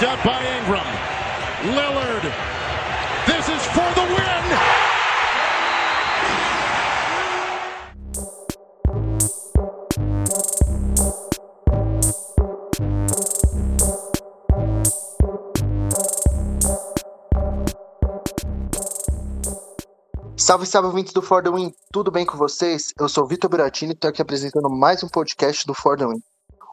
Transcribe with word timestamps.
picked 0.00 0.12
up 0.12 0.24
by 0.24 0.40
Ingram. 0.58 0.86
Lillard. 1.76 2.22
This 3.26 3.48
is 3.48 3.62
for 3.66 3.88
the 3.94 4.06
win. 4.14 4.44
Salve, 20.36 20.66
salve, 20.66 20.86
ouvintes 20.86 21.12
do 21.12 21.22
For 21.22 21.42
The 21.42 21.50
Win, 21.50 21.72
tudo 21.92 22.10
bem 22.10 22.24
com 22.24 22.36
vocês? 22.36 22.92
Eu 22.98 23.08
sou 23.08 23.26
Vitor 23.26 23.48
Buratini 23.48 23.92
e 23.92 23.94
estou 23.94 24.08
aqui 24.08 24.22
apresentando 24.22 24.68
mais 24.68 25.04
um 25.04 25.08
podcast 25.08 25.64
do 25.66 25.74
For 25.74 25.96
The 25.96 26.06
Win. 26.06 26.29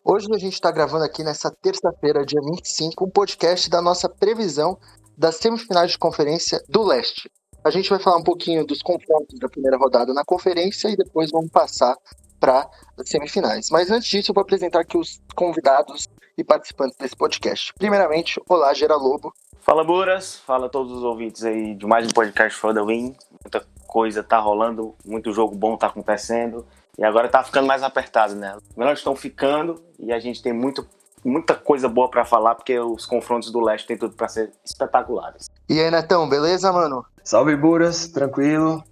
Hoje 0.10 0.26
a 0.34 0.38
gente 0.38 0.54
está 0.54 0.72
gravando 0.72 1.04
aqui 1.04 1.22
nessa 1.22 1.52
terça-feira, 1.52 2.26
dia 2.26 2.40
25, 2.40 3.04
um 3.04 3.10
podcast 3.10 3.70
da 3.70 3.82
nossa 3.82 4.08
previsão 4.08 4.80
das 5.18 5.36
semifinais 5.36 5.92
de 5.92 5.98
conferência 5.98 6.64
do 6.70 6.82
Leste. 6.82 7.30
A 7.62 7.70
gente 7.70 7.90
vai 7.90 8.00
falar 8.00 8.16
um 8.16 8.24
pouquinho 8.24 8.66
dos 8.66 8.82
confrontos 8.82 9.38
da 9.38 9.50
primeira 9.50 9.76
rodada 9.76 10.14
na 10.14 10.24
conferência 10.24 10.88
e 10.88 10.96
depois 10.96 11.30
vamos 11.30 11.52
passar 11.52 11.94
para 12.40 12.66
as 12.98 13.10
semifinais. 13.10 13.68
Mas 13.70 13.92
antes 13.92 14.08
disso, 14.08 14.32
eu 14.32 14.34
vou 14.34 14.44
apresentar 14.44 14.80
aqui 14.80 14.98
os 14.98 15.20
convidados 15.36 16.08
e 16.38 16.44
participantes 16.44 16.96
desse 16.98 17.18
podcast. 17.18 17.74
Primeiramente, 17.78 18.42
olá, 18.48 18.74
Gera 18.74 18.96
Lobo. 18.96 19.34
Fala, 19.60 19.84
Buras. 19.84 20.38
Fala 20.38 20.68
a 20.68 20.70
todos 20.70 20.94
os 20.94 21.04
ouvintes 21.04 21.44
aí 21.44 21.76
de 21.76 21.86
mais 21.86 22.08
um 22.08 22.12
podcast 22.12 22.58
For 22.58 22.74
The 22.74 22.82
Win. 22.82 23.14
Muita 23.44 23.68
coisa 23.86 24.24
tá 24.24 24.40
rolando, 24.40 24.96
muito 25.06 25.34
jogo 25.34 25.54
bom 25.54 25.76
tá 25.76 25.88
acontecendo. 25.88 26.66
E 26.98 27.04
agora 27.04 27.30
tá 27.30 27.44
ficando 27.44 27.68
mais 27.68 27.84
apertado, 27.84 28.36
né? 28.36 28.58
Melhores 28.76 29.00
estão 29.00 29.16
ficando 29.16 29.84
e 30.00 30.12
a 30.12 30.20
gente 30.20 30.42
tem 30.42 30.52
muito, 30.52 30.88
muita 31.24 31.54
coisa 31.54 31.88
boa 31.88 32.10
para 32.10 32.26
falar, 32.26 32.56
porque 32.56 32.80
os 32.80 33.06
confrontos 33.06 33.52
do 33.52 33.60
leste 33.60 33.88
tem 33.88 33.98
tudo 33.98 34.16
para 34.16 34.28
ser 34.28 34.52
espetaculares. 34.66 35.46
E 35.70 35.80
aí, 35.80 35.92
Netão, 35.92 36.28
beleza, 36.28 36.72
mano? 36.74 37.06
Salve, 37.24 37.56
Buras. 37.56 38.08
Tranquilo. 38.08 38.84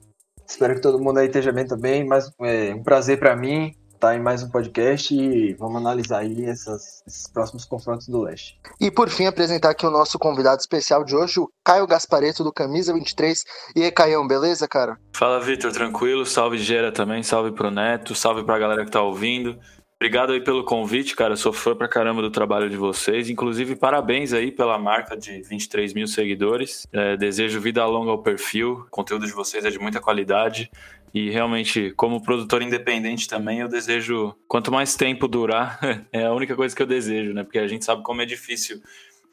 Espero 0.47 0.75
que 0.75 0.81
todo 0.81 0.99
mundo 0.99 1.17
aí 1.17 1.27
esteja 1.27 1.52
bem 1.52 1.65
também. 1.65 2.05
Mas 2.05 2.31
é 2.41 2.73
um 2.75 2.83
prazer 2.83 3.17
para 3.17 3.35
mim 3.35 3.73
estar 3.95 4.15
em 4.15 4.21
mais 4.21 4.43
um 4.43 4.49
podcast 4.49 5.13
e 5.13 5.53
vamos 5.53 5.77
analisar 5.77 6.19
aí 6.19 6.45
essas, 6.45 7.01
esses 7.07 7.27
próximos 7.27 7.65
confrontos 7.65 8.07
do 8.07 8.21
Leste. 8.21 8.59
E 8.79 8.91
por 8.91 9.09
fim, 9.09 9.25
apresentar 9.25 9.71
aqui 9.71 9.85
o 9.85 9.91
nosso 9.91 10.19
convidado 10.19 10.59
especial 10.59 11.03
de 11.03 11.15
hoje, 11.15 11.39
o 11.39 11.49
Caio 11.63 11.87
Gaspareto, 11.87 12.43
do 12.43 12.53
Camisa 12.53 12.93
23. 12.93 13.43
E 13.75 13.83
aí, 13.83 13.91
Caião, 13.91 14.27
beleza, 14.27 14.67
cara? 14.67 14.97
Fala, 15.13 15.39
Vitor, 15.39 15.71
tranquilo? 15.71 16.25
Salve, 16.25 16.57
Gera 16.57 16.91
também, 16.91 17.23
salve 17.23 17.52
pro 17.52 17.71
Neto, 17.71 18.13
salve 18.13 18.43
pra 18.43 18.59
galera 18.59 18.85
que 18.85 18.91
tá 18.91 19.02
ouvindo. 19.02 19.57
Obrigado 19.97 20.33
aí 20.33 20.41
pelo 20.41 20.65
convite, 20.65 21.15
cara. 21.15 21.37
Sou 21.37 21.53
fã 21.53 21.73
pra 21.73 21.87
caramba 21.87 22.21
do 22.21 22.30
trabalho 22.30 22.69
de 22.69 22.75
vocês. 22.75 23.30
Inclusive, 23.30 23.77
parabéns 23.77 24.33
aí 24.33 24.52
pela 24.52 24.77
marca 24.77 25.15
de 25.15 25.41
23 25.41 25.93
mil 25.93 26.05
seguidores. 26.05 26.85
É, 26.91 27.15
desejo 27.15 27.61
vida 27.61 27.85
longa 27.85 28.11
ao 28.11 28.21
perfil. 28.21 28.83
O 28.87 28.89
conteúdo 28.89 29.25
de 29.25 29.31
vocês 29.31 29.63
é 29.63 29.69
de 29.69 29.80
muita 29.80 30.02
qualidade. 30.02 30.69
E 31.16 31.30
realmente, 31.30 31.91
como 31.91 32.21
produtor 32.21 32.61
independente 32.61 33.25
também, 33.30 33.61
eu 33.61 33.69
desejo 33.69 34.35
quanto 34.49 34.69
mais 34.69 34.95
tempo 34.95 35.30
durar, 35.30 35.80
é 36.11 36.25
a 36.25 36.33
única 36.33 36.58
coisa 36.58 36.75
que 36.75 36.81
eu 36.81 36.85
desejo, 36.85 37.33
né? 37.33 37.41
Porque 37.41 37.58
a 37.58 37.67
gente 37.69 37.85
sabe 37.85 38.03
como 38.03 38.21
é 38.21 38.25
difícil 38.25 38.81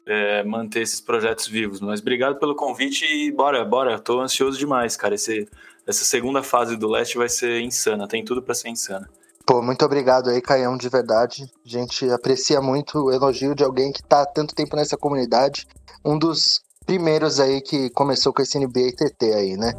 é, 0.05 0.45
manter 0.45 0.83
esses 0.83 1.01
projetos 1.01 1.45
vivos. 1.45 1.81
Mas 1.81 1.99
obrigado 1.99 2.39
pelo 2.39 2.55
convite 2.55 3.03
e 3.05 3.29
bora, 3.33 3.65
bora. 3.65 3.99
Tô 3.99 4.21
ansioso 4.21 4.57
demais, 4.57 4.95
cara. 4.95 5.15
Esse, 5.15 5.45
essa 5.85 6.05
segunda 6.05 6.41
fase 6.41 6.77
do 6.77 6.87
Leste 6.87 7.17
vai 7.17 7.27
ser 7.27 7.59
insana. 7.59 8.07
Tem 8.07 8.23
tudo 8.23 8.41
para 8.41 8.55
ser 8.55 8.69
insana. 8.69 9.09
Pô, 9.45 9.61
muito 9.61 9.83
obrigado 9.83 10.29
aí, 10.29 10.41
Caião, 10.41 10.77
de 10.77 10.87
verdade. 10.87 11.43
A 11.65 11.69
gente 11.69 12.09
aprecia 12.11 12.61
muito 12.61 12.97
o 12.97 13.11
elogio 13.11 13.53
de 13.53 13.61
alguém 13.65 13.91
que 13.91 14.01
tá 14.01 14.21
há 14.21 14.25
tanto 14.25 14.55
tempo 14.55 14.77
nessa 14.77 14.95
comunidade. 14.95 15.67
Um 16.05 16.17
dos 16.17 16.61
primeiros 16.85 17.41
aí 17.41 17.59
que 17.59 17.89
começou 17.89 18.31
com 18.31 18.41
esse 18.41 18.57
NBA 18.57 18.93
TT 18.95 19.33
aí, 19.33 19.57
né? 19.57 19.73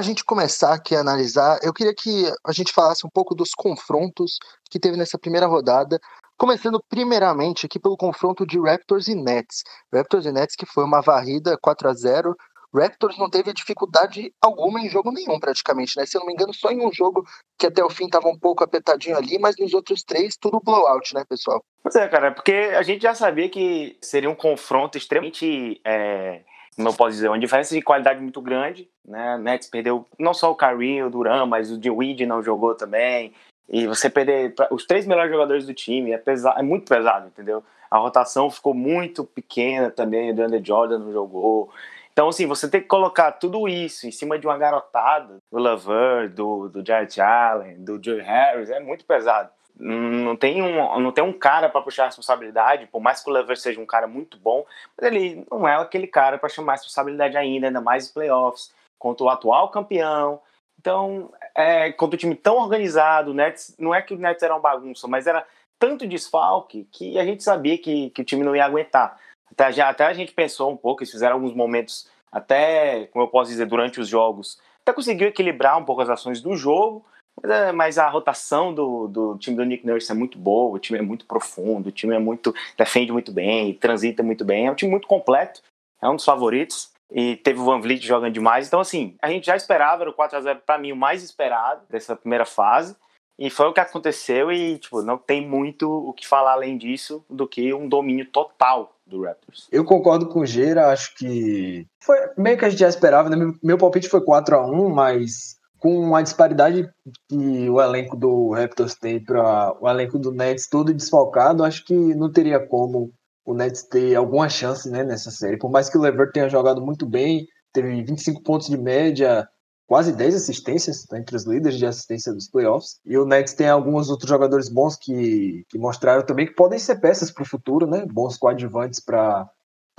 A 0.00 0.02
gente 0.02 0.24
começar 0.24 0.72
aqui 0.72 0.96
a 0.96 1.00
analisar, 1.00 1.60
eu 1.62 1.74
queria 1.74 1.94
que 1.94 2.24
a 2.42 2.52
gente 2.52 2.72
falasse 2.72 3.06
um 3.06 3.10
pouco 3.10 3.34
dos 3.34 3.50
confrontos 3.54 4.38
que 4.70 4.80
teve 4.80 4.96
nessa 4.96 5.18
primeira 5.18 5.46
rodada, 5.46 6.00
começando 6.38 6.82
primeiramente 6.88 7.66
aqui 7.66 7.78
pelo 7.78 7.98
confronto 7.98 8.46
de 8.46 8.58
Raptors 8.58 9.08
e 9.08 9.14
Nets. 9.14 9.62
Raptors 9.92 10.24
e 10.24 10.32
Nets 10.32 10.56
que 10.56 10.64
foi 10.64 10.84
uma 10.84 11.02
varrida 11.02 11.58
4 11.60 11.88
a 11.88 11.92
0 11.92 12.34
Raptors 12.74 13.18
não 13.18 13.28
teve 13.28 13.52
dificuldade 13.52 14.32
alguma 14.40 14.80
em 14.80 14.88
jogo 14.88 15.10
nenhum, 15.10 15.38
praticamente, 15.38 15.98
né? 15.98 16.06
Se 16.06 16.16
eu 16.16 16.20
não 16.20 16.28
me 16.28 16.32
engano, 16.32 16.54
só 16.54 16.70
em 16.70 16.86
um 16.86 16.92
jogo 16.92 17.26
que 17.58 17.66
até 17.66 17.84
o 17.84 17.90
fim 17.90 18.06
estava 18.06 18.28
um 18.28 18.38
pouco 18.38 18.64
apertadinho 18.64 19.16
ali, 19.18 19.38
mas 19.38 19.56
nos 19.58 19.74
outros 19.74 20.04
três, 20.04 20.36
tudo 20.40 20.62
blowout, 20.64 21.12
né, 21.12 21.24
pessoal? 21.28 21.62
Pois 21.82 21.96
é, 21.96 22.08
cara, 22.08 22.32
porque 22.32 22.52
a 22.52 22.82
gente 22.82 23.02
já 23.02 23.12
sabia 23.12 23.50
que 23.50 23.98
seria 24.00 24.30
um 24.30 24.36
confronto 24.36 24.96
extremamente. 24.96 25.80
É 25.84 26.42
como 26.80 26.88
eu 26.88 26.94
posso 26.94 27.12
dizer, 27.12 27.28
uma 27.28 27.38
diferença 27.38 27.74
de 27.74 27.82
qualidade 27.82 28.20
muito 28.20 28.40
grande, 28.40 28.88
né? 29.06 29.36
Nets 29.36 29.68
perdeu 29.68 30.06
não 30.18 30.32
só 30.32 30.50
o 30.50 30.56
Kyrie, 30.56 31.02
o 31.02 31.10
Duran, 31.10 31.44
mas 31.44 31.70
o 31.70 31.76
Dewey 31.76 32.26
não 32.26 32.42
jogou 32.42 32.74
também. 32.74 33.32
E 33.68 33.86
você 33.86 34.08
perder 34.08 34.54
os 34.70 34.86
três 34.86 35.06
melhores 35.06 35.30
jogadores 35.30 35.66
do 35.66 35.74
time 35.74 36.12
é, 36.12 36.18
pesado, 36.18 36.58
é 36.58 36.62
muito 36.62 36.88
pesado, 36.88 37.28
entendeu? 37.28 37.62
A 37.90 37.98
rotação 37.98 38.50
ficou 38.50 38.72
muito 38.72 39.24
pequena 39.24 39.90
também, 39.90 40.30
o 40.30 40.34
DeAndre 40.34 40.62
Jordan 40.64 40.98
não 40.98 41.12
jogou. 41.12 41.70
Então, 42.12 42.28
assim, 42.28 42.46
você 42.46 42.68
tem 42.68 42.80
que 42.80 42.88
colocar 42.88 43.32
tudo 43.32 43.68
isso 43.68 44.06
em 44.06 44.10
cima 44.10 44.38
de 44.38 44.46
uma 44.46 44.58
garotada, 44.58 45.36
do 45.52 45.58
Lover, 45.58 46.28
do, 46.30 46.68
do 46.68 46.84
Jared 46.84 47.20
Allen, 47.20 47.84
do 47.84 48.02
Joe 48.02 48.20
Harris, 48.20 48.70
é 48.70 48.80
muito 48.80 49.04
pesado. 49.04 49.50
Não 49.80 50.36
tem 50.36 50.60
um, 50.60 51.00
não 51.00 51.10
tem 51.10 51.24
um 51.24 51.32
cara 51.32 51.68
para 51.70 51.80
puxar 51.80 52.02
a 52.02 52.06
responsabilidade, 52.06 52.86
por 52.86 53.00
mais 53.00 53.22
que 53.22 53.30
o 53.30 53.32
Lever 53.32 53.56
seja 53.56 53.80
um 53.80 53.86
cara 53.86 54.06
muito 54.06 54.36
bom, 54.36 54.66
mas 54.94 55.10
ele 55.10 55.46
não 55.50 55.66
é 55.66 55.74
aquele 55.76 56.06
cara 56.06 56.36
para 56.36 56.50
chamar 56.50 56.72
a 56.72 56.76
responsabilidade 56.76 57.34
ainda, 57.36 57.68
ainda 57.68 57.80
mais 57.80 58.08
em 58.08 58.12
playoffs, 58.12 58.74
contra 58.98 59.24
o 59.24 59.30
atual 59.30 59.70
campeão. 59.70 60.38
Então, 60.78 61.32
é, 61.54 61.90
contra 61.92 62.16
o 62.16 62.18
time 62.18 62.34
tão 62.34 62.58
organizado, 62.58 63.30
o 63.30 63.34
Nets, 63.34 63.74
não 63.78 63.94
é 63.94 64.02
que 64.02 64.12
o 64.12 64.18
Nets 64.18 64.42
era 64.42 64.54
uma 64.54 64.60
bagunça, 64.60 65.08
mas 65.08 65.26
era 65.26 65.46
tanto 65.78 66.06
desfalque 66.06 66.86
que 66.92 67.18
a 67.18 67.24
gente 67.24 67.42
sabia 67.42 67.78
que, 67.78 68.10
que 68.10 68.20
o 68.20 68.24
time 68.24 68.44
não 68.44 68.54
ia 68.54 68.66
aguentar. 68.66 69.18
Até, 69.50 69.72
já, 69.72 69.88
até 69.88 70.04
a 70.04 70.12
gente 70.12 70.32
pensou 70.32 70.70
um 70.70 70.76
pouco, 70.76 71.02
eles 71.02 71.10
fizeram 71.10 71.36
alguns 71.36 71.54
momentos, 71.54 72.06
até, 72.30 73.06
como 73.06 73.24
eu 73.24 73.28
posso 73.28 73.50
dizer, 73.50 73.64
durante 73.64 73.98
os 73.98 74.08
jogos, 74.08 74.60
até 74.82 74.92
conseguiu 74.92 75.28
equilibrar 75.28 75.78
um 75.78 75.84
pouco 75.84 76.02
as 76.02 76.10
ações 76.10 76.40
do 76.40 76.54
jogo, 76.54 77.04
é, 77.42 77.72
mas 77.72 77.98
a 77.98 78.08
rotação 78.08 78.74
do, 78.74 79.08
do 79.08 79.38
time 79.38 79.56
do 79.56 79.64
Nick 79.64 79.86
Nurse 79.86 80.10
é 80.10 80.14
muito 80.14 80.38
boa, 80.38 80.76
o 80.76 80.78
time 80.78 80.98
é 80.98 81.02
muito 81.02 81.24
profundo, 81.26 81.88
o 81.88 81.92
time 81.92 82.14
é 82.14 82.18
muito 82.18 82.54
defende 82.76 83.12
muito 83.12 83.32
bem, 83.32 83.74
transita 83.74 84.22
muito 84.22 84.44
bem, 84.44 84.66
é 84.66 84.70
um 84.70 84.74
time 84.74 84.90
muito 84.90 85.08
completo, 85.08 85.62
é 86.02 86.08
um 86.08 86.16
dos 86.16 86.24
favoritos. 86.24 86.90
E 87.12 87.36
teve 87.36 87.58
o 87.58 87.64
Van 87.64 87.80
Vliet 87.80 88.06
jogando 88.06 88.32
demais. 88.32 88.68
Então, 88.68 88.78
assim, 88.78 89.16
a 89.20 89.28
gente 89.28 89.46
já 89.46 89.56
esperava, 89.56 90.04
era 90.04 90.10
o 90.10 90.14
4x0 90.14 90.60
para 90.64 90.78
mim 90.78 90.92
o 90.92 90.96
mais 90.96 91.24
esperado 91.24 91.82
dessa 91.90 92.14
primeira 92.14 92.44
fase. 92.44 92.94
E 93.36 93.48
foi 93.48 93.66
o 93.66 93.72
que 93.72 93.80
aconteceu 93.80 94.52
e, 94.52 94.78
tipo, 94.78 95.02
não 95.02 95.16
tem 95.16 95.44
muito 95.44 95.90
o 95.90 96.12
que 96.12 96.28
falar 96.28 96.52
além 96.52 96.76
disso 96.76 97.24
do 97.28 97.48
que 97.48 97.72
um 97.72 97.88
domínio 97.88 98.26
total 98.26 98.94
do 99.06 99.24
Raptors. 99.24 99.66
Eu 99.72 99.84
concordo 99.84 100.28
com 100.28 100.40
o 100.40 100.46
Geira, 100.46 100.88
acho 100.88 101.16
que 101.16 101.86
foi 102.00 102.18
meio 102.36 102.58
que 102.58 102.66
a 102.66 102.68
gente 102.68 102.80
já 102.80 102.88
esperava, 102.88 103.30
né? 103.30 103.36
Meu 103.62 103.78
palpite 103.78 104.10
foi 104.10 104.20
4 104.20 104.56
a 104.56 104.66
1 104.66 104.90
mas 104.90 105.58
com 105.80 106.14
a 106.14 106.22
disparidade 106.22 106.88
que 107.28 107.70
o 107.70 107.80
elenco 107.80 108.16
do 108.16 108.50
Raptors 108.52 108.94
tem 108.94 109.22
para 109.22 109.74
o 109.80 109.88
elenco 109.88 110.18
do 110.18 110.30
Nets 110.30 110.68
todo 110.68 110.92
desfalcado, 110.92 111.64
acho 111.64 111.84
que 111.84 111.94
não 111.94 112.30
teria 112.30 112.60
como 112.60 113.10
o 113.44 113.54
Nets 113.54 113.82
ter 113.84 114.14
alguma 114.14 114.48
chance 114.48 114.88
né, 114.90 115.02
nessa 115.02 115.30
série. 115.30 115.58
Por 115.58 115.70
mais 115.70 115.88
que 115.88 115.96
o 115.96 116.00
Levert 116.00 116.32
tenha 116.32 116.48
jogado 116.48 116.80
muito 116.82 117.06
bem, 117.06 117.46
teve 117.72 118.02
25 118.02 118.42
pontos 118.42 118.68
de 118.68 118.76
média, 118.76 119.48
quase 119.86 120.12
10 120.12 120.34
assistências 120.36 121.04
tá, 121.04 121.18
entre 121.18 121.34
os 121.34 121.46
líderes 121.46 121.78
de 121.78 121.86
assistência 121.86 122.32
dos 122.32 122.48
playoffs. 122.48 123.00
E 123.04 123.16
o 123.16 123.24
Nets 123.24 123.54
tem 123.54 123.68
alguns 123.68 124.10
outros 124.10 124.28
jogadores 124.28 124.68
bons 124.68 124.96
que, 124.96 125.64
que 125.68 125.78
mostraram 125.78 126.24
também 126.24 126.46
que 126.46 126.54
podem 126.54 126.78
ser 126.78 127.00
peças 127.00 127.30
para 127.30 127.42
o 127.42 127.48
futuro, 127.48 127.86
né? 127.86 128.04
Bons 128.06 128.36
coadjuvantes 128.36 129.00
para 129.00 129.50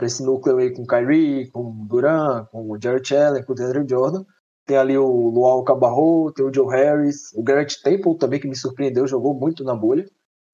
esse 0.01 0.23
núcleo 0.23 0.57
aí 0.57 0.71
com 0.73 0.85
Kyrie, 0.85 1.49
com 1.51 1.85
Duran, 1.87 2.45
com 2.51 2.77
Jared 2.81 3.15
Allen, 3.15 3.43
com 3.43 3.51
o 3.51 3.55
DeAndre 3.55 3.85
Jordan. 3.89 4.23
Tem 4.71 4.77
ali 4.77 4.97
o 4.97 5.27
Luau 5.27 5.65
Cabarro, 5.65 6.31
tem 6.31 6.45
o 6.45 6.53
Joe 6.53 6.73
Harris, 6.73 7.33
o 7.35 7.43
Garrett 7.43 7.83
Temple 7.83 8.17
também, 8.17 8.39
que 8.39 8.47
me 8.47 8.55
surpreendeu, 8.55 9.05
jogou 9.05 9.33
muito 9.33 9.65
na 9.65 9.75
bolha. 9.75 10.05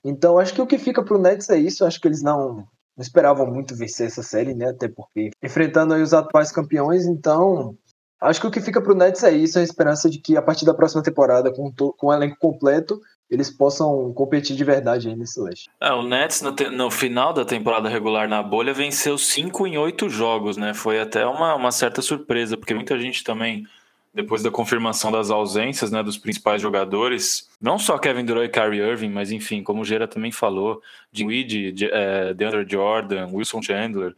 Então 0.03 0.39
acho 0.39 0.55
que 0.55 0.61
o 0.61 0.65
que 0.65 0.79
fica 0.79 1.03
pro 1.03 1.19
Nets 1.19 1.51
é 1.51 1.57
isso. 1.59 1.85
Acho 1.85 2.01
que 2.01 2.07
eles 2.07 2.23
não, 2.23 2.55
não 2.55 2.65
esperavam 2.97 3.45
muito 3.45 3.75
vencer 3.75 4.07
essa 4.07 4.23
série, 4.23 4.55
né? 4.55 4.69
Até 4.69 4.87
porque 4.87 5.29
enfrentando 5.43 5.93
aí 5.93 6.01
os 6.01 6.15
atuais 6.15 6.51
campeões, 6.51 7.05
então 7.05 7.77
acho 8.19 8.41
que 8.41 8.47
o 8.47 8.51
que 8.51 8.59
fica 8.59 8.81
pro 8.81 8.95
Nets 8.95 9.21
é 9.21 9.31
isso, 9.31 9.59
a 9.59 9.61
esperança 9.61 10.09
de 10.09 10.19
que 10.19 10.35
a 10.35 10.41
partir 10.41 10.65
da 10.65 10.73
próxima 10.73 11.03
temporada, 11.03 11.53
com, 11.53 11.71
com 11.71 12.07
o 12.07 12.11
elenco 12.13 12.37
completo, 12.39 12.99
eles 13.29 13.51
possam 13.51 14.11
competir 14.13 14.55
de 14.55 14.63
verdade 14.63 15.09
aí 15.09 15.15
nesse 15.15 15.39
leste. 15.39 15.69
É, 15.81 15.91
o 15.91 16.01
Nets 16.01 16.41
no, 16.41 16.55
no, 16.71 16.89
final 16.89 17.33
da 17.33 17.43
temporada 17.43 17.89
regular 17.89 18.27
na 18.27 18.41
bolha 18.41 18.73
venceu 18.73 19.17
5 19.17 19.67
em 19.67 19.77
8 19.77 20.09
jogos, 20.09 20.57
né? 20.57 20.73
Foi 20.73 20.99
até 20.99 21.25
uma, 21.25 21.53
uma 21.53 21.71
certa 21.71 22.01
surpresa, 22.01 22.57
porque 22.57 22.73
muita 22.73 22.97
gente 22.97 23.23
também, 23.23 23.63
depois 24.17 24.41
da 24.41 24.49
confirmação 24.49 25.11
das 25.11 25.29
ausências 25.29 25.91
né, 25.91 26.01
dos 26.01 26.17
principais 26.17 26.59
jogadores, 26.59 27.47
não 27.61 27.77
só 27.77 27.99
Kevin 27.99 28.25
Durant 28.25 28.45
e 28.45 28.49
Kyrie 28.49 28.81
Irving, 28.81 29.09
mas 29.09 29.31
enfim, 29.31 29.61
como 29.61 29.81
o 29.81 29.85
Gera 29.85 30.07
também 30.07 30.31
falou, 30.31 30.81
de 31.11 31.23
Weed, 31.23 31.83
é, 31.83 32.33
DeAndre 32.33 32.65
Jordan, 32.67 33.29
Wilson 33.31 33.61
Chandler, 33.61 34.15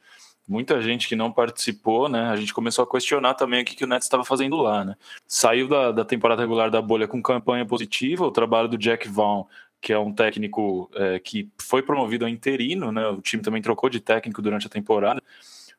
muita 0.47 0.81
gente 0.81 1.05
que 1.05 1.17
não 1.17 1.33
participou, 1.33 2.07
né? 2.07 2.29
A 2.29 2.37
gente 2.37 2.53
começou 2.53 2.83
a 2.85 2.89
questionar 2.89 3.33
também 3.33 3.61
o 3.61 3.65
que, 3.65 3.75
que 3.75 3.83
o 3.83 3.87
Nets 3.87 4.05
estava 4.05 4.23
fazendo 4.23 4.55
lá, 4.55 4.85
né? 4.85 4.95
Saiu 5.27 5.67
da, 5.67 5.91
da 5.91 6.05
temporada 6.05 6.41
regular 6.41 6.71
da 6.71 6.81
bolha 6.81 7.05
com 7.05 7.21
campanha 7.21 7.65
positiva, 7.65 8.25
o 8.25 8.31
trabalho 8.31 8.69
do 8.69 8.77
Jack 8.77 9.09
Vaughn, 9.09 9.43
que 9.81 9.91
é 9.91 9.99
um 9.99 10.13
técnico 10.13 10.89
é, 10.95 11.19
que 11.19 11.49
foi 11.61 11.83
promovido 11.83 12.25
a 12.25 12.29
interino, 12.29 12.89
né? 12.89 13.05
O 13.09 13.21
time 13.21 13.43
também 13.43 13.61
trocou 13.61 13.89
de 13.89 13.99
técnico 13.99 14.41
durante 14.41 14.65
a 14.65 14.69
temporada 14.69 15.21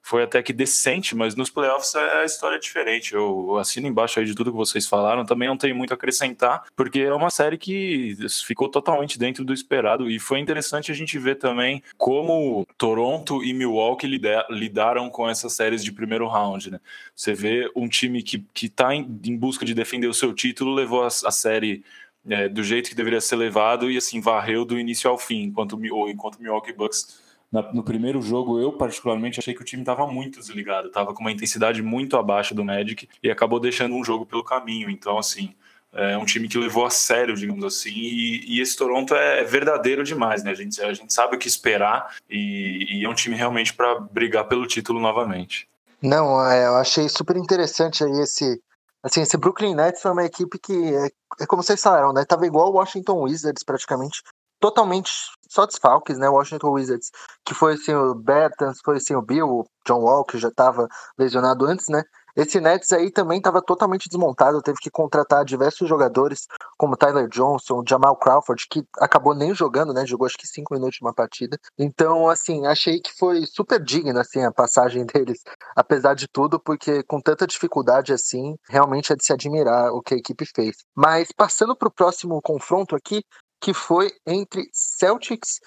foi 0.02 0.22
até 0.22 0.42
que 0.42 0.52
decente, 0.52 1.14
mas 1.14 1.34
nos 1.34 1.50
playoffs 1.50 1.94
é 1.94 2.22
a 2.22 2.24
história 2.24 2.56
é 2.56 2.58
diferente. 2.58 3.14
Eu 3.14 3.58
assino 3.58 3.86
embaixo 3.86 4.18
aí 4.18 4.26
de 4.26 4.34
tudo 4.34 4.50
que 4.50 4.56
vocês 4.56 4.86
falaram, 4.86 5.24
também 5.24 5.48
não 5.48 5.56
tenho 5.56 5.76
muito 5.76 5.92
a 5.92 5.94
acrescentar, 5.94 6.64
porque 6.74 7.00
é 7.00 7.12
uma 7.12 7.30
série 7.30 7.58
que 7.58 8.16
ficou 8.44 8.68
totalmente 8.68 9.18
dentro 9.18 9.44
do 9.44 9.52
esperado 9.52 10.10
e 10.10 10.18
foi 10.18 10.40
interessante 10.40 10.90
a 10.90 10.94
gente 10.94 11.18
ver 11.18 11.36
também 11.36 11.82
como 11.96 12.66
Toronto 12.76 13.44
e 13.44 13.52
Milwaukee 13.52 14.08
lidaram 14.50 15.10
com 15.10 15.28
essas 15.28 15.52
séries 15.52 15.84
de 15.84 15.92
primeiro 15.92 16.26
round, 16.26 16.70
né? 16.70 16.80
Você 17.14 17.34
vê 17.34 17.70
um 17.76 17.88
time 17.88 18.22
que, 18.22 18.44
que 18.52 18.68
tá 18.68 18.94
em, 18.94 19.20
em 19.24 19.36
busca 19.36 19.64
de 19.64 19.74
defender 19.74 20.06
o 20.06 20.14
seu 20.14 20.32
título, 20.32 20.74
levou 20.74 21.02
a, 21.02 21.06
a 21.06 21.30
série 21.30 21.84
é, 22.28 22.48
do 22.48 22.62
jeito 22.62 22.90
que 22.90 22.94
deveria 22.94 23.20
ser 23.20 23.36
levado 23.36 23.90
e 23.90 23.96
assim 23.96 24.20
varreu 24.20 24.64
do 24.64 24.78
início 24.78 25.08
ao 25.08 25.18
fim, 25.18 25.44
enquanto, 25.44 25.78
enquanto 26.08 26.40
Milwaukee 26.40 26.72
Bucks 26.72 27.29
no 27.52 27.82
primeiro 27.82 28.22
jogo, 28.22 28.60
eu 28.60 28.72
particularmente 28.72 29.40
achei 29.40 29.54
que 29.54 29.62
o 29.62 29.64
time 29.64 29.82
estava 29.82 30.06
muito 30.06 30.38
desligado, 30.38 30.88
estava 30.88 31.12
com 31.12 31.20
uma 31.20 31.32
intensidade 31.32 31.82
muito 31.82 32.16
abaixo 32.16 32.54
do 32.54 32.64
Magic 32.64 33.08
e 33.22 33.30
acabou 33.30 33.58
deixando 33.58 33.94
um 33.94 34.04
jogo 34.04 34.24
pelo 34.24 34.44
caminho. 34.44 34.88
Então, 34.88 35.18
assim, 35.18 35.54
é 35.92 36.16
um 36.16 36.24
time 36.24 36.48
que 36.48 36.56
levou 36.56 36.86
a 36.86 36.90
sério, 36.90 37.34
digamos 37.34 37.64
assim, 37.64 37.90
e, 37.90 38.56
e 38.56 38.60
esse 38.60 38.76
Toronto 38.76 39.14
é 39.14 39.42
verdadeiro 39.42 40.04
demais, 40.04 40.44
né? 40.44 40.52
A 40.52 40.54
gente, 40.54 40.80
a 40.80 40.92
gente 40.92 41.12
sabe 41.12 41.34
o 41.34 41.38
que 41.38 41.48
esperar 41.48 42.14
e, 42.28 43.00
e 43.00 43.04
é 43.04 43.08
um 43.08 43.14
time 43.14 43.34
realmente 43.34 43.74
para 43.74 43.98
brigar 43.98 44.46
pelo 44.46 44.66
título 44.66 45.00
novamente. 45.00 45.68
Não, 46.00 46.44
é, 46.48 46.66
eu 46.66 46.76
achei 46.76 47.08
super 47.08 47.36
interessante 47.36 48.04
aí 48.04 48.22
esse. 48.22 48.62
Assim, 49.02 49.22
esse 49.22 49.36
Brooklyn 49.36 49.74
Nets 49.74 50.02
foi 50.02 50.12
uma 50.12 50.24
equipe 50.24 50.58
que, 50.58 50.94
é, 50.94 51.08
é 51.40 51.46
como 51.46 51.62
vocês 51.62 51.82
falaram, 51.82 52.12
né? 52.12 52.24
Tava 52.24 52.46
igual 52.46 52.68
o 52.68 52.74
Washington 52.74 53.22
Wizards 53.22 53.64
praticamente 53.64 54.22
totalmente 54.60 55.10
só 55.50 55.66
desfalques, 55.66 56.16
né? 56.16 56.28
Washington 56.28 56.70
Wizards, 56.70 57.10
que 57.44 57.52
foi 57.54 57.74
assim 57.74 57.92
o 57.92 58.14
Bertans, 58.14 58.78
foi 58.84 58.96
assim 58.96 59.14
o 59.16 59.22
Bill, 59.22 59.48
o 59.48 59.66
John 59.86 60.24
que 60.24 60.38
já 60.38 60.48
estava 60.48 60.88
lesionado 61.18 61.66
antes, 61.66 61.88
né? 61.88 62.02
Esse 62.36 62.60
Nets 62.60 62.92
aí 62.92 63.10
também 63.10 63.38
estava 63.38 63.60
totalmente 63.60 64.08
desmontado, 64.08 64.62
teve 64.62 64.78
que 64.80 64.88
contratar 64.88 65.44
diversos 65.44 65.88
jogadores, 65.88 66.46
como 66.78 66.96
Tyler 66.96 67.28
Johnson, 67.28 67.82
Jamal 67.86 68.16
Crawford, 68.16 68.66
que 68.70 68.84
acabou 68.98 69.34
nem 69.34 69.52
jogando, 69.52 69.92
né? 69.92 70.06
Jogou 70.06 70.26
acho 70.26 70.38
que 70.38 70.46
cinco 70.46 70.72
minutos 70.74 70.98
de 70.98 71.04
uma 71.04 71.12
partida. 71.12 71.58
Então, 71.76 72.28
assim, 72.28 72.66
achei 72.66 73.00
que 73.00 73.12
foi 73.18 73.44
super 73.46 73.82
digna 73.82 74.20
assim, 74.20 74.44
a 74.44 74.52
passagem 74.52 75.04
deles, 75.12 75.42
apesar 75.74 76.14
de 76.14 76.28
tudo, 76.28 76.60
porque 76.60 77.02
com 77.02 77.20
tanta 77.20 77.46
dificuldade 77.46 78.12
assim, 78.12 78.54
realmente 78.68 79.12
é 79.12 79.16
de 79.16 79.24
se 79.24 79.32
admirar 79.32 79.92
o 79.92 80.00
que 80.00 80.14
a 80.14 80.18
equipe 80.18 80.46
fez. 80.54 80.76
Mas 80.94 81.32
passando 81.32 81.76
para 81.76 81.88
o 81.88 81.92
próximo 81.92 82.40
confronto 82.40 82.94
aqui, 82.94 83.24
que 83.60 83.74
foi 83.74 84.10
entre 84.26 84.68
Celtics 84.72 85.60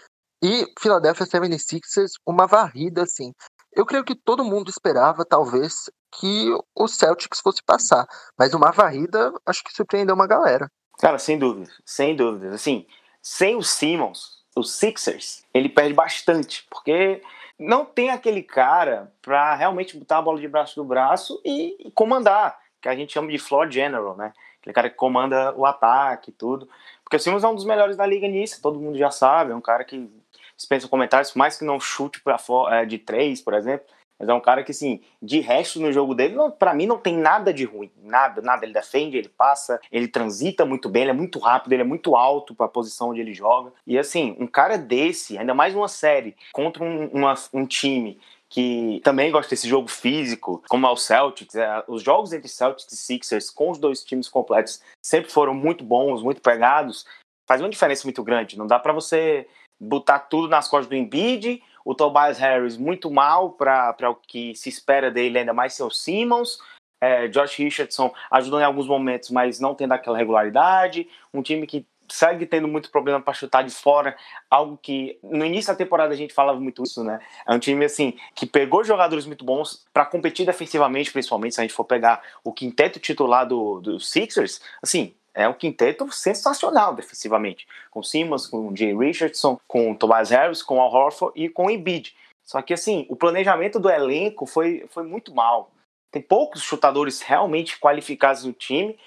e 0.43 0.65
Philadelphia 0.79 1.25
76ers, 1.25 2.11
uma 2.25 2.47
varrida 2.47 3.03
assim. 3.03 3.31
Eu 3.71 3.85
creio 3.85 4.03
que 4.03 4.15
todo 4.15 4.43
mundo 4.43 4.69
esperava, 4.69 5.25
talvez, 5.25 5.89
que 6.19 6.49
o 6.75 6.87
Celtics 6.87 7.39
fosse 7.39 7.63
passar, 7.63 8.05
mas 8.37 8.53
uma 8.53 8.71
varrida 8.71 9.33
acho 9.45 9.63
que 9.63 9.73
surpreendeu 9.73 10.15
uma 10.15 10.27
galera. 10.27 10.69
Cara, 10.99 11.17
sem 11.17 11.39
dúvida, 11.39 11.71
sem 11.85 12.15
dúvida. 12.15 12.53
Assim, 12.53 12.85
sem 13.21 13.55
o 13.55 13.63
Simmons, 13.63 14.43
os 14.55 14.73
Sixers, 14.73 15.43
ele 15.53 15.69
perde 15.69 15.93
bastante, 15.93 16.65
porque 16.69 17.21
não 17.57 17.85
tem 17.85 18.09
aquele 18.09 18.43
cara 18.43 19.11
para 19.21 19.55
realmente 19.55 19.97
botar 19.97 20.19
a 20.19 20.21
bola 20.21 20.39
de 20.39 20.47
braço 20.47 20.75
do 20.75 20.83
braço 20.83 21.41
e, 21.43 21.87
e 21.87 21.91
comandar, 21.91 22.57
que 22.81 22.89
a 22.89 22.95
gente 22.95 23.13
chama 23.13 23.31
de 23.31 23.39
floor 23.39 23.69
general, 23.71 24.15
né? 24.15 24.33
Aquele 24.59 24.73
cara 24.73 24.89
que 24.89 24.95
comanda 24.95 25.53
o 25.55 25.65
ataque 25.65 26.29
e 26.29 26.33
tudo. 26.33 26.69
Porque 27.13 27.21
o 27.21 27.23
Simmons 27.23 27.43
é 27.43 27.47
um 27.47 27.53
dos 27.53 27.63
melhores 27.63 27.95
da 27.95 28.07
liga 28.07 28.27
nisso, 28.27 28.59
todo 28.59 28.79
mundo 28.79 28.97
já 28.97 29.11
sabe. 29.11 29.51
É 29.51 29.55
um 29.55 29.61
cara 29.61 29.83
que 29.83 30.09
dispensa 30.57 30.87
comentários, 30.87 31.35
mais 31.35 31.55
que 31.55 31.63
não 31.63 31.79
chute 31.79 32.19
pra 32.19 32.39
é, 32.71 32.85
de 32.85 32.97
três, 32.97 33.39
por 33.39 33.53
exemplo. 33.53 33.85
Mas 34.17 34.29
é 34.29 34.33
um 34.33 34.39
cara 34.39 34.63
que, 34.63 34.71
assim, 34.71 34.99
de 35.21 35.39
resto 35.39 35.79
no 35.79 35.93
jogo 35.93 36.15
dele, 36.15 36.35
para 36.57 36.73
mim 36.73 36.87
não 36.87 36.97
tem 36.97 37.15
nada 37.15 37.53
de 37.53 37.65
ruim. 37.65 37.91
Nada, 38.01 38.41
nada. 38.41 38.65
Ele 38.65 38.73
defende, 38.73 39.15
ele 39.15 39.29
passa, 39.29 39.79
ele 39.91 40.07
transita 40.07 40.65
muito 40.65 40.89
bem, 40.89 41.03
ele 41.03 41.11
é 41.11 41.13
muito 41.13 41.37
rápido, 41.37 41.73
ele 41.73 41.83
é 41.83 41.85
muito 41.85 42.15
alto 42.15 42.55
para 42.55 42.65
a 42.65 42.69
posição 42.69 43.09
onde 43.09 43.21
ele 43.21 43.33
joga. 43.35 43.71
E, 43.85 43.95
assim, 43.95 44.35
um 44.39 44.47
cara 44.47 44.75
desse, 44.75 45.37
ainda 45.37 45.53
mais 45.53 45.75
uma 45.75 45.87
série, 45.87 46.35
contra 46.51 46.83
um, 46.83 47.09
uma, 47.09 47.35
um 47.53 47.67
time 47.67 48.19
que 48.53 49.01
também 49.03 49.31
gosta 49.31 49.49
desse 49.49 49.67
jogo 49.67 49.87
físico, 49.87 50.63
como 50.69 50.85
é 50.85 50.89
o 50.91 50.95
Celtics. 50.95 51.55
É, 51.55 51.83
os 51.87 52.03
jogos 52.03 52.33
entre 52.33 52.47
Celtics 52.47 52.93
e 52.93 52.95
Sixers, 52.95 53.49
com 53.49 53.71
os 53.71 53.79
dois 53.79 54.03
times 54.03 54.29
completos, 54.29 54.79
sempre 55.03 55.31
foram 55.31 55.55
muito 55.55 55.83
bons, 55.83 56.21
muito 56.21 56.39
pegados. 56.39 57.03
Faz 57.47 57.59
uma 57.59 57.69
diferença 57.69 58.05
muito 58.05 58.23
grande. 58.23 58.55
Não 58.55 58.67
dá 58.67 58.77
para 58.77 58.93
você 58.93 59.47
botar 59.81 60.19
tudo 60.19 60.47
nas 60.47 60.67
costas 60.67 60.87
do 60.87 60.95
Embiid, 60.95 61.63
o 61.83 61.95
Tobias 61.95 62.37
Harris 62.37 62.77
muito 62.77 63.09
mal 63.09 63.53
para 63.53 64.11
o 64.11 64.15
que 64.15 64.53
se 64.53 64.69
espera 64.69 65.09
dele, 65.09 65.39
ainda 65.39 65.51
mais 65.51 65.73
seu 65.73 65.89
Simmons. 65.89 66.59
É, 67.01 67.27
Josh 67.29 67.57
Richardson 67.57 68.13
ajudou 68.29 68.59
em 68.59 68.63
alguns 68.63 68.85
momentos, 68.85 69.31
mas 69.31 69.59
não 69.59 69.73
tendo 69.73 69.93
aquela 69.93 70.17
regularidade. 70.17 71.09
Um 71.33 71.41
time 71.41 71.65
que 71.65 71.87
segue 72.13 72.45
tendo 72.45 72.67
muito 72.67 72.91
problema 72.91 73.19
para 73.19 73.33
chutar 73.33 73.63
de 73.63 73.71
fora, 73.71 74.15
algo 74.47 74.77
que 74.79 75.17
no 75.23 75.43
início 75.43 75.73
da 75.73 75.77
temporada 75.77 76.13
a 76.13 76.17
gente 76.17 76.31
falava 76.31 76.59
muito 76.59 76.83
isso, 76.83 77.03
né? 77.03 77.19
É 77.47 77.53
um 77.53 77.57
time 77.57 77.83
assim 77.83 78.13
que 78.35 78.45
pegou 78.45 78.83
jogadores 78.83 79.25
muito 79.25 79.43
bons 79.43 79.83
para 79.91 80.05
competir 80.05 80.45
defensivamente, 80.45 81.11
principalmente 81.11 81.55
se 81.55 81.61
a 81.61 81.63
gente 81.63 81.73
for 81.73 81.85
pegar 81.85 82.21
o 82.43 82.53
quinteto 82.53 82.99
titular 82.99 83.47
do, 83.47 83.81
do 83.81 83.99
Sixers, 83.99 84.61
assim, 84.81 85.15
é 85.33 85.49
um 85.49 85.53
quinteto 85.53 86.11
sensacional 86.11 86.93
defensivamente, 86.93 87.67
com 87.89 88.03
Simmons, 88.03 88.45
com 88.45 88.75
Jay 88.75 88.95
Richardson, 88.95 89.59
com 89.67 89.95
Tobias 89.95 90.29
Harris, 90.29 90.61
com 90.61 90.79
Al 90.79 90.93
Horford 90.93 91.33
e 91.35 91.49
com 91.49 91.71
Embiid. 91.71 92.15
Só 92.43 92.61
que 92.61 92.75
assim, 92.75 93.07
o 93.09 93.15
planejamento 93.15 93.79
do 93.79 93.89
elenco 93.89 94.45
foi, 94.45 94.85
foi 94.89 95.03
muito 95.03 95.33
mal. 95.33 95.71
Tem 96.11 96.21
poucos 96.21 96.61
chutadores 96.61 97.23
realmente 97.23 97.79
qualificados 97.79 98.43
no 98.43 98.53
time 98.53 98.99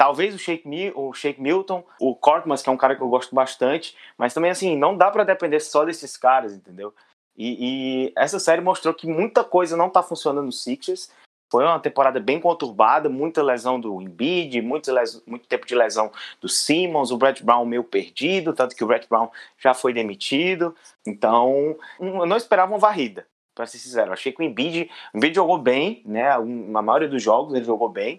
Talvez 0.00 0.34
o 0.34 0.38
Shake, 0.38 0.64
o 0.94 1.12
Shake 1.12 1.42
Milton, 1.42 1.84
o 2.00 2.16
Corkmans, 2.16 2.62
que 2.62 2.70
é 2.70 2.72
um 2.72 2.76
cara 2.78 2.96
que 2.96 3.02
eu 3.02 3.08
gosto 3.10 3.34
bastante, 3.34 3.94
mas 4.16 4.32
também, 4.32 4.50
assim, 4.50 4.74
não 4.74 4.96
dá 4.96 5.10
para 5.10 5.24
depender 5.24 5.60
só 5.60 5.84
desses 5.84 6.16
caras, 6.16 6.54
entendeu? 6.54 6.94
E, 7.36 8.06
e, 8.06 8.12
essa 8.16 8.38
série 8.38 8.62
mostrou 8.62 8.94
que 8.94 9.06
muita 9.06 9.44
coisa 9.44 9.76
não 9.76 9.90
tá 9.90 10.02
funcionando 10.02 10.46
no 10.46 10.52
Sixers. 10.52 11.10
Foi 11.52 11.64
uma 11.64 11.78
temporada 11.78 12.18
bem 12.18 12.40
conturbada, 12.40 13.10
muita 13.10 13.42
lesão 13.42 13.78
do 13.78 14.00
Embiid, 14.00 14.62
muito, 14.62 14.90
muito 15.26 15.46
tempo 15.46 15.66
de 15.66 15.74
lesão 15.74 16.10
do 16.40 16.48
Simmons, 16.48 17.10
o 17.10 17.18
Brett 17.18 17.44
Brown 17.44 17.66
meio 17.66 17.84
perdido, 17.84 18.54
tanto 18.54 18.74
que 18.74 18.82
o 18.82 18.86
Brett 18.86 19.06
Brown 19.06 19.28
já 19.58 19.74
foi 19.74 19.92
demitido. 19.92 20.74
Então, 21.06 21.76
eu 22.00 22.24
não 22.24 22.38
esperava 22.38 22.72
uma 22.72 22.78
varrida, 22.78 23.26
para 23.54 23.66
ser 23.66 23.76
sincero. 23.76 24.08
Eu 24.08 24.14
achei 24.14 24.32
que 24.32 24.40
o 24.40 24.44
Embiid, 24.46 24.90
o 25.12 25.18
Embiid 25.18 25.34
jogou 25.34 25.58
bem, 25.58 26.02
né? 26.06 26.38
Na 26.38 26.80
maioria 26.80 27.08
dos 27.08 27.22
jogos 27.22 27.52
ele 27.52 27.66
jogou 27.66 27.90
bem, 27.90 28.18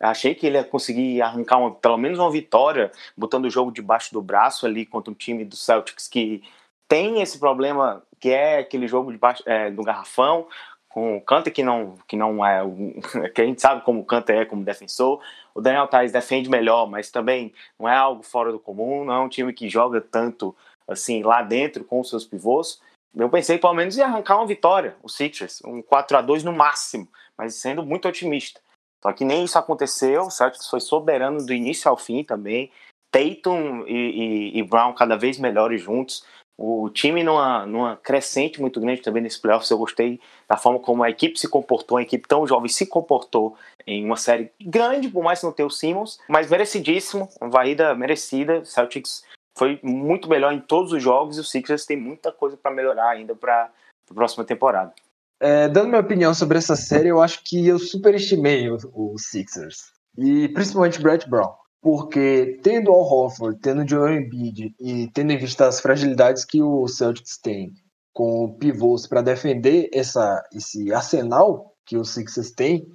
Achei 0.00 0.34
que 0.34 0.46
ele 0.46 0.56
ia 0.56 0.64
conseguir 0.64 1.20
arrancar 1.20 1.58
uma, 1.58 1.74
pelo 1.74 1.98
menos 1.98 2.18
uma 2.18 2.30
vitória, 2.30 2.90
botando 3.14 3.44
o 3.44 3.50
jogo 3.50 3.70
debaixo 3.70 4.12
do 4.14 4.22
braço 4.22 4.64
ali 4.64 4.86
contra 4.86 5.10
um 5.10 5.14
time 5.14 5.44
do 5.44 5.56
Celtics 5.56 6.08
que 6.08 6.42
tem 6.88 7.20
esse 7.20 7.38
problema 7.38 8.02
que 8.18 8.30
é 8.30 8.58
aquele 8.58 8.88
jogo 8.88 9.12
debaixo 9.12 9.42
é, 9.46 9.70
do 9.70 9.82
garrafão, 9.82 10.46
com 10.88 11.16
o 11.16 11.20
Kanter 11.20 11.52
que 11.52 11.62
não, 11.62 11.94
que 12.08 12.16
não 12.16 12.44
é 12.44 12.62
que 13.34 13.40
a 13.40 13.44
gente 13.44 13.60
sabe 13.60 13.82
como 13.82 14.00
o 14.00 14.04
Kanter 14.04 14.40
é 14.40 14.44
como 14.44 14.64
defensor. 14.64 15.20
O 15.54 15.60
Daniel 15.60 15.86
Tais 15.86 16.12
defende 16.12 16.50
melhor, 16.50 16.88
mas 16.88 17.10
também 17.10 17.52
não 17.78 17.88
é 17.88 17.96
algo 17.96 18.22
fora 18.22 18.50
do 18.50 18.58
comum, 18.58 19.04
não 19.04 19.14
é 19.14 19.20
um 19.20 19.28
time 19.28 19.52
que 19.52 19.68
joga 19.68 20.00
tanto 20.00 20.54
assim 20.88 21.22
lá 21.22 21.42
dentro 21.42 21.84
com 21.84 22.00
os 22.00 22.08
seus 22.08 22.24
pivôs. 22.24 22.80
Eu 23.14 23.28
pensei 23.28 23.58
pelo 23.58 23.74
menos 23.74 23.96
em 23.96 24.02
arrancar 24.02 24.36
uma 24.36 24.46
vitória, 24.46 24.96
o 25.02 25.08
Sixers, 25.08 25.62
um 25.64 25.82
4 25.82 26.16
a 26.16 26.22
2 26.22 26.44
no 26.44 26.52
máximo, 26.52 27.08
mas 27.36 27.54
sendo 27.54 27.84
muito 27.84 28.08
otimista. 28.08 28.60
Só 29.02 29.12
que 29.12 29.24
nem 29.24 29.44
isso 29.44 29.58
aconteceu, 29.58 30.22
o 30.22 30.30
Celtics 30.30 30.68
foi 30.68 30.80
soberano 30.80 31.44
do 31.44 31.52
início 31.52 31.90
ao 31.90 31.96
fim 31.96 32.22
também. 32.22 32.70
Tatum 33.10 33.84
e, 33.86 34.52
e, 34.54 34.58
e 34.58 34.62
Brown 34.62 34.92
cada 34.92 35.16
vez 35.16 35.38
melhores 35.38 35.80
juntos. 35.80 36.24
O 36.62 36.90
time 36.90 37.24
numa, 37.24 37.64
numa 37.64 37.96
crescente 37.96 38.60
muito 38.60 38.78
grande 38.80 39.00
também 39.00 39.22
nesse 39.22 39.40
playoffs. 39.40 39.70
Eu 39.70 39.78
gostei 39.78 40.20
da 40.46 40.58
forma 40.58 40.78
como 40.78 41.02
a 41.02 41.08
equipe 41.08 41.38
se 41.38 41.48
comportou, 41.48 41.96
a 41.96 42.02
equipe 42.02 42.28
tão 42.28 42.46
jovem 42.46 42.68
se 42.68 42.86
comportou 42.86 43.56
em 43.86 44.04
uma 44.04 44.16
série 44.16 44.52
grande, 44.60 45.08
por 45.08 45.24
mais 45.24 45.40
que 45.40 45.46
não 45.46 45.52
tenha 45.52 45.66
o 45.66 45.70
Simmons, 45.70 46.20
mas 46.28 46.50
merecidíssimo, 46.50 47.28
uma 47.40 47.48
varrida 47.48 47.94
merecida. 47.94 48.62
Celtics 48.64 49.24
foi 49.56 49.80
muito 49.82 50.28
melhor 50.28 50.52
em 50.52 50.60
todos 50.60 50.92
os 50.92 51.02
jogos 51.02 51.38
e 51.38 51.40
o 51.40 51.44
Sixers 51.44 51.86
tem 51.86 51.96
muita 51.96 52.30
coisa 52.30 52.56
para 52.56 52.70
melhorar 52.70 53.08
ainda 53.08 53.34
para 53.34 53.70
a 54.10 54.14
próxima 54.14 54.44
temporada. 54.44 54.92
É, 55.40 55.68
dando 55.68 55.88
minha 55.88 56.00
opinião 56.00 56.34
sobre 56.34 56.58
essa 56.58 56.76
série, 56.76 57.08
eu 57.08 57.22
acho 57.22 57.42
que 57.44 57.66
eu 57.66 57.78
superestimei 57.78 58.68
os 58.70 59.30
Sixers. 59.30 59.78
E 60.18 60.48
principalmente 60.48 61.00
Brett 61.00 61.28
Brown. 61.28 61.54
Porque 61.80 62.60
tendo 62.62 62.90
Al 62.90 63.00
Horford, 63.00 63.58
tendo 63.60 63.88
Joel 63.88 64.18
Embiid 64.18 64.74
e 64.78 65.08
tendo 65.14 65.32
em 65.32 65.38
vista 65.38 65.66
as 65.66 65.80
fragilidades 65.80 66.44
que 66.44 66.60
o 66.60 66.86
Celtics 66.86 67.38
tem 67.38 67.72
com 68.12 68.54
pivôs 68.58 69.06
para 69.06 69.22
defender 69.22 69.88
essa, 69.94 70.44
esse 70.52 70.92
arsenal 70.92 71.72
que 71.86 71.96
o 71.96 72.04
Sixers 72.04 72.50
tem, 72.50 72.86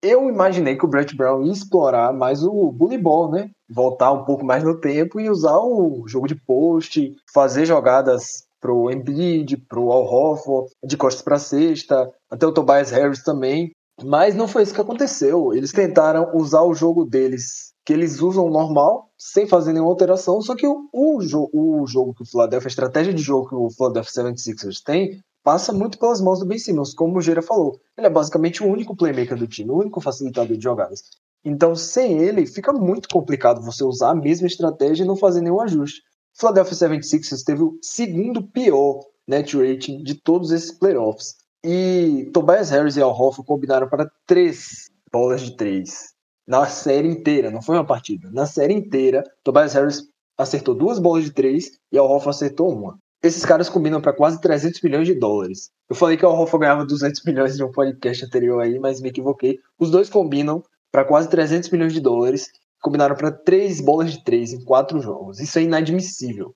eu 0.00 0.28
imaginei 0.28 0.76
que 0.76 0.84
o 0.84 0.88
Brett 0.88 1.14
Brown 1.14 1.42
ia 1.44 1.52
explorar 1.52 2.12
mais 2.12 2.42
o 2.42 2.70
bully 2.70 2.96
ball, 2.96 3.30
né? 3.30 3.50
Voltar 3.68 4.12
um 4.12 4.24
pouco 4.24 4.44
mais 4.44 4.62
no 4.62 4.78
tempo 4.78 5.20
e 5.20 5.28
usar 5.28 5.58
o 5.58 6.04
jogo 6.06 6.26
de 6.26 6.34
post, 6.34 7.14
fazer 7.32 7.66
jogadas 7.66 8.44
pro 8.64 8.90
Embiid, 8.90 9.58
pro 9.68 9.92
Al 9.92 10.06
Horford, 10.06 10.70
de 10.82 10.96
costas 10.96 11.20
para 11.20 11.38
cesta, 11.38 12.10
até 12.30 12.46
o 12.46 12.52
Tobias 12.52 12.90
Harris 12.90 13.22
também. 13.22 13.72
Mas 14.02 14.34
não 14.34 14.48
foi 14.48 14.62
isso 14.62 14.72
que 14.72 14.80
aconteceu. 14.80 15.52
Eles 15.52 15.70
tentaram 15.70 16.34
usar 16.34 16.62
o 16.62 16.72
jogo 16.72 17.04
deles, 17.04 17.74
que 17.84 17.92
eles 17.92 18.22
usam 18.22 18.48
normal, 18.48 19.10
sem 19.18 19.46
fazer 19.46 19.74
nenhuma 19.74 19.90
alteração, 19.90 20.40
só 20.40 20.56
que 20.56 20.66
o, 20.66 20.88
o, 20.94 21.18
o 21.52 21.86
jogo 21.86 22.14
que 22.14 22.22
o 22.22 22.26
Philadelphia, 22.26 22.66
a 22.66 22.70
estratégia 22.70 23.12
de 23.12 23.22
jogo 23.22 23.50
que 23.50 23.54
o 23.54 23.68
Philadelphia 23.68 24.24
76ers 24.24 24.82
tem, 24.82 25.20
passa 25.44 25.70
muito 25.70 25.98
pelas 25.98 26.22
mãos 26.22 26.38
do 26.38 26.46
Ben 26.46 26.58
Simmons, 26.58 26.94
como 26.94 27.18
o 27.18 27.20
Gera 27.20 27.42
falou. 27.42 27.78
Ele 27.98 28.06
é 28.06 28.10
basicamente 28.10 28.64
o 28.64 28.66
único 28.66 28.96
playmaker 28.96 29.36
do 29.36 29.46
time, 29.46 29.70
o 29.70 29.78
único 29.78 30.00
facilitador 30.00 30.56
de 30.56 30.64
jogadas. 30.64 31.02
Então, 31.44 31.76
sem 31.76 32.18
ele, 32.18 32.46
fica 32.46 32.72
muito 32.72 33.10
complicado 33.10 33.60
você 33.60 33.84
usar 33.84 34.12
a 34.12 34.14
mesma 34.14 34.46
estratégia 34.46 35.04
e 35.04 35.06
não 35.06 35.16
fazer 35.16 35.42
nenhum 35.42 35.60
ajuste. 35.60 36.00
Philadelphia 36.38 36.88
76ers 36.88 37.42
teve 37.44 37.62
o 37.62 37.78
segundo 37.80 38.42
pior 38.42 39.00
net 39.26 39.56
rating 39.56 40.02
de 40.02 40.14
todos 40.14 40.50
esses 40.50 40.72
playoffs. 40.72 41.36
E 41.64 42.30
Tobias 42.34 42.70
Harris 42.70 42.96
e 42.96 43.02
Al 43.02 43.10
Horford 43.10 43.46
combinaram 43.46 43.88
para 43.88 44.10
três 44.26 44.90
bolas 45.10 45.40
de 45.40 45.56
três 45.56 46.14
na 46.46 46.66
série 46.66 47.08
inteira, 47.08 47.50
não 47.50 47.62
foi 47.62 47.76
uma 47.76 47.86
partida. 47.86 48.30
Na 48.30 48.46
série 48.46 48.74
inteira, 48.74 49.24
Tobias 49.42 49.72
Harris 49.72 50.02
acertou 50.36 50.74
duas 50.74 50.98
bolas 50.98 51.24
de 51.24 51.30
três 51.30 51.70
e 51.90 51.98
Al 51.98 52.08
Horford 52.08 52.36
acertou 52.36 52.70
uma. 52.70 52.98
Esses 53.22 53.44
caras 53.44 53.70
combinam 53.70 54.02
para 54.02 54.12
quase 54.12 54.38
300 54.40 54.82
milhões 54.82 55.06
de 55.06 55.14
dólares. 55.14 55.70
Eu 55.88 55.96
falei 55.96 56.16
que 56.16 56.26
o 56.26 56.28
Horford 56.28 56.60
ganhava 56.60 56.84
200 56.84 57.24
milhões 57.24 57.56
de 57.56 57.64
um 57.64 57.72
podcast 57.72 58.26
anterior 58.26 58.60
aí, 58.60 58.78
mas 58.78 59.00
me 59.00 59.08
equivoquei. 59.08 59.58
Os 59.78 59.90
dois 59.90 60.10
combinam 60.10 60.62
para 60.92 61.04
quase 61.04 61.30
300 61.30 61.70
milhões 61.70 61.94
de 61.94 62.00
dólares. 62.00 62.50
Combinaram 62.84 63.16
para 63.16 63.32
três 63.32 63.80
bolas 63.80 64.12
de 64.12 64.22
três 64.22 64.52
em 64.52 64.62
quatro 64.62 65.00
jogos. 65.00 65.40
Isso 65.40 65.58
é 65.58 65.62
inadmissível. 65.62 66.54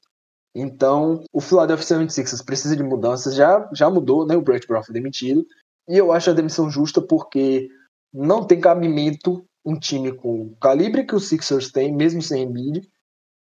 Então, 0.54 1.24
o 1.32 1.40
Philadelphia 1.40 1.96
76ers 1.96 2.44
precisa 2.44 2.76
de 2.76 2.82
mudanças. 2.82 3.34
Já, 3.34 3.66
já 3.72 3.88
mudou, 3.88 4.26
né? 4.26 4.36
O 4.36 4.42
Brett 4.42 4.66
Brown 4.66 4.82
foi 4.82 4.92
demitido. 4.92 5.42
E 5.88 5.96
eu 5.96 6.12
acho 6.12 6.28
a 6.28 6.34
demissão 6.34 6.70
justa 6.70 7.00
porque 7.00 7.70
não 8.12 8.44
tem 8.44 8.60
cabimento 8.60 9.42
um 9.64 9.78
time 9.78 10.12
com 10.12 10.42
o 10.42 10.56
calibre 10.56 11.06
que 11.06 11.14
o 11.14 11.20
Sixers 11.20 11.72
tem, 11.72 11.96
mesmo 11.96 12.20
sem 12.20 12.42
Embiid, 12.42 12.86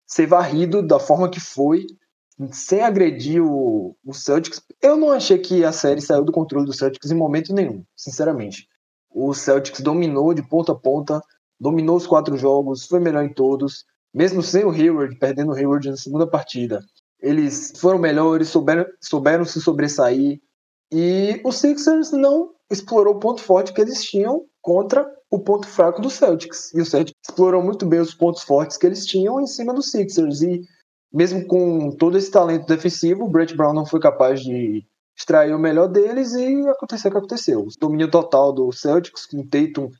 ser 0.06 0.28
varrido 0.28 0.80
da 0.80 1.00
forma 1.00 1.28
que 1.28 1.40
foi 1.40 1.86
sem 2.52 2.82
agredir 2.82 3.42
o, 3.42 3.96
o 4.04 4.14
Celtics. 4.14 4.62
Eu 4.80 4.96
não 4.96 5.10
achei 5.10 5.38
que 5.38 5.64
a 5.64 5.72
série 5.72 6.00
saiu 6.00 6.24
do 6.24 6.30
controle 6.30 6.66
do 6.66 6.72
Celtics 6.72 7.10
em 7.10 7.16
momento 7.16 7.52
nenhum, 7.52 7.84
sinceramente. 7.96 8.68
O 9.10 9.34
Celtics 9.34 9.80
dominou 9.80 10.32
de 10.32 10.46
ponta 10.46 10.70
a 10.70 10.74
ponta, 10.76 11.20
dominou 11.60 11.96
os 11.96 12.06
quatro 12.06 12.36
jogos, 12.36 12.86
foi 12.86 13.00
melhor 13.00 13.24
em 13.24 13.32
todos, 13.32 13.84
mesmo 14.14 14.42
sem 14.42 14.64
o 14.64 14.70
Hayward, 14.70 15.16
perdendo 15.18 15.52
o 15.52 15.54
Hayward 15.54 15.90
na 15.90 15.96
segunda 15.96 16.26
partida. 16.26 16.84
Eles 17.20 17.72
foram 17.78 17.98
melhores, 17.98 18.48
souberam, 18.48 18.86
souberam 19.00 19.44
se 19.44 19.60
sobressair. 19.60 20.40
E 20.92 21.40
o 21.44 21.50
Sixers 21.50 22.12
não 22.12 22.50
explorou 22.70 23.14
o 23.14 23.18
ponto 23.18 23.42
forte 23.42 23.72
que 23.72 23.80
eles 23.80 24.04
tinham 24.04 24.44
contra 24.60 25.06
o 25.30 25.40
ponto 25.40 25.66
fraco 25.66 26.00
do 26.00 26.10
Celtics. 26.10 26.72
E 26.74 26.80
o 26.80 26.86
Celtics 26.86 27.18
explorou 27.28 27.62
muito 27.62 27.86
bem 27.86 28.00
os 28.00 28.14
pontos 28.14 28.42
fortes 28.42 28.76
que 28.76 28.86
eles 28.86 29.04
tinham 29.04 29.40
em 29.40 29.46
cima 29.46 29.74
do 29.74 29.82
Sixers. 29.82 30.42
E 30.42 30.62
mesmo 31.12 31.46
com 31.46 31.90
todo 31.90 32.16
esse 32.16 32.30
talento 32.30 32.66
defensivo, 32.66 33.24
o 33.24 33.28
Brett 33.28 33.56
Brown 33.56 33.72
não 33.72 33.86
foi 33.86 34.00
capaz 34.00 34.40
de 34.40 34.84
extrair 35.16 35.54
o 35.54 35.58
melhor 35.58 35.88
deles 35.88 36.32
e 36.34 36.68
aconteceu 36.68 37.08
o 37.08 37.12
que 37.12 37.18
aconteceu. 37.18 37.60
O 37.60 37.68
domínio 37.80 38.10
total 38.10 38.52
do 38.52 38.70
Celtics, 38.70 39.26
com 39.26 39.46
Tatum 39.46 39.90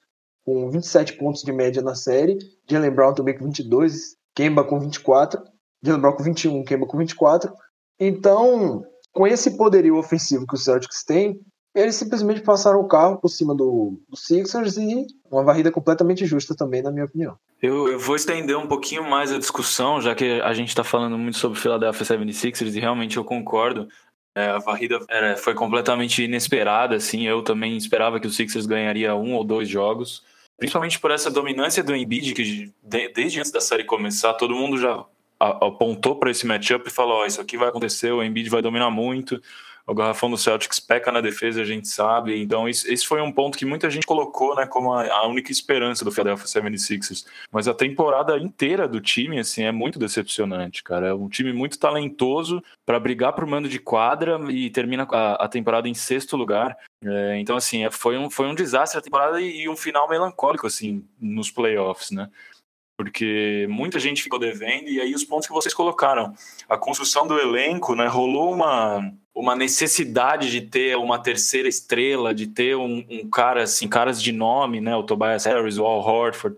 com 0.47 0.71
27 0.71 1.15
pontos 1.15 1.43
de 1.43 1.53
média 1.53 1.83
na 1.83 1.97
série, 1.97 2.39
Jalen 2.71 2.93
Brown 2.93 3.13
também 3.13 3.37
com 3.37 3.47
22, 3.47 4.17
Kemba 4.33 4.63
com 4.63 4.79
24, 4.79 5.43
Jalen 5.83 6.01
Brown 6.01 6.13
com 6.13 6.23
21, 6.23 6.65
Kemba 6.65 6.87
com 6.87 6.97
24. 6.97 7.53
Então, 7.99 8.85
com 9.13 9.27
esse 9.27 9.57
poderio 9.57 9.97
ofensivo 9.97 10.47
que 10.47 10.55
o 10.55 10.59
Celtics 10.59 11.03
tem, 11.05 11.41
eles 11.75 11.97
simplesmente 11.97 12.41
passaram 12.43 12.81
o 12.81 12.87
carro 12.87 13.19
por 13.19 13.29
cima 13.29 13.55
do, 13.55 14.01
do 14.09 14.17
Sixers 14.17 14.77
e 14.77 15.05
uma 15.29 15.43
varrida 15.43 15.73
completamente 15.73 16.25
justa 16.25 16.55
também, 16.55 16.81
na 16.81 16.93
minha 16.93 17.05
opinião. 17.07 17.37
Eu, 17.61 17.89
eu 17.89 17.99
vou 17.99 18.15
estender 18.15 18.57
um 18.57 18.69
pouquinho 18.69 19.03
mais 19.03 19.33
a 19.33 19.39
discussão, 19.39 20.01
já 20.01 20.15
que 20.15 20.41
a 20.41 20.55
gente 20.55 20.69
está 20.69 20.85
falando 20.85 21.19
muito 21.19 21.39
sobre 21.39 21.59
o 21.59 21.61
Philadelphia 21.61 22.07
76ers 22.07 22.75
e 22.75 22.81
realmente 22.81 23.17
eu 23.17 23.25
concordo. 23.25 23.89
É, 24.35 24.51
a 24.51 24.59
varrida 24.59 25.01
era, 25.09 25.37
foi 25.37 25.55
completamente 25.55 26.23
inesperada, 26.23 26.95
assim. 26.95 27.27
Eu 27.27 27.43
também 27.43 27.77
esperava 27.77 28.21
que 28.21 28.27
o 28.27 28.31
Sixers 28.31 28.67
ganharia 28.67 29.15
um 29.17 29.35
ou 29.35 29.43
dois 29.43 29.69
jogos, 29.69 30.23
principalmente 30.57 30.99
por 30.99 31.11
essa 31.11 31.31
dominância 31.31 31.83
do 31.83 31.95
Embiid, 31.95 32.35
que 32.35 32.73
desde 32.83 33.39
antes 33.39 33.51
da 33.51 33.61
série 33.61 33.85
começar, 33.85 34.35
todo 34.35 34.55
mundo 34.55 34.79
já 34.79 35.05
apontou 35.39 36.17
para 36.17 36.31
esse 36.31 36.47
matchup 36.47 36.89
e 36.89 36.93
falou: 36.93 37.23
oh, 37.23 37.27
isso 37.27 37.41
aqui 37.41 37.57
vai 37.57 37.69
acontecer, 37.69 38.11
o 38.13 38.23
Embiid 38.23 38.49
vai 38.49 38.63
dominar 38.63 38.91
muito 38.91 39.41
o 39.87 39.95
garrafão 39.95 40.29
do 40.29 40.37
Celtics 40.37 40.81
peca 40.81 41.13
na 41.13 41.21
defesa, 41.21 41.63
a 41.63 41.65
gente 41.65 41.87
sabe. 41.87 42.43
Então, 42.43 42.69
esse 42.69 43.07
foi 43.07 43.23
um 43.23 43.31
ponto 43.31 43.57
que 43.57 43.65
muita 43.65 43.89
gente 43.89 44.05
colocou 44.07 44.57
né, 44.57 44.67
como 44.67 44.93
a 44.93 45.27
única 45.29 45.53
esperança 45.53 46.05
do 46.05 46.11
Philadelphia 46.11 46.45
76ers. 46.45 47.25
Mas 47.53 47.69
a 47.69 47.75
temporada 47.75 48.37
inteira 48.37 48.89
do 48.89 49.01
time 49.01 49.39
assim, 49.39 49.63
é 49.63 49.71
muito 49.71 49.97
decepcionante, 49.97 50.83
cara. 50.83 51.09
É 51.09 51.15
um 51.15 51.29
time 51.29 51.53
muito 51.53 51.79
talentoso 51.79 52.61
para 52.85 52.99
brigar 52.99 53.33
por 53.33 53.47
mando 53.47 53.69
de 53.69 53.79
quadra 53.79 54.41
e 54.51 54.69
termina 54.71 55.07
a, 55.09 55.45
a 55.45 55.49
temporada 55.49 55.89
em 55.89 55.95
sexto 55.95 56.37
lugar. 56.37 56.77
É, 57.05 57.39
então, 57.39 57.57
assim, 57.57 57.85
é, 57.85 57.91
foi 57.91 58.19
um, 58.19 58.29
foi 58.29 58.47
um 58.47 58.55
desastre 58.57 58.99
a 58.99 59.03
temporada 59.03 59.41
e, 59.41 59.63
e 59.63 59.69
um 59.69 59.77
final 59.77 60.09
melancólico, 60.09 60.67
assim, 60.67 61.05
nos 61.21 61.49
playoffs, 61.49 62.11
né? 62.11 62.29
porque 62.99 63.67
muita 63.69 64.01
gente 64.01 64.23
ficou 64.23 64.39
devendo 64.39 64.89
e 64.89 64.99
aí 65.01 65.15
os 65.15 65.23
pontos 65.23 65.47
que 65.47 65.53
vocês 65.53 65.75
colocaram, 65.75 66.35
a 66.67 66.79
construção 66.79 67.27
do 67.27 67.39
elenco, 67.39 67.95
né, 67.95 68.07
rolou 68.07 68.51
uma 68.51 69.13
uma 69.37 69.55
necessidade 69.55 70.51
de 70.51 70.63
ter 70.63 70.97
uma 70.97 71.19
terceira 71.19 71.69
estrela, 71.69 72.35
de 72.35 72.47
ter 72.47 72.75
um, 72.75 73.05
um, 73.11 73.29
cara 73.29 73.65
assim, 73.65 73.87
caras 73.87 74.21
de 74.21 74.33
nome, 74.33 74.81
né, 74.81 74.97
o 74.97 75.03
Tobias 75.03 75.45
Harris, 75.45 75.77
o 75.77 75.85
Al 75.85 76.01
Horford, 76.01 76.57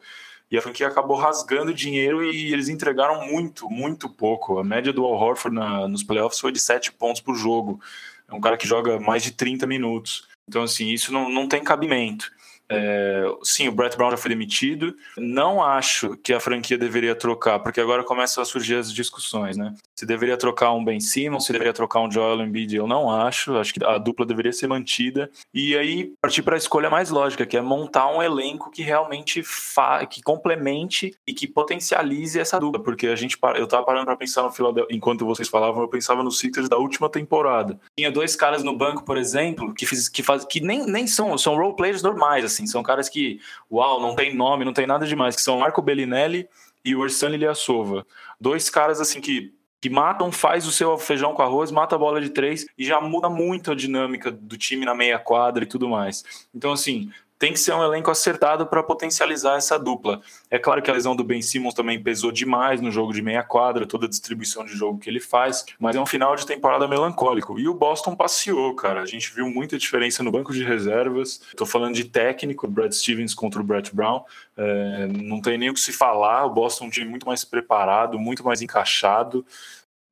e 0.49 0.57
a 0.57 0.63
franquia 0.63 0.87
acabou 0.87 1.17
rasgando 1.17 1.75
dinheiro 1.75 2.25
e 2.25 2.53
eles 2.53 2.69
entregaram 2.69 3.27
muito, 3.27 3.69
muito 3.69 4.09
pouco. 4.09 4.61
A 4.61 4.65
média 4.65 4.93
do 4.93 5.05
Al 5.05 5.15
Horford 5.15 5.57
na, 5.57 5.89
nos 5.89 6.05
playoffs 6.05 6.39
foi 6.39 6.53
de 6.53 6.61
7 6.61 6.93
pontos 6.93 7.21
por 7.21 7.35
jogo. 7.35 7.81
É 8.29 8.35
um 8.35 8.41
cara 8.41 8.57
que 8.57 8.67
joga 8.67 9.01
mais 9.01 9.25
de 9.25 9.33
30 9.33 9.67
minutos. 9.67 10.29
Então, 10.49 10.63
assim, 10.63 10.89
isso 10.89 11.13
não, 11.13 11.29
não 11.29 11.49
tem 11.49 11.63
cabimento. 11.63 12.31
É, 12.71 13.25
sim, 13.43 13.67
o 13.67 13.73
Brett 13.73 13.97
Brown 13.97 14.11
já 14.11 14.17
foi 14.17 14.29
demitido. 14.29 14.97
Não 15.17 15.63
acho 15.63 16.17
que 16.19 16.33
a 16.33 16.41
franquia 16.41 16.79
deveria 16.79 17.15
trocar, 17.15 17.59
porque 17.59 17.81
agora 17.81 18.05
começam 18.05 18.41
a 18.43 18.47
surgir 18.47 18.77
as 18.77 18.93
discussões, 18.93 19.57
né? 19.57 19.75
Se 19.99 20.07
deveria 20.07 20.37
trocar 20.37 20.73
um 20.73 20.85
Ben 20.85 21.01
Simmons, 21.01 21.45
se 21.45 21.51
deveria 21.51 21.73
trocar 21.73 21.99
um 21.99 22.09
Joel 22.09 22.41
Embiid, 22.41 22.77
eu 22.77 22.87
não 22.87 23.11
acho. 23.11 23.57
Acho 23.57 23.75
que 23.75 23.85
a 23.85 23.99
dupla 23.99 24.25
deveria 24.25 24.53
ser 24.53 24.69
mantida. 24.69 25.29
E 25.53 25.77
aí 25.77 26.13
partir 26.23 26.41
para 26.41 26.55
a 26.55 26.57
escolha 26.57 26.89
mais 26.89 27.11
lógica, 27.11 27.45
que 27.45 27.57
é 27.57 27.61
montar 27.61 28.07
um 28.07 28.23
elenco 28.23 28.71
que 28.71 28.81
realmente 28.81 29.43
fa 29.43 30.07
que 30.07 30.23
complemente 30.23 31.17
e 31.27 31.35
que 31.35 31.49
potencialize 31.49 32.39
essa 32.39 32.61
dupla, 32.61 32.81
porque 32.81 33.09
a 33.09 33.17
gente 33.17 33.37
eu 33.57 33.67
tava 33.67 33.85
parando 33.85 34.07
para 34.07 34.17
pensar 34.17 34.45
no 34.45 34.53
Philadelphia, 34.53 34.95
enquanto 34.95 35.27
vocês 35.27 35.49
falavam, 35.49 35.83
eu 35.83 35.89
pensava 35.89 36.23
nos 36.23 36.39
Sixers 36.39 36.69
da 36.69 36.77
última 36.77 37.11
temporada. 37.11 37.77
Tinha 37.99 38.13
dois 38.13 38.37
caras 38.37 38.63
no 38.63 38.77
banco, 38.77 39.03
por 39.03 39.17
exemplo, 39.17 39.75
que 39.75 39.85
fiz, 39.85 40.09
que 40.09 40.23
faz 40.23 40.45
que 40.45 40.61
nem, 40.61 40.87
nem 40.87 41.09
são 41.09 41.37
são 41.37 41.57
role 41.57 41.75
players 41.75 42.05
normais 42.05 42.45
assim. 42.45 42.69
São 42.69 42.85
caras 42.85 43.09
que, 43.09 43.41
uau, 43.69 44.01
não 44.01 44.15
tem 44.15 44.33
nome, 44.33 44.65
não 44.65 44.73
tem 44.73 44.87
nada 44.87 45.05
demais, 45.05 45.35
que 45.35 45.43
são 45.43 45.59
Marco 45.59 45.83
Bellinelli 45.83 46.49
e 46.85 46.95
o 46.95 47.05
Ilyasova. 47.05 48.07
Dois 48.41 48.71
caras 48.71 49.01
assim 49.01 49.21
que 49.21 49.58
que 49.81 49.89
matam, 49.89 50.33
faz 50.33 50.67
o 50.67 50.73
seu 50.73 50.99
feijão 50.99 51.33
com 51.35 51.43
arroz, 51.43 51.71
mata 51.71 51.95
a 51.95 51.99
bola 51.99 52.21
de 52.21 52.31
três 52.31 52.67
e 52.77 52.85
já 52.85 53.01
muda 53.01 53.29
muito 53.29 53.71
a 53.71 53.75
dinâmica 53.75 54.31
do 54.31 54.57
time 54.57 54.85
na 54.85 54.95
meia 54.95 55.19
quadra 55.19 55.63
e 55.65 55.67
tudo 55.67 55.89
mais. 55.89 56.25
Então, 56.55 56.73
assim, 56.73 57.11
tem 57.39 57.53
que 57.53 57.59
ser 57.59 57.73
um 57.73 57.83
elenco 57.83 58.11
acertado 58.11 58.67
para 58.67 58.83
potencializar 58.83 59.57
essa 59.57 59.79
dupla. 59.79 60.21
É 60.51 60.59
claro 60.59 60.83
que 60.83 60.91
a 60.91 60.95
lesão 60.95 61.15
do 61.15 61.23
Ben 61.23 61.41
Simmons 61.41 61.75
também 61.75 62.03
pesou 62.03 62.33
demais 62.33 62.81
no 62.81 62.91
jogo 62.91 63.13
de 63.13 63.23
meia 63.23 63.43
quadra, 63.43 63.87
toda 63.87 64.07
a 64.07 64.09
distribuição 64.09 64.65
de 64.65 64.73
jogo 64.73 64.99
que 64.99 65.09
ele 65.09 65.21
faz, 65.21 65.65
mas 65.79 65.95
é 65.95 66.01
um 66.01 66.07
final 66.07 66.35
de 66.35 66.45
temporada 66.45 66.89
melancólico. 66.89 67.59
E 67.59 67.69
o 67.69 67.75
Boston 67.75 68.17
passeou, 68.17 68.75
cara. 68.75 69.03
A 69.03 69.07
gente 69.07 69.33
viu 69.33 69.49
muita 69.49 69.79
diferença 69.79 70.23
no 70.23 70.33
banco 70.33 70.53
de 70.53 70.65
reservas. 70.65 71.41
Estou 71.49 71.67
falando 71.67 71.95
de 71.95 72.05
técnico, 72.05 72.67
Brad 72.67 72.93
Stevens 72.93 73.35
contra 73.35 73.61
o 73.61 73.65
Brett 73.65 73.95
Brown. 73.95 74.25
É, 74.57 75.07
não 75.07 75.41
tem 75.41 75.57
nem 75.57 75.71
o 75.71 75.75
que 75.75 75.81
se 75.81 75.93
falar. 75.93 76.45
O 76.45 76.51
Boston 76.51 76.85
é 76.85 76.89
um 76.89 76.91
time 76.91 77.09
muito 77.09 77.27
mais 77.27 77.45
preparado, 77.45 78.19
muito 78.19 78.45
mais 78.45 78.61
encaixado. 78.61 79.47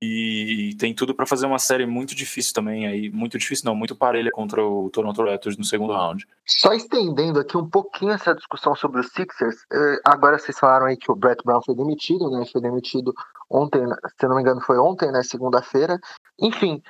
E 0.02 0.76
tem 0.78 0.94
tudo 0.94 1.14
para 1.14 1.26
fazer 1.26 1.46
uma 1.46 1.58
série 1.58 1.86
muito 1.86 2.14
difícil 2.14 2.52
também 2.52 2.86
aí, 2.86 3.10
muito 3.10 3.38
difícil 3.38 3.64
não, 3.64 3.74
muito 3.74 3.96
parelha 3.96 4.30
contra 4.30 4.62
o 4.62 4.90
Toronto 4.90 5.24
Raptors 5.24 5.56
no 5.56 5.64
segundo 5.64 5.94
round. 5.94 6.26
Só 6.46 6.74
estendendo 6.74 7.40
aqui 7.40 7.56
um 7.56 7.68
pouquinho 7.68 8.12
essa 8.12 8.34
discussão 8.34 8.74
sobre 8.74 9.00
os 9.00 9.08
Sixers, 9.08 9.56
eh, 9.72 10.00
agora 10.04 10.38
vocês 10.38 10.58
falaram 10.58 10.86
aí 10.86 10.98
que 10.98 11.10
o 11.10 11.16
Brett 11.16 11.42
Brown 11.44 11.62
foi 11.64 11.74
demitido, 11.74 12.30
né? 12.30 12.44
Foi 12.52 12.60
demitido 12.60 13.14
ontem, 13.48 13.80
se 14.20 14.28
não 14.28 14.36
me 14.36 14.42
engano 14.42 14.60
foi 14.60 14.78
ontem, 14.78 15.10
né? 15.10 15.22
Segunda-feira. 15.22 15.98
Enfim, 16.38 16.82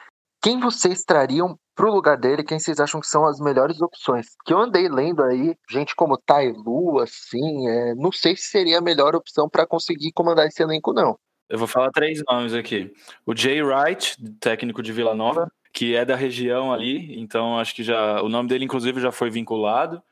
quem 0.42 0.58
vocês 0.58 1.04
trariam 1.04 1.58
pro 1.76 1.92
lugar 1.92 2.16
dele? 2.16 2.42
Quem 2.42 2.58
vocês 2.58 2.80
acham 2.80 3.00
que 3.00 3.06
são 3.06 3.24
as 3.24 3.38
melhores 3.38 3.80
opções? 3.80 4.26
Que 4.44 4.52
eu 4.52 4.58
andei 4.58 4.88
lendo 4.88 5.22
aí, 5.22 5.56
gente 5.70 5.94
como 5.94 6.16
Tai 6.18 6.52
Lu, 6.52 6.98
assim, 6.98 7.68
é, 7.68 7.94
não 7.94 8.10
sei 8.10 8.36
se 8.36 8.44
seria 8.44 8.78
a 8.78 8.82
melhor 8.82 9.14
opção 9.14 9.48
para 9.48 9.66
conseguir 9.66 10.12
comandar 10.12 10.46
esse 10.46 10.62
elenco, 10.62 10.92
não. 10.92 11.16
Eu 11.48 11.58
vou 11.58 11.68
falar 11.68 11.90
três 11.90 12.22
nomes 12.28 12.52
aqui. 12.52 12.92
O 13.24 13.34
Jay 13.36 13.62
Wright, 13.62 14.16
técnico 14.40 14.82
de 14.82 14.92
Vila 14.92 15.14
Nova, 15.14 15.50
que 15.72 15.94
é 15.94 16.04
da 16.04 16.16
região 16.16 16.72
ali, 16.72 17.20
então 17.20 17.58
acho 17.58 17.74
que 17.74 17.82
já 17.82 18.20
o 18.22 18.28
nome 18.28 18.48
dele 18.48 18.64
inclusive 18.64 19.00
já 19.00 19.12
foi 19.12 19.30
vinculado. 19.30 20.02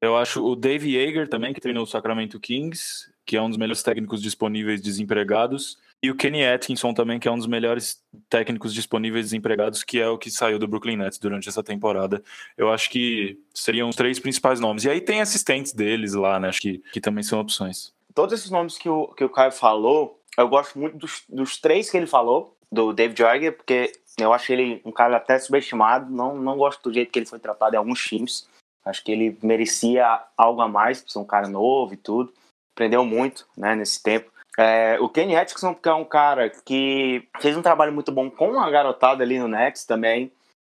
Eu 0.00 0.16
acho 0.16 0.44
o 0.44 0.56
Dave 0.56 0.94
Yeager 0.94 1.28
também, 1.28 1.54
que 1.54 1.60
treinou 1.60 1.84
o 1.84 1.86
Sacramento 1.86 2.40
Kings, 2.40 3.10
que 3.24 3.36
é 3.36 3.42
um 3.42 3.48
dos 3.48 3.56
melhores 3.56 3.82
técnicos 3.82 4.20
disponíveis 4.20 4.80
desempregados. 4.80 5.78
E 6.02 6.10
o 6.10 6.14
Kenny 6.14 6.44
Atkinson 6.44 6.92
também, 6.92 7.18
que 7.18 7.26
é 7.26 7.30
um 7.30 7.38
dos 7.38 7.46
melhores 7.46 8.02
técnicos 8.28 8.74
disponíveis 8.74 9.26
desempregados, 9.26 9.82
que 9.82 9.98
é 9.98 10.06
o 10.06 10.18
que 10.18 10.30
saiu 10.30 10.58
do 10.58 10.68
Brooklyn 10.68 10.96
Nets 10.96 11.18
durante 11.18 11.48
essa 11.48 11.62
temporada. 11.62 12.22
Eu 12.58 12.70
acho 12.70 12.90
que 12.90 13.38
seriam 13.54 13.88
os 13.88 13.96
três 13.96 14.18
principais 14.18 14.60
nomes. 14.60 14.84
E 14.84 14.90
aí 14.90 15.00
tem 15.00 15.22
assistentes 15.22 15.72
deles 15.72 16.12
lá, 16.12 16.38
né? 16.38 16.48
Acho 16.48 16.60
que, 16.60 16.82
que 16.92 17.00
também 17.00 17.22
são 17.24 17.40
opções. 17.40 17.94
Todos 18.14 18.38
esses 18.38 18.50
nomes 18.50 18.76
que 18.76 18.88
o, 18.88 19.08
que 19.08 19.24
o 19.24 19.30
Caio 19.30 19.50
falou, 19.50 20.20
eu 20.36 20.48
gosto 20.48 20.78
muito 20.78 20.96
dos, 20.96 21.22
dos 21.28 21.58
três 21.58 21.90
que 21.90 21.96
ele 21.96 22.06
falou, 22.06 22.56
do 22.70 22.92
David 22.92 23.18
Jorger, 23.18 23.56
porque 23.56 23.92
eu 24.18 24.32
acho 24.32 24.52
ele 24.52 24.82
um 24.84 24.92
cara 24.92 25.16
até 25.16 25.38
subestimado. 25.38 26.10
Não, 26.10 26.36
não 26.36 26.56
gosto 26.56 26.82
do 26.82 26.94
jeito 26.94 27.10
que 27.10 27.18
ele 27.18 27.26
foi 27.26 27.38
tratado 27.38 27.74
em 27.74 27.78
alguns 27.78 28.02
times. 28.02 28.48
Acho 28.84 29.02
que 29.02 29.12
ele 29.12 29.38
merecia 29.42 30.22
algo 30.36 30.60
a 30.60 30.68
mais, 30.68 31.00
por 31.00 31.10
ser 31.10 31.18
um 31.18 31.24
cara 31.24 31.48
novo 31.48 31.94
e 31.94 31.96
tudo. 31.96 32.32
Aprendeu 32.74 33.04
muito 33.04 33.46
né, 33.56 33.74
nesse 33.74 34.02
tempo. 34.02 34.30
É, 34.58 34.98
o 35.00 35.08
Kenny 35.08 35.36
Atkinson, 35.36 35.74
que 35.74 35.88
é 35.88 35.94
um 35.94 36.04
cara 36.04 36.50
que 36.50 37.26
fez 37.40 37.56
um 37.56 37.62
trabalho 37.62 37.92
muito 37.92 38.12
bom 38.12 38.30
com 38.30 38.60
a 38.60 38.70
garotada 38.70 39.22
ali 39.24 39.38
no 39.38 39.48
Nets 39.48 39.84
também. 39.84 40.30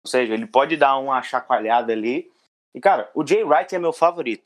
Ou 0.04 0.10
seja, 0.10 0.34
ele 0.34 0.46
pode 0.46 0.76
dar 0.76 0.98
uma 0.98 1.20
chacoalhada 1.22 1.92
ali. 1.92 2.30
E, 2.75 2.80
cara, 2.80 3.10
o 3.14 3.26
Jay 3.26 3.42
Wright 3.42 3.75
é 3.75 3.78
meu 3.78 3.92
favorito. 3.92 4.44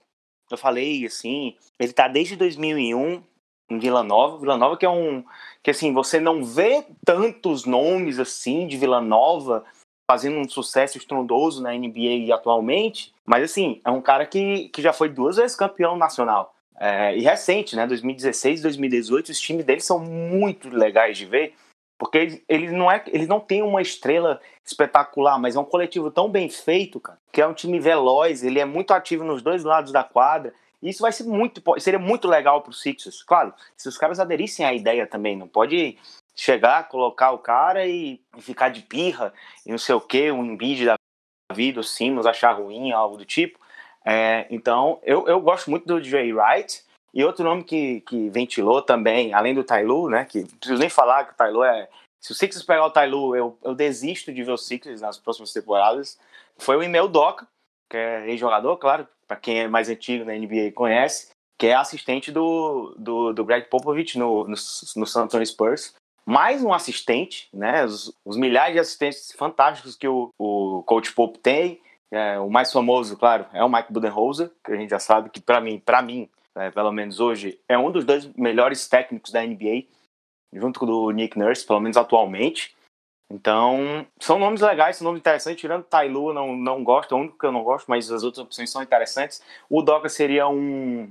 Eu 0.50 0.56
falei, 0.56 1.04
assim, 1.06 1.56
ele 1.78 1.92
tá 1.92 2.08
desde 2.08 2.34
2001 2.34 3.22
em 3.70 3.78
Vila 3.78 4.02
Nova. 4.02 4.38
Vila 4.38 4.56
Nova 4.56 4.76
que 4.76 4.84
é 4.84 4.90
um... 4.90 5.24
Que, 5.62 5.70
assim, 5.70 5.92
você 5.92 6.18
não 6.18 6.42
vê 6.44 6.84
tantos 7.04 7.64
nomes, 7.64 8.18
assim, 8.18 8.66
de 8.66 8.76
Vila 8.76 9.00
Nova 9.00 9.64
fazendo 10.10 10.38
um 10.38 10.48
sucesso 10.48 10.98
estrondoso 10.98 11.62
na 11.62 11.72
NBA 11.72 12.34
atualmente. 12.34 13.14
Mas, 13.24 13.44
assim, 13.44 13.80
é 13.84 13.90
um 13.90 14.00
cara 14.00 14.26
que, 14.26 14.68
que 14.70 14.82
já 14.82 14.92
foi 14.92 15.08
duas 15.08 15.36
vezes 15.36 15.56
campeão 15.56 15.96
nacional. 15.96 16.54
É, 16.82 17.14
e 17.14 17.20
recente, 17.20 17.76
né? 17.76 17.86
2016 17.86 18.62
2018, 18.62 19.28
os 19.28 19.38
times 19.38 19.66
deles 19.66 19.84
são 19.84 19.98
muito 19.98 20.70
legais 20.70 21.18
de 21.18 21.26
ver, 21.26 21.54
porque 21.98 22.42
eles 22.48 22.72
não, 22.72 22.90
é, 22.90 23.04
eles 23.08 23.28
não 23.28 23.38
têm 23.38 23.62
uma 23.62 23.82
estrela 23.82 24.40
espetacular, 24.66 25.38
mas 25.38 25.56
é 25.56 25.60
um 25.60 25.64
coletivo 25.64 26.10
tão 26.10 26.30
bem 26.30 26.48
feito, 26.48 26.98
cara, 26.98 27.18
que 27.30 27.42
é 27.42 27.46
um 27.46 27.52
time 27.52 27.78
veloz, 27.78 28.42
ele 28.42 28.58
é 28.58 28.64
muito 28.64 28.94
ativo 28.94 29.22
nos 29.22 29.42
dois 29.42 29.62
lados 29.62 29.92
da 29.92 30.02
quadra. 30.02 30.54
Isso 30.82 31.02
vai 31.02 31.12
ser 31.12 31.24
muito, 31.24 31.62
seria 31.78 31.98
muito 31.98 32.26
legal 32.26 32.62
para 32.62 32.70
os 32.70 32.80
Sixers. 32.80 33.22
Claro, 33.22 33.52
se 33.76 33.88
os 33.88 33.98
caras 33.98 34.18
aderissem 34.18 34.64
à 34.64 34.72
ideia 34.72 35.06
também, 35.06 35.36
não 35.36 35.46
pode 35.46 35.98
chegar, 36.34 36.88
colocar 36.88 37.32
o 37.32 37.38
cara 37.38 37.86
e, 37.86 38.20
ficar 38.38 38.70
de 38.70 38.80
pirra 38.82 39.32
e 39.66 39.70
não 39.70 39.78
sei 39.78 39.94
o 39.94 40.00
que, 40.00 40.30
um 40.30 40.44
Embiid 40.44 40.86
da 40.86 40.94
vida, 41.52 41.80
o 41.80 41.84
Simmons 41.84 42.26
achar 42.26 42.52
ruim, 42.52 42.92
algo 42.92 43.16
do 43.16 43.24
tipo. 43.24 43.58
É, 44.04 44.46
então, 44.50 44.98
eu, 45.02 45.26
eu 45.28 45.40
gosto 45.40 45.70
muito 45.70 45.86
do 45.86 46.02
Jay 46.02 46.32
Wright. 46.32 46.82
E 47.12 47.24
outro 47.24 47.44
nome 47.44 47.64
que, 47.64 48.00
que 48.02 48.30
ventilou 48.30 48.80
também, 48.80 49.34
além 49.34 49.52
do 49.52 49.64
Tailu, 49.64 50.08
né? 50.08 50.24
Que 50.24 50.42
não 50.42 50.58
preciso 50.58 50.78
nem 50.78 50.88
falar 50.88 51.24
que 51.24 51.32
o 51.32 51.36
Tailu 51.36 51.64
é. 51.64 51.88
Se 52.20 52.32
o 52.32 52.34
Sixers 52.34 52.64
pegar 52.64 52.86
o 52.86 52.90
Tailu, 52.90 53.34
eu, 53.34 53.58
eu 53.64 53.74
desisto 53.74 54.32
de 54.32 54.42
ver 54.44 54.52
o 54.52 54.56
Sixers 54.56 55.00
nas 55.00 55.18
próximas 55.18 55.52
temporadas. 55.52 56.18
Foi 56.56 56.76
o 56.76 56.82
Emel 56.82 57.08
Doca, 57.08 57.48
que 57.90 57.96
é 57.96 58.30
ex-jogador, 58.30 58.76
claro, 58.76 59.08
para 59.30 59.36
quem 59.36 59.60
é 59.60 59.68
mais 59.68 59.88
antigo 59.88 60.24
na 60.24 60.32
NBA 60.34 60.72
conhece, 60.74 61.30
que 61.56 61.68
é 61.68 61.74
assistente 61.74 62.32
do, 62.32 62.96
do, 62.98 63.32
do 63.32 63.44
Greg 63.44 63.68
Popovich 63.68 64.18
no, 64.18 64.42
no, 64.42 64.48
no 64.96 65.06
San 65.06 65.22
Antonio 65.22 65.46
Spurs. 65.46 65.94
Mais 66.26 66.64
um 66.64 66.72
assistente, 66.72 67.48
né? 67.54 67.84
Os, 67.84 68.12
os 68.24 68.36
milhares 68.36 68.74
de 68.74 68.80
assistentes 68.80 69.30
fantásticos 69.38 69.94
que 69.94 70.08
o, 70.08 70.30
o 70.36 70.82
Coach 70.82 71.12
Pope 71.12 71.38
tem 71.38 71.80
é, 72.10 72.40
o 72.40 72.50
mais 72.50 72.72
famoso, 72.72 73.16
claro, 73.16 73.46
é 73.52 73.62
o 73.62 73.68
Mike 73.68 73.92
Budenholzer, 73.92 74.50
que 74.64 74.72
a 74.72 74.76
gente 74.76 74.90
já 74.90 74.98
sabe 74.98 75.30
que 75.30 75.40
para 75.40 75.60
mim, 75.60 75.78
para 75.78 76.02
mim, 76.02 76.28
é, 76.56 76.68
pelo 76.72 76.90
menos 76.90 77.20
hoje, 77.20 77.56
é 77.68 77.78
um 77.78 77.92
dos 77.92 78.04
dois 78.04 78.26
melhores 78.34 78.88
técnicos 78.88 79.30
da 79.30 79.46
NBA, 79.46 79.84
junto 80.52 80.80
com 80.80 80.86
o 80.86 81.10
Nick 81.12 81.38
Nurse, 81.38 81.64
pelo 81.64 81.78
menos 81.78 81.96
atualmente. 81.96 82.74
Então, 83.30 84.04
são 84.18 84.38
nomes 84.38 84.60
legais, 84.60 84.96
são 84.96 85.04
nomes 85.04 85.20
interessantes. 85.20 85.60
Tirando 85.60 85.84
Tailu, 85.84 86.34
não, 86.34 86.56
não 86.56 86.82
gosto, 86.82 87.14
é 87.14 87.16
o 87.16 87.20
único 87.20 87.38
que 87.38 87.46
eu 87.46 87.52
não 87.52 87.62
gosto, 87.62 87.86
mas 87.86 88.10
as 88.10 88.24
outras 88.24 88.44
opções 88.44 88.70
são 88.70 88.82
interessantes. 88.82 89.40
O 89.68 89.82
Doca 89.82 90.08
seria 90.08 90.48
um 90.48 91.10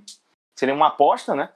seria 0.57 0.75
uma 0.75 0.87
aposta, 0.87 1.33
né? 1.33 1.49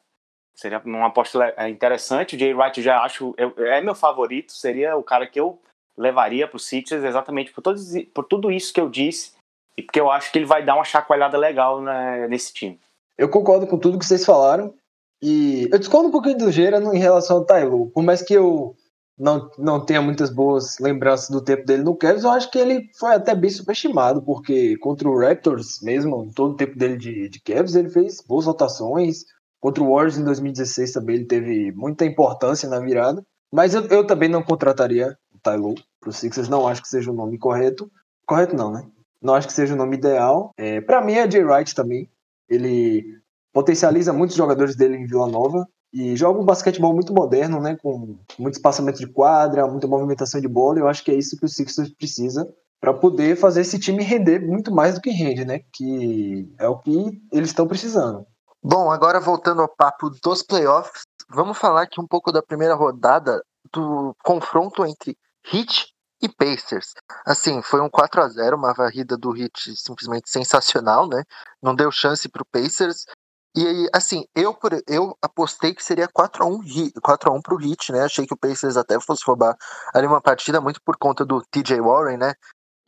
Seria 0.55 0.81
uma 0.85 1.07
aposta 1.07 1.53
é, 1.57 1.67
interessante. 1.67 2.35
O 2.35 2.39
Jay 2.39 2.53
Wright 2.53 2.81
já 2.81 3.01
acho 3.01 3.35
eu, 3.37 3.53
é 3.57 3.81
meu 3.81 3.93
favorito, 3.93 4.53
seria 4.53 4.95
o 4.95 5.03
cara 5.03 5.27
que 5.27 5.39
eu 5.39 5.59
levaria 5.97 6.47
para 6.47 6.55
o 6.55 6.59
Sixers 6.59 7.03
exatamente 7.03 7.51
por, 7.51 7.61
todos, 7.61 7.91
por 8.13 8.23
tudo 8.23 8.49
isso 8.49 8.73
que 8.73 8.79
eu 8.79 8.89
disse 8.89 9.33
e 9.77 9.81
porque 9.83 9.99
eu 9.99 10.09
acho 10.09 10.31
que 10.31 10.37
ele 10.37 10.45
vai 10.45 10.63
dar 10.63 10.75
uma 10.75 10.83
chacoalhada 10.83 11.37
legal 11.37 11.81
né, 11.81 12.27
nesse 12.27 12.53
time. 12.53 12.79
Eu 13.17 13.29
concordo 13.29 13.67
com 13.67 13.77
tudo 13.77 13.99
que 13.99 14.05
vocês 14.05 14.25
falaram 14.25 14.73
e 15.21 15.67
eu 15.71 15.77
discordo 15.77 16.07
um 16.07 16.11
pouquinho 16.11 16.37
do 16.37 16.51
Gera 16.51 16.77
em 16.77 16.99
relação 16.99 17.37
ao 17.37 17.45
Tailu. 17.45 17.91
Por 17.91 18.03
mais 18.03 18.21
que 18.21 18.33
eu 18.33 18.75
não, 19.17 19.49
não 19.57 19.85
tenha 19.85 20.01
muitas 20.01 20.29
boas 20.29 20.77
lembranças 20.79 21.29
do 21.29 21.43
tempo 21.43 21.65
dele 21.65 21.83
no 21.83 21.95
Cavs, 21.95 22.23
eu 22.23 22.31
acho 22.31 22.49
que 22.49 22.57
ele 22.57 22.89
foi 22.97 23.13
até 23.13 23.35
bem 23.35 23.49
subestimado, 23.49 24.21
porque 24.23 24.77
contra 24.77 25.07
o 25.07 25.19
Raptors 25.19 25.81
mesmo, 25.81 26.31
todo 26.33 26.53
o 26.53 26.55
tempo 26.55 26.77
dele 26.77 26.97
de, 26.97 27.29
de 27.29 27.41
Cavs, 27.41 27.75
ele 27.75 27.89
fez 27.89 28.21
boas 28.27 28.45
rotações. 28.45 29.25
Contra 29.59 29.81
o 29.81 29.93
Warriors 29.93 30.17
em 30.17 30.25
2016 30.25 30.91
também 30.91 31.15
ele 31.15 31.25
teve 31.25 31.71
muita 31.71 32.05
importância 32.05 32.67
na 32.67 32.79
virada. 32.79 33.25
Mas 33.51 33.73
eu, 33.73 33.85
eu 33.85 34.05
também 34.05 34.27
não 34.27 34.43
contrataria 34.43 35.17
Tyloo 35.41 35.75
para 35.99 36.09
os 36.09 36.17
Sixers. 36.17 36.49
Não 36.49 36.67
acho 36.67 36.81
que 36.81 36.87
seja 36.89 37.11
o 37.11 37.13
nome 37.13 37.37
correto. 37.37 37.89
Correto 38.25 38.55
não, 38.55 38.71
né? 38.71 38.85
Não 39.21 39.33
acho 39.33 39.47
que 39.47 39.53
seja 39.53 39.73
o 39.73 39.77
nome 39.77 39.95
ideal. 39.95 40.51
É, 40.57 40.81
para 40.81 41.01
mim 41.01 41.13
é 41.13 41.29
Jay 41.29 41.43
Wright 41.43 41.73
também. 41.75 42.09
Ele 42.49 43.21
potencializa 43.53 44.11
muitos 44.11 44.35
jogadores 44.35 44.75
dele 44.75 44.97
em 44.97 45.05
Vila 45.05 45.27
Nova 45.27 45.65
e 45.93 46.15
joga 46.15 46.39
um 46.39 46.45
basquetebol 46.45 46.93
muito 46.93 47.13
moderno, 47.13 47.61
né? 47.61 47.77
Com 47.81 48.17
muito 48.39 48.55
espaçamento 48.55 48.97
de 48.97 49.07
quadra, 49.07 49.67
muita 49.67 49.87
movimentação 49.87 50.41
de 50.41 50.47
bola. 50.47 50.79
Eu 50.79 50.87
acho 50.87 51.03
que 51.03 51.11
é 51.11 51.15
isso 51.15 51.37
que 51.37 51.45
o 51.45 51.49
Sixers 51.49 51.93
precisa 51.93 52.51
para 52.81 52.93
poder 52.93 53.37
fazer 53.37 53.61
esse 53.61 53.79
time 53.79 54.03
render 54.03 54.39
muito 54.39 54.73
mais 54.73 54.95
do 54.95 55.01
que 55.01 55.11
rende, 55.11 55.45
né? 55.45 55.61
Que 55.71 56.51
é 56.57 56.67
o 56.67 56.79
que 56.79 57.21
eles 57.31 57.49
estão 57.49 57.67
precisando. 57.67 58.25
Bom, 58.61 58.91
agora 58.91 59.19
voltando 59.19 59.61
ao 59.61 59.67
papo 59.67 60.09
dos 60.09 60.41
playoffs, 60.41 61.03
vamos 61.29 61.57
falar 61.57 61.83
aqui 61.83 62.01
um 62.01 62.07
pouco 62.07 62.31
da 62.31 62.41
primeira 62.41 62.73
rodada 62.73 63.41
do 63.71 64.15
confronto 64.23 64.85
entre 64.85 65.15
Heat 65.53 65.93
e 66.21 66.29
Pacers. 66.29 66.93
Assim, 67.25 67.61
foi 67.61 67.81
um 67.81 67.89
4 67.89 68.21
a 68.21 68.29
0 68.29 68.55
uma 68.55 68.73
varrida 68.73 69.17
do 69.17 69.35
Heat 69.35 69.75
simplesmente 69.75 70.29
sensacional, 70.29 71.07
né? 71.07 71.23
Não 71.61 71.75
deu 71.75 71.91
chance 71.91 72.27
para 72.29 72.41
o 72.41 72.45
Pacers. 72.45 73.05
E 73.55 73.87
assim, 73.93 74.25
eu, 74.35 74.57
eu 74.87 75.15
apostei 75.21 75.75
que 75.75 75.83
seria 75.83 76.07
4 76.07 76.43
a 76.43 76.47
1 76.47 76.61
4 77.01 77.29
a 77.29 77.33
1 77.33 77.41
pro 77.41 77.61
Heat, 77.61 77.91
né? 77.91 78.03
Achei 78.03 78.25
que 78.25 78.33
o 78.33 78.37
Pacers 78.37 78.77
até 78.77 78.99
fosse 78.99 79.23
roubar 79.25 79.55
ali 79.93 80.07
uma 80.07 80.21
partida 80.21 80.59
muito 80.59 80.81
por 80.83 80.97
conta 80.97 81.23
do 81.23 81.41
TJ 81.51 81.79
Warren, 81.79 82.17
né? 82.17 82.33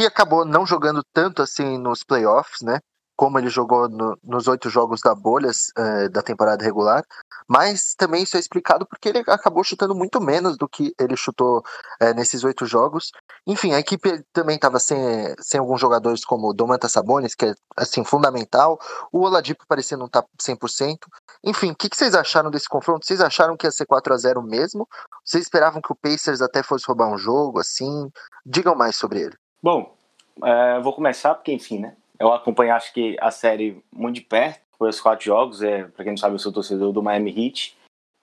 E 0.02 0.06
acabou 0.06 0.44
não 0.44 0.66
jogando 0.66 1.04
tanto 1.14 1.42
assim 1.42 1.78
nos 1.78 2.04
playoffs, 2.04 2.62
né? 2.64 2.80
Como 3.16 3.40
ele 3.40 3.50
jogou 3.50 3.88
no, 3.88 4.18
nos 4.24 4.48
oito 4.48 4.70
jogos 4.70 5.02
da 5.02 5.16
bolha 5.16 5.50
é, 5.78 6.10
da 6.10 6.22
temporada 6.22 6.64
regular, 6.64 7.04
mas 7.48 7.96
também 7.96 8.24
isso 8.24 8.36
é 8.36 8.40
explicado 8.40 8.86
porque 8.86 9.10
ele 9.10 9.20
acabou 9.20 9.64
chutando 9.64 9.96
muito 9.96 10.20
menos 10.20 10.58
do 10.58 10.68
que 10.68 10.94
ele 11.00 11.16
chutou 11.16 11.64
é, 12.00 12.14
nesses 12.14 12.44
oito 12.44 12.66
jogos. 12.66 13.12
Enfim, 13.48 13.74
a 13.74 13.80
equipe 13.80 14.24
também 14.34 14.56
estava 14.56 14.80
sem, 14.80 14.98
sem 15.40 15.60
alguns 15.60 15.80
jogadores 15.80 16.26
como 16.26 16.50
o 16.50 16.54
Domantas 16.54 16.92
Sabonis, 16.92 17.36
que 17.36 17.46
é 17.46 17.54
assim 17.78 18.04
fundamental, 18.04 18.80
o 19.12 19.22
Oladipo 19.22 19.66
parecia 19.68 19.98
não 19.98 20.08
estar 20.08 20.24
tá 20.24 20.28
100%. 20.42 20.98
Enfim, 21.44 21.72
o 21.72 21.76
que, 21.76 21.90
que, 21.90 21.96
vocês 21.96 22.16
acharam 22.16 22.50
desse 22.50 22.68
confronto? 22.68 23.06
Vocês 23.06 23.22
acharam 23.22 23.56
que 23.56 23.68
ia 23.68 23.72
ser 23.72 23.86
4 23.86 24.14
a 24.14 24.18
0 24.18 24.42
mesmo? 24.42 24.88
Vocês 25.24 25.44
esperavam 25.44 25.82
que 25.82 25.92
o 25.92 25.96
Pacers 25.96 26.42
até 26.42 26.64
fosse 26.64 26.86
roubar 26.88 27.08
um 27.08 27.18
jogo 27.18 27.60
assim? 27.60 28.10
Digam 28.46 28.76
mais 28.76 28.96
sobre 28.96 29.22
ele. 29.22 29.38
Bom, 29.62 29.96
é, 30.44 30.80
vou 30.80 30.94
começar 30.94 31.36
porque, 31.36 31.54
enfim, 31.54 31.80
né? 31.80 31.96
Eu 32.20 32.34
acompanhei, 32.34 32.72
acho 32.72 32.94
que, 32.94 33.18
a 33.20 33.32
série 33.32 33.82
muito 33.92 34.16
de 34.16 34.22
perto, 34.22 34.62
foi 34.78 34.90
os 34.90 35.00
quatro 35.00 35.26
jogos, 35.26 35.62
é, 35.62 35.86
pra 35.86 36.04
quem 36.04 36.14
não 36.14 36.18
sabe, 36.18 36.36
eu 36.36 36.40
sou 36.40 36.52
torcedor 36.52 36.92
do 36.92 37.04
Miami 37.04 37.32
Heat. 37.32 37.78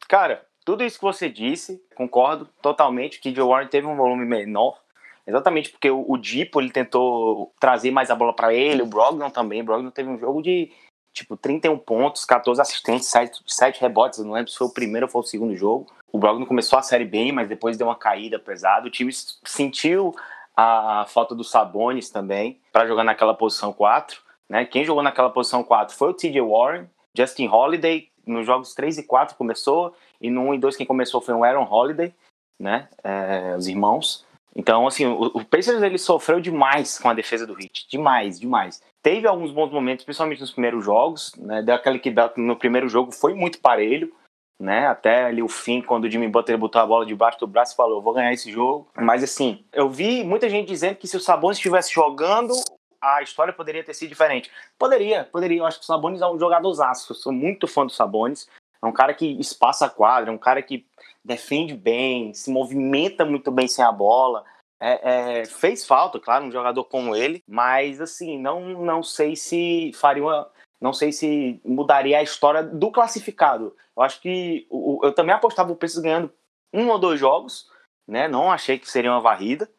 Cara, 0.08 0.44
tudo 0.64 0.84
isso 0.84 0.98
que 0.98 1.04
você 1.04 1.28
disse, 1.28 1.82
concordo 1.94 2.48
totalmente, 2.60 3.20
que 3.20 3.34
Joe 3.34 3.48
Warren 3.48 3.68
teve 3.68 3.86
um 3.86 3.96
volume 3.96 4.24
menor, 4.24 4.78
exatamente 5.26 5.70
porque 5.70 5.90
o, 5.90 6.04
o 6.08 6.16
Dipo, 6.16 6.60
ele 6.60 6.70
tentou 6.70 7.52
trazer 7.58 7.90
mais 7.90 8.10
a 8.10 8.14
bola 8.14 8.34
para 8.34 8.54
ele, 8.54 8.82
o 8.82 8.86
Brogdon 8.86 9.30
também, 9.30 9.62
o 9.62 9.64
Brogdon 9.64 9.90
teve 9.90 10.08
um 10.08 10.18
jogo 10.18 10.42
de, 10.42 10.70
tipo, 11.12 11.36
31 11.36 11.78
pontos, 11.78 12.24
14 12.24 12.60
assistentes, 12.60 13.08
7, 13.08 13.42
7 13.46 13.80
rebotes, 13.80 14.18
eu 14.18 14.24
não 14.24 14.34
lembro 14.34 14.50
se 14.50 14.58
foi 14.58 14.66
o 14.66 14.72
primeiro 14.72 15.06
ou 15.06 15.10
foi 15.10 15.20
o 15.22 15.24
segundo 15.24 15.56
jogo. 15.56 15.90
O 16.12 16.18
Brogdon 16.18 16.46
começou 16.46 16.78
a 16.78 16.82
série 16.82 17.06
bem, 17.06 17.32
mas 17.32 17.48
depois 17.48 17.76
deu 17.76 17.86
uma 17.86 17.96
caída 17.96 18.38
pesada, 18.38 18.86
o 18.86 18.90
time 18.90 19.12
sentiu 19.12 20.14
a 20.56 21.04
falta 21.08 21.34
do 21.34 21.44
Sabonis 21.44 22.10
também 22.10 22.60
para 22.72 22.86
jogar 22.86 23.04
naquela 23.04 23.34
posição 23.34 23.72
4. 23.72 24.20
Né? 24.48 24.64
Quem 24.64 24.84
jogou 24.84 25.02
naquela 25.02 25.30
posição 25.30 25.64
4 25.64 25.94
foi 25.96 26.10
o 26.10 26.14
TJ 26.14 26.40
Warren, 26.40 26.86
Justin 27.16 27.48
Holiday, 27.48 28.08
nos 28.26 28.46
jogos 28.46 28.74
3 28.74 28.98
e 28.98 29.02
4 29.02 29.36
começou, 29.36 29.94
e 30.20 30.30
no 30.30 30.42
1 30.48 30.54
e 30.54 30.58
2 30.58 30.76
quem 30.76 30.86
começou 30.86 31.20
foi 31.20 31.34
o 31.34 31.44
Aaron 31.44 31.66
Holiday, 31.68 32.14
né? 32.58 32.88
É, 33.02 33.54
os 33.56 33.66
irmãos. 33.66 34.24
Então, 34.54 34.86
assim, 34.86 35.06
o, 35.06 35.24
o 35.34 35.44
Pacers 35.44 35.82
ele 35.82 35.98
sofreu 35.98 36.38
demais 36.38 36.98
com 36.98 37.08
a 37.08 37.14
defesa 37.14 37.46
do 37.46 37.54
Heat, 37.54 37.88
demais, 37.88 38.38
demais. 38.38 38.82
Teve 39.02 39.26
alguns 39.26 39.50
bons 39.50 39.72
momentos, 39.72 40.04
principalmente 40.04 40.40
nos 40.40 40.52
primeiros 40.52 40.84
jogos, 40.84 41.34
né? 41.36 41.62
Deu 41.62 41.74
aquele 41.74 41.98
que 41.98 42.14
no 42.36 42.56
primeiro 42.56 42.88
jogo 42.88 43.10
foi 43.10 43.34
muito 43.34 43.58
parelho, 43.60 44.12
né? 44.58 44.86
Até 44.86 45.24
ali 45.24 45.42
o 45.42 45.48
fim, 45.48 45.82
quando 45.82 46.04
o 46.04 46.10
Jimmy 46.10 46.28
Butler 46.28 46.58
botou 46.58 46.80
a 46.80 46.86
bola 46.86 47.04
debaixo 47.04 47.38
do 47.38 47.46
braço 47.46 47.74
e 47.74 47.76
falou: 47.76 48.02
vou 48.02 48.14
ganhar 48.14 48.32
esse 48.32 48.50
jogo. 48.50 48.88
Mas 48.96 49.22
assim, 49.22 49.64
eu 49.72 49.90
vi 49.90 50.22
muita 50.24 50.48
gente 50.48 50.68
dizendo 50.68 50.96
que 50.96 51.08
se 51.08 51.16
o 51.16 51.20
Sabonis 51.20 51.58
estivesse 51.58 51.92
jogando, 51.92 52.54
a 53.00 53.22
história 53.22 53.52
poderia 53.52 53.82
ter 53.82 53.94
sido 53.94 54.08
diferente. 54.08 54.50
Poderia, 54.78 55.24
poderia. 55.24 55.58
Eu 55.58 55.66
acho 55.66 55.78
que 55.78 55.84
o 55.84 55.86
Sabonis 55.86 56.22
é 56.22 56.26
um 56.26 56.38
jogador 56.38 56.70
Eu 56.70 57.14
sou 57.14 57.32
muito 57.32 57.66
fã 57.66 57.84
do 57.84 57.92
Sabonis. 57.92 58.48
É 58.82 58.86
um 58.86 58.92
cara 58.92 59.14
que 59.14 59.26
espaça 59.40 59.86
a 59.86 59.90
quadra, 59.90 60.30
é 60.30 60.34
um 60.34 60.38
cara 60.38 60.62
que 60.62 60.86
defende 61.24 61.74
bem, 61.74 62.34
se 62.34 62.50
movimenta 62.50 63.24
muito 63.24 63.50
bem 63.50 63.68
sem 63.68 63.84
a 63.84 63.92
bola. 63.92 64.44
É, 64.80 65.40
é, 65.40 65.44
fez 65.44 65.86
falta, 65.86 66.18
claro, 66.18 66.44
um 66.44 66.50
jogador 66.50 66.82
como 66.84 67.14
ele, 67.14 67.40
mas 67.46 68.00
assim, 68.00 68.36
não, 68.36 68.60
não 68.84 69.00
sei 69.00 69.36
se 69.36 69.92
faria 69.94 70.24
uma, 70.24 70.50
não 70.82 70.92
sei 70.92 71.12
se 71.12 71.60
mudaria 71.64 72.18
a 72.18 72.22
história 72.22 72.60
do 72.60 72.90
classificado. 72.90 73.74
Eu 73.96 74.02
acho 74.02 74.20
que 74.20 74.66
o, 74.68 75.00
eu 75.04 75.12
também 75.12 75.32
apostava 75.32 75.70
o 75.70 75.76
Pacers 75.76 76.02
ganhando 76.02 76.32
um 76.74 76.88
ou 76.88 76.98
dois 76.98 77.20
jogos, 77.20 77.70
né? 78.06 78.26
Não 78.26 78.50
achei 78.50 78.78
que 78.78 78.90
seria 78.90 79.12
uma 79.12 79.20
varrida. 79.20 79.70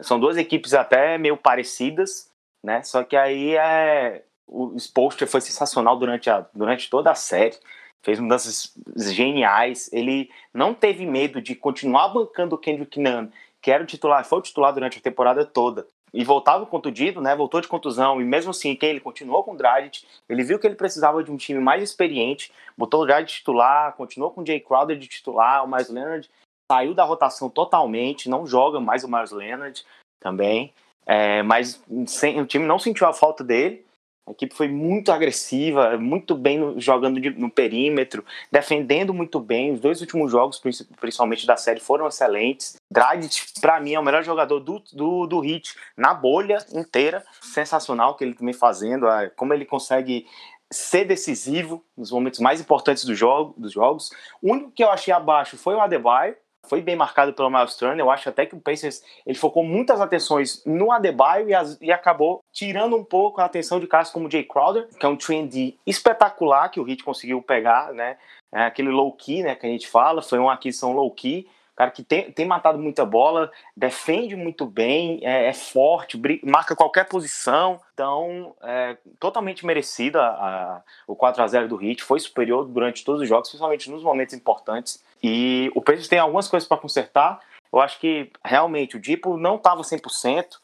São 0.00 0.18
duas 0.18 0.38
equipes 0.38 0.72
até 0.72 1.18
meio 1.18 1.36
parecidas, 1.36 2.30
né? 2.64 2.82
Só 2.82 3.04
que 3.04 3.14
aí 3.14 3.54
é 3.54 4.24
o 4.46 4.74
Spolster 4.76 5.28
foi 5.28 5.42
sensacional 5.42 5.98
durante, 5.98 6.30
a, 6.30 6.46
durante 6.54 6.88
toda 6.88 7.10
a 7.10 7.14
série. 7.14 7.58
Fez 8.02 8.18
mudanças 8.18 8.74
geniais. 8.96 9.92
Ele 9.92 10.30
não 10.52 10.72
teve 10.72 11.04
medo 11.04 11.42
de 11.42 11.54
continuar 11.54 12.08
bancando 12.08 12.54
o 12.54 12.58
Kendrick 12.58 12.98
Nunn, 12.98 13.28
que 13.60 13.70
era 13.70 13.82
o 13.82 13.86
titular, 13.86 14.24
foi 14.24 14.38
o 14.38 14.42
titular 14.42 14.72
durante 14.72 14.98
a 14.98 15.02
temporada 15.02 15.44
toda 15.44 15.86
e 16.12 16.24
voltava 16.24 16.66
contundido, 16.66 17.20
né? 17.20 17.34
Voltou 17.34 17.60
de 17.60 17.68
contusão 17.68 18.20
e 18.20 18.24
mesmo 18.24 18.50
assim, 18.50 18.74
quem 18.74 18.90
ele 18.90 19.00
continuou 19.00 19.42
com 19.42 19.52
o 19.52 19.56
Dragic, 19.56 20.04
ele 20.28 20.42
viu 20.42 20.58
que 20.58 20.66
ele 20.66 20.74
precisava 20.74 21.22
de 21.24 21.30
um 21.30 21.36
time 21.36 21.58
mais 21.58 21.82
experiente, 21.82 22.52
botou 22.76 23.02
o 23.02 23.06
Dragic 23.06 23.32
titular, 23.32 23.94
continuou 23.94 24.30
com 24.30 24.42
o 24.42 24.46
Jay 24.46 24.60
Crowder 24.60 24.98
de 24.98 25.06
titular, 25.06 25.64
o 25.64 25.68
Miles 25.68 25.88
Leonard 25.88 26.30
saiu 26.70 26.94
da 26.94 27.04
rotação 27.04 27.48
totalmente, 27.48 28.28
não 28.28 28.46
joga 28.46 28.80
mais 28.80 29.04
o 29.04 29.08
Miles 29.08 29.30
Leonard 29.30 29.84
também, 30.20 30.72
é, 31.06 31.42
mas 31.42 31.82
sem, 32.06 32.40
o 32.40 32.46
time 32.46 32.64
não 32.64 32.78
sentiu 32.78 33.06
a 33.06 33.12
falta 33.12 33.42
dele 33.42 33.84
a 34.26 34.30
equipe 34.30 34.54
foi 34.54 34.68
muito 34.68 35.10
agressiva, 35.10 35.98
muito 35.98 36.34
bem 36.36 36.58
no, 36.58 36.80
jogando 36.80 37.20
de, 37.20 37.30
no 37.30 37.50
perímetro, 37.50 38.24
defendendo 38.50 39.12
muito 39.12 39.40
bem. 39.40 39.72
Os 39.72 39.80
dois 39.80 40.00
últimos 40.00 40.30
jogos, 40.30 40.60
principalmente 41.00 41.46
da 41.46 41.56
série, 41.56 41.80
foram 41.80 42.06
excelentes. 42.06 42.76
Dragic, 42.90 43.60
para 43.60 43.80
mim, 43.80 43.94
é 43.94 44.00
o 44.00 44.04
melhor 44.04 44.22
jogador 44.22 44.60
do, 44.60 44.82
do, 44.92 45.26
do 45.26 45.40
Hit 45.40 45.74
na 45.96 46.14
bolha 46.14 46.58
inteira. 46.72 47.24
Sensacional 47.40 48.16
que 48.16 48.22
ele 48.22 48.34
também 48.34 48.54
fazendo, 48.54 49.06
como 49.36 49.52
ele 49.52 49.64
consegue 49.64 50.26
ser 50.72 51.04
decisivo 51.04 51.84
nos 51.96 52.10
momentos 52.10 52.40
mais 52.40 52.60
importantes 52.60 53.04
do 53.04 53.14
jogo, 53.14 53.54
dos 53.58 53.72
jogos. 53.72 54.10
O 54.40 54.52
único 54.52 54.70
que 54.70 54.84
eu 54.84 54.90
achei 54.90 55.12
abaixo 55.12 55.58
foi 55.58 55.74
o 55.74 55.80
Adebayo, 55.80 56.36
foi 56.66 56.80
bem 56.80 56.96
marcado 56.96 57.32
pelo 57.32 57.50
Miles 57.50 57.76
Turner. 57.76 57.98
Eu 57.98 58.10
acho 58.10 58.28
até 58.28 58.46
que 58.46 58.54
o 58.54 58.60
Pacers 58.60 59.02
ele 59.26 59.36
focou 59.36 59.64
muitas 59.64 60.00
atenções 60.00 60.62
no 60.64 60.92
Adebayo 60.92 61.48
e, 61.48 61.54
as, 61.54 61.78
e 61.80 61.92
acabou 61.92 62.42
tirando 62.52 62.96
um 62.96 63.04
pouco 63.04 63.40
a 63.40 63.44
atenção 63.44 63.80
de 63.80 63.86
caras 63.86 64.10
como 64.10 64.30
Jay 64.30 64.44
Crowder, 64.44 64.88
que 64.88 65.04
é 65.04 65.08
um 65.08 65.16
trend 65.16 65.78
espetacular 65.86 66.68
que 66.68 66.80
o 66.80 66.88
Heat 66.88 67.04
conseguiu 67.04 67.42
pegar, 67.42 67.92
né? 67.92 68.16
É 68.52 68.64
aquele 68.64 68.90
low 68.90 69.10
key, 69.12 69.42
né, 69.42 69.54
que 69.54 69.66
a 69.66 69.68
gente 69.68 69.88
fala, 69.88 70.20
foi 70.20 70.38
uma 70.38 70.52
aquisição 70.52 70.92
low 70.92 71.10
key 71.10 71.46
cara 71.74 71.90
que 71.90 72.02
tem, 72.02 72.30
tem 72.30 72.46
matado 72.46 72.78
muita 72.78 73.04
bola, 73.04 73.50
defende 73.76 74.36
muito 74.36 74.66
bem, 74.66 75.20
é, 75.22 75.46
é 75.46 75.52
forte, 75.52 76.20
marca 76.44 76.76
qualquer 76.76 77.08
posição. 77.08 77.80
Então, 77.94 78.54
é 78.62 78.96
totalmente 79.18 79.64
merecida 79.64 80.20
a, 80.22 80.82
o 81.06 81.16
4 81.16 81.42
a 81.42 81.46
0 81.46 81.68
do 81.68 81.82
Heat. 81.82 82.02
Foi 82.02 82.20
superior 82.20 82.66
durante 82.66 83.04
todos 83.04 83.22
os 83.22 83.28
jogos, 83.28 83.48
principalmente 83.48 83.90
nos 83.90 84.02
momentos 84.02 84.34
importantes. 84.34 85.02
E 85.22 85.70
o 85.74 85.80
Pacers 85.80 86.08
tem 86.08 86.18
algumas 86.18 86.48
coisas 86.48 86.68
para 86.68 86.78
consertar. 86.78 87.40
Eu 87.72 87.80
acho 87.80 87.98
que 88.00 88.30
realmente 88.44 88.96
o 88.96 89.00
Dipo 89.00 89.36
não 89.36 89.56
estava 89.56 89.82
100%. 89.82 90.58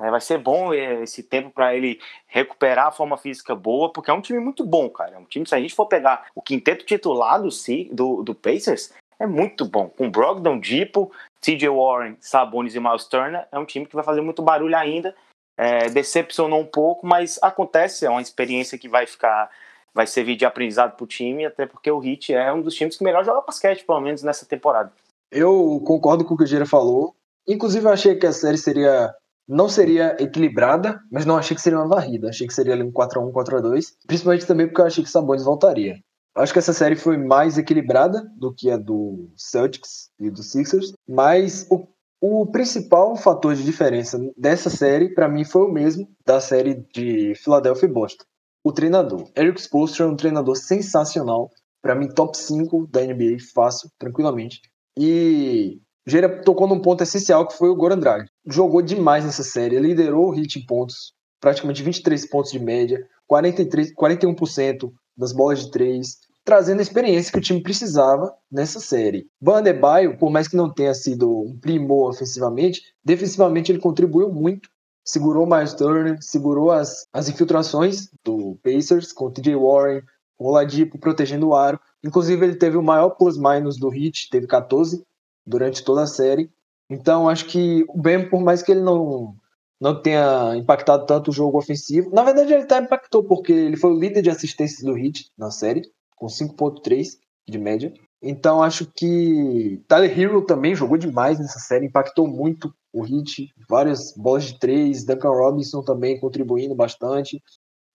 É, 0.00 0.10
vai 0.10 0.20
ser 0.20 0.38
bom 0.38 0.72
é, 0.72 1.02
esse 1.02 1.22
tempo 1.22 1.50
para 1.50 1.74
ele 1.74 2.00
recuperar 2.26 2.86
a 2.86 2.92
forma 2.92 3.18
física 3.18 3.54
boa, 3.54 3.92
porque 3.92 4.10
é 4.10 4.14
um 4.14 4.20
time 4.22 4.40
muito 4.40 4.64
bom, 4.64 4.88
cara. 4.88 5.16
É 5.16 5.18
um 5.18 5.24
time, 5.24 5.46
se 5.46 5.54
a 5.54 5.60
gente 5.60 5.74
for 5.74 5.86
pegar 5.86 6.26
o 6.34 6.40
quinteto 6.40 6.86
titular 6.86 7.40
do, 7.40 7.50
do, 7.92 8.22
do 8.22 8.34
Pacers, 8.34 8.94
é 9.18 9.26
muito 9.26 9.66
bom. 9.66 9.90
Com 9.90 10.10
Brogdon, 10.10 10.58
Dipo, 10.58 11.12
TJ 11.42 11.68
Warren, 11.68 12.16
Sabonis 12.18 12.74
e 12.74 12.80
Miles 12.80 13.04
Turner, 13.04 13.46
é 13.52 13.58
um 13.58 13.66
time 13.66 13.84
que 13.84 13.94
vai 13.94 14.02
fazer 14.02 14.22
muito 14.22 14.40
barulho 14.40 14.76
ainda. 14.76 15.14
É, 15.58 15.90
decepcionou 15.90 16.60
um 16.60 16.66
pouco, 16.66 17.06
mas 17.06 17.38
acontece, 17.42 18.06
é 18.06 18.10
uma 18.10 18.22
experiência 18.22 18.78
que 18.78 18.88
vai 18.88 19.06
ficar, 19.06 19.50
vai 19.94 20.06
servir 20.06 20.36
de 20.36 20.44
aprendizado 20.44 20.96
para 20.96 21.04
o 21.04 21.06
time, 21.06 21.44
até 21.44 21.66
porque 21.66 21.90
o 21.90 22.02
Heat 22.02 22.32
é 22.32 22.52
um 22.52 22.62
dos 22.62 22.74
times 22.74 22.96
que 22.96 23.04
melhor 23.04 23.24
joga 23.24 23.42
basquete, 23.46 23.84
pelo 23.84 24.00
menos 24.00 24.22
nessa 24.22 24.46
temporada. 24.46 24.92
Eu 25.30 25.82
concordo 25.86 26.24
com 26.24 26.34
o 26.34 26.36
que 26.36 26.44
o 26.44 26.46
Gira 26.46 26.66
falou. 26.66 27.14
Inclusive, 27.46 27.86
eu 27.86 27.92
achei 27.92 28.16
que 28.16 28.26
a 28.26 28.32
série 28.32 28.58
seria 28.58 29.14
não 29.48 29.68
seria 29.68 30.16
equilibrada, 30.22 31.00
mas 31.10 31.26
não 31.26 31.36
achei 31.36 31.56
que 31.56 31.60
seria 31.60 31.78
uma 31.78 31.88
varrida. 31.88 32.28
Achei 32.28 32.46
que 32.46 32.54
seria 32.54 32.72
ali 32.72 32.84
um 32.84 32.92
4x1, 32.92 33.32
4x2. 33.32 33.94
Principalmente 34.06 34.46
também 34.46 34.68
porque 34.68 34.80
eu 34.80 34.86
achei 34.86 35.02
que 35.02 35.10
Sabonis 35.10 35.44
voltaria. 35.44 35.96
Acho 36.36 36.52
que 36.52 36.60
essa 36.60 36.72
série 36.72 36.94
foi 36.94 37.16
mais 37.16 37.58
equilibrada 37.58 38.24
do 38.36 38.54
que 38.54 38.70
a 38.70 38.76
do 38.76 39.28
Celtics 39.36 40.10
e 40.20 40.30
do 40.30 40.44
Sixers, 40.44 40.92
mas 41.08 41.66
o, 41.68 41.88
o 42.20 42.46
principal 42.46 43.16
fator 43.16 43.56
de 43.56 43.64
diferença 43.64 44.18
dessa 44.36 44.70
série, 44.70 45.12
para 45.12 45.28
mim, 45.28 45.44
foi 45.44 45.62
o 45.62 45.72
mesmo 45.72 46.08
da 46.24 46.40
série 46.40 46.86
de 46.94 47.34
Philadelphia 47.34 47.86
e 47.86 47.92
Boston. 47.92 48.24
O 48.62 48.72
treinador. 48.72 49.30
Eric 49.36 49.60
Spoelstra 49.60 50.04
é 50.04 50.08
um 50.08 50.16
treinador 50.16 50.56
sensacional. 50.56 51.50
Para 51.82 51.94
mim, 51.94 52.08
top 52.08 52.36
5 52.36 52.86
da 52.88 53.00
NBA, 53.00 53.38
fácil, 53.54 53.90
tranquilamente. 53.98 54.60
E 54.98 55.80
Gera 56.06 56.42
tocou 56.42 56.66
num 56.66 56.80
ponto 56.80 57.02
essencial 57.02 57.46
que 57.46 57.56
foi 57.56 57.68
o 57.68 57.76
Goran 57.76 57.98
Drag. 57.98 58.26
Jogou 58.46 58.82
demais 58.82 59.24
nessa 59.24 59.44
série, 59.44 59.78
liderou 59.78 60.28
o 60.28 60.30
hit 60.30 60.58
em 60.58 60.66
pontos, 60.66 61.14
praticamente 61.40 61.82
23 61.82 62.28
pontos 62.28 62.50
de 62.50 62.58
média, 62.58 63.06
43, 63.26 63.94
41% 63.94 64.90
das 65.16 65.32
bolas 65.32 65.64
de 65.64 65.70
três, 65.70 66.18
trazendo 66.44 66.80
a 66.80 66.82
experiência 66.82 67.30
que 67.30 67.38
o 67.38 67.42
time 67.42 67.62
precisava 67.62 68.34
nessa 68.50 68.80
série. 68.80 69.26
Van 69.40 69.62
Baio, 69.78 70.18
por 70.18 70.30
mais 70.30 70.48
que 70.48 70.56
não 70.56 70.72
tenha 70.72 70.94
sido 70.94 71.30
um 71.30 71.58
primor 71.58 72.10
ofensivamente, 72.10 72.82
defensivamente 73.04 73.70
ele 73.70 73.78
contribuiu 73.78 74.32
muito. 74.32 74.68
Segurou 75.10 75.44
Miles 75.44 75.74
Turner, 75.74 76.16
segurou 76.20 76.70
as, 76.70 77.04
as 77.12 77.28
infiltrações 77.28 78.08
do 78.24 78.56
Pacers 78.62 79.12
com 79.12 79.24
o 79.24 79.30
TJ 79.30 79.56
Warren, 79.56 80.02
o 80.38 80.48
Oladipo 80.48 80.98
protegendo 81.00 81.48
o 81.48 81.54
aro. 81.56 81.80
Inclusive 82.04 82.46
ele 82.46 82.54
teve 82.54 82.76
o 82.76 82.82
maior 82.82 83.10
plus-minus 83.10 83.76
do 83.76 83.92
Heat, 83.92 84.30
teve 84.30 84.46
14 84.46 85.04
durante 85.44 85.82
toda 85.82 86.02
a 86.02 86.06
série. 86.06 86.48
Então 86.88 87.28
acho 87.28 87.46
que 87.46 87.84
o 87.88 88.00
Ben, 88.00 88.28
por 88.30 88.40
mais 88.40 88.62
que 88.62 88.70
ele 88.70 88.82
não 88.82 89.34
não 89.80 90.00
tenha 90.00 90.54
impactado 90.56 91.06
tanto 91.06 91.30
o 91.30 91.34
jogo 91.34 91.58
ofensivo. 91.58 92.10
Na 92.14 92.22
verdade, 92.22 92.52
ele 92.52 92.62
até 92.62 92.78
impactou, 92.78 93.24
porque 93.24 93.50
ele 93.50 93.78
foi 93.78 93.90
o 93.90 93.98
líder 93.98 94.20
de 94.22 94.30
assistências 94.30 94.82
do 94.82 94.96
Heat 94.96 95.32
na 95.36 95.50
série, 95.50 95.90
com 96.14 96.26
5.3 96.26 97.16
de 97.48 97.58
média. 97.58 97.92
Então 98.22 98.62
acho 98.62 98.86
que 98.94 99.82
Tyler 99.88 100.16
Hero 100.16 100.42
também 100.42 100.74
jogou 100.74 100.98
demais 100.98 101.38
nessa 101.38 101.58
série, 101.58 101.86
impactou 101.86 102.28
muito 102.28 102.72
o 102.92 103.04
Heat, 103.04 103.48
várias 103.68 104.12
bolas 104.16 104.44
de 104.44 104.58
três, 104.58 105.04
Duncan 105.04 105.30
Robinson 105.30 105.82
também 105.82 106.18
contribuindo 106.18 106.74
bastante. 106.74 107.42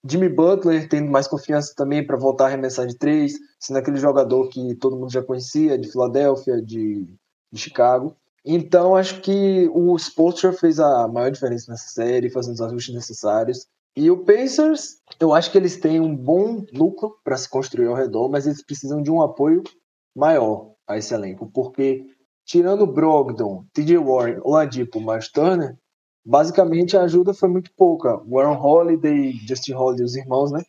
Jimmy 0.07 0.29
Butler 0.29 0.87
tendo 0.87 1.11
mais 1.11 1.27
confiança 1.27 1.73
também 1.75 2.05
para 2.05 2.17
voltar 2.17 2.45
a 2.45 2.47
arremessar 2.47 2.85
de 2.85 2.97
três, 2.97 3.33
sendo 3.59 3.77
aquele 3.77 3.97
jogador 3.97 4.49
que 4.49 4.75
todo 4.75 4.97
mundo 4.97 5.11
já 5.11 5.23
conhecia, 5.23 5.77
de 5.77 5.91
Filadélfia, 5.91 6.61
de, 6.61 7.07
de 7.51 7.59
Chicago. 7.59 8.15
Então 8.45 8.95
acho 8.95 9.21
que 9.21 9.67
o 9.73 9.97
Spolstra 9.97 10.53
fez 10.53 10.79
a 10.79 11.07
maior 11.07 11.31
diferença 11.31 11.71
nessa 11.71 11.87
série, 11.87 12.29
fazendo 12.29 12.53
os 12.53 12.61
ajustes 12.61 12.93
necessários. 12.93 13.65
E 13.97 14.11
o 14.11 14.23
Pacers, 14.23 14.97
eu 15.19 15.33
acho 15.33 15.51
que 15.51 15.57
eles 15.57 15.77
têm 15.77 15.99
um 15.99 16.15
bom 16.15 16.63
núcleo 16.71 17.15
para 17.23 17.37
se 17.37 17.49
construir 17.49 17.87
ao 17.87 17.95
redor, 17.95 18.29
mas 18.29 18.45
eles 18.45 18.63
precisam 18.63 19.01
de 19.01 19.09
um 19.09 19.21
apoio 19.21 19.63
maior 20.15 20.73
a 20.87 20.97
esse 20.97 21.13
elenco, 21.13 21.49
porque 21.51 22.05
tirando 22.45 22.85
Brogdon, 22.85 23.65
TJ 23.73 23.97
Warren, 23.97 24.39
Oladipo, 24.43 24.99
Miles 24.99 25.31
Turner, 25.31 25.75
basicamente 26.25 26.95
a 26.95 27.01
ajuda 27.01 27.33
foi 27.33 27.49
muito 27.49 27.71
pouca. 27.75 28.17
Warren 28.27 28.57
Holiday, 28.57 29.33
Justin 29.47 29.73
Holiday, 29.73 30.05
os 30.05 30.15
irmãos, 30.15 30.51
né? 30.51 30.61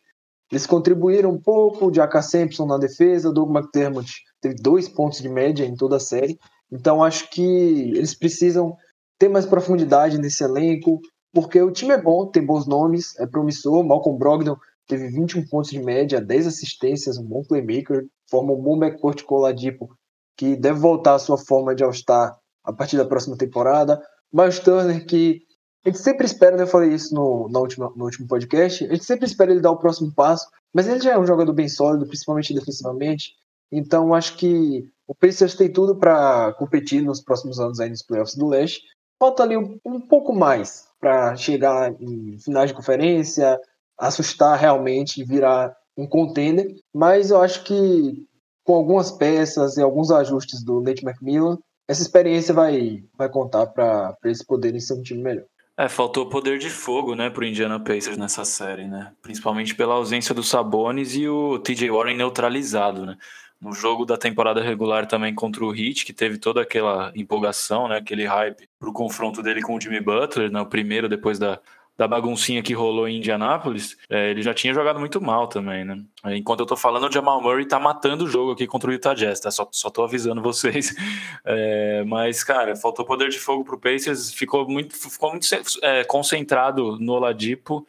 Eles 0.51 0.65
contribuíram 0.65 1.31
um 1.31 1.41
pouco, 1.41 1.93
Jaka 1.93 2.21
Sampson 2.21 2.65
na 2.65 2.77
defesa, 2.77 3.33
Doug 3.33 3.49
McDermott 3.49 4.23
teve 4.41 4.55
dois 4.55 4.87
pontos 4.87 5.19
de 5.19 5.29
média 5.29 5.65
em 5.65 5.75
toda 5.75 5.97
a 5.97 5.99
série. 5.99 6.39
Então 6.71 7.03
acho 7.03 7.29
que 7.29 7.41
eles 7.41 8.13
precisam 8.15 8.75
ter 9.19 9.29
mais 9.29 9.45
profundidade 9.45 10.17
nesse 10.17 10.43
elenco, 10.43 11.01
porque 11.33 11.61
o 11.61 11.71
time 11.71 11.93
é 11.93 12.01
bom, 12.01 12.27
tem 12.27 12.45
bons 12.45 12.65
nomes, 12.65 13.17
é 13.19 13.27
promissor. 13.27 13.83
Malcolm 13.83 14.17
Brogdon 14.17 14.57
teve 14.87 15.09
21 15.09 15.47
pontos 15.47 15.69
de 15.69 15.79
média, 15.79 16.21
10 16.21 16.47
assistências, 16.47 17.17
um 17.17 17.25
bom 17.25 17.43
playmaker, 17.43 18.05
forma 18.29 18.53
um 18.53 18.61
bom 18.61 18.79
backcourt 18.79 19.23
com 19.23 19.35
o 19.35 19.39
Ladipo, 19.39 19.89
que 20.37 20.55
deve 20.55 20.79
voltar 20.79 21.15
à 21.15 21.19
sua 21.19 21.37
forma 21.37 21.75
de 21.75 21.83
All-Star 21.83 22.37
a 22.63 22.71
partir 22.71 22.95
da 22.95 23.05
próxima 23.05 23.35
temporada. 23.35 24.01
Miles 24.31 24.59
Turner, 24.59 25.05
que 25.05 25.41
a 25.83 25.89
gente 25.89 25.99
sempre 25.99 26.25
espera, 26.25 26.55
né, 26.55 26.63
eu 26.63 26.67
falei 26.67 26.93
isso 26.93 27.15
no, 27.15 27.49
último, 27.59 27.91
no 27.95 28.05
último 28.05 28.27
podcast, 28.27 28.85
a 28.85 28.93
gente 28.93 29.05
sempre 29.05 29.25
espera 29.25 29.51
ele 29.51 29.61
dar 29.61 29.71
o 29.71 29.79
próximo 29.79 30.13
passo, 30.13 30.47
mas 30.73 30.87
ele 30.87 30.99
já 30.99 31.13
é 31.13 31.17
um 31.17 31.25
jogador 31.25 31.53
bem 31.53 31.69
sólido, 31.69 32.05
principalmente 32.05 32.53
defensivamente, 32.53 33.33
então 33.71 34.13
acho 34.13 34.35
que 34.37 34.83
o 35.07 35.15
Pacers 35.15 35.55
tem 35.55 35.71
tudo 35.71 35.95
para 35.95 36.53
competir 36.53 37.01
nos 37.01 37.21
próximos 37.21 37.59
anos 37.59 37.79
aí 37.79 37.89
nos 37.89 38.03
playoffs 38.03 38.35
do 38.35 38.47
leste. 38.47 38.81
Falta 39.17 39.43
ali 39.43 39.57
um, 39.57 39.79
um 39.85 40.01
pouco 40.01 40.33
mais 40.33 40.87
para 40.99 41.35
chegar 41.35 41.93
em 42.01 42.37
finais 42.39 42.69
de 42.69 42.75
conferência, 42.75 43.59
assustar 43.97 44.59
realmente 44.59 45.21
e 45.21 45.23
virar 45.23 45.75
um 45.97 46.05
contender, 46.05 46.75
mas 46.93 47.31
eu 47.31 47.41
acho 47.41 47.63
que 47.63 48.27
com 48.67 48.75
algumas 48.75 49.09
peças 49.09 49.77
e 49.77 49.81
alguns 49.81 50.11
ajustes 50.11 50.61
do 50.61 50.81
Nate 50.81 51.05
McMillan, 51.05 51.57
essa 51.87 52.01
experiência 52.01 52.53
vai, 52.53 53.01
vai 53.17 53.29
contar 53.29 53.65
para 53.67 54.13
eles 54.25 54.43
poderem 54.43 54.81
ser 54.81 54.93
um 54.95 55.01
time 55.01 55.23
melhor. 55.23 55.45
É, 55.77 55.87
faltou 55.87 56.27
poder 56.27 56.59
de 56.59 56.69
fogo, 56.69 57.15
né, 57.15 57.29
pro 57.29 57.45
Indiana 57.45 57.79
Pacers 57.79 58.17
nessa 58.17 58.43
série, 58.43 58.85
né? 58.85 59.13
Principalmente 59.21 59.73
pela 59.73 59.93
ausência 59.93 60.35
do 60.35 60.43
Sabonis 60.43 61.15
e 61.15 61.29
o 61.29 61.57
TJ 61.59 61.89
Warren 61.89 62.17
neutralizado, 62.17 63.05
né? 63.05 63.15
No 63.61 63.71
jogo 63.71 64.05
da 64.05 64.17
temporada 64.17 64.61
regular 64.61 65.07
também 65.07 65.33
contra 65.33 65.63
o 65.63 65.73
Heat, 65.73 66.03
que 66.03 66.11
teve 66.11 66.37
toda 66.37 66.61
aquela 66.61 67.13
empolgação, 67.15 67.87
né, 67.87 67.97
aquele 67.97 68.25
hype 68.25 68.67
pro 68.77 68.91
confronto 68.91 69.41
dele 69.41 69.61
com 69.61 69.75
o 69.75 69.81
Jimmy 69.81 70.01
Butler, 70.01 70.51
né, 70.51 70.59
o 70.59 70.65
primeiro 70.65 71.07
depois 71.07 71.39
da, 71.39 71.59
da 71.97 72.07
baguncinha 72.07 72.61
que 72.61 72.73
rolou 72.73 73.07
em 73.07 73.17
Indianápolis, 73.17 73.97
é, 74.09 74.29
ele 74.29 74.43
já 74.43 74.53
tinha 74.53 74.73
jogado 74.73 74.99
muito 74.99 75.19
mal 75.19 75.47
também, 75.47 75.83
né? 75.83 75.99
Enquanto 76.25 76.59
eu 76.59 76.65
tô 76.65 76.77
falando, 76.77 77.07
o 77.07 77.11
Jamal 77.11 77.41
Murray 77.41 77.65
tá 77.65 77.79
matando 77.79 78.25
o 78.25 78.27
jogo 78.27 78.51
aqui 78.51 78.67
contra 78.67 78.89
o 78.89 78.93
Utah 78.93 79.15
Jazz, 79.15 79.39
tá? 79.39 79.49
Só, 79.49 79.67
só 79.71 79.89
tô 79.89 80.03
avisando 80.03 80.41
vocês. 80.41 80.95
É, 81.49 82.03
mas, 82.05 82.43
cara, 82.43 82.75
faltou 82.75 83.05
poder 83.05 83.29
de 83.29 83.39
fogo 83.39 83.63
pro 83.63 83.79
Pacers, 83.79 84.33
ficou 84.33 84.67
muito, 84.67 84.95
ficou 84.95 85.31
muito 85.31 85.47
é, 85.81 86.03
concentrado 86.03 86.97
no 86.99 87.13
Oladipo, 87.13 87.87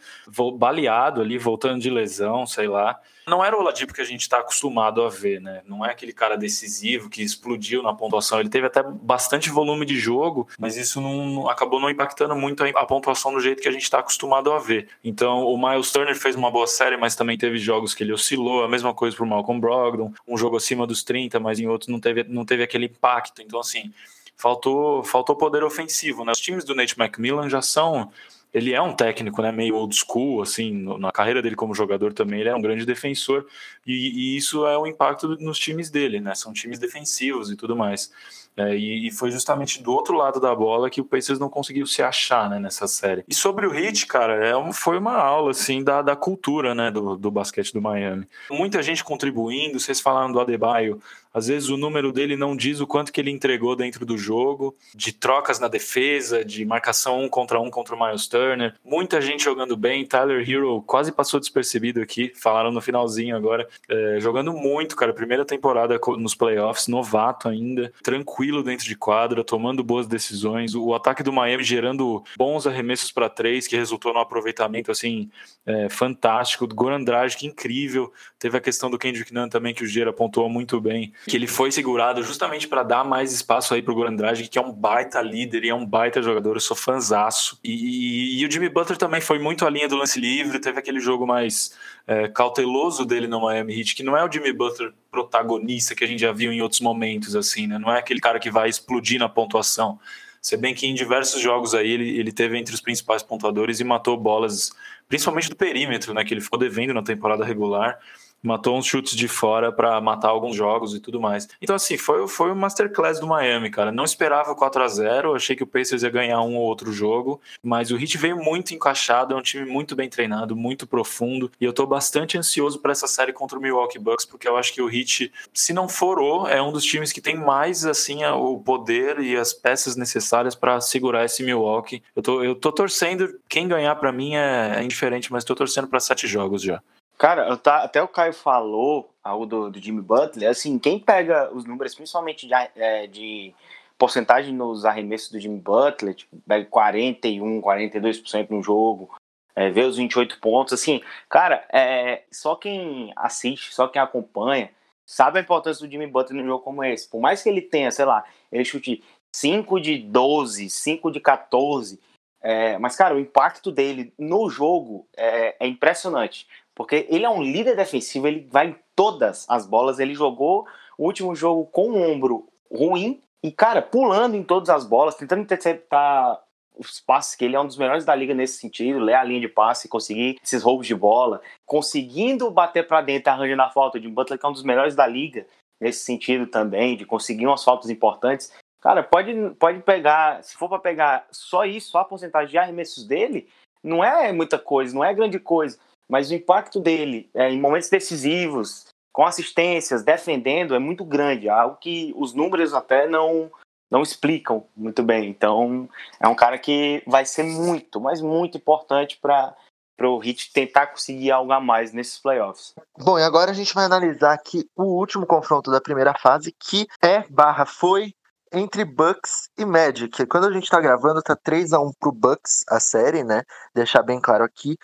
baleado 0.56 1.20
ali, 1.20 1.36
voltando 1.38 1.80
de 1.80 1.90
lesão, 1.90 2.46
sei 2.46 2.68
lá 2.68 3.00
não 3.28 3.44
era 3.44 3.56
o 3.56 3.60
Oladipo 3.60 3.92
que 3.92 4.00
a 4.00 4.04
gente 4.04 4.22
está 4.22 4.38
acostumado 4.38 5.02
a 5.02 5.08
ver, 5.08 5.40
né? 5.40 5.62
Não 5.66 5.84
é 5.84 5.90
aquele 5.90 6.12
cara 6.12 6.36
decisivo 6.36 7.08
que 7.08 7.22
explodiu 7.22 7.82
na 7.82 7.94
pontuação. 7.94 8.40
Ele 8.40 8.48
teve 8.48 8.66
até 8.66 8.82
bastante 8.82 9.50
volume 9.50 9.84
de 9.84 9.98
jogo, 9.98 10.48
mas 10.58 10.76
isso 10.76 11.00
não, 11.00 11.48
acabou 11.48 11.80
não 11.80 11.90
impactando 11.90 12.34
muito 12.34 12.62
a, 12.64 12.86
pontuação 12.86 13.32
do 13.32 13.40
jeito 13.40 13.62
que 13.62 13.68
a 13.68 13.72
gente 13.72 13.82
está 13.82 13.98
acostumado 13.98 14.52
a 14.52 14.58
ver. 14.58 14.88
Então, 15.04 15.44
o 15.44 15.58
Miles 15.58 15.92
Turner 15.92 16.16
fez 16.16 16.34
uma 16.34 16.50
boa 16.50 16.66
série, 16.66 16.96
mas 16.96 17.14
também 17.14 17.36
teve 17.36 17.58
jogos 17.58 17.94
que 17.94 18.02
ele 18.02 18.12
oscilou. 18.12 18.64
A 18.64 18.68
mesma 18.68 18.94
coisa 18.94 19.16
para 19.16 19.24
o 19.24 19.28
Malcolm 19.28 19.60
Brogdon, 19.60 20.12
um 20.26 20.36
jogo 20.36 20.56
acima 20.56 20.86
dos 20.86 21.02
30, 21.02 21.38
mas 21.38 21.60
em 21.60 21.66
outros 21.66 21.88
não 21.88 22.00
teve, 22.00 22.24
não 22.24 22.44
teve 22.44 22.62
aquele 22.62 22.86
impacto. 22.86 23.42
Então, 23.42 23.60
assim, 23.60 23.92
faltou, 24.36 25.02
faltou 25.04 25.36
poder 25.36 25.62
ofensivo, 25.64 26.24
né? 26.24 26.32
Os 26.32 26.40
times 26.40 26.64
do 26.64 26.74
Nate 26.74 26.94
McMillan 26.98 27.48
já 27.48 27.60
são 27.60 28.10
ele 28.52 28.72
é 28.72 28.80
um 28.80 28.92
técnico, 28.92 29.42
né, 29.42 29.52
meio 29.52 29.76
old 29.76 29.94
school, 29.94 30.42
assim, 30.42 30.72
na 30.98 31.12
carreira 31.12 31.42
dele 31.42 31.56
como 31.56 31.74
jogador 31.74 32.12
também, 32.12 32.40
ele 32.40 32.48
é 32.48 32.54
um 32.54 32.62
grande 32.62 32.86
defensor, 32.86 33.46
e, 33.86 33.92
e 33.92 34.36
isso 34.36 34.66
é 34.66 34.76
o 34.76 34.86
impacto 34.86 35.28
nos 35.40 35.58
times 35.58 35.90
dele, 35.90 36.20
né, 36.20 36.34
são 36.34 36.52
times 36.52 36.78
defensivos 36.78 37.50
e 37.50 37.56
tudo 37.56 37.76
mais. 37.76 38.10
É, 38.58 38.74
e, 38.76 39.06
e, 39.06 39.10
foi 39.12 39.30
justamente 39.30 39.80
do 39.80 39.92
outro 39.92 40.16
lado 40.16 40.40
da 40.40 40.52
bola 40.52 40.90
que 40.90 41.00
o 41.00 41.04
Pacers 41.04 41.38
não 41.38 41.48
conseguiu 41.48 41.86
se 41.86 42.02
achar 42.02 42.50
né, 42.50 42.58
nessa 42.58 42.88
série. 42.88 43.22
E 43.28 43.32
sobre 43.32 43.68
o 43.68 43.72
Heat, 43.72 44.04
cara, 44.06 44.44
é 44.44 44.56
um, 44.56 44.72
foi 44.72 44.98
uma 44.98 45.14
aula 45.14 45.52
assim 45.52 45.84
da, 45.84 46.02
da 46.02 46.16
cultura 46.16 46.74
né, 46.74 46.90
do, 46.90 47.16
do 47.16 47.30
basquete 47.30 47.72
do 47.72 47.80
Miami. 47.80 48.26
Muita 48.50 48.82
gente 48.82 49.04
contribuindo, 49.04 49.78
vocês 49.78 50.00
falaram 50.00 50.32
do 50.32 50.40
Adebayo, 50.40 51.00
às 51.32 51.46
vezes 51.46 51.68
o 51.68 51.76
número 51.76 52.12
dele 52.12 52.36
não 52.36 52.56
diz 52.56 52.80
o 52.80 52.86
quanto 52.86 53.12
que 53.12 53.20
ele 53.20 53.30
entregou 53.30 53.76
dentro 53.76 54.04
do 54.06 54.16
jogo, 54.16 54.76
de 54.94 55.12
trocas 55.12 55.58
na 55.58 55.68
defesa, 55.68 56.44
de 56.44 56.64
marcação 56.64 57.22
um 57.22 57.28
contra 57.28 57.60
um 57.60 57.70
contra 57.70 57.94
o 57.94 58.06
Miles 58.06 58.26
Turner. 58.26 58.74
Muita 58.84 59.20
gente 59.20 59.44
jogando 59.44 59.76
bem. 59.76 60.04
Tyler 60.04 60.48
Hero 60.48 60.82
quase 60.82 61.12
passou 61.12 61.38
despercebido 61.38 62.00
aqui, 62.00 62.32
falaram 62.34 62.70
no 62.70 62.80
finalzinho 62.80 63.36
agora. 63.36 63.68
É, 63.88 64.18
jogando 64.20 64.52
muito, 64.52 64.96
cara. 64.96 65.12
Primeira 65.12 65.44
temporada 65.44 65.98
nos 66.16 66.34
playoffs, 66.34 66.88
novato 66.88 67.48
ainda, 67.48 67.92
tranquilo 68.02 68.62
dentro 68.62 68.86
de 68.86 68.96
quadra, 68.96 69.44
tomando 69.44 69.84
boas 69.84 70.06
decisões. 70.06 70.74
O 70.74 70.94
ataque 70.94 71.22
do 71.22 71.32
Miami 71.32 71.62
gerando 71.62 72.22
bons 72.36 72.66
arremessos 72.66 73.12
para 73.12 73.28
três, 73.28 73.66
que 73.66 73.76
resultou 73.76 74.12
num 74.14 74.20
aproveitamento 74.20 74.90
assim 74.90 75.30
é, 75.66 75.88
fantástico. 75.88 76.66
Do 76.66 76.74
Goran 76.74 77.02
Dragic, 77.02 77.46
incrível. 77.46 78.12
Teve 78.38 78.56
a 78.56 78.60
questão 78.60 78.90
do 78.90 78.98
Kendrick 78.98 79.32
Nunn 79.32 79.48
também, 79.48 79.74
que 79.74 79.84
o 79.84 79.86
Gera 79.86 80.10
apontou 80.10 80.48
muito 80.48 80.80
bem 80.80 81.12
que 81.26 81.36
ele 81.36 81.46
foi 81.46 81.70
segurado 81.70 82.22
justamente 82.22 82.66
para 82.66 82.82
dar 82.82 83.04
mais 83.04 83.32
espaço 83.32 83.74
aí 83.74 83.82
pro 83.82 83.94
Goran 83.94 84.16
que 84.50 84.58
é 84.58 84.62
um 84.62 84.72
baita 84.72 85.20
líder 85.20 85.64
e 85.64 85.68
é 85.68 85.74
um 85.74 85.84
baita 85.84 86.22
jogador, 86.22 86.56
eu 86.56 86.60
sou 86.60 86.76
fanzaço. 86.76 87.58
E, 87.62 87.72
e, 87.72 88.40
e, 88.40 88.46
o 88.46 88.50
Jimmy 88.50 88.68
Butler 88.68 88.96
também 88.96 89.20
foi 89.20 89.38
muito 89.38 89.66
a 89.66 89.70
linha 89.70 89.88
do 89.88 89.96
lance 89.96 90.18
livre, 90.18 90.58
teve 90.58 90.78
aquele 90.78 91.00
jogo 91.00 91.26
mais 91.26 91.76
é, 92.06 92.28
cauteloso 92.28 93.04
dele 93.04 93.26
no 93.26 93.42
Miami 93.42 93.78
Heat, 93.78 93.94
que 93.94 94.02
não 94.02 94.16
é 94.16 94.24
o 94.24 94.32
Jimmy 94.32 94.52
Butler 94.52 94.92
protagonista 95.10 95.94
que 95.94 96.04
a 96.04 96.06
gente 96.06 96.20
já 96.20 96.32
viu 96.32 96.52
em 96.52 96.62
outros 96.62 96.80
momentos, 96.80 97.36
assim, 97.36 97.66
né? 97.66 97.78
Não 97.78 97.92
é 97.92 97.98
aquele 97.98 98.20
cara 98.20 98.38
que 98.38 98.50
vai 98.50 98.68
explodir 98.68 99.18
na 99.18 99.28
pontuação. 99.28 99.98
Se 100.40 100.56
bem 100.56 100.74
que 100.74 100.86
em 100.86 100.94
diversos 100.94 101.42
jogos 101.42 101.74
aí 101.74 101.90
ele, 101.90 102.18
ele 102.18 102.32
teve 102.32 102.56
entre 102.56 102.74
os 102.74 102.80
principais 102.80 103.22
pontuadores 103.22 103.80
e 103.80 103.84
matou 103.84 104.16
bolas, 104.16 104.72
principalmente 105.08 105.50
do 105.50 105.56
perímetro, 105.56 106.14
né? 106.14 106.24
Que 106.24 106.32
ele 106.32 106.40
ficou 106.40 106.58
devendo 106.58 106.94
na 106.94 107.02
temporada 107.02 107.44
regular 107.44 107.98
matou 108.42 108.76
uns 108.76 108.86
chutes 108.86 109.16
de 109.16 109.28
fora 109.28 109.72
para 109.72 110.00
matar 110.00 110.28
alguns 110.28 110.56
jogos 110.56 110.94
e 110.94 111.00
tudo 111.00 111.20
mais. 111.20 111.48
Então, 111.60 111.76
assim, 111.76 111.96
foi, 111.96 112.26
foi 112.28 112.50
o 112.50 112.56
masterclass 112.56 113.20
do 113.20 113.26
Miami, 113.26 113.70
cara. 113.70 113.92
Não 113.92 114.04
esperava 114.04 114.54
4 114.54 114.82
a 114.82 114.88
0 114.88 115.34
achei 115.34 115.56
que 115.56 115.62
o 115.62 115.66
Pacers 115.66 116.02
ia 116.02 116.10
ganhar 116.10 116.40
um 116.42 116.56
ou 116.56 116.62
outro 116.62 116.92
jogo, 116.92 117.40
mas 117.62 117.90
o 117.90 117.96
Heat 117.98 118.16
veio 118.18 118.36
muito 118.36 118.74
encaixado, 118.74 119.34
é 119.34 119.36
um 119.36 119.42
time 119.42 119.64
muito 119.64 119.94
bem 119.96 120.08
treinado, 120.08 120.56
muito 120.56 120.86
profundo, 120.86 121.50
e 121.60 121.64
eu 121.64 121.72
tô 121.72 121.86
bastante 121.86 122.38
ansioso 122.38 122.78
para 122.80 122.92
essa 122.92 123.06
série 123.06 123.32
contra 123.32 123.58
o 123.58 123.62
Milwaukee 123.62 123.98
Bucks, 123.98 124.24
porque 124.24 124.48
eu 124.48 124.56
acho 124.56 124.72
que 124.72 124.82
o 124.82 124.90
Heat, 124.90 125.32
se 125.52 125.72
não 125.72 125.88
for 125.88 126.18
o, 126.18 126.46
é 126.46 126.62
um 126.62 126.72
dos 126.72 126.84
times 126.84 127.12
que 127.12 127.20
tem 127.20 127.36
mais, 127.36 127.84
assim, 127.84 128.24
o 128.24 128.58
poder 128.58 129.18
e 129.20 129.36
as 129.36 129.52
peças 129.52 129.96
necessárias 129.96 130.54
para 130.54 130.80
segurar 130.80 131.24
esse 131.24 131.42
Milwaukee. 131.42 132.02
Eu 132.14 132.22
tô, 132.22 132.42
eu 132.42 132.54
tô 132.54 132.72
torcendo, 132.72 133.38
quem 133.48 133.68
ganhar 133.68 133.94
para 133.96 134.12
mim 134.12 134.34
é, 134.34 134.76
é 134.76 134.82
indiferente, 134.82 135.32
mas 135.32 135.44
tô 135.44 135.54
torcendo 135.54 135.88
para 135.88 136.00
sete 136.00 136.26
jogos 136.26 136.62
já. 136.62 136.82
Cara, 137.18 137.56
tá, 137.56 137.82
até 137.82 138.00
o 138.00 138.06
Caio 138.06 138.32
falou 138.32 139.12
algo 139.22 139.44
do, 139.44 139.70
do 139.70 139.82
Jimmy 139.82 140.00
Butler, 140.00 140.48
assim, 140.48 140.78
quem 140.78 141.00
pega 141.00 141.52
os 141.52 141.64
números, 141.64 141.94
principalmente 141.94 142.46
de, 142.46 142.54
é, 142.54 143.08
de 143.08 143.52
porcentagem 143.98 144.54
nos 144.54 144.84
arremessos 144.84 145.30
do 145.30 145.40
Jimmy 145.40 145.58
Butler, 145.58 146.14
tipo, 146.14 146.36
pega 146.46 146.64
41, 146.66 147.60
42% 147.60 148.50
no 148.50 148.62
jogo, 148.62 149.10
é, 149.56 149.68
vê 149.68 149.82
os 149.82 149.96
28 149.96 150.38
pontos, 150.40 150.72
assim, 150.72 151.02
cara, 151.28 151.66
é, 151.72 152.22
só 152.30 152.54
quem 152.54 153.12
assiste, 153.16 153.74
só 153.74 153.88
quem 153.88 154.00
acompanha, 154.00 154.70
sabe 155.04 155.40
a 155.40 155.42
importância 155.42 155.84
do 155.84 155.90
Jimmy 155.90 156.06
Butler 156.06 156.40
num 156.40 156.46
jogo 156.46 156.62
como 156.62 156.84
esse. 156.84 157.08
Por 157.08 157.20
mais 157.20 157.42
que 157.42 157.48
ele 157.48 157.62
tenha, 157.62 157.90
sei 157.90 158.04
lá, 158.04 158.24
ele 158.52 158.64
chute 158.64 159.02
5 159.34 159.80
de 159.80 159.98
12, 159.98 160.70
5 160.70 161.10
de 161.10 161.18
14, 161.20 162.00
É, 162.40 162.78
mas, 162.78 162.94
cara, 162.94 163.16
o 163.16 163.18
impacto 163.18 163.72
dele 163.72 164.12
no 164.16 164.48
jogo 164.48 165.08
é, 165.16 165.56
é, 165.58 165.66
impressionante. 165.66 166.46
Porque 166.78 167.08
ele 167.10 167.24
é 167.24 167.28
um 167.28 167.42
líder 167.42 167.74
defensivo, 167.74 168.28
ele 168.28 168.46
vai 168.48 168.68
em 168.68 168.76
todas 168.94 169.44
as 169.50 169.66
bolas. 169.66 169.98
Ele 169.98 170.14
jogou 170.14 170.64
o 170.96 171.06
último 171.06 171.34
jogo 171.34 171.66
com 171.66 171.90
o 171.90 172.00
ombro 172.00 172.46
ruim 172.72 173.20
e, 173.42 173.50
cara, 173.50 173.82
pulando 173.82 174.36
em 174.36 174.44
todas 174.44 174.68
as 174.68 174.86
bolas, 174.86 175.16
tentando 175.16 175.42
interceptar 175.42 176.40
os 176.78 177.00
passes, 177.00 177.34
que 177.34 177.44
ele 177.44 177.56
é 177.56 177.60
um 177.60 177.66
dos 177.66 177.76
melhores 177.76 178.04
da 178.04 178.14
liga 178.14 178.32
nesse 178.32 178.60
sentido, 178.60 179.00
ler 179.00 179.14
a 179.14 179.24
linha 179.24 179.40
de 179.40 179.48
passe, 179.48 179.88
conseguir 179.88 180.38
esses 180.40 180.62
roubos 180.62 180.86
de 180.86 180.94
bola, 180.94 181.42
conseguindo 181.66 182.48
bater 182.48 182.86
para 182.86 183.00
dentro, 183.00 183.32
arranjando 183.32 183.62
a 183.62 183.70
falta 183.70 183.98
de 183.98 184.08
Butler, 184.08 184.38
que 184.38 184.46
é 184.46 184.48
um 184.48 184.52
dos 184.52 184.62
melhores 184.62 184.94
da 184.94 185.04
liga 185.04 185.44
nesse 185.80 186.04
sentido 186.04 186.46
também, 186.46 186.96
de 186.96 187.04
conseguir 187.04 187.48
umas 187.48 187.64
faltas 187.64 187.90
importantes. 187.90 188.52
Cara, 188.80 189.02
pode, 189.02 189.34
pode 189.58 189.80
pegar, 189.80 190.44
se 190.44 190.56
for 190.56 190.68
para 190.68 190.78
pegar 190.78 191.26
só 191.32 191.64
isso, 191.64 191.90
só 191.90 191.98
a 191.98 192.04
porcentagem 192.04 192.52
de 192.52 192.58
arremessos 192.58 193.04
dele, 193.04 193.48
não 193.82 194.04
é 194.04 194.32
muita 194.32 194.60
coisa, 194.60 194.94
não 194.94 195.02
é 195.02 195.12
grande 195.12 195.40
coisa, 195.40 195.76
mas 196.08 196.30
o 196.30 196.34
impacto 196.34 196.80
dele 196.80 197.28
é, 197.34 197.50
em 197.50 197.60
momentos 197.60 197.88
decisivos, 197.88 198.86
com 199.12 199.26
assistências, 199.26 200.02
defendendo, 200.02 200.74
é 200.74 200.78
muito 200.78 201.04
grande, 201.04 201.48
algo 201.48 201.76
que 201.76 202.12
os 202.16 202.34
números 202.34 202.72
até 202.74 203.08
não 203.08 203.50
não 203.90 204.02
explicam 204.02 204.66
muito 204.76 205.02
bem. 205.02 205.30
Então, 205.30 205.88
é 206.20 206.28
um 206.28 206.34
cara 206.34 206.58
que 206.58 207.02
vai 207.06 207.24
ser 207.24 207.42
muito, 207.42 207.98
mas 208.00 208.20
muito 208.20 208.58
importante 208.58 209.18
para 209.20 209.54
para 209.96 210.08
o 210.08 210.22
Heat 210.22 210.52
tentar 210.52 210.86
conseguir 210.86 211.32
algo 211.32 211.50
a 211.50 211.58
mais 211.58 211.92
nesses 211.92 212.20
playoffs. 212.20 212.72
Bom, 212.96 213.18
e 213.18 213.22
agora 213.24 213.50
a 213.50 213.54
gente 213.54 213.74
vai 213.74 213.84
analisar 213.84 214.32
aqui 214.32 214.64
o 214.76 214.84
último 214.84 215.26
confronto 215.26 215.72
da 215.72 215.80
primeira 215.80 216.14
fase, 216.14 216.54
que 216.56 216.86
é 217.02 217.24
barra 217.28 217.66
foi 217.66 218.14
entre 218.52 218.84
Bucks 218.84 219.50
e 219.58 219.64
Magic. 219.64 220.24
Quando 220.26 220.46
a 220.46 220.52
gente 220.52 220.62
está 220.62 220.80
gravando, 220.80 221.20
tá 221.20 221.34
3 221.34 221.72
a 221.72 221.80
1 221.80 221.92
pro 221.98 222.12
Bucks 222.12 222.64
a 222.68 222.78
série, 222.78 223.24
né? 223.24 223.42
Deixar 223.74 224.02
bem 224.02 224.20
claro 224.20 224.44
aqui. 224.44 224.78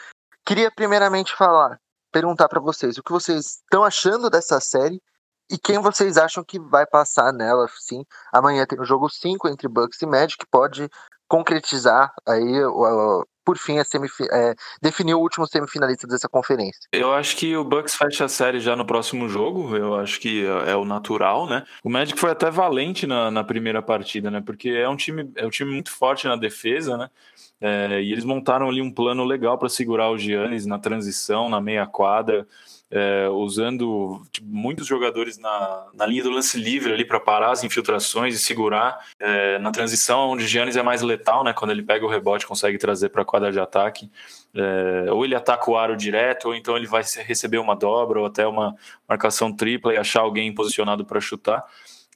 Queria 0.47 0.71
primeiramente 0.71 1.35
falar, 1.35 1.81
perguntar 2.13 2.49
para 2.49 2.61
vocês 2.61 2.99
o 2.99 3.03
que 3.03 3.13
vocês 3.13 3.63
estão 3.63 3.83
achando 3.83 4.29
dessa 4.29 4.61
série 4.61 5.01
e 5.51 5.59
quem 5.59 5.79
vocês 5.79 6.19
acham 6.19 6.45
que 6.45 6.59
vai 6.59 6.87
passar 6.87 7.33
nela, 7.33 7.67
sim? 7.79 8.05
Amanhã 8.33 8.67
tem 8.67 8.79
o 8.79 8.85
jogo 8.85 9.09
5 9.09 9.49
entre 9.49 9.69
Bucks 9.69 10.01
e 10.03 10.07
Magic, 10.07 10.45
pode 10.51 10.89
concretizar 11.27 12.13
aí, 12.27 12.61
por 13.45 13.59
fim, 13.59 13.79
a 13.79 13.83
é, 13.83 14.55
definir 14.81 15.15
o 15.15 15.21
último 15.21 15.47
semifinalista 15.47 16.07
dessa 16.07 16.29
conferência. 16.29 16.81
Eu 16.93 17.13
acho 17.13 17.37
que 17.37 17.57
o 17.57 17.65
Bucks 17.65 17.95
fecha 17.95 18.25
a 18.25 18.29
série 18.29 18.61
já 18.61 18.75
no 18.75 18.87
próximo 18.87 19.29
jogo, 19.29 19.77
eu 19.77 19.95
acho 19.97 20.19
que 20.21 20.47
é, 20.47 20.71
é 20.71 20.77
o 20.77 20.85
natural, 20.85 21.47
né? 21.47 21.65
O 21.83 21.91
Magic 21.91 22.19
foi 22.19 22.31
até 22.31 22.51
valente 22.51 23.07
na, 23.07 23.31
na 23.31 23.45
primeira 23.45 23.83
partida, 23.83 24.31
né? 24.31 24.43
Porque 24.45 24.71
é 24.71 24.89
um 24.89 24.97
time, 24.97 25.31
é 25.37 25.47
um 25.47 25.51
time 25.51 25.71
muito 25.71 25.91
forte 25.91 26.27
na 26.27 26.37
defesa, 26.37 26.97
né? 26.97 27.11
É, 27.61 28.01
e 28.03 28.13
eles 28.13 28.25
montaram 28.25 28.69
ali 28.69 28.83
um 28.83 28.91
plano 28.91 29.25
legal 29.25 29.57
para 29.57 29.69
segurar 29.69 30.11
o 30.11 30.19
Giannis 30.19 30.67
na 30.67 30.79
transição, 30.79 31.49
na 31.49 31.61
meia 31.61 31.87
quadra 31.87 32.47
é, 32.95 33.29
usando 33.29 34.23
tipo, 34.31 34.47
muitos 34.47 34.87
jogadores 34.87 35.37
na, 35.37 35.87
na 35.93 36.07
linha 36.07 36.23
do 36.23 36.31
lance 36.31 36.57
livre 36.57 36.93
ali 36.93 37.05
para 37.05 37.19
parar 37.19 37.51
as 37.51 37.65
infiltrações 37.65 38.37
e 38.37 38.39
segurar 38.39 39.05
é, 39.19 39.59
na 39.59 39.73
transição, 39.73 40.31
onde 40.31 40.47
Giannis 40.47 40.77
é 40.77 40.83
mais 40.83 41.03
letal, 41.03 41.43
né? 41.43 41.53
Quando 41.53 41.73
ele 41.73 41.83
pega 41.83 42.07
o 42.07 42.09
rebote, 42.09 42.47
consegue 42.47 42.79
trazer 42.79 43.09
para 43.09 43.23
a 43.23 43.25
quadra 43.25 43.51
de 43.51 43.59
ataque. 43.59 44.09
É, 44.55 45.11
ou 45.11 45.25
ele 45.25 45.35
ataca 45.35 45.69
o 45.69 45.77
aro 45.77 45.97
direto, 45.97 46.47
ou 46.47 46.55
então 46.55 46.77
ele 46.77 46.87
vai 46.87 47.03
receber 47.27 47.59
uma 47.59 47.75
dobra 47.75 48.21
ou 48.21 48.27
até 48.27 48.47
uma 48.47 48.77
marcação 49.09 49.53
tripla 49.53 49.93
e 49.93 49.97
achar 49.97 50.21
alguém 50.21 50.55
posicionado 50.55 51.05
para 51.05 51.21
chutar. 51.21 51.65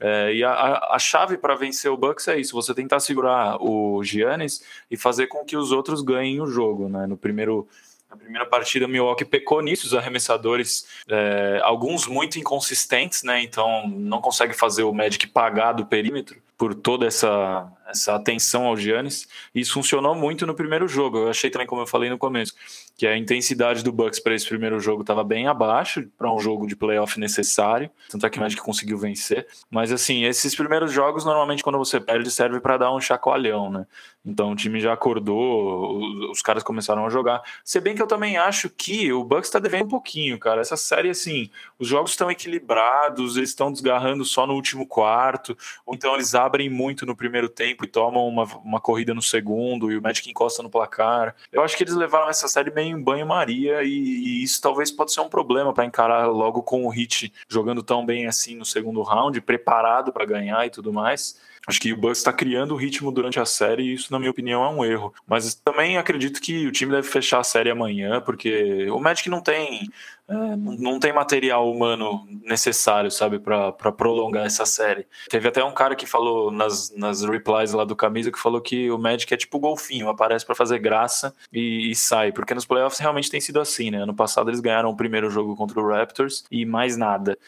É, 0.01 0.33
e 0.33 0.45
a, 0.45 0.79
a 0.93 0.99
chave 1.01 1.37
para 1.37 1.57
vencer 1.57 1.91
o 1.91 1.97
Bucks 1.97 2.29
é 2.29 2.39
isso: 2.39 2.55
você 2.55 2.73
tentar 2.73 3.01
segurar 3.01 3.61
o 3.61 4.01
Giannis 4.05 4.63
e 4.89 4.97
fazer 4.97 5.27
com 5.27 5.45
que 5.45 5.57
os 5.57 5.73
outros 5.73 6.03
ganhem 6.03 6.41
o 6.41 6.47
jogo. 6.47 6.89
Né? 6.89 7.05
No 7.09 7.17
primeiro 7.17 7.67
na 8.11 8.17
primeira 8.17 8.47
partida, 8.47 8.89
Milwaukee 8.89 9.25
pecou 9.25 9.61
nisso, 9.61 9.87
os 9.87 9.95
arremessadores, 9.95 10.87
é, 11.09 11.61
alguns 11.63 12.07
muito 12.07 12.39
inconsistentes, 12.39 13.23
né? 13.23 13.43
Então 13.43 13.87
não 13.89 14.21
consegue 14.21 14.55
fazer 14.55 14.83
o 14.83 14.93
Magic 14.93 15.27
pagar 15.27 15.73
do 15.73 15.85
perímetro 15.85 16.41
por 16.59 16.75
toda 16.75 17.07
essa, 17.07 17.71
essa 17.89 18.17
atenção 18.17 18.67
ao 18.67 18.77
Giannis. 18.77 19.29
Isso 19.55 19.75
funcionou 19.75 20.13
muito 20.17 20.45
no 20.45 20.55
primeiro 20.55 20.89
jogo. 20.89 21.19
Eu 21.19 21.29
achei 21.29 21.51
também, 21.51 21.69
como 21.69 21.83
eu 21.83 21.87
falei 21.87 22.11
no 22.11 22.19
começo, 22.19 22.53
que 22.97 23.07
a 23.07 23.17
intensidade 23.17 23.85
do 23.85 23.93
Bucks 23.93 24.19
para 24.19 24.35
esse 24.35 24.49
primeiro 24.49 24.81
jogo 24.81 25.03
estava 25.03 25.23
bem 25.23 25.47
abaixo 25.47 26.05
para 26.19 26.33
um 26.35 26.41
jogo 26.41 26.67
de 26.67 26.75
playoff 26.75 27.21
necessário, 27.21 27.89
tanto 28.11 28.27
é 28.27 28.31
que 28.31 28.39
o 28.39 28.41
Magic 28.41 28.61
conseguiu 28.61 28.99
vencer. 28.99 29.47
Mas 29.71 29.93
assim, 29.93 30.25
esses 30.25 30.53
primeiros 30.57 30.91
jogos 30.91 31.25
normalmente 31.25 31.63
quando 31.63 31.79
você 31.79 32.01
perde 32.01 32.29
serve 32.29 32.59
para 32.59 32.77
dar 32.77 32.93
um 32.93 33.01
chacoalhão, 33.01 33.71
né? 33.71 33.87
Então 34.25 34.53
o 34.53 34.57
time 34.57 34.81
já 34.81 34.93
acordou, 34.93 35.99
os 36.31 36.43
caras 36.43 36.63
começaram 36.63 37.07
a 37.07 37.09
jogar. 37.11 37.43
Se 37.65 37.81
bem 37.81 37.95
que 37.95 38.03
eu 38.03 38.07
também 38.07 38.37
acho 38.37 38.69
que 38.69 39.13
o 39.13 39.25
Bucks 39.25 39.49
está 39.49 39.59
devendo 39.59 39.85
um 39.85 39.89
pouquinho, 39.89 40.39
cara. 40.39 40.61
Essa 40.61 40.77
série 40.77 41.09
assim, 41.09 41.51
os 41.79 41.89
jogos 41.89 42.11
estão 42.11 42.31
equilibrados, 42.31 43.37
eles 43.37 43.51
estão 43.51 43.73
desgarrando 43.73 44.25
só 44.25 44.47
no 44.47 44.55
último 44.55 44.87
quarto, 44.87 45.57
ou 45.87 45.95
então 45.95 46.15
eles 46.15 46.35
abrem 46.35 46.69
muito 46.69 47.07
no 47.07 47.17
primeiro 47.17 47.49
tempo 47.49 47.85
e 47.85 47.89
tomam 47.89 48.27
uma, 48.27 48.45
uma 48.59 48.81
corrida 48.81 49.15
no 49.15 49.23
segundo 49.23 49.91
e 49.91 49.97
o 49.97 50.03
Magic 50.03 50.29
encosta 50.29 50.63
no 50.63 50.71
placar. 50.71 51.35
Eu 51.51 51.63
acho 51.63 51.77
que 51.77 51.85
eles 51.85 51.95
levaram 51.95 52.29
essa 52.29 52.49
série 52.49 52.71
meio 52.71 52.97
em 52.97 53.03
banho-maria 53.03 53.83
e, 53.83 53.89
e, 53.89 54.43
isso 54.43 54.61
talvez 54.61 54.91
pode 54.91 55.13
ser 55.13 55.21
um 55.21 55.29
problema 55.29 55.73
para 55.73 55.85
encarar 55.85 56.27
logo 56.27 56.63
com 56.63 56.85
o 56.85 56.89
Hit 56.89 57.33
jogando 57.49 57.83
tão 57.83 58.05
bem 58.05 58.27
assim 58.27 58.57
no 58.57 58.65
segundo 58.65 59.03
round, 59.03 59.41
preparado 59.41 60.13
para 60.13 60.25
ganhar 60.25 60.67
e 60.67 60.71
tudo 60.71 60.93
mais. 60.93 61.39
Acho 61.69 61.81
que 61.81 61.93
o 61.93 61.97
Bucks 61.99 62.19
está 62.19 62.33
criando 62.33 62.73
o 62.73 62.77
ritmo 62.77 63.13
durante 63.13 63.39
a 63.39 63.45
série 63.45 63.83
e 63.83 63.93
isso, 63.93 64.11
na 64.11 64.19
minha 64.19 64.31
opinião, 64.31 64.65
é 64.65 64.69
um 64.71 64.83
erro. 64.83 65.13
Mas 65.27 65.55
também 65.55 65.99
acredito 65.99 66.41
que 66.41 66.67
o 66.67 66.73
time 66.73 66.93
deve 66.93 67.07
fechar 67.07 67.41
a 67.41 67.45
série 67.45 67.71
amanhã, 67.71 68.23
porque 68.23 68.91
o 68.91 68.99
Magic 68.99 69.29
não 69.29 69.43
tem 69.43 69.91
é, 70.27 70.57
não 70.57 70.99
tem 70.99 71.11
material 71.11 71.71
humano 71.71 72.27
necessário, 72.43 73.11
sabe, 73.11 73.39
para 73.39 73.73
prolongar 73.93 74.47
essa 74.47 74.67
série. 74.67 75.07
Teve 75.29 75.49
até 75.49 75.63
um 75.65 75.73
cara 75.73 75.95
que 75.95 76.07
falou 76.07 76.51
nas, 76.51 76.91
nas 76.95 77.23
replies 77.23 77.73
lá 77.73 77.85
do 77.85 77.97
camisa 77.97 78.31
que 78.31 78.39
falou 78.39 78.61
que 78.61 78.91
o 78.91 78.99
Magic 78.99 79.33
é 79.33 79.37
tipo 79.37 79.59
golfinho, 79.59 80.09
aparece 80.09 80.47
para 80.47 80.55
fazer 80.55 80.79
graça 80.79 81.35
e, 81.53 81.91
e, 81.91 81.95
sai, 81.95 82.31
porque 82.31 82.55
nos 82.55 82.67
playoffs 82.67 82.99
realmente 82.99 83.31
tem 83.31 83.41
sido 83.41 83.61
assim, 83.61 83.91
né? 83.91 84.03
Ano 84.03 84.15
passado 84.15 84.51
eles 84.51 84.61
ganharam 84.61 84.91
o 84.91 84.97
primeiro 84.97 85.31
jogo 85.31 85.57
contra 85.57 85.81
o 85.81 85.87
Raptors 85.87 86.45
e 86.51 86.67
mais 86.67 86.97
nada. 86.97 87.39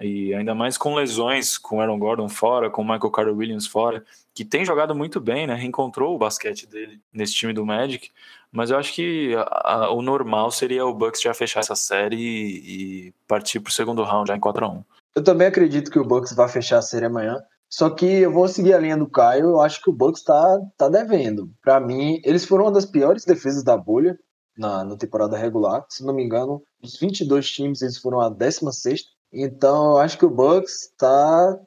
E 0.00 0.32
ainda 0.34 0.54
mais 0.54 0.78
com 0.78 0.94
lesões, 0.94 1.58
com 1.58 1.80
Aaron 1.80 1.98
Gordon 1.98 2.28
fora, 2.28 2.70
com 2.70 2.82
Michael 2.82 3.10
Carter 3.10 3.36
Williams 3.36 3.66
fora, 3.66 4.04
que 4.32 4.44
tem 4.44 4.64
jogado 4.64 4.94
muito 4.94 5.20
bem, 5.20 5.46
né? 5.46 5.54
Reencontrou 5.54 6.14
o 6.14 6.18
basquete 6.18 6.66
dele 6.66 7.00
nesse 7.12 7.34
time 7.34 7.52
do 7.52 7.66
Magic. 7.66 8.10
Mas 8.52 8.70
eu 8.70 8.78
acho 8.78 8.94
que 8.94 9.34
a, 9.34 9.74
a, 9.74 9.90
o 9.90 10.00
normal 10.00 10.50
seria 10.50 10.86
o 10.86 10.94
Bucks 10.94 11.20
já 11.20 11.34
fechar 11.34 11.60
essa 11.60 11.74
série 11.74 12.16
e, 12.16 13.08
e 13.08 13.14
partir 13.26 13.60
para 13.60 13.70
o 13.70 13.72
segundo 13.72 14.02
round 14.04 14.28
já 14.28 14.36
em 14.36 14.40
4x1. 14.40 14.84
Eu 15.16 15.24
também 15.24 15.48
acredito 15.48 15.90
que 15.90 15.98
o 15.98 16.04
Bucks 16.04 16.32
vai 16.32 16.48
fechar 16.48 16.78
a 16.78 16.82
série 16.82 17.06
amanhã. 17.06 17.36
Só 17.68 17.90
que 17.90 18.06
eu 18.06 18.32
vou 18.32 18.48
seguir 18.48 18.72
a 18.72 18.78
linha 18.78 18.96
do 18.96 19.10
Caio. 19.10 19.46
Eu 19.46 19.60
acho 19.60 19.82
que 19.82 19.90
o 19.90 19.92
Bucks 19.92 20.22
tá, 20.22 20.60
tá 20.76 20.88
devendo. 20.88 21.50
Para 21.62 21.80
mim, 21.80 22.20
eles 22.24 22.44
foram 22.44 22.64
uma 22.64 22.72
das 22.72 22.86
piores 22.86 23.24
defesas 23.24 23.62
da 23.62 23.76
bolha 23.76 24.18
na, 24.56 24.84
na 24.84 24.96
temporada 24.96 25.36
regular. 25.36 25.84
Se 25.88 26.04
não 26.04 26.14
me 26.14 26.24
engano, 26.24 26.62
dos 26.80 26.98
22 26.98 27.50
times, 27.50 27.82
eles 27.82 27.98
foram 27.98 28.20
a 28.20 28.30
16. 28.30 29.02
Então, 29.32 29.92
eu 29.92 29.98
acho 29.98 30.18
que 30.18 30.24
o 30.24 30.30
Bucks 30.30 30.92
tá, 30.96 31.58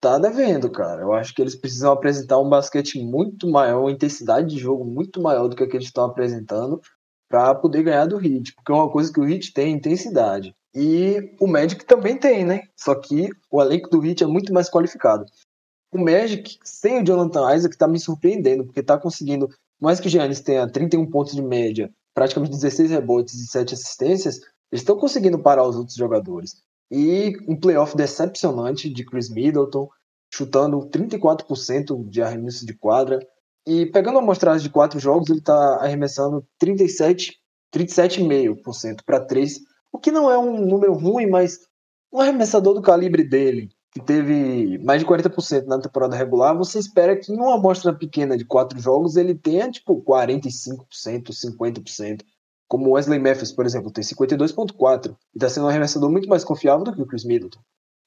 tá 0.00 0.18
devendo, 0.18 0.70
cara. 0.70 1.02
Eu 1.02 1.12
acho 1.12 1.34
que 1.34 1.40
eles 1.40 1.56
precisam 1.56 1.92
apresentar 1.92 2.38
um 2.38 2.48
basquete 2.48 3.02
muito 3.02 3.48
maior, 3.48 3.80
uma 3.80 3.92
intensidade 3.92 4.48
de 4.48 4.58
jogo 4.58 4.84
muito 4.84 5.20
maior 5.20 5.48
do 5.48 5.56
que, 5.56 5.64
a 5.64 5.68
que 5.68 5.76
eles 5.76 5.86
estão 5.86 6.04
apresentando 6.04 6.80
para 7.28 7.54
poder 7.54 7.82
ganhar 7.82 8.06
do 8.06 8.16
Heat. 8.16 8.54
Porque 8.54 8.72
é 8.72 8.74
uma 8.74 8.90
coisa 8.90 9.12
que 9.12 9.20
o 9.20 9.28
Heat 9.28 9.52
tem 9.52 9.74
intensidade. 9.74 10.54
E 10.74 11.34
o 11.40 11.46
Magic 11.46 11.84
também 11.86 12.18
tem, 12.18 12.44
né? 12.44 12.62
Só 12.76 12.94
que 12.94 13.28
o 13.50 13.60
elenco 13.60 13.88
do 13.88 14.04
Heat 14.04 14.22
é 14.22 14.26
muito 14.26 14.52
mais 14.52 14.70
qualificado. 14.70 15.24
O 15.90 15.98
Magic, 15.98 16.58
sem 16.62 17.00
o 17.00 17.04
Jonathan 17.04 17.54
Isaac, 17.54 17.76
tá 17.76 17.88
me 17.88 17.98
surpreendendo, 17.98 18.64
porque 18.64 18.82
tá 18.82 18.98
conseguindo, 18.98 19.48
mais 19.80 19.98
que 19.98 20.06
o 20.06 20.10
Giannis 20.10 20.40
tenha 20.40 20.70
31 20.70 21.10
pontos 21.10 21.34
de 21.34 21.40
média, 21.40 21.90
praticamente 22.14 22.52
16 22.52 22.90
rebotes 22.90 23.34
e 23.34 23.46
7 23.46 23.72
assistências, 23.72 24.36
eles 24.70 24.82
estão 24.82 24.98
conseguindo 24.98 25.38
parar 25.38 25.66
os 25.66 25.76
outros 25.76 25.96
jogadores. 25.96 26.62
E 26.90 27.36
um 27.46 27.58
playoff 27.58 27.96
decepcionante 27.96 28.88
de 28.88 29.04
Chris 29.04 29.30
Middleton, 29.30 29.88
chutando 30.32 30.88
34% 30.88 32.08
de 32.08 32.22
arremesso 32.22 32.64
de 32.64 32.74
quadra. 32.74 33.18
E 33.66 33.86
pegando 33.86 34.18
a 34.18 34.22
amostragem 34.22 34.66
de 34.66 34.72
quatro 34.72 34.98
jogos, 34.98 35.28
ele 35.28 35.40
está 35.40 35.78
arremessando 35.80 36.46
37, 36.58 37.36
37,5% 37.74 39.02
para 39.04 39.20
três, 39.20 39.60
o 39.92 39.98
que 39.98 40.10
não 40.10 40.30
é 40.30 40.38
um 40.38 40.66
número 40.66 40.94
ruim, 40.94 41.26
mas 41.26 41.58
um 42.12 42.20
arremessador 42.20 42.74
do 42.74 42.82
calibre 42.82 43.22
dele, 43.22 43.68
que 43.92 44.00
teve 44.00 44.78
mais 44.78 45.00
de 45.00 45.06
40% 45.06 45.66
na 45.66 45.80
temporada 45.80 46.16
regular, 46.16 46.56
você 46.56 46.78
espera 46.78 47.16
que 47.16 47.32
em 47.32 47.36
uma 47.36 47.56
amostra 47.56 47.92
pequena 47.92 48.36
de 48.36 48.44
quatro 48.44 48.78
jogos 48.80 49.16
ele 49.16 49.34
tenha 49.34 49.70
tipo 49.70 50.02
45%, 50.02 51.30
50% 51.30 52.22
como 52.68 52.92
Wesley 52.92 53.18
Matthews, 53.18 53.52
por 53.52 53.64
exemplo, 53.64 53.90
tem 53.90 54.04
52.4 54.04 55.16
e 55.34 55.38
está 55.38 55.48
sendo 55.48 55.66
um 55.66 55.68
arremessador 55.68 56.10
muito 56.10 56.28
mais 56.28 56.44
confiável 56.44 56.84
do 56.84 56.92
que 56.92 57.02
o 57.02 57.06
Chris 57.06 57.24
Middleton. 57.24 57.60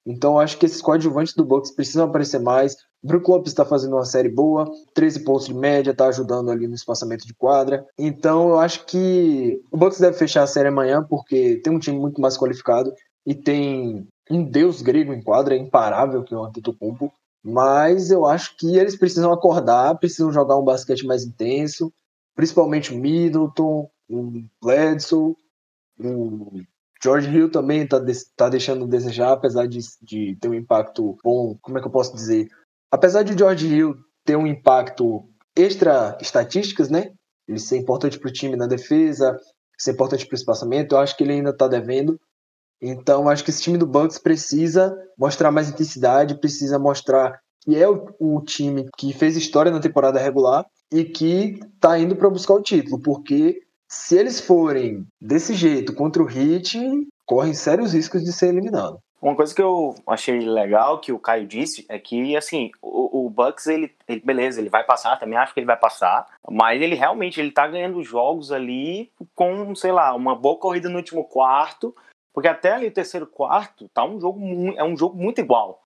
Então 0.05 0.39
acho 0.39 0.57
que 0.57 0.65
esses 0.65 0.81
coadjuvantes 0.81 1.33
do 1.33 1.45
Bucks 1.45 1.71
precisam 1.71 2.07
aparecer 2.07 2.39
mais. 2.39 2.75
Brook 3.03 3.29
Lopes 3.29 3.51
está 3.51 3.65
fazendo 3.65 3.95
uma 3.95 4.05
série 4.05 4.29
boa, 4.29 4.71
13 4.93 5.23
pontos 5.23 5.47
de 5.47 5.53
média, 5.53 5.91
está 5.91 6.07
ajudando 6.07 6.49
ali 6.49 6.67
no 6.67 6.75
espaçamento 6.75 7.25
de 7.25 7.33
quadra. 7.33 7.85
Então 7.97 8.49
eu 8.49 8.59
acho 8.59 8.85
que 8.85 9.61
o 9.71 9.77
Bucks 9.77 9.99
deve 9.99 10.17
fechar 10.17 10.43
a 10.43 10.47
série 10.47 10.69
amanhã, 10.69 11.03
porque 11.03 11.57
tem 11.63 11.73
um 11.73 11.79
time 11.79 11.99
muito 11.99 12.19
mais 12.19 12.37
qualificado 12.37 12.91
e 13.25 13.35
tem 13.35 14.07
um 14.29 14.43
deus 14.43 14.81
grego 14.81 15.13
em 15.13 15.21
quadra, 15.21 15.55
é 15.55 15.57
imparável, 15.57 16.23
que 16.23 16.33
é 16.33 16.37
o 16.37 16.43
Antetokounmpo. 16.43 17.11
Mas 17.43 18.11
eu 18.11 18.25
acho 18.25 18.55
que 18.57 18.77
eles 18.77 18.95
precisam 18.95 19.31
acordar, 19.31 19.97
precisam 19.97 20.31
jogar 20.31 20.57
um 20.57 20.63
basquete 20.63 21.05
mais 21.05 21.23
intenso, 21.23 21.91
principalmente 22.35 22.93
o 22.93 22.97
Middleton, 22.97 23.89
o 24.11 24.43
Bledsoe, 24.61 25.35
o 25.99 26.61
George 27.01 27.29
Hill 27.29 27.49
também 27.49 27.81
está 27.81 27.99
tá 28.35 28.49
deixando 28.49 28.85
a 28.85 28.87
desejar, 28.87 29.31
apesar 29.31 29.67
de, 29.67 29.79
de 30.01 30.35
ter 30.39 30.49
um 30.49 30.53
impacto 30.53 31.17
bom. 31.23 31.57
Como 31.61 31.77
é 31.77 31.81
que 31.81 31.87
eu 31.87 31.91
posso 31.91 32.15
dizer? 32.15 32.47
Apesar 32.91 33.23
de 33.23 33.37
George 33.37 33.67
Hill 33.67 33.95
ter 34.23 34.35
um 34.35 34.45
impacto 34.45 35.27
extra 35.55 36.17
estatísticas, 36.21 36.89
né? 36.89 37.11
Ele 37.47 37.59
ser 37.59 37.77
importante 37.77 38.19
para 38.19 38.29
o 38.29 38.33
time 38.33 38.55
na 38.55 38.67
defesa, 38.67 39.37
ser 39.77 39.91
importante 39.91 40.25
para 40.27 40.35
o 40.35 40.37
espaçamento, 40.37 40.93
eu 40.93 40.99
acho 40.99 41.17
que 41.17 41.23
ele 41.23 41.33
ainda 41.33 41.49
está 41.49 41.67
devendo. 41.67 42.19
Então, 42.81 43.29
acho 43.29 43.43
que 43.43 43.49
esse 43.49 43.61
time 43.61 43.77
do 43.77 43.87
Bucks 43.87 44.17
precisa 44.17 44.95
mostrar 45.17 45.51
mais 45.51 45.69
intensidade, 45.69 46.39
precisa 46.39 46.77
mostrar 46.79 47.39
que 47.61 47.75
é 47.75 47.87
o, 47.87 48.07
o 48.19 48.41
time 48.41 48.89
que 48.97 49.13
fez 49.13 49.35
história 49.35 49.71
na 49.71 49.79
temporada 49.79 50.19
regular 50.19 50.65
e 50.91 51.03
que 51.03 51.59
está 51.75 51.97
indo 51.97 52.15
para 52.15 52.29
buscar 52.29 52.53
o 52.53 52.61
título, 52.61 52.99
porque 52.99 53.61
se 53.91 54.17
eles 54.17 54.39
forem 54.39 55.05
desse 55.19 55.53
jeito 55.53 55.93
contra 55.93 56.23
o 56.23 56.29
Heat, 56.29 56.79
correm 57.25 57.53
sérios 57.53 57.93
riscos 57.93 58.23
de 58.23 58.31
ser 58.31 58.47
eliminado. 58.47 58.99
Uma 59.21 59.35
coisa 59.35 59.53
que 59.53 59.61
eu 59.61 59.95
achei 60.07 60.39
legal 60.39 61.01
que 61.01 61.11
o 61.11 61.19
Caio 61.19 61.45
disse 61.45 61.85
é 61.89 61.99
que, 61.99 62.37
assim, 62.37 62.71
o, 62.81 63.25
o 63.25 63.29
Bucks, 63.29 63.67
ele, 63.67 63.93
ele, 64.07 64.21
beleza, 64.21 64.61
ele 64.61 64.69
vai 64.69 64.85
passar, 64.85 65.19
também 65.19 65.37
acho 65.37 65.53
que 65.53 65.59
ele 65.59 65.67
vai 65.67 65.75
passar, 65.75 66.25
mas 66.49 66.81
ele 66.81 66.95
realmente, 66.95 67.41
ele 67.41 67.51
tá 67.51 67.67
ganhando 67.67 68.01
jogos 68.01 68.49
ali 68.49 69.11
com, 69.35 69.75
sei 69.75 69.91
lá, 69.91 70.15
uma 70.15 70.37
boa 70.37 70.57
corrida 70.57 70.87
no 70.87 70.95
último 70.95 71.25
quarto, 71.25 71.93
porque 72.33 72.47
até 72.47 72.71
ali 72.71 72.87
o 72.87 72.93
terceiro 72.93 73.27
quarto 73.27 73.89
tá 73.89 74.05
um 74.05 74.21
jogo, 74.21 74.39
é 74.77 74.83
um 74.85 74.95
jogo 74.95 75.17
muito 75.17 75.41
igual. 75.41 75.83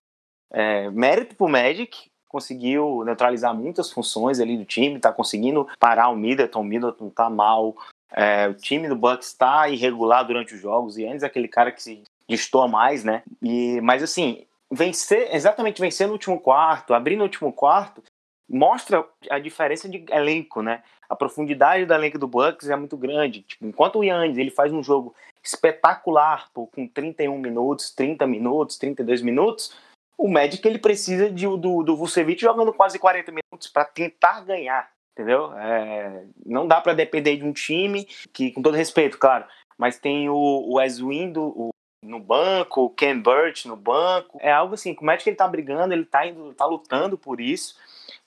É, 0.52 0.88
mérito 0.90 1.34
pro 1.34 1.48
Magic, 1.48 2.08
conseguiu 2.28 3.02
neutralizar 3.04 3.54
muitas 3.54 3.90
funções 3.90 4.40
ali 4.40 4.56
do 4.56 4.64
time, 4.64 5.00
tá 5.00 5.12
conseguindo 5.12 5.66
parar 5.78 6.08
o 6.08 6.16
Middleton, 6.16 6.60
o 6.60 6.64
Middleton 6.64 7.10
tá 7.10 7.28
mal, 7.28 7.74
é, 8.12 8.48
o 8.48 8.54
time 8.54 8.88
do 8.88 8.96
Bucks 8.96 9.28
está 9.28 9.68
irregular 9.68 10.22
durante 10.24 10.54
os 10.54 10.60
jogos 10.60 10.96
e 10.96 11.06
antes 11.06 11.24
aquele 11.24 11.48
cara 11.48 11.72
que 11.72 11.82
se 11.82 12.02
destoa 12.28 12.68
mais, 12.68 13.04
né? 13.04 13.22
E, 13.42 13.80
mas 13.80 14.02
assim, 14.02 14.46
vencer, 14.70 15.34
exatamente 15.34 15.80
vencer 15.80 16.06
no 16.06 16.14
último 16.14 16.40
quarto, 16.40 16.94
abrir 16.94 17.16
no 17.16 17.24
último 17.24 17.52
quarto, 17.52 18.02
mostra 18.48 19.04
a 19.30 19.38
diferença 19.38 19.88
de 19.88 20.04
elenco, 20.10 20.62
né? 20.62 20.82
A 21.08 21.16
profundidade 21.16 21.84
do 21.84 21.94
elenco 21.94 22.18
do 22.18 22.28
Bucks 22.28 22.68
é 22.68 22.76
muito 22.76 22.96
grande. 22.96 23.42
Tipo, 23.42 23.66
enquanto 23.66 23.98
o 23.98 24.04
Yannis 24.04 24.38
ele 24.38 24.50
faz 24.50 24.72
um 24.72 24.82
jogo 24.82 25.14
espetacular 25.42 26.48
pô, 26.52 26.66
com 26.66 26.86
31 26.86 27.38
minutos, 27.38 27.90
30 27.90 28.26
minutos, 28.26 28.76
32 28.76 29.22
minutos, 29.22 29.76
o 30.18 30.28
Magic 30.28 30.66
ele 30.66 30.78
precisa 30.78 31.30
de, 31.30 31.46
do, 31.46 31.82
do 31.82 31.96
Vucevic 31.96 32.40
jogando 32.40 32.72
quase 32.72 32.98
40 32.98 33.30
minutos 33.30 33.68
para 33.68 33.84
tentar 33.84 34.44
ganhar 34.44 34.88
entendeu? 35.16 35.50
É, 35.54 36.24
não 36.44 36.68
dá 36.68 36.78
para 36.78 36.92
depender 36.92 37.38
de 37.38 37.44
um 37.44 37.52
time 37.52 38.04
que, 38.34 38.50
com 38.52 38.60
todo 38.60 38.76
respeito, 38.76 39.18
claro, 39.18 39.46
mas 39.78 39.98
tem 39.98 40.28
o, 40.28 40.34
o 40.68 40.80
Eswin 40.80 41.32
do, 41.32 41.70
no 42.02 42.20
banco, 42.20 42.82
o 42.82 42.90
Ken 42.90 43.18
Burt 43.18 43.64
no 43.64 43.76
banco. 43.76 44.38
É 44.40 44.52
algo 44.52 44.74
assim, 44.74 44.94
como 44.94 45.10
é 45.10 45.16
que 45.16 45.28
ele 45.28 45.36
tá 45.36 45.48
brigando, 45.48 45.94
ele 45.94 46.04
tá 46.04 46.26
indo, 46.26 46.52
tá 46.52 46.66
lutando 46.66 47.16
por 47.16 47.40
isso, 47.40 47.76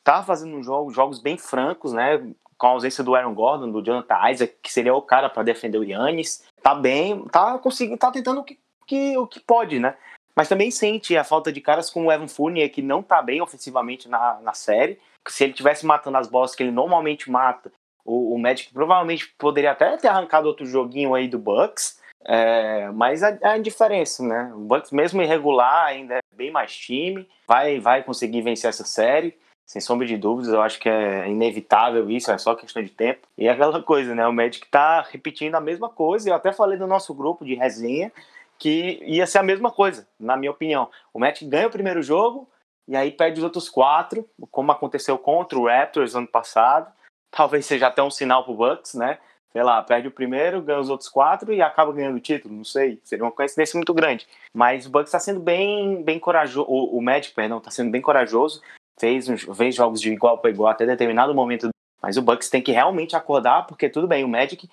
tá 0.03 0.23
fazendo 0.23 0.55
um 0.55 0.63
jogo, 0.63 0.91
jogos 0.91 1.19
bem 1.19 1.37
francos, 1.37 1.93
né? 1.93 2.17
Com 2.57 2.67
a 2.67 2.71
ausência 2.71 3.03
do 3.03 3.15
Aaron 3.15 3.33
Gordon, 3.33 3.71
do 3.71 3.83
Jonathan 3.83 4.29
Isaac, 4.31 4.55
que 4.61 4.73
seria 4.73 4.93
o 4.93 5.01
cara 5.01 5.29
para 5.29 5.43
defender 5.43 5.77
o 5.77 5.83
Yannis. 5.83 6.43
Tá 6.61 6.73
bem, 6.73 7.23
tá 7.27 7.57
conseguindo, 7.59 7.97
tá 7.97 8.11
tentando 8.11 8.41
o 8.41 8.43
que, 8.43 8.59
que, 8.85 9.17
o 9.17 9.27
que 9.27 9.39
pode, 9.39 9.79
né? 9.79 9.95
Mas 10.35 10.49
também 10.49 10.71
sente 10.71 11.15
a 11.15 11.23
falta 11.23 11.51
de 11.51 11.61
caras 11.61 11.89
como 11.89 12.07
o 12.07 12.11
Evan 12.11 12.27
Fournier, 12.27 12.71
que 12.71 12.81
não 12.81 13.03
tá 13.03 13.21
bem 13.21 13.41
ofensivamente 13.41 14.09
na, 14.09 14.39
na 14.41 14.53
série 14.53 14.99
se 15.27 15.43
ele 15.43 15.53
tivesse 15.53 15.85
matando 15.85 16.17
as 16.17 16.27
bolas 16.27 16.55
que 16.55 16.63
ele 16.63 16.71
normalmente 16.71 17.29
mata, 17.29 17.71
o, 18.05 18.35
o 18.35 18.39
Magic 18.39 18.73
provavelmente 18.73 19.33
poderia 19.37 19.71
até 19.71 19.95
ter 19.97 20.07
arrancado 20.07 20.47
outro 20.47 20.65
joguinho 20.65 21.13
aí 21.13 21.27
do 21.27 21.37
Bucks, 21.37 21.99
é, 22.25 22.89
mas 22.91 23.23
a, 23.23 23.37
a 23.41 23.57
diferença, 23.57 24.23
né? 24.23 24.51
O 24.53 24.59
Bucks, 24.59 24.91
mesmo 24.91 25.21
irregular, 25.21 25.85
ainda 25.85 26.15
é 26.15 26.21
bem 26.35 26.51
mais 26.51 26.75
time, 26.75 27.27
vai, 27.47 27.79
vai 27.79 28.03
conseguir 28.03 28.41
vencer 28.41 28.69
essa 28.69 28.83
série, 28.83 29.37
sem 29.65 29.79
sombra 29.79 30.05
de 30.05 30.17
dúvidas. 30.17 30.51
Eu 30.51 30.61
acho 30.61 30.79
que 30.79 30.89
é 30.89 31.29
inevitável 31.29 32.09
isso, 32.09 32.31
é 32.31 32.37
só 32.37 32.55
questão 32.55 32.83
de 32.83 32.89
tempo. 32.89 33.27
E 33.37 33.47
é 33.47 33.51
aquela 33.51 33.81
coisa, 33.81 34.15
né? 34.15 34.27
O 34.27 34.33
Magic 34.33 34.67
tá 34.67 35.01
repetindo 35.09 35.55
a 35.55 35.61
mesma 35.61 35.89
coisa. 35.89 36.29
Eu 36.29 36.33
até 36.33 36.51
falei 36.51 36.77
no 36.77 36.87
nosso 36.87 37.13
grupo 37.13 37.45
de 37.45 37.55
resenha 37.55 38.11
que 38.57 38.99
ia 39.03 39.25
ser 39.25 39.37
a 39.37 39.43
mesma 39.43 39.71
coisa, 39.71 40.05
na 40.19 40.35
minha 40.35 40.51
opinião. 40.51 40.89
O 41.13 41.19
Magic 41.19 41.45
ganha 41.45 41.67
o 41.67 41.71
primeiro 41.71 42.03
jogo, 42.03 42.49
e 42.89 42.95
aí 42.95 43.11
perde 43.11 43.37
os 43.37 43.43
outros 43.43 43.69
quatro, 43.69 44.27
como 44.49 44.71
aconteceu 44.71 45.15
contra 45.15 45.59
o 45.59 45.67
Raptors 45.67 46.15
ano 46.15 46.25
passado. 46.25 46.91
Talvez 47.29 47.67
seja 47.67 47.85
até 47.85 48.01
um 48.01 48.09
sinal 48.09 48.43
pro 48.43 48.55
Bucks, 48.55 48.95
né? 48.95 49.19
Sei 49.53 49.61
lá, 49.61 49.79
perde 49.83 50.07
o 50.07 50.11
primeiro, 50.11 50.59
ganha 50.59 50.79
os 50.79 50.89
outros 50.89 51.07
quatro 51.07 51.53
e 51.53 51.61
acaba 51.61 51.93
ganhando 51.93 52.17
o 52.17 52.19
título, 52.19 52.55
não 52.55 52.63
sei. 52.63 52.99
Seria 53.03 53.23
uma 53.23 53.31
coincidência 53.31 53.77
muito 53.77 53.93
grande. 53.93 54.27
Mas 54.51 54.87
o 54.87 54.89
Bucks 54.89 55.09
está 55.09 55.19
sendo 55.19 55.39
bem, 55.39 56.01
bem 56.01 56.17
corajoso, 56.17 56.67
o, 56.67 56.99
Magic, 56.99 57.35
perdão, 57.35 57.59
está 57.59 57.69
sendo 57.69 57.91
bem 57.91 58.01
corajoso. 58.01 58.59
Fez, 58.99 59.27
fez 59.55 59.75
jogos 59.75 60.01
de 60.01 60.11
igual 60.11 60.39
para 60.39 60.49
igual 60.49 60.71
até 60.71 60.83
determinado 60.83 61.35
momento. 61.35 61.69
Mas 62.01 62.17
o 62.17 62.23
Bucks 62.23 62.49
tem 62.49 62.61
que 62.61 62.71
realmente 62.71 63.15
acordar, 63.15 63.67
porque 63.67 63.87
tudo 63.87 64.07
bem, 64.07 64.23
o 64.23 64.27
Magic 64.27 64.67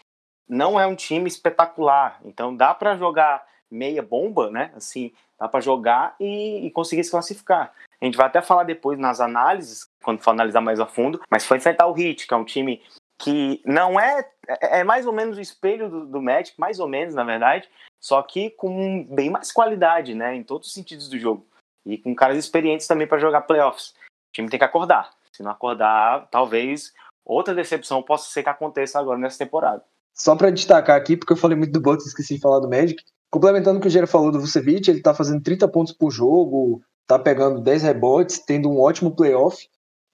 não 0.48 0.80
é 0.80 0.86
um 0.86 0.94
time 0.96 1.28
espetacular. 1.28 2.18
Então 2.24 2.56
dá 2.56 2.72
para 2.72 2.96
jogar 2.96 3.46
meia 3.70 4.02
bomba, 4.02 4.50
né? 4.50 4.72
Assim, 4.74 5.12
dá 5.38 5.46
para 5.46 5.60
jogar 5.60 6.16
e, 6.18 6.66
e 6.66 6.70
conseguir 6.70 7.04
se 7.04 7.10
classificar. 7.10 7.74
A 8.00 8.04
gente 8.04 8.16
vai 8.16 8.26
até 8.26 8.42
falar 8.42 8.64
depois 8.64 8.98
nas 8.98 9.20
análises, 9.20 9.86
quando 10.02 10.22
for 10.22 10.30
analisar 10.30 10.60
mais 10.60 10.80
a 10.80 10.86
fundo, 10.86 11.20
mas 11.30 11.46
foi 11.46 11.56
enfrentar 11.56 11.86
o 11.86 11.98
Heat, 11.98 12.26
que 12.26 12.34
é 12.34 12.36
um 12.36 12.44
time 12.44 12.82
que 13.18 13.62
não 13.64 13.98
é. 13.98 14.28
É, 14.48 14.80
é 14.80 14.84
mais 14.84 15.06
ou 15.06 15.12
menos 15.12 15.38
o 15.38 15.40
espelho 15.40 15.88
do, 15.88 16.06
do 16.06 16.22
Magic, 16.22 16.58
mais 16.58 16.78
ou 16.78 16.88
menos, 16.88 17.14
na 17.14 17.24
verdade, 17.24 17.68
só 18.00 18.22
que 18.22 18.50
com 18.50 19.04
bem 19.04 19.30
mais 19.30 19.50
qualidade, 19.50 20.14
né, 20.14 20.34
em 20.34 20.42
todos 20.42 20.68
os 20.68 20.74
sentidos 20.74 21.08
do 21.08 21.18
jogo. 21.18 21.46
E 21.84 21.98
com 21.98 22.14
caras 22.14 22.36
experientes 22.36 22.86
também 22.86 23.06
para 23.06 23.18
jogar 23.18 23.42
playoffs. 23.42 23.90
O 23.90 24.32
time 24.32 24.48
tem 24.48 24.58
que 24.58 24.64
acordar. 24.64 25.10
Se 25.32 25.42
não 25.42 25.50
acordar, 25.50 26.28
talvez 26.30 26.92
outra 27.24 27.54
decepção 27.54 28.02
possa 28.02 28.30
ser 28.30 28.42
que 28.42 28.48
aconteça 28.48 28.98
agora 28.98 29.18
nessa 29.18 29.38
temporada. 29.38 29.82
Só 30.14 30.34
para 30.34 30.50
destacar 30.50 30.96
aqui, 30.96 31.16
porque 31.16 31.32
eu 31.32 31.36
falei 31.36 31.56
muito 31.56 31.72
do 31.72 31.80
Bucks, 31.80 32.06
esqueci 32.06 32.36
de 32.36 32.40
falar 32.40 32.60
do 32.60 32.68
Magic. 32.68 33.02
Complementando 33.30 33.78
o 33.78 33.82
que 33.82 33.88
o 33.88 33.90
Gera 33.90 34.06
falou 34.06 34.32
do 34.32 34.40
Vucevic, 34.40 34.88
ele 34.88 35.02
tá 35.02 35.12
fazendo 35.12 35.42
30 35.42 35.68
pontos 35.68 35.92
por 35.92 36.10
jogo, 36.10 36.82
tá 37.06 37.18
pegando 37.18 37.60
10 37.60 37.82
rebotes, 37.82 38.38
tendo 38.38 38.68
um 38.68 38.80
ótimo 38.80 39.14
playoff. 39.14 39.66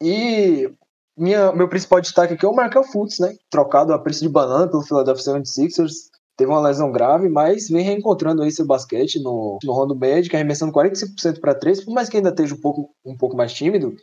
E 0.02 0.70
minha, 1.16 1.52
meu 1.52 1.68
principal 1.68 2.00
destaque 2.00 2.34
aqui 2.34 2.44
é 2.44 2.48
o 2.48 2.54
Markel 2.54 2.84
Fultz, 2.84 3.18
né? 3.18 3.34
Trocado 3.50 3.92
a 3.92 3.98
preço 3.98 4.22
de 4.22 4.28
banana 4.28 4.68
pelo 4.68 4.82
Philadelphia 4.82 5.34
76ers. 5.34 5.92
Teve 6.36 6.50
uma 6.50 6.60
lesão 6.60 6.90
grave, 6.90 7.28
mas 7.28 7.68
vem 7.68 7.84
reencontrando 7.84 8.42
aí 8.42 8.50
seu 8.50 8.66
basquete 8.66 9.20
no, 9.20 9.58
no 9.62 9.72
Rondo 9.72 9.94
Magic, 9.94 10.34
arremessando 10.34 10.72
45% 10.72 11.40
para 11.40 11.54
3, 11.54 11.84
por 11.84 11.92
mais 11.92 12.08
que 12.08 12.16
ainda 12.16 12.30
esteja 12.30 12.54
um 12.54 12.60
pouco, 12.60 12.90
um 13.04 13.16
pouco 13.16 13.36
mais 13.36 13.52
tímido. 13.52 13.94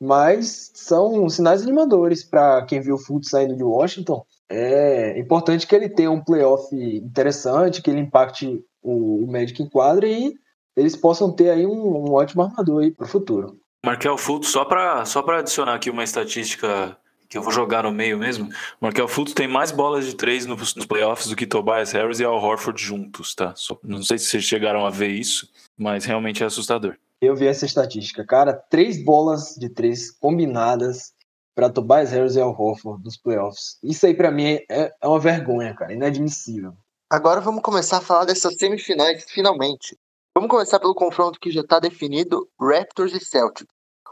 Mas 0.00 0.70
são 0.74 1.28
sinais 1.28 1.62
animadores 1.62 2.22
para 2.22 2.64
quem 2.66 2.80
viu 2.80 2.94
o 2.94 2.98
Fultz 2.98 3.30
saindo 3.30 3.56
de 3.56 3.64
Washington. 3.64 4.22
É 4.48 5.18
importante 5.18 5.66
que 5.66 5.74
ele 5.74 5.88
tenha 5.88 6.10
um 6.10 6.22
playoff 6.22 6.68
interessante, 6.72 7.82
que 7.82 7.90
ele 7.90 8.00
impacte 8.00 8.62
o, 8.82 9.24
o 9.24 9.26
Magic 9.26 9.60
em 9.60 9.68
quadra 9.68 10.06
e 10.06 10.34
eles 10.78 10.96
possam 10.96 11.32
ter 11.32 11.50
aí 11.50 11.66
um, 11.66 12.08
um 12.08 12.12
ótimo 12.12 12.42
armador 12.42 12.82
aí 12.82 12.90
pro 12.90 13.06
futuro. 13.06 13.58
Markel 13.84 14.16
Fultz, 14.16 14.48
só 14.48 14.64
para 14.64 15.04
só 15.04 15.20
adicionar 15.20 15.74
aqui 15.74 15.90
uma 15.90 16.04
estatística 16.04 16.96
que 17.28 17.36
eu 17.36 17.42
vou 17.42 17.52
jogar 17.52 17.82
no 17.82 17.92
meio 17.92 18.16
mesmo, 18.16 18.48
Markel 18.80 19.06
Fultz 19.06 19.34
tem 19.34 19.46
mais 19.46 19.70
bolas 19.70 20.06
de 20.06 20.14
três 20.14 20.46
nos, 20.46 20.74
nos 20.74 20.86
playoffs 20.86 21.28
do 21.28 21.36
que 21.36 21.46
Tobias 21.46 21.92
Harris 21.92 22.20
e 22.20 22.24
Al 22.24 22.42
Horford 22.42 22.82
juntos, 22.82 23.34
tá? 23.34 23.52
Só, 23.54 23.78
não 23.82 24.02
sei 24.02 24.18
se 24.18 24.26
vocês 24.26 24.44
chegaram 24.44 24.86
a 24.86 24.90
ver 24.90 25.08
isso, 25.08 25.46
mas 25.76 26.06
realmente 26.06 26.42
é 26.42 26.46
assustador. 26.46 26.96
Eu 27.20 27.36
vi 27.36 27.46
essa 27.46 27.66
estatística, 27.66 28.24
cara, 28.24 28.54
três 28.54 29.04
bolas 29.04 29.56
de 29.58 29.68
três 29.68 30.10
combinadas 30.10 31.12
para 31.54 31.68
Tobias 31.68 32.12
Harris 32.12 32.36
e 32.36 32.40
Al 32.40 32.56
Horford 32.58 33.04
nos 33.04 33.16
playoffs. 33.16 33.78
Isso 33.82 34.06
aí 34.06 34.14
para 34.14 34.30
mim 34.30 34.60
é, 34.70 34.92
é 35.00 35.06
uma 35.06 35.18
vergonha, 35.18 35.74
cara, 35.74 35.92
inadmissível. 35.92 36.72
Agora 37.10 37.40
vamos 37.40 37.62
começar 37.62 37.98
a 37.98 38.02
falar 38.02 38.24
dessas 38.24 38.54
semifinais 38.54 39.24
finalmente. 39.28 39.98
Vamos 40.38 40.50
começar 40.52 40.78
pelo 40.78 40.94
confronto 40.94 41.40
que 41.40 41.50
já 41.50 41.62
está 41.62 41.80
definido, 41.80 42.48
Raptors 42.60 43.12
e 43.12 43.18
Celtics. 43.18 43.66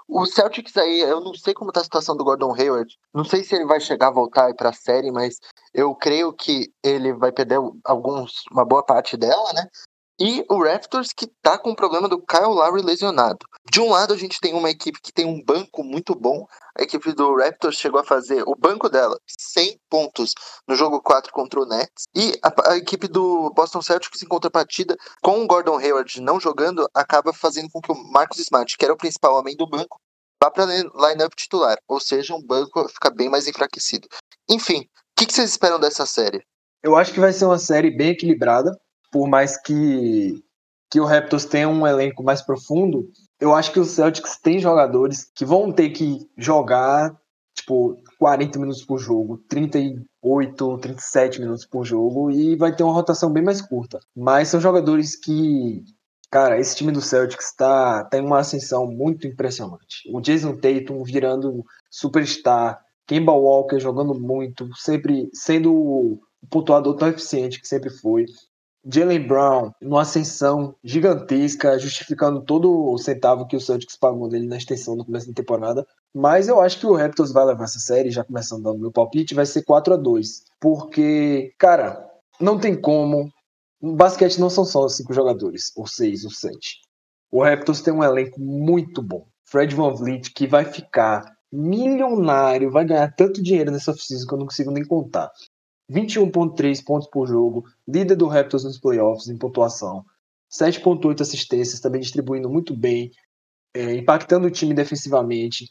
O 0.08 0.26
Celtics 0.26 0.76
aí, 0.76 0.98
eu 0.98 1.20
não 1.20 1.32
sei 1.34 1.54
como 1.54 1.70
está 1.70 1.82
a 1.82 1.84
situação 1.84 2.16
do 2.16 2.24
Gordon 2.24 2.52
Hayward. 2.52 2.92
Não 3.14 3.24
sei 3.24 3.44
se 3.44 3.54
ele 3.54 3.64
vai 3.64 3.78
chegar 3.78 4.08
a 4.08 4.10
voltar 4.10 4.52
para 4.56 4.70
a 4.70 4.72
série, 4.72 5.12
mas 5.12 5.38
eu 5.72 5.94
creio 5.94 6.32
que 6.32 6.68
ele 6.82 7.12
vai 7.12 7.30
perder 7.30 7.60
alguns, 7.84 8.42
uma 8.50 8.64
boa 8.64 8.84
parte 8.84 9.16
dela, 9.16 9.52
né? 9.52 9.68
E 10.18 10.44
o 10.50 10.62
Raptors 10.62 11.12
que 11.12 11.26
tá 11.42 11.58
com 11.58 11.70
o 11.70 11.76
problema 11.76 12.08
do 12.08 12.20
Kyle 12.20 12.46
Lowry 12.46 12.82
lesionado. 12.82 13.46
De 13.70 13.80
um 13.80 13.90
lado 13.90 14.14
a 14.14 14.16
gente 14.16 14.40
tem 14.40 14.54
uma 14.54 14.70
equipe 14.70 15.00
que 15.00 15.12
tem 15.12 15.26
um 15.26 15.42
banco 15.42 15.84
muito 15.84 16.14
bom, 16.14 16.46
a 16.78 16.82
equipe 16.82 17.12
do 17.12 17.36
Raptors 17.36 17.76
chegou 17.76 18.00
a 18.00 18.04
fazer 18.04 18.42
o 18.46 18.54
banco 18.54 18.88
dela 18.88 19.18
100 19.26 19.78
pontos 19.90 20.32
no 20.66 20.74
jogo 20.74 21.00
4 21.00 21.32
contra 21.32 21.60
o 21.60 21.66
Nets, 21.66 22.04
e 22.14 22.38
a, 22.42 22.72
a 22.72 22.76
equipe 22.76 23.08
do 23.08 23.50
Boston 23.50 23.82
Celtics 23.82 24.22
em 24.22 24.26
contrapartida 24.26 24.96
com 25.22 25.42
o 25.42 25.46
Gordon 25.46 25.78
Hayward 25.78 26.20
não 26.20 26.40
jogando, 26.40 26.88
acaba 26.94 27.32
fazendo 27.32 27.68
com 27.70 27.80
que 27.80 27.92
o 27.92 28.12
Marcus 28.12 28.38
Smart, 28.38 28.76
que 28.76 28.84
era 28.84 28.94
o 28.94 28.98
principal 28.98 29.36
homem 29.36 29.56
do 29.56 29.68
banco, 29.68 29.98
vá 30.42 30.50
para 30.50 30.64
lineup 30.66 31.34
titular, 31.34 31.76
ou 31.88 32.00
seja, 32.00 32.34
um 32.34 32.42
banco 32.42 32.88
fica 32.88 33.10
bem 33.10 33.28
mais 33.28 33.46
enfraquecido. 33.46 34.08
Enfim, 34.48 34.80
o 34.80 34.86
que, 35.18 35.26
que 35.26 35.32
vocês 35.32 35.50
esperam 35.50 35.80
dessa 35.80 36.06
série? 36.06 36.42
Eu 36.82 36.94
acho 36.94 37.12
que 37.12 37.20
vai 37.20 37.32
ser 37.32 37.46
uma 37.46 37.58
série 37.58 37.90
bem 37.90 38.10
equilibrada 38.10 38.70
por 39.16 39.26
mais 39.26 39.56
que, 39.56 40.44
que 40.90 41.00
o 41.00 41.06
Raptors 41.06 41.46
tenha 41.46 41.70
um 41.70 41.86
elenco 41.86 42.22
mais 42.22 42.42
profundo, 42.42 43.10
eu 43.40 43.54
acho 43.54 43.72
que 43.72 43.80
o 43.80 43.84
Celtics 43.86 44.36
tem 44.36 44.58
jogadores 44.58 45.32
que 45.34 45.42
vão 45.42 45.72
ter 45.72 45.88
que 45.88 46.28
jogar 46.36 47.18
tipo 47.54 47.96
40 48.18 48.58
minutos 48.58 48.84
por 48.84 48.98
jogo, 48.98 49.38
38, 49.48 50.76
37 50.76 51.40
minutos 51.40 51.64
por 51.64 51.82
jogo 51.82 52.30
e 52.30 52.56
vai 52.56 52.76
ter 52.76 52.82
uma 52.82 52.92
rotação 52.92 53.32
bem 53.32 53.42
mais 53.42 53.62
curta. 53.62 53.98
Mas 54.14 54.48
são 54.48 54.60
jogadores 54.60 55.16
que, 55.16 55.82
cara, 56.30 56.60
esse 56.60 56.76
time 56.76 56.92
do 56.92 57.00
Celtics 57.00 57.54
tá 57.56 58.04
tem 58.04 58.20
uma 58.20 58.40
ascensão 58.40 58.86
muito 58.86 59.26
impressionante. 59.26 60.10
O 60.12 60.20
Jason 60.20 60.54
Tatum 60.56 61.02
virando 61.02 61.64
superstar, 61.90 62.78
Kemba 63.06 63.32
Walker 63.32 63.80
jogando 63.80 64.12
muito, 64.12 64.68
sempre 64.76 65.30
sendo 65.32 65.74
o 65.74 66.20
pontuador 66.50 66.94
tão 66.96 67.08
eficiente 67.08 67.58
que 67.58 67.66
sempre 67.66 67.88
foi. 67.88 68.26
Jalen 68.88 69.26
Brown 69.26 69.72
numa 69.82 70.02
ascensão 70.02 70.74
gigantesca, 70.82 71.78
justificando 71.78 72.44
todo 72.44 72.92
o 72.92 72.98
centavo 72.98 73.46
que 73.46 73.56
o 73.56 73.60
Celtics 73.60 73.96
pagou 73.96 74.28
nele 74.28 74.46
na 74.46 74.56
extensão 74.56 74.94
no 74.94 75.04
começo 75.04 75.26
da 75.26 75.34
temporada. 75.34 75.84
Mas 76.14 76.48
eu 76.48 76.60
acho 76.60 76.78
que 76.78 76.86
o 76.86 76.94
Raptors 76.94 77.32
vai 77.32 77.44
levar 77.44 77.64
essa 77.64 77.80
série, 77.80 78.10
já 78.10 78.24
começando 78.24 78.62
dando 78.62 78.78
meu 78.78 78.92
palpite, 78.92 79.34
vai 79.34 79.44
ser 79.44 79.64
4 79.64 79.94
a 79.94 79.96
2 79.96 80.44
Porque, 80.60 81.52
cara, 81.58 82.06
não 82.40 82.58
tem 82.58 82.80
como. 82.80 83.28
Basquete 83.82 84.38
não 84.38 84.48
são 84.48 84.64
só 84.64 84.88
cinco 84.88 85.12
jogadores, 85.12 85.72
ou 85.76 85.86
seis, 85.86 86.24
ou 86.24 86.30
sete. 86.30 86.80
O 87.30 87.42
Raptors 87.42 87.82
tem 87.82 87.92
um 87.92 88.04
elenco 88.04 88.40
muito 88.40 89.02
bom. 89.02 89.26
Fred 89.44 89.74
Van 89.74 89.94
Vliet, 89.94 90.32
que 90.32 90.46
vai 90.46 90.64
ficar 90.64 91.36
milionário, 91.52 92.70
vai 92.70 92.84
ganhar 92.84 93.12
tanto 93.14 93.42
dinheiro 93.42 93.70
nessa 93.70 93.90
oficina 93.90 94.20
que 94.26 94.34
eu 94.34 94.38
não 94.38 94.46
consigo 94.46 94.70
nem 94.70 94.84
contar. 94.84 95.30
21,3 95.90 96.84
pontos 96.84 97.08
por 97.08 97.26
jogo, 97.26 97.64
líder 97.86 98.16
do 98.16 98.26
Raptors 98.26 98.64
nos 98.64 98.78
playoffs 98.78 99.28
em 99.28 99.38
pontuação, 99.38 100.04
7,8 100.50 101.20
assistências, 101.20 101.80
também 101.80 102.00
distribuindo 102.00 102.48
muito 102.48 102.76
bem, 102.76 103.10
é, 103.74 103.94
impactando 103.94 104.46
o 104.46 104.50
time 104.50 104.74
defensivamente. 104.74 105.70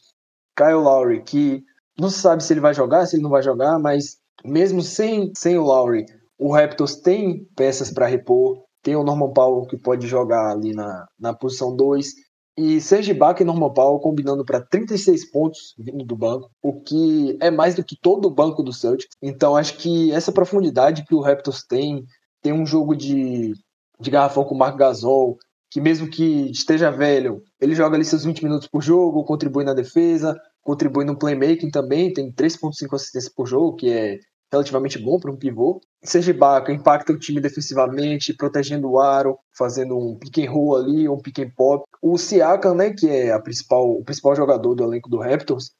Kyle 0.56 0.74
Lowry, 0.74 1.22
que 1.22 1.62
não 1.98 2.08
se 2.08 2.20
sabe 2.20 2.42
se 2.42 2.52
ele 2.52 2.60
vai 2.60 2.72
jogar, 2.72 3.06
se 3.06 3.16
ele 3.16 3.22
não 3.22 3.30
vai 3.30 3.42
jogar, 3.42 3.78
mas 3.78 4.18
mesmo 4.44 4.82
sem, 4.82 5.32
sem 5.36 5.58
o 5.58 5.62
Lowry, 5.62 6.06
o 6.38 6.52
Raptors 6.52 6.96
tem 6.96 7.44
peças 7.56 7.90
para 7.90 8.06
repor. 8.06 8.62
Tem 8.82 8.94
o 8.94 9.02
Norman 9.02 9.32
Powell 9.32 9.66
que 9.66 9.76
pode 9.76 10.06
jogar 10.06 10.52
ali 10.52 10.72
na, 10.72 11.08
na 11.18 11.34
posição 11.34 11.74
2. 11.74 12.14
E 12.56 12.80
Serge 12.80 13.10
Ibaka 13.10 13.42
e 13.42 13.46
Norman 13.46 13.72
Powell 13.72 14.00
combinando 14.00 14.44
para 14.44 14.62
36 14.62 15.30
pontos 15.30 15.74
vindo 15.78 16.04
do 16.04 16.16
banco, 16.16 16.50
o 16.62 16.80
que 16.80 17.36
é 17.40 17.50
mais 17.50 17.74
do 17.74 17.84
que 17.84 17.96
todo 18.00 18.26
o 18.26 18.34
banco 18.34 18.62
do 18.62 18.72
Celtics. 18.72 19.14
Então 19.20 19.56
acho 19.56 19.76
que 19.76 20.10
essa 20.12 20.32
profundidade 20.32 21.04
que 21.04 21.14
o 21.14 21.20
Raptors 21.20 21.62
tem, 21.62 22.04
tem 22.40 22.54
um 22.54 22.64
jogo 22.64 22.96
de, 22.96 23.52
de 24.00 24.10
garrafão 24.10 24.44
com 24.44 24.54
o 24.54 24.58
Mark 24.58 24.78
Gasol, 24.78 25.36
que 25.70 25.80
mesmo 25.82 26.08
que 26.08 26.50
esteja 26.50 26.90
velho, 26.90 27.42
ele 27.60 27.74
joga 27.74 27.96
ali 27.96 28.04
seus 28.04 28.24
20 28.24 28.42
minutos 28.42 28.68
por 28.68 28.82
jogo, 28.82 29.24
contribui 29.24 29.62
na 29.62 29.74
defesa, 29.74 30.34
contribui 30.62 31.04
no 31.04 31.18
playmaking 31.18 31.70
também, 31.70 32.12
tem 32.12 32.32
3.5 32.32 32.94
assistências 32.94 33.32
por 33.32 33.46
jogo, 33.46 33.76
que 33.76 33.90
é 33.90 34.18
relativamente 34.56 34.98
bom 34.98 35.18
para 35.18 35.30
um 35.30 35.36
pivô. 35.36 35.80
Serge 36.02 36.30
Ibaka 36.30 36.72
impacta 36.72 37.12
o 37.12 37.18
time 37.18 37.40
defensivamente, 37.40 38.34
protegendo 38.34 38.90
o 38.90 38.98
aro, 38.98 39.38
fazendo 39.56 39.96
um 39.96 40.18
pick 40.18 40.38
and 40.38 40.50
roll 40.50 40.76
ali, 40.76 41.08
um 41.08 41.18
pick 41.18 41.38
and 41.40 41.50
pop. 41.56 41.84
O 42.02 42.16
Siakam, 42.16 42.74
né, 42.74 42.90
que 42.90 43.08
é 43.08 43.32
a 43.32 43.40
principal, 43.40 43.90
o 43.90 44.04
principal 44.04 44.34
jogador 44.34 44.74
do 44.74 44.84
elenco 44.84 45.08
do 45.08 45.18
Raptors, 45.18 45.72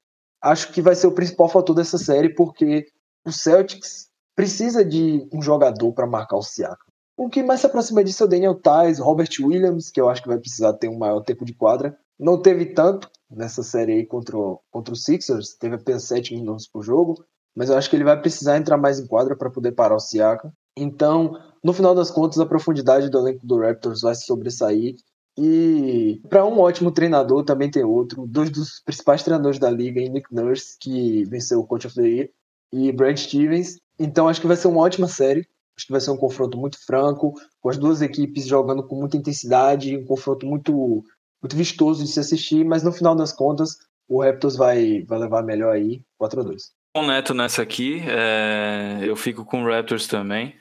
acho 0.43 0.73
que 0.73 0.83
vai 0.83 0.95
ser 0.95 1.07
o 1.07 1.13
principal 1.13 1.49
fator 1.49 1.75
dessa 1.75 1.99
série, 1.99 2.35
porque 2.35 2.87
o 3.27 3.33
Celtics 3.33 4.09
precisa 4.35 4.85
de 4.85 5.27
um 5.33 5.41
jogador 5.41 5.93
para 5.93 6.07
marcar 6.07 6.37
o 6.37 6.43
Siakam. 6.43 6.87
O 7.17 7.31
que 7.31 7.43
mais 7.43 7.61
se 7.61 7.67
aproxima 7.67 8.05
disso 8.05 8.23
é 8.23 8.27
o 8.27 8.29
Daniel 8.29 8.55
Tais, 8.55 8.99
Robert 8.99 9.31
Williams, 9.41 9.91
que 9.91 10.01
eu 10.01 10.09
acho 10.09 10.23
que 10.23 10.29
vai 10.29 10.39
precisar 10.39 10.75
ter 10.75 10.89
um 10.89 10.99
maior 10.99 11.21
tempo 11.23 11.47
de 11.47 11.55
quadra. 11.55 11.97
Não 12.19 12.41
teve 12.41 12.67
tanto 12.67 13.11
nessa 13.31 13.63
série 13.63 13.93
aí 13.93 14.07
contra 14.07 14.37
o, 14.37 14.61
contra 14.71 14.93
o 14.93 14.97
Sixers, 14.97 15.55
teve 15.55 15.77
apenas 15.77 16.05
7 16.05 16.35
minutos 16.35 16.69
por 16.69 16.83
jogo 16.83 17.25
mas 17.57 17.71
eu 17.71 17.77
acho 17.77 17.89
que 17.89 17.97
ele 17.97 18.05
vai 18.05 18.21
precisar 18.21 18.59
entrar 18.59 18.77
mais 18.77 19.01
em 19.01 19.07
quadra 19.07 19.35
para 19.35 19.51
poder 19.51 19.73
parar 19.73 19.97
o 19.97 20.01
Siaka. 20.01 20.53
Então, 20.77 21.41
no 21.65 21.73
final 21.73 21.95
das 21.95 22.11
contas, 22.11 22.39
a 22.39 22.45
profundidade 22.45 23.09
do 23.09 23.19
elenco 23.19 23.47
do 23.47 23.59
Raptors 23.59 24.03
vai 24.03 24.15
se 24.15 24.27
sobressair. 24.27 24.95
E 25.39 26.21
para 26.29 26.45
um 26.45 26.59
ótimo 26.59 26.91
treinador 26.91 27.45
também 27.45 27.71
tem 27.71 27.83
outro, 27.83 28.27
dois 28.27 28.51
dos 28.51 28.81
principais 28.81 29.23
treinadores 29.23 29.59
da 29.59 29.71
liga, 29.71 30.01
Nick 30.01 30.35
Nurse, 30.35 30.77
que 30.79 31.25
venceu 31.25 31.61
o 31.61 31.67
Coach 31.67 31.87
of 31.87 31.97
the 31.97 32.07
Year, 32.07 32.31
e 32.73 32.93
Brad 32.93 33.17
Stevens. 33.17 33.79
Então 33.99 34.29
acho 34.29 34.41
que 34.41 34.47
vai 34.47 34.57
ser 34.57 34.69
uma 34.69 34.83
ótima 34.83 35.09
série. 35.09 35.47
Acho 35.77 35.87
que 35.87 35.93
vai 35.93 36.01
ser 36.01 36.11
um 36.11 36.17
confronto 36.17 36.59
muito 36.59 36.79
franco, 36.85 37.35
com 37.61 37.69
as 37.69 37.77
duas 37.77 38.01
equipes 38.01 38.47
jogando 38.47 38.87
com 38.87 38.97
muita 38.97 39.17
intensidade, 39.17 39.97
um 39.97 40.05
confronto 40.05 40.47
muito, 40.47 41.05
muito 41.43 41.57
vistoso 41.57 42.03
de 42.03 42.11
se 42.11 42.21
assistir, 42.21 42.65
mas 42.65 42.83
no 42.83 42.93
final 42.93 43.15
das 43.15 43.33
contas, 43.33 43.77
o 44.09 44.23
Raptors 44.23 44.57
vai, 44.57 45.05
vai 45.05 45.19
levar 45.19 45.43
melhor 45.43 45.75
aí, 45.75 46.03
4 46.19 46.41
a 46.41 46.45
2 46.45 46.63
com 46.63 46.76
o 47.01 47.07
Neto 47.07 47.35
nessa 47.35 47.63
aqui, 47.63 48.03
é, 48.07 49.01
eu 49.03 49.17
fico 49.17 49.45
com 49.45 49.63
o 49.63 49.69
Raptors 49.69 50.07
também. 50.07 50.55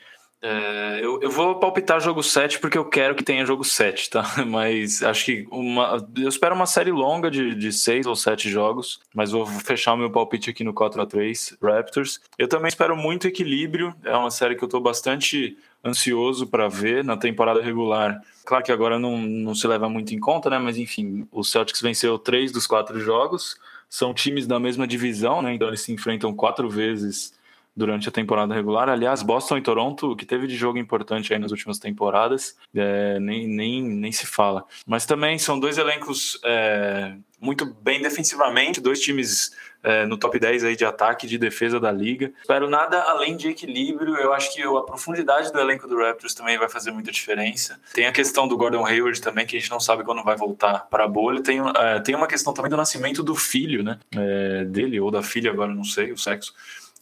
É, 0.47 0.99
eu, 1.01 1.19
eu, 1.23 1.31
vou 1.31 1.55
palpitar 1.55 1.99
jogo 1.99 2.21
7 2.21 2.59
porque 2.59 2.77
eu 2.77 2.85
quero 2.85 3.15
que 3.15 3.23
tenha 3.23 3.43
jogo 3.45 3.63
7, 3.63 4.11
tá? 4.11 4.23
Mas 4.45 5.01
acho 5.01 5.25
que 5.25 5.47
uma, 5.49 5.97
eu 6.15 6.29
espero 6.29 6.53
uma 6.53 6.67
série 6.67 6.91
longa 6.91 7.31
de, 7.31 7.55
de 7.55 7.73
6 7.73 8.05
ou 8.05 8.15
7 8.15 8.47
jogos, 8.47 8.99
mas 9.11 9.31
vou 9.31 9.47
fechar 9.47 9.93
o 9.93 9.97
meu 9.97 10.11
palpite 10.11 10.51
aqui 10.51 10.63
no 10.63 10.71
4x3 10.71 11.57
Raptors. 11.59 12.21
Eu 12.37 12.47
também 12.47 12.67
espero 12.67 12.95
muito 12.95 13.27
equilíbrio, 13.27 13.95
é 14.03 14.15
uma 14.15 14.29
série 14.29 14.55
que 14.55 14.63
eu 14.63 14.69
tô 14.69 14.79
bastante 14.79 15.57
ansioso 15.83 16.45
para 16.45 16.67
ver 16.67 17.03
na 17.03 17.17
temporada 17.17 17.59
regular. 17.59 18.21
Claro 18.45 18.63
que 18.63 18.71
agora 18.71 18.99
não, 18.99 19.17
não 19.17 19.55
se 19.55 19.65
leva 19.65 19.89
muito 19.89 20.13
em 20.13 20.19
conta, 20.19 20.47
né? 20.49 20.59
Mas 20.59 20.77
enfim, 20.77 21.27
o 21.31 21.43
Celtics 21.43 21.81
venceu 21.81 22.19
3 22.19 22.51
dos 22.51 22.67
4 22.67 22.99
jogos 22.99 23.57
são 23.89 24.13
times 24.13 24.47
da 24.47 24.59
mesma 24.59 24.87
divisão, 24.87 25.41
né? 25.41 25.53
Então 25.53 25.67
eles 25.67 25.81
se 25.81 25.91
enfrentam 25.91 26.33
quatro 26.33 26.69
vezes 26.69 27.33
durante 27.75 28.07
a 28.07 28.11
temporada 28.11 28.53
regular. 28.53 28.87
Aliás, 28.87 29.21
Boston 29.21 29.57
e 29.57 29.61
Toronto, 29.61 30.15
que 30.15 30.25
teve 30.25 30.47
de 30.47 30.55
jogo 30.55 30.77
importante 30.77 31.33
aí 31.33 31.39
nas 31.39 31.51
últimas 31.51 31.77
temporadas, 31.77 32.55
é, 32.73 33.19
nem, 33.19 33.47
nem, 33.47 33.83
nem 33.83 34.11
se 34.11 34.25
fala. 34.25 34.63
Mas 34.87 35.05
também 35.05 35.37
são 35.37 35.59
dois 35.59 35.77
elencos 35.77 36.39
é, 36.45 37.15
muito 37.39 37.65
bem 37.65 38.01
defensivamente, 38.01 38.79
dois 38.79 39.01
times 39.01 39.53
é, 39.85 40.03
no 40.03 40.17
top 40.17 40.39
10 40.39 40.63
aí 40.63 40.75
de 40.75 40.83
ataque 40.83 41.27
e 41.27 41.29
de 41.29 41.37
defesa 41.37 41.79
da 41.79 41.91
liga. 41.91 42.33
Espero 42.41 42.67
nada 42.67 42.99
além 43.03 43.37
de 43.37 43.49
equilíbrio. 43.49 44.15
Eu 44.15 44.33
acho 44.33 44.51
que 44.51 44.63
a 44.63 44.81
profundidade 44.81 45.53
do 45.53 45.59
elenco 45.59 45.87
do 45.87 45.97
Raptors 45.97 46.33
também 46.33 46.57
vai 46.57 46.67
fazer 46.67 46.89
muita 46.89 47.11
diferença. 47.11 47.79
Tem 47.93 48.07
a 48.07 48.11
questão 48.11 48.47
do 48.47 48.57
Gordon 48.57 48.83
Hayward 48.83 49.21
também, 49.21 49.45
que 49.45 49.55
a 49.55 49.59
gente 49.59 49.69
não 49.69 49.79
sabe 49.79 50.03
quando 50.03 50.23
vai 50.23 50.35
voltar 50.35 50.87
para 50.89 51.03
a 51.03 51.07
bolha. 51.07 51.43
Tem, 51.43 51.59
é, 51.77 51.99
tem 51.99 52.15
uma 52.15 52.27
questão 52.27 52.51
também 52.51 52.71
do 52.71 52.77
nascimento 52.77 53.21
do 53.21 53.35
filho, 53.35 53.83
né? 53.83 53.99
É, 54.15 54.65
dele 54.65 54.99
ou 54.99 55.11
da 55.11 55.21
filha, 55.21 55.51
agora 55.51 55.73
não 55.73 55.83
sei 55.83 56.11
o 56.11 56.17
sexo. 56.17 56.53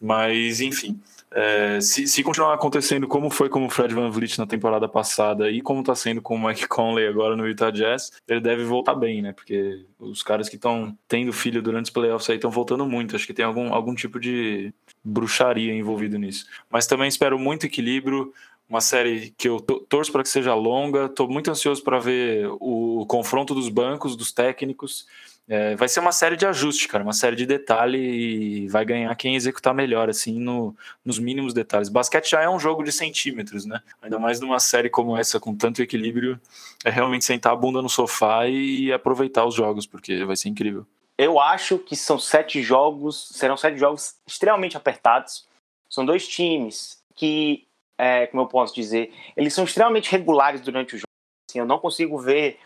Mas, 0.01 0.59
enfim, 0.59 0.99
é, 1.35 1.81
se, 1.81 2.05
se, 2.07 2.21
continuar 2.21 2.53
acontecendo 2.53 3.07
como 3.07 3.29
foi 3.29 3.49
com 3.49 3.65
o 3.65 3.69
Fred 3.69 3.93
Van 3.93 4.09
Vliet 4.11 4.37
na 4.37 4.45
temporada 4.45 4.87
passada 4.87 5.49
e 5.49 5.61
como 5.61 5.79
está 5.79 5.95
sendo 5.95 6.21
com 6.21 6.35
o 6.35 6.47
Mike 6.47 6.67
Conley 6.69 7.07
agora 7.07 7.35
no 7.35 7.47
Utah 7.47 7.71
Jazz, 7.71 8.11
ele 8.27 8.39
deve 8.39 8.63
voltar 8.63 8.93
bem, 8.93 9.21
né? 9.21 9.33
Porque 9.33 9.83
os 9.97 10.21
caras 10.21 10.47
que 10.47 10.55
estão 10.55 10.95
tendo 11.07 11.33
filho 11.33 11.61
durante 11.61 11.85
os 11.85 11.91
playoffs 11.91 12.29
aí 12.29 12.35
estão 12.35 12.51
voltando 12.51 12.85
muito. 12.85 13.15
Acho 13.15 13.25
que 13.25 13.33
tem 13.33 13.43
algum, 13.45 13.73
algum 13.73 13.95
tipo 13.95 14.19
de 14.19 14.71
bruxaria 15.03 15.73
envolvido 15.73 16.19
nisso. 16.19 16.45
Mas 16.69 16.85
também 16.85 17.07
espero 17.07 17.39
muito 17.39 17.65
equilíbrio. 17.65 18.31
Uma 18.69 18.81
série 18.81 19.33
que 19.37 19.49
eu 19.49 19.59
torço 19.59 20.11
para 20.11 20.23
que 20.23 20.29
seja 20.29 20.53
longa. 20.53 21.05
Estou 21.05 21.27
muito 21.27 21.49
ansioso 21.49 21.83
para 21.83 21.99
ver 21.99 22.47
o 22.59 23.05
confronto 23.07 23.55
dos 23.55 23.69
bancos, 23.69 24.15
dos 24.15 24.31
técnicos 24.31 25.07
é, 25.47 25.75
vai 25.75 25.89
ser 25.89 25.99
uma 25.99 26.11
série 26.11 26.37
de 26.37 26.45
ajuste, 26.45 26.87
cara, 26.87 27.03
uma 27.03 27.13
série 27.13 27.35
de 27.35 27.45
detalhe 27.45 27.97
e 27.97 28.67
vai 28.67 28.85
ganhar 28.85 29.13
quem 29.15 29.35
executar 29.35 29.73
melhor, 29.73 30.09
assim, 30.09 30.39
no, 30.39 30.75
nos 31.03 31.19
mínimos 31.19 31.53
detalhes. 31.53 31.89
Basquete 31.89 32.29
já 32.29 32.41
é 32.41 32.49
um 32.49 32.59
jogo 32.59 32.83
de 32.83 32.91
centímetros, 32.91 33.65
né? 33.65 33.81
Ainda 34.01 34.17
mais 34.17 34.39
numa 34.39 34.59
série 34.59 34.89
como 34.89 35.17
essa, 35.17 35.39
com 35.39 35.53
tanto 35.53 35.81
equilíbrio, 35.81 36.39
é 36.85 36.89
realmente 36.89 37.25
sentar 37.25 37.51
a 37.53 37.55
bunda 37.55 37.81
no 37.81 37.89
sofá 37.89 38.47
e 38.47 38.91
aproveitar 38.93 39.45
os 39.45 39.53
jogos, 39.53 39.85
porque 39.85 40.23
vai 40.23 40.35
ser 40.35 40.49
incrível. 40.49 40.85
Eu 41.17 41.39
acho 41.39 41.77
que 41.77 41.95
são 41.95 42.17
sete 42.17 42.61
jogos, 42.63 43.29
serão 43.33 43.57
sete 43.57 43.77
jogos 43.77 44.15
extremamente 44.25 44.77
apertados. 44.77 45.45
São 45.89 46.05
dois 46.05 46.27
times 46.27 47.03
que 47.15 47.67
é, 47.97 48.27
como 48.27 48.43
eu 48.43 48.47
posso 48.47 48.73
dizer, 48.73 49.13
eles 49.35 49.53
são 49.53 49.63
extremamente 49.63 50.11
regulares 50.11 50.61
durante 50.61 50.95
o 50.95 50.97
jogo. 50.97 51.07
Assim, 51.49 51.59
eu 51.59 51.65
não 51.65 51.79
consigo 51.79 52.17
ver 52.17 52.59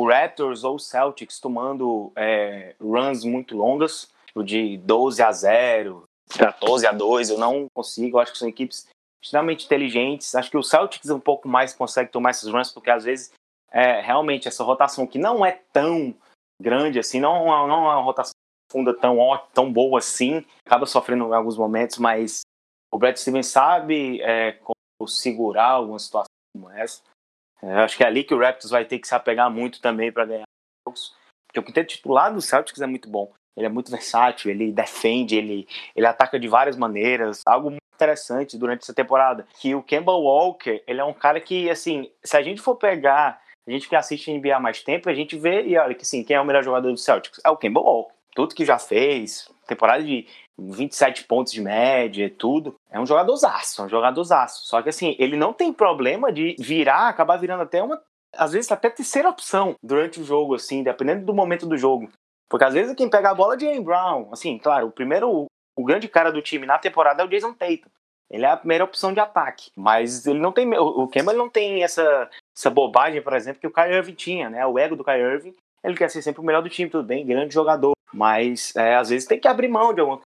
o 0.00 0.08
Raptors 0.08 0.62
ou 0.62 0.76
o 0.76 0.80
Celtics 0.80 1.40
tomando 1.40 2.12
é, 2.14 2.74
runs 2.80 3.24
muito 3.24 3.56
longas, 3.56 4.08
de 4.44 4.78
12 4.78 5.20
a 5.20 5.32
0, 5.32 6.04
14 6.38 6.86
a 6.86 6.92
2, 6.92 7.30
eu 7.30 7.38
não 7.38 7.66
consigo. 7.74 8.16
Eu 8.16 8.20
acho 8.20 8.32
que 8.32 8.38
são 8.38 8.48
equipes 8.48 8.86
extremamente 9.22 9.66
inteligentes. 9.66 10.34
Acho 10.34 10.50
que 10.50 10.56
o 10.56 10.62
Celtics 10.62 11.10
um 11.10 11.18
pouco 11.18 11.48
mais 11.48 11.74
consegue 11.74 12.12
tomar 12.12 12.30
esses 12.30 12.48
runs, 12.48 12.70
porque 12.70 12.90
às 12.90 13.02
vezes 13.02 13.32
é, 13.72 14.00
realmente 14.00 14.46
essa 14.46 14.62
rotação 14.62 15.06
que 15.06 15.18
não 15.18 15.44
é 15.44 15.60
tão 15.72 16.14
grande 16.60 16.98
assim, 16.98 17.18
não, 17.18 17.46
não 17.66 17.90
é 17.90 17.96
uma 17.96 18.02
rotação 18.02 18.32
funda 18.70 18.94
tão, 18.94 19.18
tão 19.52 19.72
boa 19.72 19.98
assim, 19.98 20.44
acaba 20.64 20.86
sofrendo 20.86 21.28
em 21.28 21.34
alguns 21.34 21.56
momentos, 21.56 21.98
mas 21.98 22.42
o 22.92 22.98
Brad 22.98 23.16
Stevens 23.16 23.46
sabe 23.46 24.20
é, 24.20 24.52
como 24.52 25.08
segurar 25.08 25.70
alguma 25.70 25.98
situação 25.98 26.28
como 26.54 26.70
essa. 26.70 27.02
É, 27.62 27.72
acho 27.80 27.96
que 27.96 28.04
é 28.04 28.06
ali 28.06 28.24
que 28.24 28.34
o 28.34 28.38
Raptors 28.38 28.70
vai 28.70 28.84
ter 28.84 28.98
que 28.98 29.08
se 29.08 29.14
apegar 29.14 29.50
muito 29.50 29.80
também 29.80 30.12
para 30.12 30.24
ganhar 30.24 30.44
jogos. 30.86 31.14
Porque 31.46 31.60
o 31.60 31.62
quinteto 31.62 31.94
titular 31.94 32.32
do 32.32 32.40
Celtics 32.40 32.80
é 32.80 32.86
muito 32.86 33.08
bom. 33.08 33.32
Ele 33.56 33.66
é 33.66 33.70
muito 33.70 33.90
versátil, 33.90 34.50
ele 34.50 34.70
defende, 34.70 35.36
ele, 35.36 35.66
ele 35.96 36.06
ataca 36.06 36.38
de 36.38 36.46
várias 36.46 36.76
maneiras. 36.76 37.42
Algo 37.44 37.70
muito 37.70 37.82
interessante 37.94 38.56
durante 38.56 38.82
essa 38.82 38.94
temporada. 38.94 39.46
Que 39.60 39.74
o 39.74 39.82
Kemba 39.82 40.12
Walker, 40.12 40.82
ele 40.86 41.00
é 41.00 41.04
um 41.04 41.12
cara 41.12 41.40
que, 41.40 41.68
assim, 41.68 42.10
se 42.22 42.36
a 42.36 42.42
gente 42.42 42.60
for 42.60 42.76
pegar, 42.76 43.40
a 43.66 43.70
gente 43.70 43.88
que 43.88 43.96
assiste 43.96 44.32
NBA 44.32 44.54
há 44.54 44.60
mais 44.60 44.82
tempo, 44.82 45.08
a 45.08 45.14
gente 45.14 45.36
vê 45.36 45.62
e 45.62 45.76
olha 45.76 45.94
que, 45.94 46.02
assim, 46.02 46.22
quem 46.22 46.36
é 46.36 46.40
o 46.40 46.44
melhor 46.44 46.62
jogador 46.62 46.92
do 46.92 46.96
Celtics? 46.96 47.40
É 47.44 47.50
o 47.50 47.56
Kemba 47.56 47.80
Walker. 47.80 48.14
Tudo 48.34 48.54
que 48.54 48.64
já 48.64 48.78
fez, 48.78 49.50
temporada 49.66 50.04
de 50.04 50.28
27 50.58 51.24
pontos 51.24 51.52
de 51.52 51.60
média, 51.60 52.32
tudo. 52.36 52.74
É 52.90 52.98
um 52.98 53.06
jogadorzaço, 53.06 53.82
é 53.82 53.84
um 53.84 53.88
jogadorzaço. 53.88 54.66
Só 54.66 54.82
que 54.82 54.88
assim, 54.88 55.16
ele 55.18 55.36
não 55.36 55.52
tem 55.52 55.72
problema 55.72 56.32
de 56.32 56.56
virar, 56.58 57.08
acabar 57.08 57.36
virando 57.36 57.62
até 57.62 57.82
uma, 57.82 58.00
às 58.36 58.52
vezes 58.52 58.70
até 58.70 58.90
terceira 58.90 59.28
opção 59.28 59.76
durante 59.82 60.20
o 60.20 60.24
jogo, 60.24 60.54
assim, 60.54 60.82
dependendo 60.82 61.24
do 61.24 61.34
momento 61.34 61.66
do 61.66 61.76
jogo. 61.76 62.10
Porque 62.48 62.64
às 62.64 62.74
vezes 62.74 62.94
quem 62.94 63.08
pega 63.08 63.30
a 63.30 63.34
bola 63.34 63.54
é 63.54 63.58
Jalen 63.58 63.82
Brown. 63.82 64.28
Assim, 64.32 64.58
claro, 64.58 64.88
o 64.88 64.92
primeiro, 64.92 65.46
o 65.76 65.84
grande 65.84 66.08
cara 66.08 66.32
do 66.32 66.42
time 66.42 66.66
na 66.66 66.78
temporada 66.78 67.22
é 67.22 67.26
o 67.26 67.28
Jason 67.28 67.52
Tatum. 67.52 67.90
Ele 68.30 68.44
é 68.44 68.50
a 68.50 68.56
primeira 68.56 68.84
opção 68.84 69.12
de 69.12 69.20
ataque. 69.20 69.70
Mas 69.76 70.26
ele 70.26 70.38
não 70.38 70.52
tem. 70.52 70.70
O 70.76 71.08
Kemba 71.08 71.32
não 71.32 71.48
tem 71.48 71.82
essa, 71.82 72.28
essa 72.56 72.68
bobagem, 72.68 73.22
por 73.22 73.32
exemplo, 73.32 73.60
que 73.60 73.66
o 73.66 73.72
Kyrie 73.72 73.96
Irving 73.96 74.14
tinha, 74.14 74.50
né? 74.50 74.66
O 74.66 74.78
ego 74.78 74.96
do 74.96 75.04
Kyrie 75.04 75.22
Irving. 75.22 75.54
Ele 75.82 75.96
quer 75.96 76.10
ser 76.10 76.20
sempre 76.20 76.40
o 76.40 76.44
melhor 76.44 76.62
do 76.62 76.68
time, 76.68 76.90
tudo 76.90 77.04
bem, 77.04 77.24
grande 77.24 77.54
jogador. 77.54 77.92
Mas 78.12 78.74
é, 78.76 78.96
às 78.96 79.10
vezes 79.10 79.28
tem 79.28 79.38
que 79.38 79.48
abrir 79.48 79.68
mão 79.68 79.94
de 79.94 80.00
alguma 80.00 80.20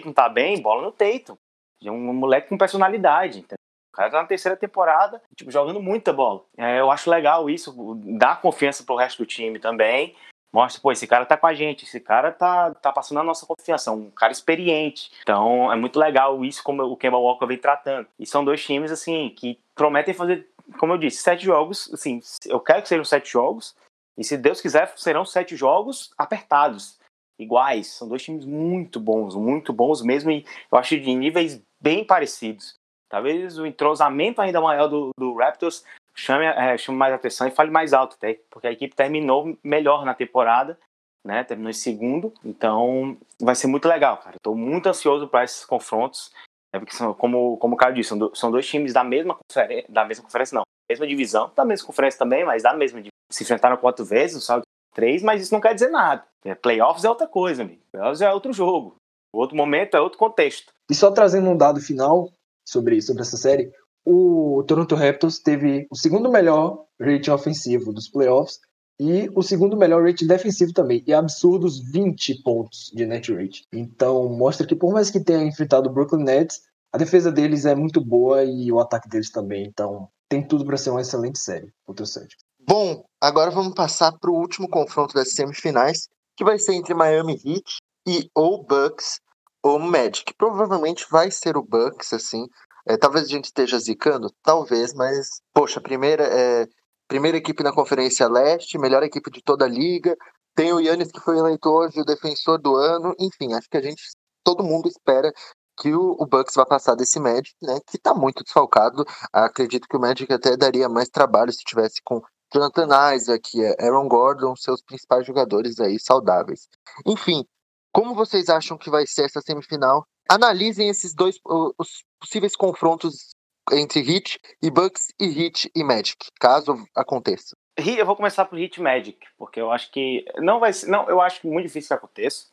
Tatum 0.00 0.12
tá 0.12 0.28
bem, 0.28 0.60
bola 0.60 0.82
no 0.82 0.92
Tatum. 0.92 1.36
É 1.84 1.90
um 1.90 2.12
moleque 2.14 2.48
com 2.48 2.56
personalidade, 2.56 3.40
entendeu? 3.40 3.56
O 3.92 3.96
cara 3.96 4.10
tá 4.10 4.22
na 4.22 4.28
terceira 4.28 4.56
temporada, 4.56 5.20
tipo, 5.36 5.50
jogando 5.50 5.82
muita 5.82 6.12
bola. 6.12 6.44
É, 6.56 6.80
eu 6.80 6.90
acho 6.90 7.10
legal 7.10 7.50
isso, 7.50 7.74
dá 8.16 8.34
confiança 8.34 8.84
pro 8.84 8.96
resto 8.96 9.18
do 9.18 9.26
time 9.26 9.58
também. 9.58 10.16
Mostra, 10.54 10.80
pô, 10.80 10.92
esse 10.92 11.06
cara 11.06 11.26
tá 11.26 11.36
com 11.36 11.46
a 11.46 11.54
gente, 11.54 11.84
esse 11.84 11.98
cara 11.98 12.30
tá, 12.30 12.74
tá 12.74 12.92
passando 12.92 13.20
a 13.20 13.24
nossa 13.24 13.46
confiança, 13.46 13.90
um 13.90 14.10
cara 14.10 14.32
experiente. 14.32 15.10
Então 15.22 15.70
é 15.70 15.76
muito 15.76 15.98
legal 15.98 16.44
isso 16.44 16.62
como 16.62 16.82
o 16.84 16.96
Kemba 16.96 17.18
Walker 17.18 17.46
vem 17.46 17.58
tratando. 17.58 18.06
E 18.18 18.26
são 18.26 18.44
dois 18.44 18.64
times, 18.64 18.90
assim, 18.90 19.30
que 19.30 19.58
prometem 19.74 20.14
fazer, 20.14 20.46
como 20.78 20.92
eu 20.92 20.98
disse, 20.98 21.22
sete 21.22 21.44
jogos, 21.44 21.92
assim, 21.92 22.20
eu 22.46 22.60
quero 22.60 22.82
que 22.82 22.88
sejam 22.88 23.04
sete 23.04 23.30
jogos, 23.30 23.74
e 24.16 24.24
se 24.24 24.36
Deus 24.36 24.60
quiser, 24.60 24.92
serão 24.96 25.24
sete 25.24 25.56
jogos 25.56 26.10
apertados 26.18 26.98
iguais. 27.38 27.88
São 27.88 28.08
dois 28.08 28.22
times 28.22 28.44
muito 28.44 29.00
bons, 29.00 29.34
muito 29.34 29.72
bons 29.72 30.02
mesmo, 30.02 30.30
e 30.30 30.44
eu 30.70 30.78
acho 30.78 30.98
de 30.98 31.14
níveis 31.14 31.62
bem 31.80 32.04
parecidos. 32.04 32.74
Talvez 33.08 33.58
o 33.58 33.66
entrosamento 33.66 34.40
ainda 34.40 34.60
maior 34.60 34.88
do, 34.88 35.10
do 35.18 35.34
Raptors 35.34 35.84
chame, 36.14 36.46
é, 36.46 36.76
chame 36.78 36.98
mais 36.98 37.12
atenção 37.12 37.46
e 37.46 37.50
fale 37.50 37.70
mais 37.70 37.92
alto, 37.92 38.16
até, 38.16 38.40
porque 38.50 38.66
a 38.66 38.72
equipe 38.72 38.94
terminou 38.94 39.56
melhor 39.62 40.04
na 40.04 40.14
temporada, 40.14 40.78
né? 41.24 41.44
Terminou 41.44 41.70
em 41.70 41.74
segundo, 41.74 42.32
então 42.44 43.16
vai 43.40 43.54
ser 43.54 43.66
muito 43.66 43.86
legal, 43.86 44.16
cara. 44.18 44.36
Estou 44.36 44.56
muito 44.56 44.88
ansioso 44.88 45.28
para 45.28 45.44
esses 45.44 45.64
confrontos, 45.64 46.32
né, 46.72 46.80
porque 46.80 46.94
são, 46.94 47.12
como, 47.14 47.56
como 47.58 47.74
o 47.74 47.76
cara 47.76 47.92
disse, 47.92 48.08
são, 48.10 48.18
do, 48.18 48.34
são 48.34 48.50
dois 48.50 48.66
times 48.66 48.92
da 48.92 49.04
mesma 49.04 49.36
conferência, 49.36 49.86
da 49.88 50.04
mesma 50.04 50.24
conferência 50.24 50.54
não, 50.54 50.62
mesma 50.88 51.06
divisão, 51.06 51.52
da 51.54 51.64
mesma 51.64 51.86
conferência 51.86 52.18
também, 52.18 52.44
mas 52.44 52.62
da 52.62 52.74
mesma 52.74 52.98
divisão. 52.98 53.12
Se 53.30 53.44
enfrentaram 53.44 53.76
quatro 53.76 54.04
vezes, 54.04 54.44
saldo 54.44 54.62
três, 54.94 55.22
mas 55.22 55.42
isso 55.42 55.54
não 55.54 55.60
quer 55.60 55.74
dizer 55.74 55.88
nada. 55.90 56.24
É, 56.44 56.54
playoffs 56.54 57.04
é 57.04 57.08
outra 57.08 57.26
coisa, 57.26 57.62
amigo. 57.62 57.82
Playoffs 57.92 58.20
é 58.20 58.32
outro 58.32 58.52
jogo. 58.52 58.96
Outro 59.32 59.56
momento 59.56 59.96
é 59.96 60.00
outro 60.00 60.18
contexto. 60.18 60.72
E 60.90 60.94
só 60.94 61.10
trazendo 61.10 61.48
um 61.48 61.56
dado 61.56 61.80
final 61.80 62.28
sobre, 62.66 63.00
sobre 63.00 63.22
essa 63.22 63.36
série, 63.36 63.72
o 64.04 64.62
Toronto 64.66 64.94
Raptors 64.94 65.38
teve 65.38 65.86
o 65.90 65.96
segundo 65.96 66.30
melhor 66.30 66.84
rating 67.00 67.30
ofensivo 67.30 67.92
dos 67.92 68.08
playoffs 68.08 68.58
e 69.00 69.30
o 69.34 69.42
segundo 69.42 69.76
melhor 69.76 70.04
rating 70.04 70.26
defensivo 70.26 70.72
também. 70.72 71.02
E 71.06 71.14
absurdos 71.14 71.80
20 71.90 72.42
pontos 72.42 72.90
de 72.94 73.06
net 73.06 73.32
rate. 73.32 73.64
Então 73.72 74.28
mostra 74.28 74.66
que 74.66 74.76
por 74.76 74.92
mais 74.92 75.10
que 75.10 75.20
tenha 75.20 75.44
enfrentado 75.44 75.88
o 75.88 75.92
Brooklyn 75.92 76.24
Nets, 76.24 76.60
a 76.92 76.98
defesa 76.98 77.32
deles 77.32 77.64
é 77.64 77.74
muito 77.74 78.04
boa 78.04 78.44
e 78.44 78.70
o 78.70 78.78
ataque 78.78 79.08
deles 79.08 79.30
também. 79.30 79.64
Então 79.66 80.08
tem 80.28 80.46
tudo 80.46 80.64
para 80.64 80.76
ser 80.76 80.90
uma 80.90 81.00
excelente 81.00 81.38
série 81.38 81.72
contra 81.86 82.04
o 82.04 82.06
Celtics. 82.06 82.44
Bom, 82.64 83.04
agora 83.20 83.50
vamos 83.50 83.74
passar 83.74 84.12
para 84.12 84.30
o 84.30 84.36
último 84.36 84.68
confronto 84.68 85.14
das 85.14 85.32
semifinais, 85.32 86.08
que 86.36 86.44
vai 86.44 86.58
ser 86.58 86.74
entre 86.74 86.94
Miami 86.94 87.32
Heat 87.32 87.78
e 88.06 88.30
ou 88.34 88.64
Bucks 88.64 89.20
ou 89.62 89.80
Magic. 89.80 90.32
Provavelmente 90.34 91.04
vai 91.10 91.30
ser 91.30 91.56
o 91.56 91.62
Bucks, 91.62 92.12
assim. 92.12 92.46
É, 92.86 92.96
talvez 92.96 93.26
a 93.26 93.28
gente 93.28 93.46
esteja 93.46 93.78
zicando, 93.78 94.32
talvez, 94.42 94.94
mas, 94.94 95.40
poxa, 95.52 95.80
primeira, 95.80 96.24
é, 96.24 96.66
primeira 97.08 97.36
equipe 97.36 97.62
na 97.64 97.72
Conferência 97.72 98.28
Leste, 98.28 98.78
melhor 98.78 99.02
equipe 99.02 99.30
de 99.30 99.42
toda 99.42 99.64
a 99.64 99.68
liga. 99.68 100.16
Tem 100.54 100.72
o 100.72 100.80
Yannis 100.80 101.10
que 101.10 101.20
foi 101.20 101.38
eleito 101.38 101.68
hoje 101.68 102.00
o 102.00 102.04
defensor 102.04 102.60
do 102.60 102.76
ano. 102.76 103.14
Enfim, 103.18 103.54
acho 103.54 103.68
que 103.68 103.76
a 103.76 103.82
gente, 103.82 104.02
todo 104.44 104.64
mundo 104.64 104.88
espera 104.88 105.32
que 105.78 105.94
o, 105.94 106.16
o 106.18 106.26
Bucks 106.26 106.54
vai 106.54 106.66
passar 106.66 106.94
desse 106.94 107.18
Magic, 107.18 107.54
né? 107.62 107.80
Que 107.88 107.98
tá 107.98 108.14
muito 108.14 108.44
desfalcado. 108.44 109.04
Acredito 109.32 109.88
que 109.88 109.96
o 109.96 110.00
Magic 110.00 110.32
até 110.32 110.56
daria 110.56 110.88
mais 110.88 111.08
trabalho 111.08 111.52
se 111.52 111.64
tivesse 111.64 112.00
com 112.04 112.20
Jonathan 112.52 113.14
Isaac, 113.14 113.50
Aaron 113.80 114.08
Gordon, 114.08 114.54
seus 114.56 114.82
principais 114.82 115.26
jogadores 115.26 115.80
aí 115.80 115.98
saudáveis. 115.98 116.68
Enfim, 117.06 117.44
como 117.92 118.14
vocês 118.14 118.48
acham 118.48 118.76
que 118.78 118.90
vai 118.90 119.06
ser 119.06 119.24
essa 119.24 119.40
semifinal? 119.40 120.06
Analisem 120.28 120.88
esses 120.88 121.14
dois 121.14 121.38
os 121.44 122.04
possíveis 122.20 122.56
confrontos 122.56 123.34
entre 123.70 124.00
Heat 124.00 124.38
e 124.62 124.70
Bucks 124.70 125.08
e 125.20 125.26
Heat 125.26 125.70
e 125.74 125.84
Magic, 125.84 126.26
caso 126.40 126.74
aconteça. 126.96 127.56
Eu 127.76 128.04
vou 128.04 128.16
começar 128.16 128.44
por 128.44 128.58
Heat 128.58 128.80
Magic, 128.80 129.18
porque 129.38 129.60
eu 129.60 129.70
acho 129.70 129.90
que 129.90 130.24
não 130.38 130.60
vai 130.60 130.72
ser, 130.72 130.88
não, 130.88 131.08
eu 131.08 131.20
acho 131.20 131.46
muito 131.46 131.66
difícil 131.66 131.88
que 131.88 131.94
aconteça, 131.94 132.46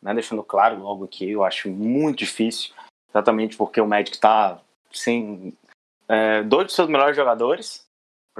né, 0.00 0.14
deixando 0.14 0.42
claro 0.42 0.80
logo 0.80 1.04
aqui, 1.04 1.30
eu 1.30 1.44
acho 1.44 1.68
muito 1.68 2.18
difícil, 2.18 2.72
exatamente 3.08 3.56
porque 3.56 3.80
o 3.80 3.86
Magic 3.86 4.12
está 4.12 4.60
sem 4.92 5.56
é, 6.08 6.42
dois 6.44 6.66
dos 6.66 6.74
seus 6.74 6.88
melhores 6.88 7.16
jogadores, 7.16 7.84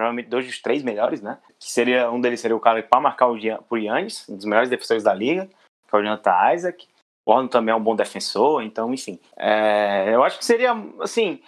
provavelmente 0.01 0.31
dois 0.31 0.47
dos 0.47 0.63
três 0.63 0.83
melhores, 0.83 1.21
né? 1.21 1.37
Que 1.59 1.71
seria 1.71 2.11
um 2.11 2.19
deles 2.19 2.41
seria 2.41 2.57
o 2.57 2.61
cara 2.61 2.83
para 2.83 3.01
marcar 3.01 3.29
o 3.29 3.37
por 3.69 3.79
Yannis, 3.79 4.27
um 4.31 4.37
dos 4.37 4.47
melhores 4.47 4.71
defensores 4.71 5.03
da 5.03 5.13
liga, 5.13 5.47
que 5.47 5.95
é 5.95 5.99
o 5.99 6.03
Jonathan 6.03 6.55
Isaac. 6.55 6.89
O 7.27 7.33
Gordon 7.33 7.49
também 7.49 7.71
é 7.71 7.77
um 7.77 7.83
bom 7.83 7.95
defensor, 7.95 8.63
então, 8.63 8.95
enfim. 8.95 9.21
É, 9.37 10.09
eu 10.15 10.25
acho 10.25 10.39
que 10.39 10.45
seria, 10.45 10.73
assim, 11.01 11.43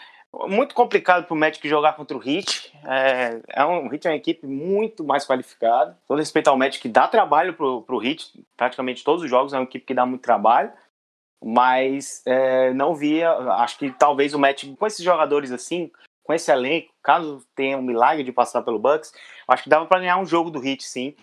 muito 0.46 0.74
complicado 0.74 1.24
para 1.24 1.32
o 1.32 1.36
Magic 1.36 1.66
jogar 1.66 1.94
contra 1.94 2.14
o 2.14 2.20
Heat. 2.22 2.74
É, 2.84 3.40
é 3.48 3.64
um, 3.64 3.88
o 3.88 3.94
Heat 3.94 4.06
é 4.06 4.10
uma 4.10 4.16
equipe 4.16 4.46
muito 4.46 5.02
mais 5.02 5.26
qualificada. 5.26 5.96
Todo 6.06 6.18
respeito 6.18 6.48
ao 6.48 6.58
Magic, 6.58 6.86
dá 6.90 7.08
trabalho 7.08 7.54
para 7.54 7.64
o 7.66 8.04
Heat, 8.04 8.38
praticamente 8.54 9.02
todos 9.02 9.24
os 9.24 9.30
jogos 9.30 9.54
é 9.54 9.56
uma 9.56 9.64
equipe 9.64 9.86
que 9.86 9.94
dá 9.94 10.04
muito 10.04 10.20
trabalho. 10.20 10.70
Mas 11.42 12.22
é, 12.26 12.74
não 12.74 12.94
via, 12.94 13.32
acho 13.32 13.78
que 13.78 13.90
talvez 13.92 14.34
o 14.34 14.38
Magic, 14.38 14.76
com 14.76 14.86
esses 14.86 15.02
jogadores 15.02 15.50
assim, 15.50 15.90
com 16.22 16.32
esse 16.32 16.50
elenco, 16.50 16.92
caso 17.02 17.44
tenha 17.54 17.76
um 17.76 17.82
milagre 17.82 18.22
de 18.22 18.32
passar 18.32 18.62
pelo 18.62 18.78
Bucks, 18.78 19.12
acho 19.48 19.64
que 19.64 19.68
dava 19.68 19.86
para 19.86 20.00
ganhar 20.00 20.18
um 20.18 20.26
jogo 20.26 20.50
do 20.50 20.64
Heat, 20.64 20.84
sim. 20.84 21.14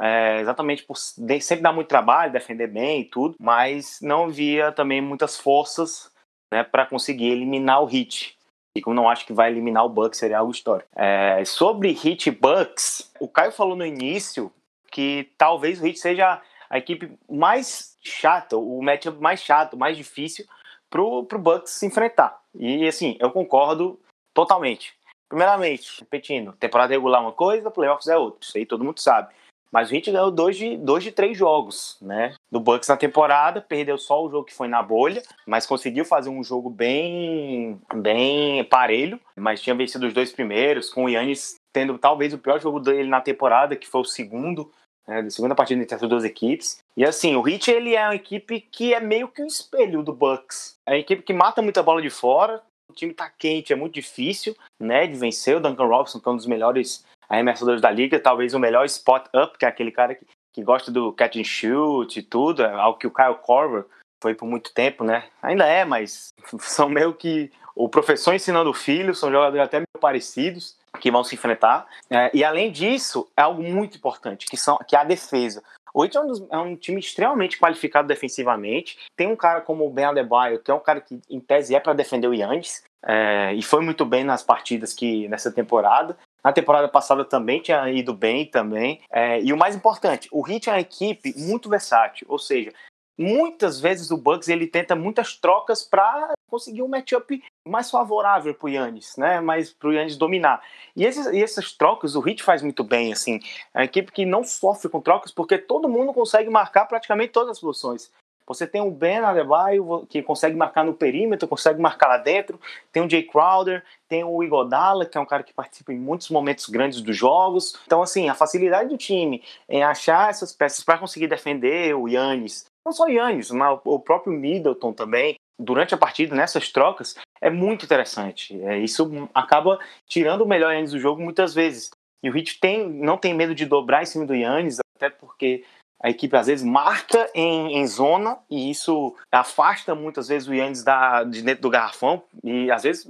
É, 0.00 0.40
exatamente 0.40 0.84
por 0.84 0.96
sempre 0.96 1.62
dar 1.62 1.72
muito 1.72 1.88
trabalho, 1.88 2.32
defender 2.32 2.68
bem 2.68 3.00
e 3.00 3.04
tudo, 3.04 3.34
mas 3.40 3.98
não 4.00 4.28
via 4.28 4.70
também 4.70 5.00
muitas 5.00 5.36
forças 5.36 6.08
né, 6.52 6.62
para 6.62 6.86
conseguir 6.86 7.30
eliminar 7.30 7.82
o 7.82 7.88
Heat. 7.88 8.36
E 8.76 8.80
como 8.80 8.94
não 8.94 9.08
acho 9.08 9.26
que 9.26 9.32
vai 9.32 9.50
eliminar 9.50 9.84
o 9.84 9.88
Bucks, 9.88 10.18
seria 10.18 10.38
algo 10.38 10.52
histórico. 10.52 10.88
É, 10.94 11.44
sobre 11.44 11.90
Heat 11.90 12.28
e 12.28 12.30
Bucks, 12.30 13.12
o 13.18 13.28
Caio 13.28 13.50
falou 13.50 13.74
no 13.74 13.84
início 13.84 14.52
que 14.90 15.32
talvez 15.36 15.80
o 15.80 15.86
Heat 15.86 15.98
seja 15.98 16.40
a 16.70 16.78
equipe 16.78 17.18
mais 17.28 17.96
chata, 18.02 18.56
o 18.56 18.82
matchup 18.82 19.20
mais 19.20 19.40
chato, 19.40 19.76
mais 19.76 19.96
difícil 19.96 20.46
pro, 20.90 21.24
pro 21.24 21.38
Bucks 21.38 21.72
se 21.72 21.86
enfrentar. 21.86 22.38
E 22.54 22.86
assim, 22.86 23.16
eu 23.18 23.30
concordo 23.30 23.98
Totalmente. 24.38 24.94
Primeiramente, 25.28 25.98
repetindo, 25.98 26.52
temporada 26.52 26.92
regular 26.92 27.20
é 27.20 27.24
uma 27.24 27.32
coisa, 27.32 27.72
playoffs 27.72 28.06
é 28.06 28.16
outra. 28.16 28.38
Isso 28.40 28.56
aí 28.56 28.64
todo 28.64 28.84
mundo 28.84 29.00
sabe. 29.00 29.34
Mas 29.72 29.90
o 29.90 29.94
Heat 29.96 30.12
ganhou 30.12 30.30
dois 30.30 30.56
de, 30.56 30.76
dois 30.76 31.02
de 31.02 31.10
três 31.10 31.36
jogos, 31.36 31.98
né? 32.00 32.36
do 32.48 32.60
Bucks 32.60 32.88
na 32.88 32.96
temporada, 32.96 33.60
perdeu 33.60 33.98
só 33.98 34.24
o 34.24 34.30
jogo 34.30 34.44
que 34.44 34.54
foi 34.54 34.68
na 34.68 34.80
bolha, 34.80 35.24
mas 35.44 35.66
conseguiu 35.66 36.04
fazer 36.04 36.30
um 36.30 36.44
jogo 36.44 36.70
bem 36.70 37.80
bem 37.96 38.62
parelho, 38.62 39.18
mas 39.34 39.60
tinha 39.60 39.74
vencido 39.74 40.06
os 40.06 40.14
dois 40.14 40.30
primeiros, 40.30 40.88
com 40.88 41.06
o 41.06 41.08
Yannis 41.08 41.56
tendo 41.72 41.98
talvez 41.98 42.32
o 42.32 42.38
pior 42.38 42.60
jogo 42.60 42.78
dele 42.78 43.08
na 43.08 43.20
temporada, 43.20 43.74
que 43.74 43.88
foi 43.88 44.02
o 44.02 44.04
segundo, 44.04 44.70
né, 45.06 45.20
da 45.20 45.30
segunda 45.30 45.56
partida 45.56 45.82
entre 45.82 45.96
as 45.96 46.00
duas 46.00 46.22
equipes. 46.22 46.78
E 46.96 47.04
assim, 47.04 47.34
o 47.34 47.46
Heat 47.46 47.72
ele 47.72 47.96
é 47.96 48.04
uma 48.04 48.14
equipe 48.14 48.60
que 48.60 48.94
é 48.94 49.00
meio 49.00 49.26
que 49.26 49.42
um 49.42 49.46
espelho 49.46 50.00
do 50.00 50.12
Bucks. 50.12 50.78
É 50.86 50.92
uma 50.92 50.98
equipe 50.98 51.22
que 51.22 51.32
mata 51.32 51.60
muita 51.60 51.82
bola 51.82 52.00
de 52.00 52.08
fora, 52.08 52.62
time 52.98 53.14
tá 53.14 53.30
quente, 53.30 53.72
é 53.72 53.76
muito 53.76 53.94
difícil, 53.94 54.56
né, 54.78 55.06
de 55.06 55.18
vencer 55.18 55.56
o 55.56 55.60
Duncan 55.60 55.86
Robinson, 55.86 56.20
que 56.20 56.28
é 56.28 56.32
um 56.32 56.36
dos 56.36 56.46
melhores 56.46 57.04
arremessadores 57.28 57.80
da 57.80 57.90
liga, 57.90 58.18
talvez 58.18 58.54
o 58.54 58.58
melhor 58.58 58.84
spot 58.86 59.26
up, 59.34 59.58
que 59.58 59.64
é 59.64 59.68
aquele 59.68 59.90
cara 59.90 60.14
que 60.14 60.24
que 60.58 60.64
gosta 60.64 60.90
do 60.90 61.12
catch 61.12 61.36
and 61.36 61.44
shoot 61.44 62.18
e 62.18 62.22
tudo, 62.22 62.64
é 62.64 62.72
algo 62.72 62.98
que 62.98 63.06
o 63.06 63.12
Kyle 63.12 63.36
Korver 63.36 63.84
foi 64.20 64.34
por 64.34 64.46
muito 64.46 64.74
tempo, 64.74 65.04
né? 65.04 65.24
Ainda 65.40 65.64
é, 65.64 65.84
mas 65.84 66.30
são 66.58 66.88
meio 66.88 67.14
que 67.14 67.48
o 67.76 67.88
professor 67.88 68.34
ensinando 68.34 68.70
o 68.70 68.74
filho, 68.74 69.14
são 69.14 69.30
jogadores 69.30 69.64
até 69.64 69.78
meio 69.78 69.86
parecidos 70.00 70.76
que 71.00 71.12
vão 71.12 71.22
se 71.22 71.36
enfrentar. 71.36 71.86
É, 72.10 72.28
e 72.34 72.42
além 72.42 72.72
disso, 72.72 73.28
é 73.36 73.42
algo 73.42 73.62
muito 73.62 73.96
importante, 73.96 74.46
que, 74.46 74.56
são, 74.56 74.76
que 74.78 74.96
é 74.96 74.98
a 74.98 75.04
defesa. 75.04 75.62
O 75.92 76.04
Heat 76.04 76.16
é, 76.16 76.20
um 76.20 76.48
é 76.50 76.58
um, 76.58 76.76
time 76.76 77.00
extremamente 77.00 77.58
qualificado 77.58 78.08
defensivamente. 78.08 78.98
Tem 79.16 79.26
um 79.26 79.36
cara 79.36 79.60
como 79.60 79.86
o 79.86 79.90
Ben 79.90 80.06
Adebayo, 80.06 80.60
que 80.60 80.70
é 80.70 80.74
um 80.74 80.80
cara 80.80 81.00
que, 81.00 81.20
em 81.28 81.40
tese, 81.40 81.74
é 81.74 81.80
para 81.80 81.92
defender 81.92 82.28
o 82.28 82.34
Yannis. 82.34 82.82
É, 83.04 83.54
e 83.54 83.62
foi 83.62 83.80
muito 83.82 84.04
bem 84.04 84.24
nas 84.24 84.42
partidas 84.42 84.92
que 84.92 85.28
nessa 85.28 85.52
temporada. 85.52 86.16
Na 86.42 86.52
temporada 86.52 86.88
passada 86.88 87.24
também 87.24 87.60
tinha 87.60 87.88
ido 87.90 88.14
bem 88.14 88.46
também. 88.46 89.00
É, 89.12 89.40
e 89.40 89.52
o 89.52 89.56
mais 89.56 89.74
importante, 89.74 90.28
o 90.32 90.46
Heat 90.48 90.68
é 90.68 90.72
uma 90.72 90.80
equipe 90.80 91.34
muito 91.36 91.68
versátil, 91.68 92.26
ou 92.30 92.38
seja, 92.38 92.72
muitas 93.18 93.80
vezes 93.80 94.10
o 94.12 94.16
Bucks 94.16 94.48
ele 94.48 94.66
tenta 94.66 94.94
muitas 94.94 95.36
trocas 95.36 95.82
para 95.82 96.32
conseguir 96.48 96.82
um 96.82 96.88
matchup 96.88 97.42
mais 97.66 97.90
favorável 97.90 98.54
para 98.54 98.66
o 98.66 98.68
Yannis, 98.70 99.16
né? 99.16 99.40
Mais 99.40 99.72
para 99.72 99.88
o 99.88 99.92
Yannis 99.92 100.16
dominar. 100.16 100.62
E, 100.94 101.04
esses, 101.04 101.26
e 101.26 101.42
essas 101.42 101.72
trocas 101.72 102.14
o 102.14 102.26
Heat 102.26 102.42
faz 102.42 102.62
muito 102.62 102.84
bem, 102.84 103.12
assim. 103.12 103.40
É 103.74 103.80
uma 103.80 103.84
equipe 103.84 104.12
que 104.12 104.24
não 104.24 104.44
sofre 104.44 104.88
com 104.88 105.00
trocas 105.00 105.32
porque 105.32 105.58
todo 105.58 105.88
mundo 105.88 106.14
consegue 106.14 106.48
marcar 106.48 106.86
praticamente 106.86 107.32
todas 107.32 107.50
as 107.50 107.60
posições. 107.60 108.10
Você 108.48 108.66
tem 108.66 108.80
o 108.80 108.90
Ben 108.90 109.18
Adebayo, 109.18 110.06
que 110.08 110.22
consegue 110.22 110.56
marcar 110.56 110.82
no 110.82 110.94
perímetro, 110.94 111.46
consegue 111.46 111.78
marcar 111.78 112.08
lá 112.08 112.16
dentro. 112.16 112.58
Tem 112.90 113.04
o 113.04 113.10
Jay 113.10 113.22
Crowder, 113.22 113.84
tem 114.08 114.24
o 114.24 114.42
Igodala, 114.42 115.04
que 115.04 115.18
é 115.18 115.20
um 115.20 115.26
cara 115.26 115.42
que 115.42 115.52
participa 115.52 115.92
em 115.92 115.98
muitos 115.98 116.30
momentos 116.30 116.66
grandes 116.66 117.02
dos 117.02 117.14
jogos. 117.14 117.78
Então, 117.84 118.00
assim, 118.00 118.30
a 118.30 118.34
facilidade 118.34 118.88
do 118.88 118.96
time 118.96 119.42
em 119.68 119.82
achar 119.82 120.30
essas 120.30 120.50
peças 120.54 120.82
para 120.82 120.96
conseguir 120.96 121.26
defender 121.26 121.94
o 121.94 122.08
Yannis, 122.08 122.64
não 122.88 122.92
só 122.92 123.06
Yannis, 123.06 123.50
mas 123.50 123.78
o 123.84 124.00
próprio 124.00 124.32
Middleton 124.32 124.92
também, 124.94 125.36
durante 125.60 125.94
a 125.94 125.98
partida, 125.98 126.34
nessas 126.34 126.72
trocas, 126.72 127.16
é 127.40 127.50
muito 127.50 127.84
interessante. 127.84 128.58
É, 128.62 128.78
isso 128.78 129.28
acaba 129.34 129.78
tirando 130.06 130.42
o 130.42 130.48
melhor 130.48 130.72
Yannis 130.72 130.92
do 130.92 130.98
jogo 130.98 131.22
muitas 131.22 131.54
vezes. 131.54 131.90
E 132.22 132.30
o 132.30 132.36
Heat 132.36 132.58
tem, 132.58 132.88
não 132.88 133.18
tem 133.18 133.34
medo 133.34 133.54
de 133.54 133.66
dobrar 133.66 134.02
em 134.02 134.06
cima 134.06 134.24
do 134.24 134.34
Yannis, 134.34 134.78
até 134.96 135.10
porque 135.10 135.64
a 136.02 136.08
equipe 136.08 136.34
às 136.34 136.46
vezes 136.46 136.64
marca 136.64 137.30
em, 137.34 137.76
em, 137.76 137.86
zona 137.86 138.38
e 138.48 138.70
isso 138.70 139.14
afasta 139.30 139.94
muitas 139.94 140.28
vezes 140.28 140.48
o 140.48 140.54
Yannis 140.54 140.82
da, 140.82 141.24
de 141.24 141.42
dentro 141.42 141.62
do 141.62 141.70
garrafão 141.70 142.22
e 142.42 142.70
às 142.70 142.84
vezes 142.84 143.08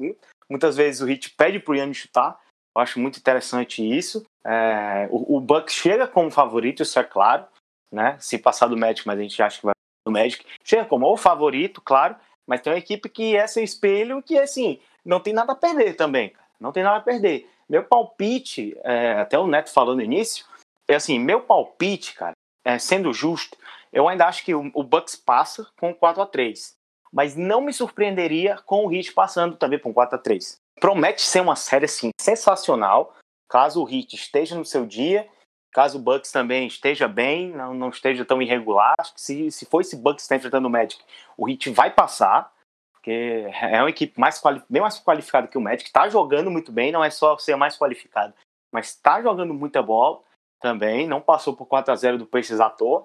muitas 0.49 0.77
vezes 0.77 1.03
o 1.03 1.07
Hit 1.07 1.31
pede 1.37 1.61
para 1.61 1.73
o 1.73 1.77
Yannis 1.77 1.99
chutar. 1.99 2.39
Eu 2.75 2.83
acho 2.83 2.99
muito 2.99 3.19
interessante 3.19 3.83
isso. 3.83 4.25
É, 4.45 5.09
o, 5.11 5.37
o 5.37 5.41
Bucks 5.41 5.75
chega 5.75 6.07
como 6.07 6.31
favorito, 6.31 6.83
isso 6.83 6.99
é 6.99 7.05
claro, 7.05 7.47
né? 7.93 8.17
Se 8.21 8.39
passar 8.39 8.67
do 8.67 8.77
Magic, 8.77 9.07
mas 9.07 9.19
a 9.19 9.23
gente 9.23 9.43
acha 9.43 9.59
que 9.59 9.67
vai 9.67 9.75
do 10.07 10.13
Magic, 10.13 10.45
chega 10.65 10.85
como 10.85 11.07
o 11.07 11.17
favorito, 11.17 11.81
claro. 11.81 12.17
Mas 12.47 12.63
tem 12.63 12.73
uma 12.73 12.79
equipe 12.79 13.09
que 13.09 13.37
é 13.37 13.47
seu 13.47 13.63
espelho 13.63 14.23
que 14.23 14.39
assim 14.39 14.81
não 15.05 15.21
tem 15.21 15.33
nada 15.33 15.53
a 15.53 15.57
perder 15.57 15.95
também, 15.95 16.33
não 16.59 16.73
tem 16.73 16.83
nada 16.83 16.97
a 16.97 17.03
perder. 17.03 17.49
Meu 17.69 17.85
palpite, 17.85 18.77
é, 18.83 19.13
até 19.13 19.39
o 19.39 19.47
Neto 19.47 19.71
falou 19.71 19.95
no 19.95 20.03
início, 20.03 20.47
é 20.89 20.95
assim, 20.95 21.19
meu 21.19 21.43
palpite, 21.43 22.15
cara, 22.15 22.33
é, 22.65 22.79
sendo 22.79 23.13
justo, 23.13 23.57
eu 23.93 24.09
ainda 24.09 24.27
acho 24.27 24.45
que 24.45 24.55
o, 24.55 24.71
o 24.75 24.83
Bucks 24.83 25.17
passa 25.17 25.67
com 25.79 25.95
4 25.95 26.23
a 26.23 26.27
3 26.27 26.79
mas 27.13 27.35
não 27.35 27.61
me 27.61 27.73
surpreenderia 27.73 28.59
com 28.67 28.87
o 28.87 28.93
Heat 28.93 29.13
passando 29.13 29.57
também 29.57 29.81
um 29.85 29.93
4 29.93 30.17
a 30.17 30.19
3 30.19 30.57
Promete 30.81 31.23
ser 31.23 31.41
uma 31.41 31.57
série 31.57 31.87
assim, 31.87 32.11
sensacional, 32.21 33.17
caso 33.49 33.83
o 33.83 33.89
Heat 33.89 34.15
esteja 34.15 34.55
no 34.55 34.65
seu 34.65 34.87
dia, 34.87 35.29
caso 35.73 35.99
o 35.99 36.01
Bucks 36.01 36.33
também 36.33 36.67
esteja 36.67 37.07
bem, 37.07 37.51
não, 37.51 37.75
não 37.75 37.89
esteja 37.91 38.25
tão 38.25 38.41
irregular. 38.43 38.95
Acho 38.99 39.15
que 39.15 39.21
se, 39.21 39.51
se 39.51 39.67
for 39.67 39.81
esse 39.81 39.97
Bucks 39.97 40.17
que 40.17 40.23
está 40.23 40.37
enfrentando 40.37 40.69
o 40.69 40.71
Magic, 40.71 41.03
o 41.37 41.49
Heat 41.49 41.71
vai 41.71 41.91
passar, 41.91 42.53
porque 42.93 43.47
é 43.63 43.81
uma 43.81 43.91
equipe 43.91 44.19
mais 44.19 44.41
bem 44.69 44.83
mais 44.83 44.99
qualificada 44.99 45.49
que 45.49 45.59
o 45.59 45.61
Magic, 45.61 45.85
está 45.85 46.09
jogando 46.09 46.51
muito 46.51 46.73
bem, 46.73 46.93
não 46.93 47.05
é 47.05 47.11
só 47.11 47.37
ser 47.39 47.57
mais 47.57 47.77
qualificado, 47.77 48.35
mas 48.73 48.89
está 48.89 49.23
jogando 49.23 49.55
muita 49.55 49.83
bola 49.83 50.21
também, 50.61 51.07
não 51.07 51.21
passou 51.21 51.55
por 51.55 51.67
4 51.67 51.93
a 51.93 51.97
0 51.97 52.19
do 52.19 52.27
Pacers 52.27 52.61
à 52.61 52.69
toa. 52.69 53.05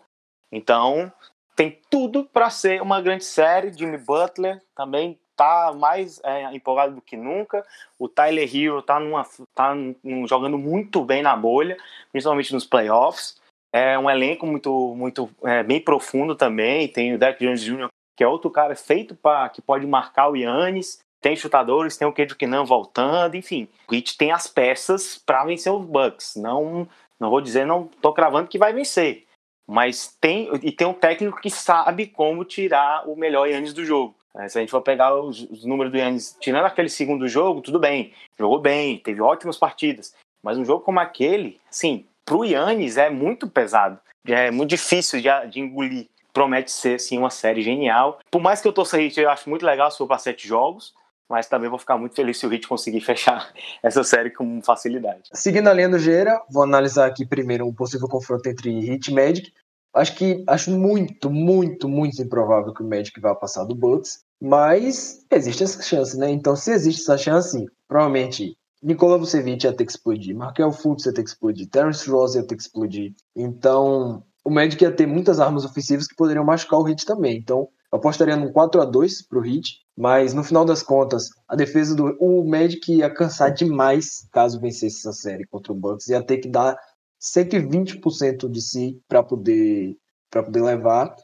Então, 0.51 1.11
tem 1.55 1.79
tudo 1.89 2.25
para 2.25 2.49
ser 2.49 2.81
uma 2.81 3.01
grande 3.01 3.23
série. 3.23 3.71
Jimmy 3.71 3.97
Butler 3.97 4.61
também 4.75 5.19
tá 5.35 5.73
mais 5.73 6.19
é, 6.23 6.53
empolgado 6.53 6.95
do 6.95 7.01
que 7.01 7.17
nunca. 7.17 7.65
O 7.97 8.07
Tyler 8.07 8.49
Hero 8.53 8.81
tá, 8.81 8.99
numa, 8.99 9.25
tá 9.55 9.75
num, 9.75 10.27
jogando 10.27 10.57
muito 10.57 11.03
bem 11.03 11.21
na 11.21 11.35
bolha, 11.35 11.77
principalmente 12.11 12.53
nos 12.53 12.65
playoffs. 12.65 13.41
É 13.73 13.97
um 13.97 14.09
elenco 14.09 14.45
muito, 14.45 14.93
muito 14.95 15.29
é, 15.43 15.63
bem 15.63 15.81
profundo 15.81 16.35
também. 16.35 16.87
Tem 16.87 17.13
o 17.13 17.17
Derek 17.17 17.43
Jones 17.43 17.61
Jr., 17.61 17.87
que 18.15 18.23
é 18.23 18.27
outro 18.27 18.51
cara 18.51 18.75
feito 18.75 19.15
para 19.15 19.49
que 19.49 19.61
pode 19.61 19.87
marcar 19.87 20.29
o 20.29 20.35
Yannis. 20.35 20.99
Tem 21.21 21.35
chutadores, 21.35 21.95
tem 21.95 22.07
o 22.07 22.11
Kendrick 22.11 22.39
Kinan 22.39 22.65
voltando, 22.65 23.35
enfim. 23.35 23.67
O 23.89 23.95
Heat 23.95 24.17
tem 24.17 24.31
as 24.31 24.45
peças 24.45 25.17
para 25.17 25.45
vencer 25.45 25.71
os 25.71 25.85
Bucks. 25.85 26.35
Não 26.35 26.87
não 27.19 27.29
vou 27.29 27.39
dizer, 27.39 27.65
não 27.65 27.87
tô 27.87 28.11
cravando 28.11 28.49
que 28.49 28.57
vai 28.57 28.73
vencer. 28.73 29.25
Mas 29.65 30.15
tem. 30.19 30.49
E 30.61 30.71
tem 30.71 30.85
um 30.85 30.93
técnico 30.93 31.39
que 31.39 31.49
sabe 31.49 32.07
como 32.07 32.43
tirar 32.43 33.07
o 33.07 33.15
melhor 33.15 33.47
Yannis 33.47 33.73
do 33.73 33.85
jogo. 33.85 34.13
É, 34.35 34.47
se 34.47 34.57
a 34.57 34.61
gente 34.61 34.71
for 34.71 34.81
pegar 34.81 35.15
os, 35.15 35.41
os 35.49 35.63
números 35.63 35.91
do 35.91 35.97
Yannis, 35.97 36.35
tirando 36.39 36.65
aquele 36.65 36.89
segundo 36.89 37.27
jogo, 37.27 37.61
tudo 37.61 37.79
bem. 37.79 38.13
Jogou 38.37 38.59
bem, 38.59 38.97
teve 38.97 39.21
ótimas 39.21 39.57
partidas. 39.57 40.13
Mas 40.41 40.57
um 40.57 40.65
jogo 40.65 40.83
como 40.83 40.99
aquele, 40.99 41.59
assim, 41.69 42.05
pro 42.25 42.43
Yannis 42.43 42.97
é 42.97 43.09
muito 43.09 43.47
pesado. 43.47 43.99
É 44.25 44.49
muito 44.49 44.69
difícil 44.69 45.21
de, 45.21 45.29
de 45.49 45.59
engolir. 45.59 46.07
Promete 46.33 46.71
ser, 46.71 46.95
assim, 46.95 47.17
uma 47.17 47.29
série 47.29 47.61
genial. 47.61 48.19
Por 48.31 48.41
mais 48.41 48.59
que 48.59 48.67
eu 48.67 48.73
torça 48.73 48.97
Hit, 48.97 49.19
eu 49.19 49.29
acho 49.29 49.49
muito 49.49 49.65
legal 49.65 49.91
se 49.91 49.97
for 49.97 50.07
para 50.07 50.17
sete 50.17 50.47
jogos 50.47 50.93
mas 51.29 51.47
também 51.47 51.67
vou 51.67 51.79
ficar 51.79 51.97
muito 51.97 52.15
feliz 52.15 52.37
se 52.37 52.45
o 52.45 52.49
Hit 52.49 52.67
conseguir 52.67 53.01
fechar 53.01 53.51
essa 53.81 54.03
série 54.03 54.29
com 54.29 54.61
facilidade. 54.61 55.23
Seguindo 55.33 55.67
a 55.67 55.73
linha 55.73 55.89
do 55.89 55.97
Geira, 55.97 56.39
vou 56.47 56.61
analisar 56.61 57.07
aqui 57.07 57.25
primeiro 57.25 57.67
um 57.67 57.73
possível 57.73 58.07
confronto 58.07 58.47
entre 58.47 58.69
Hit 58.69 59.09
e 59.09 59.13
Magic. 59.13 59.51
Acho 59.93 60.15
que 60.15 60.43
acho 60.47 60.71
muito, 60.71 61.29
muito, 61.29 61.87
muito 61.87 62.21
improvável 62.21 62.73
que 62.73 62.81
o 62.81 62.87
Magic 62.87 63.19
vá 63.19 63.35
passar 63.35 63.63
do 63.63 63.75
Bucks, 63.75 64.19
mas 64.41 65.25
existe 65.31 65.63
essa 65.63 65.81
chance, 65.81 66.17
né? 66.17 66.31
Então, 66.31 66.55
se 66.55 66.71
existe 66.71 67.01
essa 67.01 67.17
chance, 67.17 67.63
provavelmente 67.87 68.57
Nikola 68.81 69.17
Vucevic 69.17 69.65
ia 69.65 69.71
ter 69.71 69.85
que 69.85 69.91
explodir, 69.91 70.35
Markel 70.35 70.71
Fultz 70.71 71.05
ia 71.05 71.13
ter 71.13 71.23
que 71.23 71.29
explodir, 71.29 71.69
Terence 71.69 72.09
Ross 72.09 72.35
ia 72.35 72.45
ter 72.45 72.55
que 72.55 72.63
explodir. 72.63 73.13
Então, 73.35 74.23
o 74.43 74.49
Magic 74.49 74.83
ia 74.83 74.91
ter 74.91 75.05
muitas 75.05 75.39
armas 75.39 75.63
ofensivas 75.63 76.07
que 76.07 76.15
poderiam 76.15 76.43
machucar 76.43 76.79
o 76.79 76.83
Hit 76.83 77.05
também. 77.05 77.37
Então, 77.37 77.69
eu 77.91 77.97
apostaria 77.97 78.35
num 78.35 78.51
4 78.51 78.81
a 78.81 78.85
2 78.85 79.27
pro 79.27 79.45
Heat, 79.45 79.77
mas 79.95 80.33
no 80.33 80.43
final 80.43 80.65
das 80.65 80.83
contas, 80.83 81.29
a 81.47 81.55
defesa 81.55 81.95
do 81.95 82.17
o 82.19 82.43
Magic 82.43 82.91
ia 82.91 83.09
cansar 83.09 83.53
demais 83.53 84.27
caso 84.31 84.59
vencesse 84.59 84.97
essa 84.97 85.13
série 85.13 85.45
contra 85.45 85.71
o 85.71 85.75
Bucks, 85.75 86.07
ia 86.09 86.21
ter 86.21 86.39
que 86.39 86.49
dar 86.49 86.75
120% 87.23 88.49
de 88.49 88.61
si 88.61 89.01
para 89.07 89.23
poder 89.23 89.97
para 90.29 90.43
poder 90.43 90.61
levar. 90.61 91.15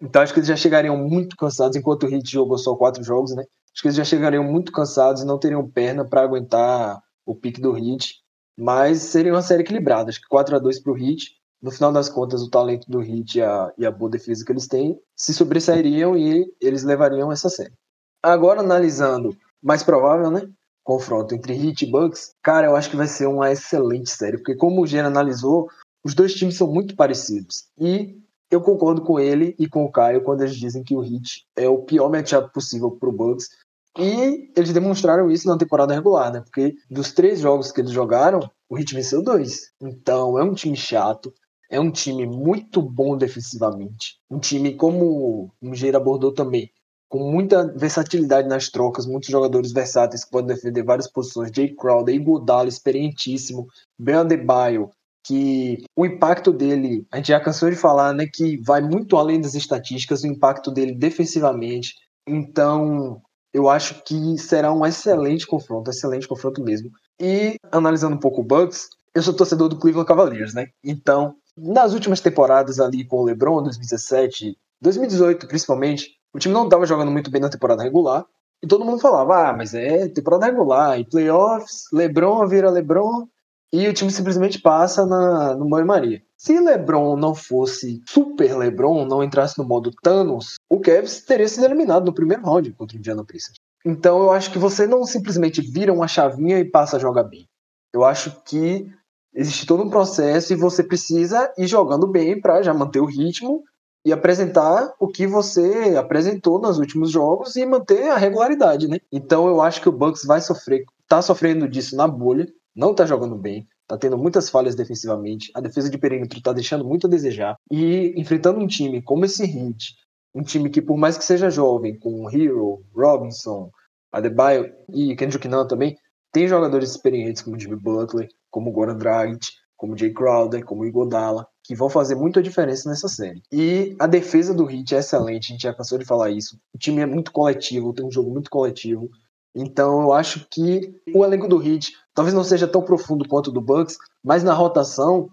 Então 0.00 0.22
acho 0.22 0.32
que 0.32 0.40
eles 0.40 0.48
já 0.48 0.56
chegariam 0.56 0.96
muito 0.96 1.36
cansados, 1.36 1.76
enquanto 1.76 2.04
o 2.04 2.14
Heat 2.14 2.30
jogou 2.30 2.58
só 2.58 2.76
quatro 2.76 3.02
jogos, 3.02 3.34
né? 3.34 3.42
Acho 3.72 3.82
que 3.82 3.88
eles 3.88 3.96
já 3.96 4.04
chegariam 4.04 4.44
muito 4.44 4.70
cansados 4.70 5.22
e 5.22 5.26
não 5.26 5.38
teriam 5.38 5.68
perna 5.68 6.04
para 6.04 6.22
aguentar 6.22 7.00
o 7.24 7.34
pique 7.34 7.60
do 7.60 7.76
Heat. 7.76 8.16
Mas 8.56 9.02
seria 9.02 9.32
uma 9.32 9.42
série 9.42 9.62
equilibrada. 9.62 10.10
Acho 10.10 10.20
que 10.20 10.28
4 10.28 10.56
a 10.56 10.58
2 10.58 10.80
para 10.80 10.92
o 10.92 10.98
Heat 10.98 11.38
no 11.60 11.70
final 11.70 11.92
das 11.92 12.08
contas, 12.08 12.42
o 12.42 12.50
talento 12.50 12.88
do 12.88 13.02
Heat 13.02 13.38
e 13.38 13.42
a, 13.42 13.72
e 13.76 13.84
a 13.84 13.90
boa 13.90 14.10
defesa 14.10 14.44
que 14.44 14.52
eles 14.52 14.68
têm 14.68 14.98
se 15.16 15.34
sobressairiam 15.34 16.16
e 16.16 16.46
eles 16.60 16.84
levariam 16.84 17.32
essa 17.32 17.48
série. 17.48 17.74
Agora, 18.22 18.60
analisando, 18.60 19.36
mais 19.62 19.82
provável, 19.82 20.30
né? 20.30 20.48
Confronto 20.88 21.34
entre 21.34 21.52
Heat 21.52 21.84
e 21.84 21.90
Bucks, 21.90 22.32
cara, 22.42 22.68
eu 22.68 22.74
acho 22.74 22.88
que 22.88 22.96
vai 22.96 23.06
ser 23.06 23.26
uma 23.26 23.52
excelente 23.52 24.08
série, 24.08 24.38
porque 24.38 24.56
como 24.56 24.80
o 24.80 24.86
Geno 24.86 25.06
analisou, 25.06 25.68
os 26.02 26.14
dois 26.14 26.32
times 26.32 26.56
são 26.56 26.66
muito 26.66 26.96
parecidos. 26.96 27.64
E 27.78 28.16
eu 28.50 28.62
concordo 28.62 29.02
com 29.02 29.20
ele 29.20 29.54
e 29.58 29.68
com 29.68 29.84
o 29.84 29.92
Caio 29.92 30.22
quando 30.22 30.40
eles 30.40 30.56
dizem 30.56 30.82
que 30.82 30.96
o 30.96 31.04
Heat 31.04 31.44
é 31.54 31.68
o 31.68 31.82
pior 31.82 32.10
matchup 32.10 32.50
possível 32.54 32.90
para 32.90 33.10
o 33.10 33.12
Bucks. 33.12 33.50
E 33.98 34.50
eles 34.56 34.72
demonstraram 34.72 35.30
isso 35.30 35.46
na 35.46 35.58
temporada 35.58 35.92
regular, 35.92 36.32
né? 36.32 36.40
Porque 36.40 36.74
dos 36.90 37.12
três 37.12 37.40
jogos 37.40 37.70
que 37.70 37.82
eles 37.82 37.92
jogaram, 37.92 38.40
o 38.66 38.78
Heat 38.78 38.94
venceu 38.94 39.22
dois. 39.22 39.70
Então 39.82 40.38
é 40.38 40.42
um 40.42 40.54
time 40.54 40.74
chato, 40.74 41.34
é 41.70 41.78
um 41.78 41.90
time 41.90 42.26
muito 42.26 42.80
bom 42.80 43.14
defensivamente. 43.14 44.16
Um 44.30 44.38
time, 44.38 44.74
como 44.74 45.52
o 45.60 45.74
Geira 45.74 45.98
abordou 45.98 46.32
também, 46.32 46.70
com 47.08 47.30
muita 47.30 47.66
versatilidade 47.74 48.48
nas 48.48 48.68
trocas, 48.68 49.06
muitos 49.06 49.30
jogadores 49.30 49.72
versáteis 49.72 50.24
que 50.24 50.30
podem 50.30 50.54
defender 50.54 50.82
várias 50.82 51.10
posições. 51.10 51.50
Jay 51.54 51.74
Crowder, 51.74 52.14
Iguodala, 52.14 52.68
experientíssimo. 52.68 53.66
Ben 53.98 54.16
Adebayo, 54.16 54.90
que 55.24 55.84
o 55.96 56.04
impacto 56.04 56.52
dele, 56.52 57.06
a 57.10 57.16
gente 57.16 57.28
já 57.28 57.40
cansou 57.40 57.70
de 57.70 57.76
falar, 57.76 58.12
né, 58.12 58.26
que 58.32 58.56
vai 58.62 58.80
muito 58.80 59.16
além 59.16 59.40
das 59.40 59.54
estatísticas, 59.54 60.22
o 60.22 60.26
impacto 60.26 60.70
dele 60.70 60.94
defensivamente. 60.94 61.94
Então, 62.26 63.20
eu 63.52 63.68
acho 63.68 64.02
que 64.04 64.36
será 64.38 64.72
um 64.72 64.84
excelente 64.84 65.46
confronto, 65.46 65.90
excelente 65.90 66.28
confronto 66.28 66.62
mesmo. 66.62 66.90
E 67.20 67.56
analisando 67.72 68.16
um 68.16 68.20
pouco 68.20 68.42
o 68.42 68.44
Bucks, 68.44 68.88
eu 69.14 69.22
sou 69.22 69.34
torcedor 69.34 69.68
do 69.68 69.78
Cleveland 69.78 70.06
Cavaliers, 70.06 70.54
né? 70.54 70.68
Então, 70.84 71.34
nas 71.56 71.92
últimas 71.92 72.20
temporadas 72.20 72.78
ali 72.78 73.04
com 73.04 73.16
o 73.16 73.24
LeBron, 73.24 73.62
2017, 73.62 74.56
2018 74.80 75.48
principalmente, 75.48 76.17
o 76.34 76.38
time 76.38 76.54
não 76.54 76.64
estava 76.64 76.86
jogando 76.86 77.10
muito 77.10 77.30
bem 77.30 77.40
na 77.40 77.50
temporada 77.50 77.82
regular. 77.82 78.26
E 78.62 78.66
todo 78.66 78.84
mundo 78.84 79.00
falava, 79.00 79.48
ah, 79.48 79.52
mas 79.56 79.72
é 79.72 80.08
temporada 80.08 80.46
regular, 80.46 80.98
e 80.98 81.04
playoffs, 81.04 81.84
LeBron 81.92 82.46
vira 82.48 82.70
LeBron, 82.70 83.28
e 83.72 83.86
o 83.86 83.92
time 83.92 84.10
simplesmente 84.10 84.60
passa 84.60 85.06
na, 85.06 85.54
no 85.54 85.68
banho 85.68 85.86
Maria. 85.86 86.22
Se 86.36 86.58
LeBron 86.58 87.16
não 87.16 87.34
fosse 87.34 88.02
super 88.08 88.56
LeBron, 88.56 89.04
não 89.04 89.22
entrasse 89.22 89.58
no 89.58 89.64
modo 89.64 89.90
Thanos, 90.02 90.54
o 90.68 90.80
Cavs 90.80 91.20
teria 91.22 91.46
sido 91.46 91.66
eliminado 91.66 92.06
no 92.06 92.14
primeiro 92.14 92.42
round 92.44 92.72
contra 92.72 92.96
o 92.96 92.98
Indiana 92.98 93.24
Pacers. 93.24 93.58
Então 93.84 94.20
eu 94.22 94.32
acho 94.32 94.50
que 94.50 94.58
você 94.58 94.86
não 94.86 95.04
simplesmente 95.04 95.60
vira 95.60 95.92
uma 95.92 96.08
chavinha 96.08 96.58
e 96.58 96.64
passa 96.64 96.96
a 96.96 97.00
jogar 97.00 97.24
bem. 97.24 97.46
Eu 97.92 98.04
acho 98.04 98.42
que 98.44 98.90
existe 99.34 99.66
todo 99.66 99.82
um 99.82 99.90
processo 99.90 100.52
e 100.52 100.56
você 100.56 100.82
precisa 100.82 101.52
ir 101.56 101.66
jogando 101.66 102.06
bem 102.06 102.40
para 102.40 102.62
já 102.62 102.72
manter 102.74 103.00
o 103.00 103.06
ritmo 103.06 103.62
e 104.04 104.12
apresentar 104.12 104.92
o 104.98 105.08
que 105.08 105.26
você 105.26 105.96
apresentou 105.96 106.60
nos 106.60 106.78
últimos 106.78 107.10
jogos 107.10 107.56
e 107.56 107.66
manter 107.66 108.10
a 108.10 108.16
regularidade, 108.16 108.88
né? 108.88 108.98
Então 109.12 109.48
eu 109.48 109.60
acho 109.60 109.80
que 109.80 109.88
o 109.88 109.92
Bucks 109.92 110.24
vai 110.24 110.40
sofrer, 110.40 110.84
tá 111.06 111.20
sofrendo 111.20 111.68
disso 111.68 111.96
na 111.96 112.06
bolha 112.06 112.46
não 112.78 112.94
tá 112.94 113.04
jogando 113.04 113.34
bem, 113.34 113.66
tá 113.88 113.98
tendo 113.98 114.16
muitas 114.16 114.48
falhas 114.48 114.76
defensivamente, 114.76 115.50
a 115.52 115.60
defesa 115.60 115.90
de 115.90 115.98
perímetro 115.98 116.40
tá 116.40 116.52
deixando 116.52 116.84
muito 116.84 117.08
a 117.08 117.10
desejar, 117.10 117.56
e 117.68 118.14
enfrentando 118.16 118.60
um 118.60 118.68
time 118.68 119.02
como 119.02 119.24
esse 119.24 119.42
Heat, 119.42 119.96
um 120.32 120.42
time 120.42 120.70
que 120.70 120.80
por 120.80 120.96
mais 120.96 121.18
que 121.18 121.24
seja 121.24 121.50
jovem, 121.50 121.98
com 121.98 122.30
Hero, 122.30 122.84
Robinson, 122.94 123.68
Adebayo 124.12 124.72
e 124.94 125.16
Kendrick 125.16 125.48
Nunn 125.48 125.66
também, 125.66 125.96
tem 126.32 126.46
jogadores 126.46 126.90
experientes 126.90 127.42
como 127.42 127.58
Jimmy 127.58 127.74
Butler, 127.74 128.28
como 128.48 128.70
Goran 128.70 128.96
Dragic, 128.96 129.48
como 129.76 129.98
Jay 129.98 130.12
Crowder, 130.12 130.64
como 130.64 130.84
Igodala, 130.84 131.44
que 131.68 131.74
vão 131.74 131.90
fazer 131.90 132.14
muita 132.14 132.42
diferença 132.42 132.88
nessa 132.88 133.08
série. 133.08 133.42
E 133.52 133.94
a 134.00 134.06
defesa 134.06 134.54
do 134.54 134.70
Heat 134.70 134.94
é 134.94 135.00
excelente, 135.00 135.50
a 135.50 135.52
gente 135.52 135.62
já 135.62 135.74
cansou 135.74 135.98
de 135.98 136.06
falar 136.06 136.30
isso. 136.30 136.58
O 136.74 136.78
time 136.78 137.02
é 137.02 137.06
muito 137.06 137.30
coletivo, 137.30 137.92
tem 137.92 138.06
um 138.06 138.10
jogo 138.10 138.30
muito 138.30 138.48
coletivo. 138.48 139.10
Então 139.54 140.00
eu 140.00 140.14
acho 140.14 140.46
que 140.50 140.94
o 141.14 141.22
elenco 141.22 141.46
do 141.46 141.62
Heat 141.62 141.92
talvez 142.14 142.34
não 142.34 142.42
seja 142.42 142.66
tão 142.66 142.80
profundo 142.80 143.28
quanto 143.28 143.48
o 143.48 143.52
do 143.52 143.60
Bucks, 143.60 143.98
mas 144.24 144.42
na 144.42 144.54
rotação 144.54 145.28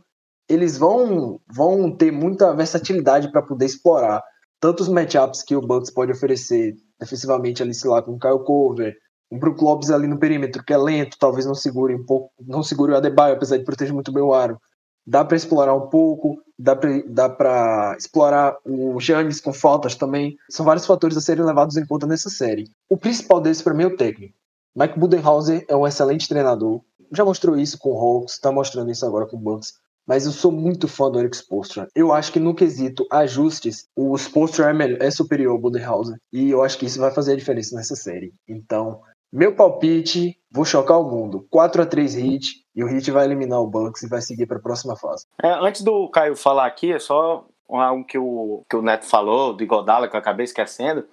eles 0.50 0.78
vão, 0.78 1.40
vão 1.48 1.90
ter 1.90 2.12
muita 2.12 2.54
versatilidade 2.54 3.32
para 3.32 3.42
poder 3.42 3.66
explorar 3.66 4.22
tanto 4.60 4.82
os 4.82 4.90
matchups 4.90 5.42
que 5.42 5.56
o 5.56 5.62
Bucks 5.62 5.90
pode 5.90 6.12
oferecer 6.12 6.76
defensivamente 7.00 7.64
ali, 7.64 7.74
sei 7.74 7.90
lá, 7.90 8.02
com 8.02 8.12
o 8.12 8.20
Kyle 8.20 8.44
Cover, 8.44 8.94
um 9.32 9.40
Brook 9.40 9.64
Lopes 9.64 9.90
ali 9.90 10.06
no 10.06 10.20
perímetro, 10.20 10.64
que 10.66 10.74
é 10.74 10.78
lento, 10.78 11.18
talvez 11.18 11.46
não 11.46 11.56
segure 11.56 11.96
um 11.96 12.06
pouco, 12.06 12.30
não 12.46 12.62
segure 12.62 12.92
o 12.92 12.98
Adebayo, 12.98 13.36
apesar 13.36 13.58
de 13.58 13.64
proteger 13.64 13.94
muito 13.94 14.12
bem 14.12 14.22
o 14.22 14.34
aro. 14.34 14.60
Dá 15.06 15.24
para 15.24 15.38
explorar 15.38 15.76
um 15.76 15.88
pouco, 15.88 16.42
dá 16.58 17.30
para 17.30 17.96
explorar 17.98 18.58
o 18.66 19.00
Giannis 19.00 19.40
com 19.40 19.54
faltas 19.54 19.96
também. 19.96 20.36
São 20.50 20.66
vários 20.66 20.86
fatores 20.86 21.16
a 21.16 21.22
serem 21.22 21.46
levados 21.46 21.78
em 21.78 21.86
conta 21.86 22.08
nessa 22.08 22.30
série. 22.30 22.70
O 22.90 22.98
principal 22.98 23.40
deles 23.40 23.62
para 23.62 23.74
mim 23.74 23.84
é 23.84 23.88
o 23.88 23.98
técnico. 23.98 24.34
Mike 24.76 25.00
Budenhauser 25.00 25.66
é 25.70 25.76
um 25.76 25.88
excelente 25.88 26.28
treinador. 26.28 26.82
Já 27.12 27.24
mostrou 27.24 27.56
isso 27.56 27.78
com 27.78 27.92
o 27.92 27.98
Hawks, 27.98 28.34
está 28.34 28.52
mostrando 28.52 28.92
isso 28.92 29.06
agora 29.06 29.26
com 29.26 29.38
o 29.38 29.40
Bucks. 29.40 29.74
Mas 30.08 30.26
eu 30.26 30.32
sou 30.32 30.52
muito 30.52 30.88
fã 30.88 31.10
do 31.10 31.20
Eric 31.20 31.36
Spoelstra. 31.36 31.88
Eu 31.96 32.14
acho 32.14 32.32
que 32.32 32.40
no 32.40 32.54
quesito 32.54 33.08
ajustes, 33.12 33.88
o 33.96 34.16
Spoelstra 34.16 34.70
é, 34.70 34.74
melhor, 34.74 35.02
é 35.02 35.10
superior 35.10 35.54
ao 35.54 35.60
Budenhauser. 35.60 36.18
E 36.32 36.52
eu 36.52 36.62
acho 36.62 36.78
que 36.78 36.86
isso 36.86 37.00
vai 37.00 37.12
fazer 37.12 37.34
a 37.34 37.36
diferença 37.36 37.76
nessa 37.76 37.96
série. 37.96 38.32
Então, 38.48 39.02
meu 39.36 39.54
palpite, 39.54 40.40
vou 40.50 40.64
chocar 40.64 40.98
o 40.98 41.04
mundo. 41.04 41.46
4 41.52 41.82
a 41.82 41.86
3 41.86 42.16
Heat 42.16 42.66
e 42.74 42.84
o 42.84 42.88
Heat 42.88 43.12
vai 43.12 43.26
eliminar 43.26 43.60
o 43.60 43.68
Bucks 43.68 44.02
e 44.04 44.08
vai 44.08 44.22
seguir 44.22 44.46
para 44.46 44.58
a 44.58 44.62
próxima 44.62 44.96
fase. 44.96 45.26
É, 45.44 45.50
antes 45.50 45.82
do 45.82 46.08
Caio 46.10 46.38
falar 46.38 46.66
aqui, 46.66 46.94
é 46.94 47.00
só 47.00 47.46
algo 47.68 48.06
que 48.06 48.18
o, 48.18 48.64
que 48.70 48.78
o 48.78 48.82
Neto 48.82 49.06
falou, 49.06 49.54
do 49.54 49.62
Igodala, 49.62 50.08
que 50.08 50.16
eu 50.16 50.20
acabei 50.20 50.46
esquecendo. 50.46 51.06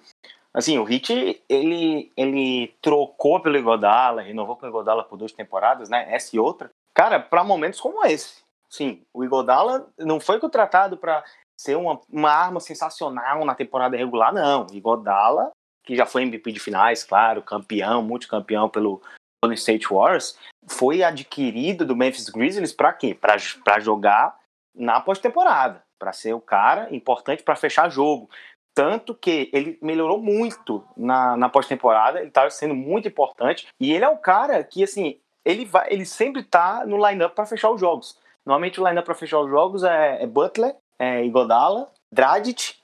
Assim, 0.53 0.77
o 0.77 0.85
Hit, 0.85 1.43
ele, 1.49 2.13
ele 2.15 2.73
trocou 2.81 3.41
pelo 3.41 3.57
Igodala, 3.57 4.21
renovou 4.21 4.55
pelo 4.55 4.71
Igodala 4.71 5.03
por 5.03 5.17
duas 5.17 5.33
temporadas, 5.33 5.89
né? 5.89 6.07
Essa 6.09 6.35
e 6.35 6.39
outra. 6.39 6.69
Cara, 6.93 7.19
para 7.19 7.43
momentos 7.43 7.81
como 7.81 8.05
esse. 8.05 8.41
Sim, 8.69 9.01
o 9.13 9.25
Igodala 9.25 9.85
não 9.99 10.21
foi 10.21 10.39
contratado 10.39 10.95
para 10.95 11.23
ser 11.57 11.75
uma, 11.75 11.99
uma 12.09 12.31
arma 12.31 12.61
sensacional 12.61 13.43
na 13.43 13.53
temporada 13.53 13.97
regular, 13.97 14.33
não. 14.33 14.65
O 14.67 14.73
Igodala, 14.73 15.51
que 15.83 15.95
já 15.95 16.05
foi 16.05 16.23
MVP 16.23 16.51
de 16.51 16.59
finais, 16.59 17.03
claro, 17.03 17.41
campeão, 17.41 18.01
multicampeão 18.01 18.69
pelo 18.69 19.01
Golden 19.43 19.55
State 19.55 19.87
Warriors, 19.87 20.37
foi 20.67 21.03
adquirido 21.03 21.85
do 21.85 21.95
Memphis 21.95 22.29
Grizzlies 22.29 22.73
para 22.73 22.93
quê? 22.93 23.13
Para 23.13 23.79
jogar 23.79 24.37
na 24.73 25.01
pós-temporada, 25.01 25.83
para 25.99 26.13
ser 26.13 26.33
o 26.33 26.41
cara 26.41 26.87
importante 26.93 27.43
para 27.43 27.55
fechar 27.55 27.89
jogo. 27.89 28.29
Tanto 28.75 29.13
que 29.13 29.49
ele 29.53 29.77
melhorou 29.81 30.19
muito 30.19 30.83
na, 30.97 31.37
na 31.37 31.47
pós-temporada, 31.47 32.19
ele 32.19 32.29
estava 32.29 32.49
sendo 32.49 32.73
muito 32.73 33.07
importante. 33.07 33.67
E 33.79 33.93
ele 33.93 34.03
é 34.03 34.09
um 34.09 34.17
cara 34.17 34.63
que, 34.63 34.83
assim, 34.83 35.19
ele, 35.45 35.65
vai, 35.65 35.87
ele 35.91 36.05
sempre 36.05 36.41
está 36.41 36.85
no 36.85 36.97
line-up 36.97 37.35
para 37.35 37.45
fechar 37.45 37.69
os 37.69 37.79
jogos. 37.79 38.17
Normalmente 38.45 38.81
o 38.81 38.87
line-up 38.87 39.05
para 39.05 39.15
fechar 39.15 39.39
os 39.41 39.49
jogos 39.49 39.83
é, 39.83 40.23
é 40.23 40.27
Butler, 40.27 40.75
é 40.97 41.23
Igodala, 41.23 41.91
Dragic, 42.11 42.75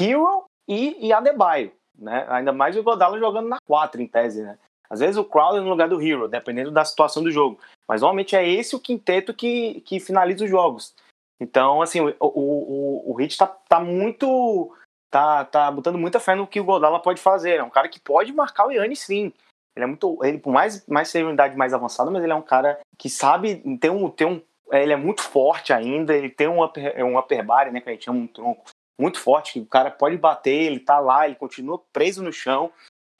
Hero 0.00 0.44
e, 0.66 1.06
e 1.06 1.12
Adebayo. 1.12 1.72
Né? 1.98 2.26
Ainda 2.28 2.52
mais 2.52 2.76
o 2.76 2.80
Igodala 2.80 3.18
jogando 3.18 3.48
na 3.48 3.58
4, 3.66 4.00
em 4.00 4.06
tese. 4.06 4.42
Né? 4.42 4.58
Às 4.88 5.00
vezes 5.00 5.16
o 5.16 5.24
Crowder 5.24 5.62
no 5.62 5.70
lugar 5.70 5.88
do 5.88 6.00
Hero, 6.00 6.28
dependendo 6.28 6.70
da 6.70 6.84
situação 6.84 7.22
do 7.22 7.30
jogo. 7.30 7.58
Mas 7.88 8.00
normalmente 8.00 8.36
é 8.36 8.48
esse 8.48 8.74
o 8.74 8.80
quinteto 8.80 9.32
que, 9.32 9.80
que 9.82 10.00
finaliza 10.00 10.44
os 10.44 10.50
jogos. 10.50 10.94
Então, 11.40 11.82
assim, 11.82 12.00
o, 12.00 12.14
o, 12.20 12.28
o, 12.28 13.10
o 13.12 13.14
Hit 13.14 13.36
tá, 13.36 13.46
tá 13.46 13.80
muito 13.80 14.72
tá, 15.10 15.44
tá 15.44 15.70
botando 15.70 15.98
muita 15.98 16.18
fé 16.18 16.34
no 16.34 16.46
que 16.46 16.60
o 16.60 16.64
Godala 16.64 17.00
pode 17.00 17.20
fazer. 17.20 17.58
É 17.58 17.62
um 17.62 17.70
cara 17.70 17.88
que 17.88 18.00
pode 18.00 18.32
marcar 18.32 18.66
o 18.66 18.72
Yannis 18.72 19.00
sim. 19.00 19.32
Ele 19.76 19.84
é 19.84 19.86
muito. 19.86 20.18
Ele, 20.22 20.38
por 20.38 20.52
mais, 20.52 20.86
mais 20.86 21.08
ser 21.08 21.24
uma 21.24 21.32
idade 21.32 21.56
mais 21.56 21.74
avançada, 21.74 22.10
mas 22.10 22.22
ele 22.22 22.32
é 22.32 22.36
um 22.36 22.42
cara 22.42 22.80
que 22.98 23.08
sabe 23.08 23.56
ter 23.78 23.90
um. 23.90 24.08
Ter 24.10 24.24
um 24.24 24.40
ele 24.72 24.92
é 24.92 24.96
muito 24.96 25.22
forte 25.22 25.72
ainda, 25.72 26.16
ele 26.16 26.30
tem 26.30 26.48
um 26.48 26.62
upper, 26.64 27.04
um 27.04 27.18
upper 27.18 27.44
body, 27.44 27.70
né? 27.70 27.80
Que 27.80 27.90
a 27.90 27.92
gente 27.92 28.04
chama 28.04 28.20
um 28.20 28.26
tronco 28.26 28.64
muito 28.98 29.18
forte, 29.20 29.54
que 29.54 29.60
o 29.60 29.66
cara 29.66 29.90
pode 29.90 30.16
bater, 30.16 30.54
ele 30.54 30.80
tá 30.80 30.98
lá, 30.98 31.26
ele 31.26 31.34
continua 31.34 31.82
preso 31.92 32.22
no 32.22 32.32
chão. 32.32 32.70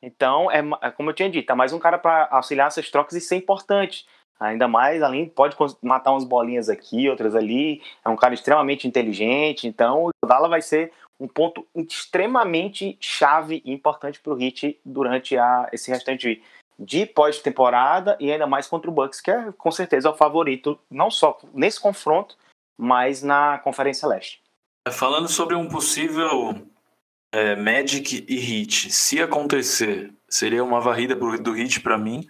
Então, 0.03 0.51
é, 0.51 0.63
é 0.83 0.91
como 0.91 1.11
eu 1.11 1.15
tinha 1.15 1.31
dito, 1.31 1.51
é 1.51 1.55
mais 1.55 1.73
um 1.73 1.79
cara 1.79 1.99
para 1.99 2.29
auxiliar 2.31 2.69
essas 2.69 2.91
trocas 2.91 3.15
e 3.15 3.21
ser 3.21 3.37
importante. 3.37 4.07
Ainda 4.39 4.69
mais, 4.69 5.03
além, 5.03 5.29
pode 5.29 5.57
matar 5.83 6.13
umas 6.13 6.25
bolinhas 6.25 6.69
aqui, 6.69 7.09
outras 7.09 7.35
ali. 7.35 7.83
É 8.05 8.09
um 8.09 8.17
cara 8.17 8.35
extremamente 8.35 8.87
inteligente. 8.87 9.67
Então, 9.67 10.07
o 10.07 10.27
Dala 10.27 10.49
vai 10.49 10.61
ser 10.61 10.93
um 11.19 11.29
ponto 11.29 11.67
extremamente 11.75 12.99
chave 13.01 13.63
e 13.65 13.73
importante 13.73 14.21
para 14.21 14.35
o 14.35 14.41
Heat 14.41 14.81
durante 14.85 15.39
a, 15.39 15.69
esse 15.73 15.91
restante 15.91 16.43
de 16.79 17.07
pós-temporada 17.07 18.17
e 18.21 18.33
ainda 18.33 18.47
mais 18.47 18.67
contra 18.67 18.91
o 18.91 18.93
Bucks, 18.93 19.21
que 19.21 19.31
é 19.31 19.53
com 19.53 19.71
certeza 19.71 20.11
o 20.11 20.17
favorito, 20.17 20.79
não 20.91 21.11
só 21.11 21.39
nesse 21.53 21.81
confronto, 21.81 22.37
mas 22.77 23.23
na 23.23 23.59
Conferência 23.59 24.09
Leste. 24.09 24.43
É, 24.87 24.91
falando 24.91 25.29
sobre 25.29 25.57
um 25.57 25.67
possível 25.67 26.69
é, 27.33 27.57
Magic 27.57 28.27
e 28.29 28.61
Heat, 28.61 28.93
se 28.93 29.21
acontecer, 29.21 30.13
seria 30.29 30.63
uma 30.63 30.79
varrida 30.79 31.17
do 31.17 31.57
Heat 31.57 31.81
para 31.81 31.97
mim. 31.97 32.27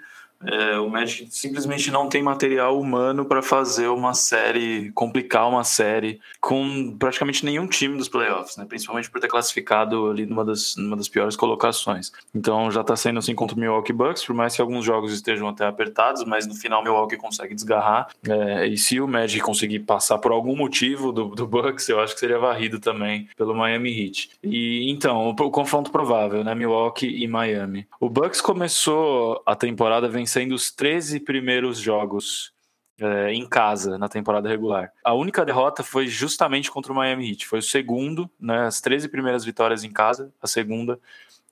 É, 0.47 0.78
o 0.78 0.88
Magic 0.88 1.28
simplesmente 1.30 1.90
não 1.90 2.09
tem 2.09 2.22
material 2.22 2.78
humano 2.78 3.24
para 3.24 3.42
fazer 3.42 3.88
uma 3.88 4.14
série, 4.14 4.90
complicar 4.92 5.49
uma 5.49 5.64
série 5.64 6.20
com 6.40 6.95
praticamente 6.99 7.45
nenhum 7.45 7.66
time 7.66 7.97
dos 7.97 8.09
playoffs, 8.09 8.57
né? 8.57 8.64
principalmente 8.68 9.11
por 9.11 9.20
ter 9.20 9.28
classificado 9.28 10.11
ali 10.11 10.26
numa 10.26 10.45
das, 10.45 10.76
numa 10.76 10.97
das 10.97 11.09
piores 11.09 11.36
colocações. 11.36 12.12
Então 12.34 12.70
já 12.70 12.82
está 12.82 12.95
sendo 12.95 13.18
assim 13.18 13.34
contra 13.34 13.57
o 13.57 13.61
Milwaukee 13.61 13.92
Bucks, 13.92 14.24
por 14.24 14.34
mais 14.34 14.55
que 14.55 14.61
alguns 14.61 14.84
jogos 14.84 15.12
estejam 15.12 15.49
até 15.49 15.66
apertados, 15.66 16.24
mas 16.24 16.47
no 16.47 16.55
final 16.55 16.80
o 16.80 16.84
Milwaukee 16.84 17.16
consegue 17.16 17.55
desgarrar. 17.55 18.09
É, 18.28 18.66
e 18.66 18.76
se 18.76 19.01
o 19.01 19.09
Magic 19.09 19.42
conseguir 19.42 19.80
passar 19.80 20.18
por 20.18 20.32
algum 20.32 20.57
motivo 20.57 21.12
do, 21.12 21.28
do 21.28 21.47
Bucks, 21.47 21.88
eu 21.88 22.01
acho 22.01 22.14
que 22.14 22.20
seria 22.20 22.38
varrido 22.38 22.78
também 22.78 23.28
pelo 23.36 23.55
Miami 23.55 23.90
Heat. 23.90 24.30
E 24.42 24.90
então, 24.90 25.28
o, 25.28 25.30
o 25.30 25.51
confronto 25.51 25.90
provável, 25.90 26.45
né? 26.45 26.55
Milwaukee 26.55 27.22
e 27.22 27.26
Miami. 27.26 27.86
O 27.99 28.09
Bucks 28.09 28.40
começou 28.40 29.42
a 29.47 29.55
temporada 29.55 30.09
vencendo 30.09 30.34
vencendo 30.35 30.53
os 30.53 30.70
13 30.72 31.20
primeiros 31.20 31.78
jogos 31.78 32.53
é, 33.01 33.32
em 33.32 33.47
casa 33.49 33.97
na 33.97 34.09
temporada 34.09 34.49
regular. 34.49 34.93
A 35.05 35.14
única 35.14 35.45
derrota 35.45 35.82
foi 35.82 36.07
justamente 36.07 36.70
contra 36.70 36.93
o 36.93 36.95
Miami 36.95 37.30
Heat. 37.30 37.47
Foi 37.47 37.61
o 37.61 37.62
segundo, 37.62 38.28
né, 38.39 38.66
as 38.66 38.80
13 38.80 39.09
primeiras 39.09 39.45
vitórias 39.45 39.85
em 39.85 39.93
casa, 39.93 40.32
a 40.43 40.47
segunda 40.47 40.99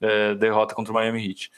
é, 0.00 0.34
derrota 0.34 0.74
contra 0.74 0.92
o 0.92 0.94
Miami 0.94 1.28
Heat. 1.28 1.50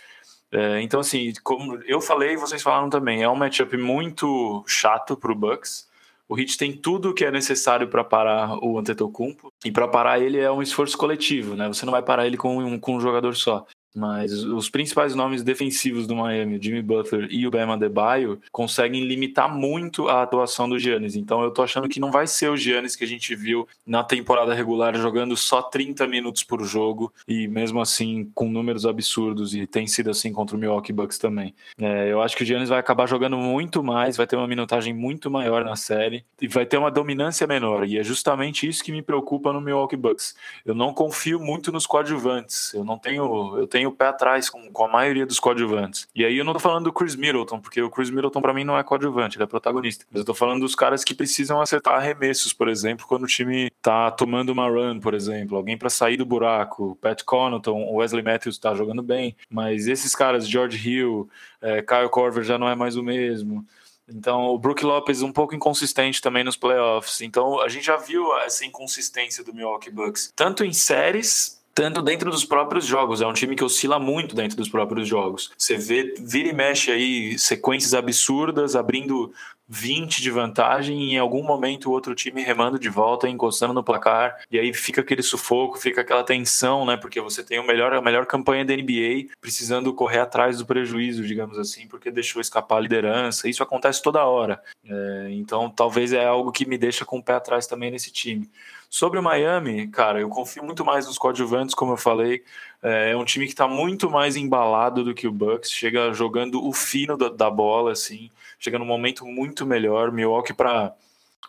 É, 0.53 0.81
então, 0.83 1.01
assim, 1.01 1.33
como 1.43 1.83
eu 1.85 2.01
falei, 2.01 2.37
vocês 2.37 2.63
falaram 2.63 2.91
também, 2.91 3.23
é 3.23 3.29
um 3.29 3.35
matchup 3.35 3.77
muito 3.77 4.63
chato 4.67 5.17
para 5.17 5.33
o 5.33 5.35
Bucks. 5.35 5.89
O 6.29 6.39
Heat 6.39 6.57
tem 6.57 6.73
tudo 6.73 7.11
o 7.11 7.15
que 7.15 7.25
é 7.25 7.31
necessário 7.31 7.89
para 7.89 8.05
parar 8.05 8.59
o 8.63 8.79
Antetokounmpo 8.79 9.53
e 9.65 9.71
para 9.71 9.89
parar 9.89 10.19
ele 10.19 10.39
é 10.39 10.51
um 10.51 10.63
esforço 10.63 10.97
coletivo, 10.97 11.55
né? 11.55 11.69
Você 11.69 11.85
não 11.85 11.93
vai 11.93 12.03
parar 12.03 12.27
ele 12.27 12.37
com 12.37 12.57
um, 12.57 12.79
com 12.79 12.97
um 12.97 13.01
jogador 13.01 13.35
só. 13.35 13.67
Mas 13.95 14.33
os 14.43 14.69
principais 14.69 15.15
nomes 15.15 15.43
defensivos 15.43 16.07
do 16.07 16.17
Miami, 16.17 16.59
Jimmy 16.61 16.83
Butler 16.83 17.29
e 17.31 17.47
o 17.47 17.51
Bam 17.51 17.73
Adebayo, 17.73 18.41
conseguem 18.51 19.05
limitar 19.05 19.55
muito 19.55 20.09
a 20.09 20.23
atuação 20.23 20.69
do 20.69 20.79
Giannis. 20.79 21.15
Então 21.15 21.43
eu 21.43 21.51
tô 21.51 21.63
achando 21.63 21.89
que 21.89 22.01
não 22.01 22.11
vai 22.11 22.27
ser 22.27 22.51
o 22.51 22.57
Giannis 22.57 22.97
que 22.97 23.05
a 23.05 23.07
gente 23.07 23.35
viu 23.37 23.69
na 23.87 24.03
temporada 24.03 24.53
regular 24.53 24.97
jogando 24.97 25.37
só 25.37 25.63
30 25.63 26.07
minutos 26.09 26.43
por 26.43 26.65
jogo 26.65 27.13
e 27.29 27.47
mesmo 27.47 27.81
assim 27.81 28.31
com 28.35 28.49
números 28.49 28.85
absurdos 28.85 29.55
e 29.55 29.67
tem 29.67 29.87
sido 29.87 30.11
assim 30.11 30.33
contra 30.33 30.57
o 30.57 30.59
Milwaukee 30.59 30.93
Bucks 30.93 31.19
também. 31.19 31.55
É, 31.79 32.11
eu 32.11 32.21
acho 32.21 32.37
que 32.37 32.43
o 32.43 32.47
Giannis 32.47 32.69
vai 32.69 32.79
acabar 32.79 33.07
jogando 33.07 33.37
muito 33.37 33.83
mais, 33.83 34.17
vai 34.17 34.27
ter 34.27 34.37
uma 34.37 34.49
minutagem 34.49 34.93
muito 34.93 35.31
maior 35.31 35.65
na 35.65 35.77
série 35.77 36.25
e 36.41 36.49
vai 36.49 36.67
ter 36.67 36.79
uma 36.79 36.91
dominância 36.91 37.47
menor. 37.47 37.87
E 37.87 37.99
é 37.99 38.03
justamente 38.03 38.69
isso 38.69 38.83
que 38.83 38.93
me 38.93 39.03
preocupa 39.03 39.53
no 39.53 39.61
Milwaukee 39.61 39.97
Bucks. 39.97 40.35
Eu 40.65 40.75
não 40.75 40.93
confio 40.93 41.39
muito 41.39 41.71
nos 41.71 41.87
coadjuvantes. 41.87 42.75
Eu 42.75 42.85
não 42.85 42.99
tenho, 42.99 43.57
eu 43.59 43.67
tenho 43.67 43.84
o 43.87 43.93
pé 43.93 44.07
atrás 44.07 44.49
com, 44.49 44.71
com 44.71 44.85
a 44.85 44.89
maioria 44.89 45.27
dos 45.27 45.41
coadjuvantes. 45.41 46.09
E 46.15 46.25
aí 46.25 46.37
eu 46.37 46.45
não 46.45 46.53
tô 46.53 46.59
falando 46.59 46.85
do 46.85 46.93
Chris 46.93 47.17
Middleton, 47.17 47.61
porque 47.61 47.81
o 47.83 47.91
Chris 47.91 48.11
Middleton 48.11 48.41
para 48.41 48.55
mim 48.55 48.65
não 48.65 48.79
é 48.79 48.83
coadjuvante, 48.83 49.37
ele 49.37 49.45
é 49.45 49.47
protagonista. 49.47 50.05
Mas 50.11 50.21
eu 50.21 50.25
tô 50.25 50.35
falando 50.35 50.61
dos 50.61 50.75
caras 50.75 51.05
que 51.05 51.15
precisam 51.15 51.61
acertar 51.61 51.95
arremessos, 51.95 52.53
por 52.53 52.69
exemplo, 52.69 53.07
quando 53.07 53.25
o 53.25 53.29
time 53.29 53.71
tá 53.83 54.11
tomando 54.11 54.51
uma 54.51 54.69
run, 54.69 55.01
por 55.01 55.15
exemplo, 55.15 55.57
alguém 55.57 55.77
para 55.77 55.91
sair 55.91 56.17
do 56.17 56.27
buraco. 56.27 56.97
Pat 57.01 57.23
Connaughton, 57.23 57.83
o 57.85 57.97
Wesley 57.97 58.23
Matthews 58.23 58.59
tá 58.59 58.75
jogando 58.75 59.03
bem, 59.03 59.37
mas 59.49 59.87
esses 59.87 60.15
caras, 60.15 60.49
George 60.49 60.77
Hill, 60.89 61.29
é, 61.61 61.83
Kyle 61.83 62.09
Korver 62.09 62.45
já 62.45 62.59
não 62.59 62.69
é 62.69 62.75
mais 62.75 62.97
o 62.97 63.03
mesmo. 63.03 63.65
Então, 64.09 64.47
o 64.47 64.59
Brook 64.59 64.85
Lopes 64.85 65.23
um 65.23 65.33
pouco 65.33 65.55
inconsistente 65.55 66.21
também 66.21 66.45
nos 66.45 66.57
playoffs. 66.57 67.23
Então, 67.23 67.61
a 67.61 67.69
gente 67.69 67.87
já 67.87 67.97
viu 67.97 68.37
essa 68.39 68.65
inconsistência 68.65 69.43
do 69.43 69.55
Milwaukee 69.55 69.91
Bucks, 69.91 70.33
tanto 70.37 70.65
em 70.65 70.73
séries 70.73 71.64
tanto 71.75 72.01
dentro 72.01 72.31
dos 72.31 72.45
próprios 72.45 72.87
jogos. 72.87 73.21
É 73.21 73.27
um 73.27 73.33
time 73.33 73.57
que 73.57 73.65
oscila 73.65 73.99
muito 73.99 74.35
dentro 74.35 74.57
dos 74.57 74.69
próprios 74.69 75.09
jogos. 75.09 75.53
Você 75.59 75.77
vê, 75.77 76.15
vira 76.19 76.49
e 76.49 76.53
mexe 76.53 76.91
aí 76.91 77.39
sequências 77.39 77.95
absurdas, 77.95 78.77
abrindo 78.77 79.33
20 79.67 80.21
de 80.21 80.31
vantagem 80.31 81.05
e 81.05 81.15
em 81.15 81.19
algum 81.19 81.43
momento 81.43 81.89
o 81.89 81.93
outro 81.93 82.15
time 82.15 82.43
remando 82.43 82.79
de 82.79 82.89
volta, 82.89 83.29
encostando 83.29 83.73
no 83.73 83.83
placar, 83.83 84.37
e 84.51 84.59
aí 84.59 84.75
fica 84.75 85.01
aquele 85.01 85.23
sufoco, 85.23 85.79
fica 85.79 86.03
aquela 86.03 86.23
tensão, 86.23 86.85
né? 86.85 86.97
Porque 86.97 87.21
você 87.21 87.43
tem 87.43 87.59
o 87.59 87.67
melhor, 87.67 87.93
a 87.95 88.03
melhor 88.03 88.27
campanha 88.27 88.65
da 88.65 88.77
NBA 88.77 89.31
precisando 89.41 89.93
correr 89.95 90.19
atrás 90.19 90.59
do 90.59 90.67
prejuízo, 90.67 91.25
digamos 91.25 91.59
assim, 91.59 91.89
porque 91.89 92.11
deixou 92.11 92.43
escapar 92.43 92.77
a 92.77 92.81
liderança. 92.81 93.49
Isso 93.49 93.63
acontece 93.63 94.03
toda 94.03 94.25
hora. 94.25 94.63
É, 94.87 95.29
então 95.31 95.71
talvez 95.71 96.13
é 96.13 96.25
algo 96.25 96.53
que 96.53 96.67
me 96.67 96.77
deixa 96.77 97.05
com 97.05 97.19
o 97.19 97.23
pé 97.23 97.35
atrás 97.35 97.67
também 97.67 97.91
nesse 97.91 98.13
time. 98.13 98.51
Sobre 98.95 99.19
o 99.19 99.23
Miami, 99.25 99.89
cara, 99.89 100.21
eu 100.21 100.29
confio 100.29 100.63
muito 100.63 100.85
mais 100.85 101.05
nos 101.05 101.19
coadjuvantes, 101.19 101.75
como 101.75 101.95
eu 101.95 101.97
falei. 101.97 102.45
É, 102.81 103.11
é 103.11 103.17
um 103.17 103.25
time 103.25 103.45
que 103.45 103.53
está 103.53 103.67
muito 103.67 104.09
mais 104.09 104.37
embalado 104.37 105.03
do 105.03 105.13
que 105.13 105.27
o 105.27 105.33
Bucks, 105.33 105.73
chega 105.73 106.13
jogando 106.13 106.65
o 106.65 106.73
fino 106.73 107.17
da, 107.17 107.29
da 107.29 107.51
bola, 107.51 107.91
assim, 107.91 108.31
chega 108.57 108.79
num 108.79 108.85
momento 108.85 109.27
muito 109.27 109.67
melhor. 109.67 110.13
Milwaukee 110.13 110.55
para 110.55 110.95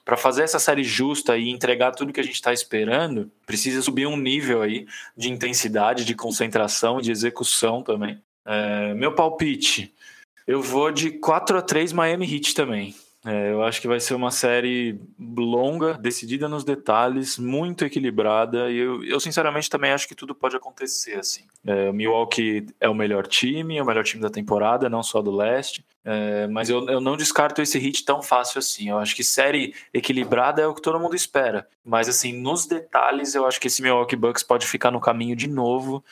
para 0.04 0.18
fazer 0.18 0.42
essa 0.42 0.58
série 0.58 0.84
justa 0.84 1.38
e 1.38 1.50
entregar 1.50 1.92
tudo 1.92 2.12
que 2.12 2.20
a 2.20 2.24
gente 2.24 2.34
está 2.34 2.52
esperando, 2.52 3.32
precisa 3.46 3.80
subir 3.80 4.08
um 4.08 4.18
nível 4.18 4.64
aí 4.64 4.88
de 5.16 5.30
intensidade, 5.30 6.04
de 6.04 6.16
concentração, 6.16 7.00
de 7.00 7.12
execução 7.12 7.84
também. 7.84 8.20
É, 8.44 8.96
meu 8.96 9.14
palpite, 9.14 9.94
eu 10.48 10.64
vou 10.64 10.92
de 10.92 11.12
4 11.12 11.60
a 11.60 11.62
3 11.62 11.94
Miami 11.94 12.26
Heat 12.26 12.56
também. 12.56 12.96
É, 13.26 13.52
eu 13.52 13.64
acho 13.64 13.82
que 13.82 13.88
vai 13.88 14.00
ser 14.00 14.14
uma 14.14 14.30
série 14.30 15.00
longa, 15.20 15.96
decidida 15.96 16.48
nos 16.48 16.64
detalhes, 16.64 17.40
muito 17.40 17.84
equilibrada. 17.84 18.70
E 18.70 18.78
eu, 18.78 19.04
eu 19.04 19.20
sinceramente 19.20 19.68
também 19.68 19.92
acho 19.92 20.08
que 20.08 20.14
tudo 20.14 20.36
pode 20.36 20.56
acontecer. 20.56 21.18
Assim. 21.18 21.42
É, 21.66 21.90
o 21.90 21.94
Milwaukee 21.94 22.68
é 22.80 22.88
o 22.88 22.94
melhor 22.94 23.26
time, 23.26 23.78
é 23.78 23.82
o 23.82 23.86
melhor 23.86 24.04
time 24.04 24.22
da 24.22 24.30
temporada, 24.30 24.88
não 24.88 25.02
só 25.02 25.24
do 25.24 25.32
leste. 25.32 25.84
É, 26.04 26.46
mas 26.46 26.70
eu, 26.70 26.88
eu 26.88 27.02
não 27.02 27.18
descarto 27.18 27.64
esse 27.64 27.80
hit 27.80 28.06
tão 28.06 28.22
fácil 28.22 28.60
assim. 28.60 28.90
Eu 28.90 29.00
acho 29.00 29.16
que 29.16 29.24
série 29.24 29.74
equilibrada 29.92 30.62
é 30.62 30.68
o 30.68 30.76
que 30.76 30.82
todo 30.82 31.00
mundo 31.00 31.16
espera. 31.16 31.68
Mas 31.84 32.08
assim, 32.08 32.32
nos 32.32 32.68
detalhes, 32.68 33.34
eu 33.34 33.48
acho 33.48 33.60
que 33.60 33.66
esse 33.66 33.82
Milwaukee 33.82 34.16
Bucks 34.16 34.44
pode 34.44 34.68
ficar 34.68 34.92
no 34.92 35.02
caminho 35.02 35.36
de 35.36 35.50
novo 35.50 36.04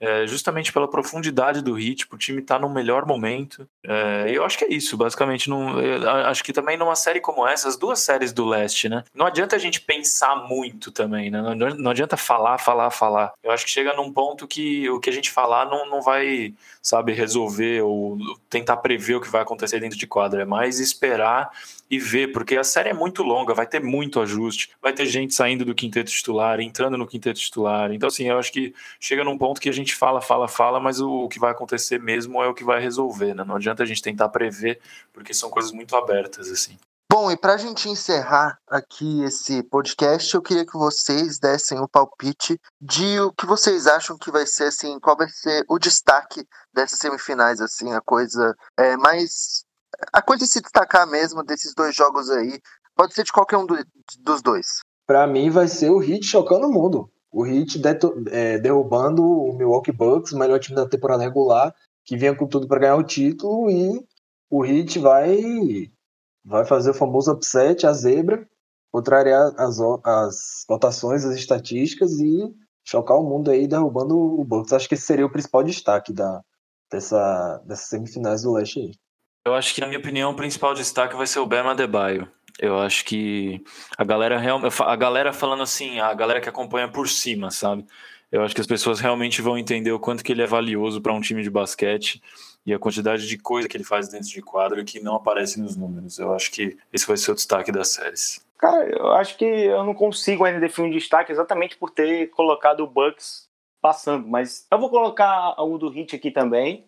é, 0.00 0.26
justamente 0.26 0.72
pela 0.72 0.88
profundidade 0.88 1.60
do 1.60 1.74
ritmo, 1.74 2.14
o 2.14 2.18
time 2.18 2.40
está 2.40 2.58
no 2.58 2.70
melhor 2.70 3.04
momento. 3.04 3.68
É, 3.84 4.30
eu 4.32 4.44
acho 4.44 4.56
que 4.56 4.64
é 4.64 4.72
isso, 4.72 4.96
basicamente. 4.96 5.50
Não, 5.50 5.78
acho 6.26 6.42
que 6.42 6.52
também 6.52 6.76
numa 6.76 6.96
série 6.96 7.20
como 7.20 7.46
essa, 7.46 7.68
as 7.68 7.76
duas 7.76 8.00
séries 8.00 8.32
do 8.32 8.46
leste, 8.46 8.88
né? 8.88 9.04
Não 9.14 9.26
adianta 9.26 9.56
a 9.56 9.58
gente 9.58 9.80
pensar 9.80 10.36
muito 10.48 10.90
também, 10.90 11.30
né? 11.30 11.42
Não, 11.54 11.68
não 11.70 11.90
adianta 11.90 12.16
falar, 12.16 12.56
falar, 12.56 12.90
falar. 12.90 13.32
Eu 13.42 13.50
acho 13.50 13.66
que 13.66 13.70
chega 13.70 13.92
num 13.92 14.10
ponto 14.10 14.48
que 14.48 14.88
o 14.88 14.98
que 14.98 15.10
a 15.10 15.12
gente 15.12 15.30
falar 15.30 15.66
não, 15.66 15.88
não 15.88 16.00
vai, 16.00 16.54
sabe, 16.80 17.12
resolver 17.12 17.82
ou 17.82 18.16
tentar 18.48 18.78
prever 18.78 19.16
o 19.16 19.20
que 19.20 19.28
vai 19.28 19.42
acontecer 19.42 19.80
dentro 19.80 19.98
de 19.98 20.06
quadra. 20.06 20.42
É 20.42 20.46
mais 20.46 20.80
esperar 20.80 21.50
e 21.90 21.98
ver, 21.98 22.28
porque 22.28 22.56
a 22.56 22.62
série 22.62 22.90
é 22.90 22.94
muito 22.94 23.22
longa, 23.22 23.52
vai 23.52 23.66
ter 23.66 23.82
muito 23.82 24.20
ajuste, 24.20 24.70
vai 24.80 24.92
ter 24.92 25.06
gente 25.06 25.34
saindo 25.34 25.64
do 25.64 25.74
quinteto 25.74 26.10
titular, 26.10 26.60
entrando 26.60 26.96
no 26.96 27.06
quinteto 27.06 27.40
titular. 27.40 27.92
Então, 27.92 28.06
assim, 28.06 28.28
eu 28.28 28.38
acho 28.38 28.52
que 28.52 28.72
chega 29.00 29.24
num 29.24 29.36
ponto 29.36 29.60
que 29.60 29.68
a 29.68 29.72
gente 29.72 29.89
fala, 29.94 30.20
fala, 30.20 30.48
fala, 30.48 30.80
mas 30.80 31.00
o, 31.00 31.24
o 31.24 31.28
que 31.28 31.38
vai 31.38 31.50
acontecer 31.50 32.00
mesmo 32.00 32.42
é 32.42 32.48
o 32.48 32.54
que 32.54 32.64
vai 32.64 32.80
resolver, 32.80 33.34
né? 33.34 33.44
Não 33.44 33.56
adianta 33.56 33.82
a 33.82 33.86
gente 33.86 34.02
tentar 34.02 34.28
prever, 34.28 34.80
porque 35.12 35.34
são 35.34 35.50
coisas 35.50 35.72
muito 35.72 35.96
abertas, 35.96 36.50
assim. 36.50 36.78
Bom, 37.12 37.28
e 37.28 37.36
para 37.36 37.54
a 37.54 37.56
gente 37.56 37.88
encerrar 37.88 38.56
aqui 38.68 39.24
esse 39.24 39.64
podcast, 39.64 40.32
eu 40.32 40.40
queria 40.40 40.64
que 40.64 40.78
vocês 40.78 41.40
dessem 41.40 41.80
o 41.80 41.88
palpite 41.88 42.56
de 42.80 43.18
o 43.18 43.32
que 43.32 43.44
vocês 43.46 43.88
acham 43.88 44.16
que 44.16 44.30
vai 44.30 44.46
ser, 44.46 44.66
assim, 44.66 45.00
qual 45.00 45.16
vai 45.16 45.28
ser 45.28 45.64
o 45.68 45.76
destaque 45.76 46.46
dessas 46.72 47.00
semifinais, 47.00 47.60
assim, 47.60 47.92
a 47.92 48.00
coisa 48.00 48.54
é, 48.78 48.96
mais 48.96 49.64
a 50.12 50.22
coisa 50.22 50.44
de 50.44 50.50
se 50.50 50.60
destacar 50.60 51.04
mesmo 51.04 51.42
desses 51.42 51.74
dois 51.74 51.96
jogos 51.96 52.30
aí 52.30 52.60
pode 52.94 53.12
ser 53.12 53.24
de 53.24 53.32
qualquer 53.32 53.56
um 53.56 53.66
do, 53.66 53.76
dos 54.20 54.40
dois. 54.40 54.78
Para 55.04 55.26
mim 55.26 55.50
vai 55.50 55.66
ser 55.66 55.90
o 55.90 56.00
Heat 56.00 56.24
chocando 56.24 56.68
o 56.68 56.72
mundo. 56.72 57.10
O 57.32 57.46
Heat 57.46 57.80
é, 58.30 58.58
derrubando 58.58 59.22
o 59.22 59.52
Milwaukee 59.56 59.92
Bucks, 59.92 60.32
o 60.32 60.38
melhor 60.38 60.58
time 60.58 60.76
da 60.76 60.88
temporada 60.88 61.22
regular, 61.22 61.74
que 62.04 62.16
vinha 62.16 62.34
com 62.34 62.46
tudo 62.46 62.66
para 62.66 62.80
ganhar 62.80 62.96
o 62.96 63.04
título 63.04 63.70
e 63.70 64.04
o 64.50 64.64
Heat 64.64 64.98
vai 64.98 65.90
vai 66.44 66.64
fazer 66.64 66.90
o 66.90 66.94
famoso 66.94 67.30
upset, 67.32 67.86
a 67.86 67.92
zebra, 67.92 68.48
contrariar 68.90 69.52
as, 69.56 69.78
as 70.04 70.64
votações, 70.68 71.24
as 71.24 71.36
estatísticas 71.36 72.18
e 72.18 72.52
chocar 72.84 73.16
o 73.16 73.22
mundo 73.22 73.50
aí 73.50 73.68
derrubando 73.68 74.18
o 74.18 74.44
Bucks. 74.44 74.72
Acho 74.72 74.88
que 74.88 74.94
esse 74.94 75.04
seria 75.04 75.26
o 75.26 75.30
principal 75.30 75.62
destaque 75.62 76.12
da, 76.12 76.42
dessa, 76.90 77.62
dessas 77.66 77.88
semifinais 77.88 78.42
do 78.42 78.52
leste 78.52 78.80
aí. 78.80 78.92
Eu 79.46 79.54
acho 79.54 79.74
que, 79.74 79.80
na 79.80 79.86
minha 79.86 79.98
opinião, 79.98 80.32
o 80.32 80.36
principal 80.36 80.74
destaque 80.74 81.16
vai 81.16 81.26
ser 81.26 81.38
o 81.38 81.46
Bema 81.46 81.70
Adebayo. 81.70 82.28
Eu 82.62 82.78
acho 82.78 83.06
que 83.06 83.64
a 83.96 84.04
galera 84.04 84.38
a 84.84 84.96
galera 84.96 85.32
falando 85.32 85.62
assim, 85.62 85.98
a 85.98 86.12
galera 86.12 86.42
que 86.42 86.48
acompanha 86.48 86.86
por 86.88 87.08
cima, 87.08 87.50
sabe? 87.50 87.86
Eu 88.30 88.42
acho 88.42 88.54
que 88.54 88.60
as 88.60 88.66
pessoas 88.66 89.00
realmente 89.00 89.40
vão 89.40 89.56
entender 89.56 89.90
o 89.92 89.98
quanto 89.98 90.22
que 90.22 90.30
ele 90.30 90.42
é 90.42 90.46
valioso 90.46 91.00
para 91.00 91.14
um 91.14 91.22
time 91.22 91.42
de 91.42 91.48
basquete 91.48 92.22
e 92.66 92.74
a 92.74 92.78
quantidade 92.78 93.26
de 93.26 93.38
coisa 93.38 93.66
que 93.66 93.78
ele 93.78 93.82
faz 93.82 94.10
dentro 94.10 94.28
de 94.28 94.42
quadro 94.42 94.84
que 94.84 95.00
não 95.00 95.16
aparece 95.16 95.58
nos 95.58 95.74
números. 95.74 96.18
Eu 96.18 96.34
acho 96.34 96.52
que 96.52 96.76
esse 96.92 97.06
vai 97.06 97.16
ser 97.16 97.32
o 97.32 97.34
destaque 97.34 97.72
das 97.72 97.88
séries. 97.88 98.44
Cara, 98.58 98.84
eu 98.84 99.10
acho 99.12 99.38
que 99.38 99.44
eu 99.44 99.82
não 99.82 99.94
consigo 99.94 100.44
ainda 100.44 100.60
definir 100.60 100.88
um 100.88 100.92
destaque 100.92 101.32
exatamente 101.32 101.78
por 101.78 101.90
ter 101.90 102.28
colocado 102.28 102.80
o 102.80 102.86
Bucks 102.86 103.48
passando, 103.80 104.28
mas 104.28 104.66
eu 104.70 104.78
vou 104.78 104.90
colocar 104.90 105.58
o 105.58 105.78
do 105.78 105.88
Hit 105.88 106.14
aqui 106.14 106.30
também. 106.30 106.84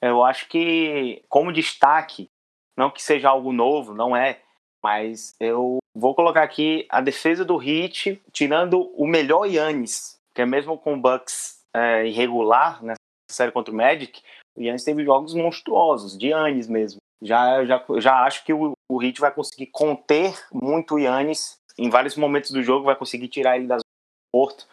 Eu 0.00 0.24
acho 0.24 0.48
que, 0.48 1.20
como 1.28 1.52
destaque, 1.52 2.30
não 2.76 2.90
que 2.90 3.02
seja 3.02 3.28
algo 3.28 3.52
novo, 3.52 3.92
não 3.92 4.16
é, 4.16 4.40
mas 4.82 5.34
eu 5.38 5.78
vou 5.94 6.14
colocar 6.14 6.42
aqui 6.42 6.86
a 6.88 7.00
defesa 7.00 7.44
do 7.44 7.62
Heat, 7.62 8.20
tirando 8.32 8.90
o 8.96 9.06
melhor 9.06 9.46
Yannis, 9.46 10.18
que 10.34 10.42
é 10.42 10.46
mesmo 10.46 10.78
com 10.78 10.94
o 10.94 11.00
Bucks 11.00 11.60
é, 11.74 12.06
irregular 12.06 12.82
nessa 12.82 12.98
série 13.30 13.52
contra 13.52 13.72
o 13.72 13.76
Magic, 13.76 14.22
o 14.56 14.62
Yannis 14.62 14.84
teve 14.84 15.04
jogos 15.04 15.34
monstruosos, 15.34 16.16
de 16.16 16.28
Yannis 16.28 16.68
mesmo. 16.68 16.98
Já, 17.22 17.64
já, 17.64 17.84
já 17.98 18.24
acho 18.24 18.44
que 18.44 18.52
o, 18.52 18.72
o 18.90 19.02
Heat 19.02 19.20
vai 19.20 19.30
conseguir 19.30 19.66
conter 19.66 20.34
muito 20.52 20.94
o 20.94 20.98
Yannis 20.98 21.58
em 21.78 21.90
vários 21.90 22.16
momentos 22.16 22.50
do 22.50 22.62
jogo, 22.62 22.86
vai 22.86 22.96
conseguir 22.96 23.28
tirar 23.28 23.56
ele 23.56 23.66
da 23.66 23.76
zona 23.76 23.82
do 23.82 24.32
porto. 24.32 24.66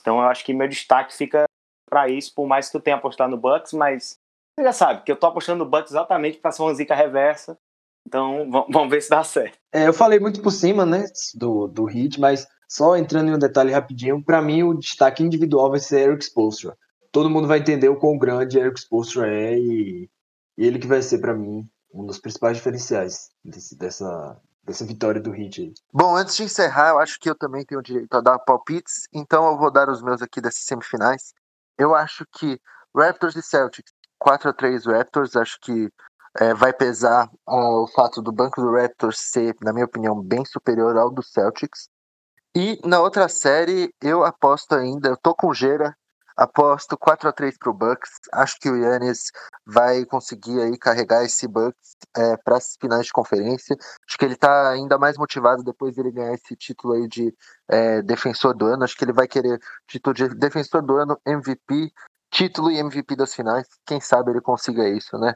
Então 0.00 0.18
eu 0.18 0.26
acho 0.26 0.44
que 0.44 0.52
meu 0.52 0.68
destaque 0.68 1.14
fica 1.14 1.44
para 1.88 2.08
isso, 2.08 2.34
por 2.34 2.46
mais 2.46 2.68
que 2.68 2.76
eu 2.76 2.80
tenha 2.80 2.96
apostado 2.96 3.30
no 3.30 3.36
Bucks, 3.36 3.72
mas 3.72 4.16
você 4.54 4.64
já 4.64 4.72
sabe 4.72 5.02
que 5.02 5.12
eu 5.12 5.16
tô 5.16 5.26
apostando 5.26 5.64
no 5.64 5.70
Bucks 5.70 5.92
exatamente 5.92 6.38
para 6.38 6.50
ser 6.50 6.62
uma 6.62 6.74
zica 6.74 6.94
reversa 6.94 7.56
Então 8.06 8.50
vamos 8.50 8.90
ver 8.90 9.02
se 9.02 9.10
dá 9.10 9.22
certo. 9.24 9.58
É, 9.72 9.88
eu 9.88 9.92
falei 9.92 10.18
muito 10.18 10.42
por 10.42 10.50
cima, 10.50 10.84
né, 10.84 11.04
do, 11.34 11.66
do 11.66 11.84
hit, 11.84 12.20
mas 12.20 12.46
só 12.68 12.96
entrando 12.96 13.28
em 13.28 13.34
um 13.34 13.38
detalhe 13.38 13.72
rapidinho, 13.72 14.22
para 14.22 14.40
mim 14.40 14.62
o 14.62 14.74
destaque 14.74 15.22
individual 15.22 15.70
vai 15.70 15.78
ser 15.78 16.08
Eric 16.08 16.24
Spoelstra. 16.24 16.76
Todo 17.10 17.30
mundo 17.30 17.46
vai 17.46 17.58
entender 17.58 17.88
o 17.88 17.98
quão 17.98 18.16
grande 18.16 18.58
Eric 18.58 18.80
Spoelstra 18.80 19.28
é 19.28 19.58
e, 19.58 20.10
e 20.56 20.66
ele 20.66 20.78
que 20.78 20.86
vai 20.86 21.02
ser 21.02 21.18
para 21.18 21.34
mim 21.34 21.68
um 21.92 22.06
dos 22.06 22.18
principais 22.18 22.56
diferenciais 22.56 23.28
desse, 23.44 23.76
dessa, 23.76 24.40
dessa 24.64 24.84
vitória 24.84 25.20
do 25.20 25.34
Heat 25.34 25.60
aí. 25.60 25.74
Bom, 25.92 26.16
antes 26.16 26.36
de 26.36 26.44
encerrar, 26.44 26.90
eu 26.90 26.98
acho 26.98 27.18
que 27.20 27.28
eu 27.28 27.34
também 27.34 27.64
tenho 27.64 27.82
direito 27.82 28.14
a 28.14 28.20
dar 28.20 28.38
palpites, 28.38 29.06
então 29.12 29.46
eu 29.46 29.58
vou 29.58 29.70
dar 29.70 29.88
os 29.90 30.02
meus 30.02 30.22
aqui 30.22 30.40
dessas 30.40 30.64
semifinais. 30.64 31.34
Eu 31.78 31.94
acho 31.94 32.24
que 32.38 32.58
Raptors 32.96 33.36
e 33.36 33.42
Celtics, 33.42 33.92
4 34.18 34.50
a 34.50 34.52
3 34.52 34.86
Raptors, 34.86 35.36
acho 35.36 35.58
que 35.60 35.90
é, 36.38 36.54
vai 36.54 36.72
pesar 36.72 37.30
o 37.46 37.86
fato 37.88 38.22
do 38.22 38.32
banco 38.32 38.60
do 38.60 38.72
Raptors 38.72 39.18
ser, 39.18 39.54
na 39.62 39.72
minha 39.72 39.84
opinião, 39.84 40.20
bem 40.20 40.44
superior 40.44 40.96
ao 40.96 41.10
do 41.10 41.22
Celtics. 41.22 41.88
E 42.54 42.78
na 42.84 43.00
outra 43.00 43.28
série, 43.28 43.94
eu 44.00 44.24
aposto 44.24 44.74
ainda, 44.74 45.08
eu 45.08 45.16
tô 45.16 45.34
com 45.34 45.54
Gera, 45.54 45.96
aposto 46.36 46.96
4 46.96 47.28
a 47.28 47.32
3 47.32 47.56
pro 47.58 47.72
Bucks. 47.72 48.10
Acho 48.32 48.58
que 48.58 48.70
o 48.70 48.76
Yannis 48.76 49.30
vai 49.66 50.04
conseguir 50.04 50.60
aí 50.60 50.76
carregar 50.78 51.24
esse 51.24 51.46
Bucks 51.46 51.92
é, 52.16 52.36
para 52.36 52.56
as 52.56 52.76
finais 52.80 53.06
de 53.06 53.12
conferência. 53.12 53.76
Acho 54.06 54.18
que 54.18 54.24
ele 54.24 54.36
tá 54.36 54.70
ainda 54.70 54.98
mais 54.98 55.16
motivado 55.16 55.62
depois 55.62 55.94
dele 55.94 56.10
ganhar 56.10 56.34
esse 56.34 56.56
título 56.56 56.94
aí 56.94 57.08
de 57.08 57.34
é, 57.68 58.02
defensor 58.02 58.54
do 58.54 58.66
ano. 58.66 58.84
Acho 58.84 58.96
que 58.96 59.04
ele 59.04 59.12
vai 59.12 59.28
querer 59.28 59.58
título 59.86 60.14
de 60.14 60.28
defensor 60.30 60.82
do 60.82 60.96
ano, 60.96 61.18
MVP, 61.26 61.92
título 62.30 62.70
e 62.70 62.78
MVP 62.78 63.16
das 63.16 63.34
finais. 63.34 63.66
Quem 63.86 64.00
sabe 64.00 64.30
ele 64.30 64.40
consiga 64.40 64.88
isso, 64.88 65.16
né? 65.18 65.34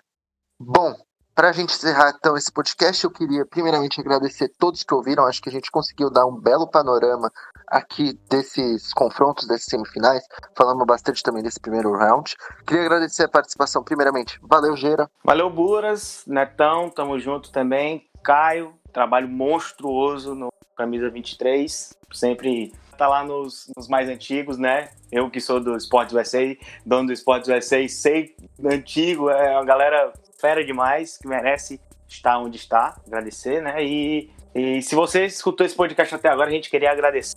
Bom, 0.59 0.95
para 1.35 1.51
a 1.51 1.53
gente 1.53 1.75
encerrar 1.75 2.15
então 2.19 2.35
esse 2.35 2.51
podcast, 2.51 3.05
eu 3.05 3.11
queria 3.11 3.45
primeiramente 3.45 4.01
agradecer 4.01 4.47
a 4.47 4.59
todos 4.59 4.83
que 4.83 4.95
ouviram. 4.95 5.27
Acho 5.27 5.43
que 5.43 5.51
a 5.51 5.53
gente 5.53 5.71
conseguiu 5.71 6.11
dar 6.11 6.25
um 6.25 6.41
belo 6.41 6.67
panorama 6.67 7.31
aqui 7.67 8.15
desses 8.31 8.91
confrontos, 8.95 9.47
desses 9.47 9.67
semifinais. 9.67 10.25
Falamos 10.57 10.87
bastante 10.87 11.23
também 11.23 11.43
desse 11.43 11.61
primeiro 11.61 11.93
round. 11.93 12.35
Queria 12.67 12.85
agradecer 12.85 13.25
a 13.25 13.29
participação, 13.29 13.85
primeiramente. 13.85 14.39
Valeu, 14.43 14.75
Geira. 14.77 15.11
Valeu, 15.23 15.51
Buras, 15.51 16.25
Netão, 16.27 16.89
tamo 16.89 17.19
junto 17.19 17.53
também. 17.53 18.09
Caio, 18.25 18.73
trabalho 18.91 19.29
monstruoso 19.29 20.35
no 20.35 20.49
Camisa 20.75 21.11
23. 21.11 21.95
Sempre 22.15 22.73
tá 22.97 23.07
lá 23.07 23.23
nos, 23.23 23.71
nos, 23.77 23.89
mais 23.89 24.09
antigos, 24.09 24.57
né? 24.57 24.89
Eu 25.13 25.31
que 25.31 25.39
sou 25.39 25.61
do 25.61 25.77
Esportes 25.77 26.15
USA, 26.15 26.57
dono 26.85 27.09
do 27.09 27.13
Esportes 27.13 27.49
USA, 27.49 27.87
sei 27.89 28.35
antigo, 28.65 29.29
é 29.29 29.53
uma 29.53 29.67
galera 29.67 30.15
fera 30.41 30.65
demais, 30.65 31.19
que 31.19 31.27
merece 31.27 31.81
estar 32.09 32.39
onde 32.39 32.57
está, 32.57 32.97
agradecer, 33.07 33.63
né? 33.63 33.83
E, 33.85 34.31
e 34.55 34.81
se 34.83 34.95
você 34.95 35.27
escutou 35.27 35.67
esse 35.67 35.75
podcast 35.75 36.15
até 36.15 36.29
agora, 36.29 36.49
a 36.49 36.53
gente 36.53 36.71
queria 36.71 36.91
agradecer. 36.91 37.37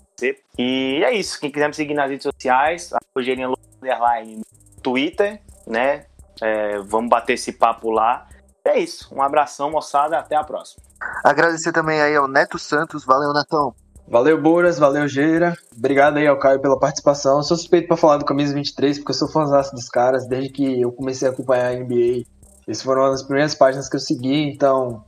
E 0.58 1.02
é 1.04 1.14
isso. 1.14 1.40
Quem 1.40 1.52
quiser 1.52 1.68
me 1.68 1.74
seguir 1.74 1.94
nas 1.94 2.10
redes 2.10 2.24
sociais, 2.24 2.94
a 2.94 3.00
Rogerinha 3.16 3.50
Underline 3.82 4.38
no 4.38 4.82
Twitter, 4.82 5.42
né? 5.68 6.06
É, 6.42 6.80
vamos 6.80 7.10
bater 7.10 7.34
esse 7.34 7.52
papo 7.52 7.92
lá. 7.92 8.28
É 8.64 8.80
isso. 8.80 9.14
Um 9.14 9.22
abração, 9.22 9.72
moçada. 9.72 10.18
Até 10.18 10.36
a 10.36 10.44
próxima. 10.44 10.84
Agradecer 11.24 11.72
também 11.72 12.02
aí 12.02 12.16
ao 12.16 12.28
Neto 12.28 12.60
Santos. 12.60 13.04
Valeu, 13.04 13.34
Netão. 13.34 13.74
Valeu, 14.08 14.42
Boras, 14.42 14.80
valeu, 14.80 15.08
Geira. 15.08 15.56
Obrigado 15.78 16.18
aí 16.18 16.28
ao 16.28 16.40
Caio 16.40 16.60
pela 16.60 16.80
participação. 16.80 17.38
Eu 17.38 17.44
sou 17.44 17.56
suspeito 17.56 17.88
para 17.88 17.98
falar 17.98 18.18
do 18.18 18.26
Camisa 18.26 18.54
23, 18.56 18.98
porque 18.98 19.12
eu 19.12 19.16
sou 19.16 19.28
fãzão 19.28 19.62
dos 19.72 19.88
caras 19.88 20.28
desde 20.28 20.50
que 20.50 20.82
eu 20.82 20.92
comecei 20.92 21.28
a 21.28 21.32
acompanhar 21.32 21.68
a 21.68 21.76
NBA 21.76 22.24
eles 22.70 22.84
foram 22.84 23.02
uma 23.02 23.10
das 23.10 23.24
primeiras 23.24 23.56
páginas 23.56 23.90
que 23.90 23.96
eu 23.96 24.00
segui, 24.00 24.44
então 24.44 25.04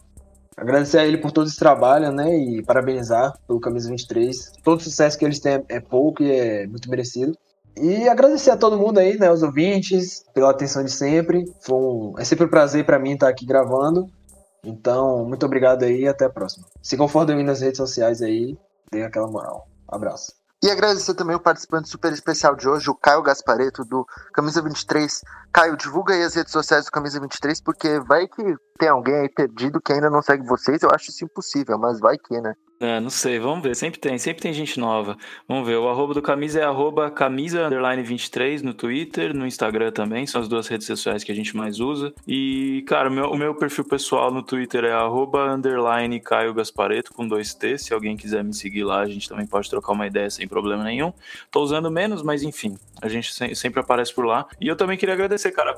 agradecer 0.57 0.97
a 0.97 1.05
ele 1.05 1.20
por 1.20 1.32
todo 1.32 1.45
esse 1.45 1.59
trabalho, 1.59 2.12
né? 2.12 2.36
E 2.36 2.64
parabenizar 2.64 3.38
pelo 3.47 3.59
Camisa 3.59 3.88
23. 3.88 4.53
Todo 4.64 4.82
sucesso 4.82 5.16
que 5.16 5.24
eles 5.24 5.39
têm 5.39 5.64
é 5.70 5.80
pouco 5.80 6.24
e 6.24 6.32
é 6.32 6.66
muito 6.66 6.89
merecido. 6.89 7.38
E 7.80 8.09
agradecer 8.09 8.49
a 8.49 8.57
todo 8.57 8.80
mundo 8.80 8.97
aí, 8.97 9.16
né? 9.16 9.32
Os 9.32 9.43
ouvintes, 9.43 10.26
pela 10.34 10.49
atenção 10.49 10.84
de 10.84 10.91
sempre. 10.91 11.45
Foi 11.62 11.78
um... 11.78 12.14
É 12.18 12.24
sempre 12.24 12.45
um 12.45 12.49
prazer 12.49 12.84
para 12.84 12.97
mim 12.97 13.12
estar 13.12 13.30
aqui 13.30 13.45
gravando. 13.45 14.07
Então, 14.66 15.24
muito 15.24 15.45
obrigado 15.45 15.84
aí 15.84 16.01
e 16.01 16.07
até 16.07 16.26
a 16.26 16.32
próxima. 16.32 16.66
Sigam 16.82 17.05
o 17.05 17.43
nas 17.43 17.62
redes 17.62 17.78
sociais 17.78 18.24
aí, 18.24 18.57
deem 18.91 19.03
aquela 19.03 19.28
moral. 19.28 19.68
Abraço. 19.88 20.40
E 20.64 20.70
agradecer 20.70 21.16
também 21.16 21.36
o 21.36 21.39
participante 21.39 21.89
super 21.89 22.14
especial 22.14 22.55
de 22.55 22.70
hoje, 22.70 22.88
o 22.88 22.93
Caio 22.93 23.24
Gaspareto, 23.24 23.84
do 23.84 24.05
Camisa 24.32 24.62
23. 24.62 25.22
Caio, 25.51 25.76
divulga 25.76 26.14
aí 26.14 26.24
as 26.24 26.36
redes 26.36 26.51
sociais 26.51 26.86
do 26.86 26.91
Camisa 26.91 27.20
23, 27.20 27.59
porque 27.62 27.99
vai 27.99 28.28
que 28.28 28.55
tem 28.78 28.89
alguém 28.89 29.16
aí 29.16 29.30
perdido 29.30 29.82
que 29.82 29.91
ainda 29.91 30.07
não 30.07 30.22
segue 30.22 30.45
vocês. 30.45 30.84
Eu 30.84 30.89
acho 30.93 31.09
isso 31.09 31.26
impossível, 31.26 31.80
mas 31.80 31.99
vai 31.99 32.16
que, 32.16 32.39
né? 32.39 32.53
É, 32.82 32.99
não 32.99 33.11
sei, 33.11 33.38
vamos 33.38 33.61
ver. 33.61 33.75
Sempre 33.75 33.99
tem, 33.99 34.17
sempre 34.17 34.41
tem 34.41 34.51
gente 34.51 34.79
nova. 34.79 35.15
Vamos 35.47 35.67
ver. 35.67 35.77
O 35.77 35.88
arroba 35.88 36.15
do 36.15 36.21
camisa 36.21 36.61
é 36.61 36.63
arroba 36.63 37.11
camisa 37.11 37.67
underline 37.67 38.01
23 38.01 38.63
no 38.63 38.73
Twitter, 38.73 39.36
no 39.36 39.45
Instagram 39.45 39.91
também. 39.91 40.25
São 40.25 40.41
as 40.41 40.47
duas 40.47 40.67
redes 40.67 40.88
sociais 40.88 41.23
que 41.23 41.32
a 41.32 41.36
gente 41.36 41.55
mais 41.55 41.79
usa. 41.79 42.11
E, 42.27 42.84
cara, 42.88 43.07
o 43.07 43.13
meu, 43.13 43.25
o 43.29 43.38
meu 43.38 43.53
perfil 43.53 43.84
pessoal 43.86 44.32
no 44.32 44.41
Twitter 44.41 44.84
é 44.84 44.93
arroba 44.93 45.53
underline 45.53 46.19
Caio 46.19 46.55
Gaspareto 46.55 47.13
com 47.13 47.27
dois 47.27 47.53
T. 47.53 47.77
Se 47.77 47.93
alguém 47.93 48.17
quiser 48.17 48.43
me 48.43 48.51
seguir 48.51 48.84
lá, 48.84 49.01
a 49.01 49.07
gente 49.07 49.29
também 49.29 49.45
pode 49.45 49.69
trocar 49.69 49.91
uma 49.91 50.07
ideia 50.07 50.32
sem 50.32 50.47
problema 50.47 50.84
nenhum. 50.84 51.13
Tô 51.51 51.61
usando 51.61 51.91
menos, 51.91 52.23
mas 52.23 52.41
enfim, 52.41 52.75
a 52.99 53.07
gente 53.07 53.32
sempre 53.55 53.79
aparece 53.79 54.11
por 54.11 54.25
lá. 54.25 54.47
E 54.59 54.67
eu 54.67 54.75
também 54.75 54.97
queria 54.97 55.13
agradecer, 55.13 55.51
cara, 55.51 55.77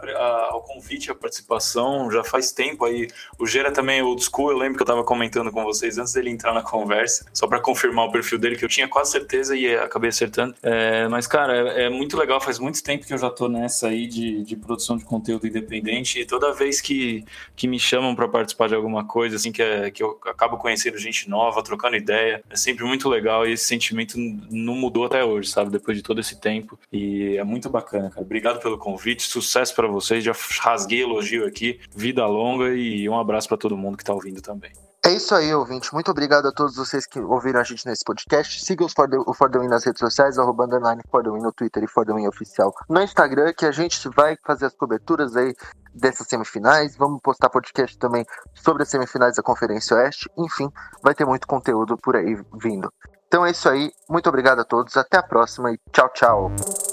ao 0.52 0.62
convite, 0.62 1.12
a 1.12 1.16
participação. 1.16 2.10
Já 2.10 2.24
faz 2.24 2.54
tempo 2.54 2.86
aí. 2.86 3.10
O 3.38 3.46
Gera 3.46 3.74
também 3.74 4.00
é 4.00 4.04
old 4.06 4.24
school. 4.24 4.52
Eu 4.52 4.58
lembro 4.58 4.78
que 4.78 4.84
eu 4.84 4.88
tava 4.88 5.04
comentando 5.04 5.52
com 5.52 5.66
vocês 5.66 5.98
antes 5.98 6.14
dele 6.14 6.30
entrar 6.30 6.54
na 6.54 6.62
conversa 6.62 6.93
conversa, 6.94 7.26
só 7.34 7.48
para 7.48 7.60
confirmar 7.60 8.06
o 8.06 8.12
perfil 8.12 8.38
dele, 8.38 8.56
que 8.56 8.64
eu 8.64 8.70
tinha 8.70 8.88
quase 8.88 9.12
certeza 9.12 9.56
e 9.56 9.76
acabei 9.76 10.10
acertando. 10.10 10.56
É, 10.62 11.08
mas, 11.08 11.26
cara, 11.28 11.56
é, 11.56 11.86
é, 11.86 11.90
muito 11.90 12.18
legal, 12.18 12.40
faz 12.40 12.60
muito 12.60 12.82
tempo 12.84 13.06
que 13.06 13.14
eu 13.14 13.18
já 13.18 13.30
tô 13.30 13.48
nessa 13.48 13.88
aí 13.88 14.08
de, 14.08 14.44
de 14.44 14.56
produção 14.56 14.98
de 14.98 15.04
conteúdo 15.04 15.48
independente 15.48 16.20
e 16.20 16.26
toda 16.26 16.54
vez 16.54 16.80
que, 16.80 17.26
que 17.56 17.68
me 17.68 17.80
chamam 17.80 18.16
para 18.16 18.28
participar 18.28 18.70
de 18.70 18.76
alguma 18.76 19.04
coisa, 19.06 19.36
assim, 19.36 19.52
que, 19.52 19.62
é, 19.62 19.90
que 19.90 20.04
eu 20.04 20.20
acabo 20.26 20.58
conhecendo 20.58 20.98
gente 20.98 21.30
nova, 21.30 21.64
trocando 21.64 21.96
ideia, 21.96 22.44
é 22.50 22.56
sempre 22.56 22.84
muito 22.86 23.10
legal 23.10 23.48
e 23.48 23.54
esse 23.54 23.66
sentimento 23.66 24.18
não 24.50 24.76
mudou 24.76 25.06
até 25.06 25.24
hoje, 25.24 25.50
sabe? 25.50 25.72
Depois 25.72 25.98
de 25.98 26.04
todo 26.04 26.20
esse 26.20 26.40
tempo. 26.40 26.78
E 26.92 27.38
é 27.38 27.44
muito 27.44 27.70
bacana, 27.70 28.10
cara. 28.10 28.22
Obrigado 28.22 28.62
pelo 28.62 28.78
convite, 28.78 29.24
sucesso 29.24 29.74
para 29.76 29.88
vocês. 29.88 30.24
Já 30.24 30.34
rasguei 30.62 31.02
elogio 31.02 31.46
aqui, 31.46 31.80
vida 31.96 32.26
longa 32.26 32.74
e 32.74 33.08
um 33.10 33.18
abraço 33.18 33.48
para 33.48 33.58
todo 33.58 33.78
mundo 33.78 33.98
que 33.98 34.04
tá 34.04 34.14
ouvindo 34.14 34.42
também. 34.42 34.72
É 35.06 35.12
isso 35.12 35.36
aí, 35.36 35.54
ouvinte. 35.54 35.94
Muito 35.94 36.10
obrigado 36.10 36.48
a 36.48 36.52
todos 36.54 36.78
vocês 36.78 37.06
que 37.06 37.20
ouviram 37.20 37.60
a 37.60 37.64
gente 37.64 37.86
nesse 37.86 38.06
podcast. 38.06 38.64
Siga 38.64 38.86
os 38.86 38.94
Fordwin, 38.94 39.22
o 39.28 39.34
Fordwin 39.34 39.68
nas 39.68 39.84
redes 39.84 40.00
sociais, 40.00 40.40
arroba 40.40 40.66
Fordwin 41.12 41.42
no 41.42 41.52
Twitter 41.52 41.84
e 41.84 41.88
Fordwin 41.88 42.26
Oficial 42.26 42.74
no 42.88 43.02
Instagram, 43.02 43.52
que 43.52 43.66
a 43.66 43.72
gente 43.72 44.08
vai 44.08 44.38
fazer 44.46 44.68
as 44.68 44.74
coberturas 44.74 45.36
aí 45.36 45.54
dessas 45.94 46.26
semifinais. 46.28 46.96
Vamos 46.96 47.20
postar 47.22 47.50
podcast 47.50 47.98
também 47.98 48.26
sobre 48.54 48.84
as 48.84 48.90
semifinais 48.90 49.36
da 49.36 49.44
Conferência 49.44 49.98
Oeste. 49.98 50.32
Enfim, 50.38 50.72
vai 51.04 51.14
ter 51.14 51.26
muito 51.26 51.46
conteúdo 51.48 51.98
por 51.98 52.16
aí 52.16 52.42
vindo. 52.62 52.90
Então 53.28 53.46
é 53.46 53.52
isso 53.52 53.68
aí. 53.68 53.92
Muito 54.10 54.30
obrigado 54.30 54.60
a 54.60 54.64
todos. 54.64 54.96
Até 54.96 55.18
a 55.18 55.24
próxima 55.24 55.74
e 55.74 55.80
tchau, 55.92 56.10
tchau. 56.14 56.93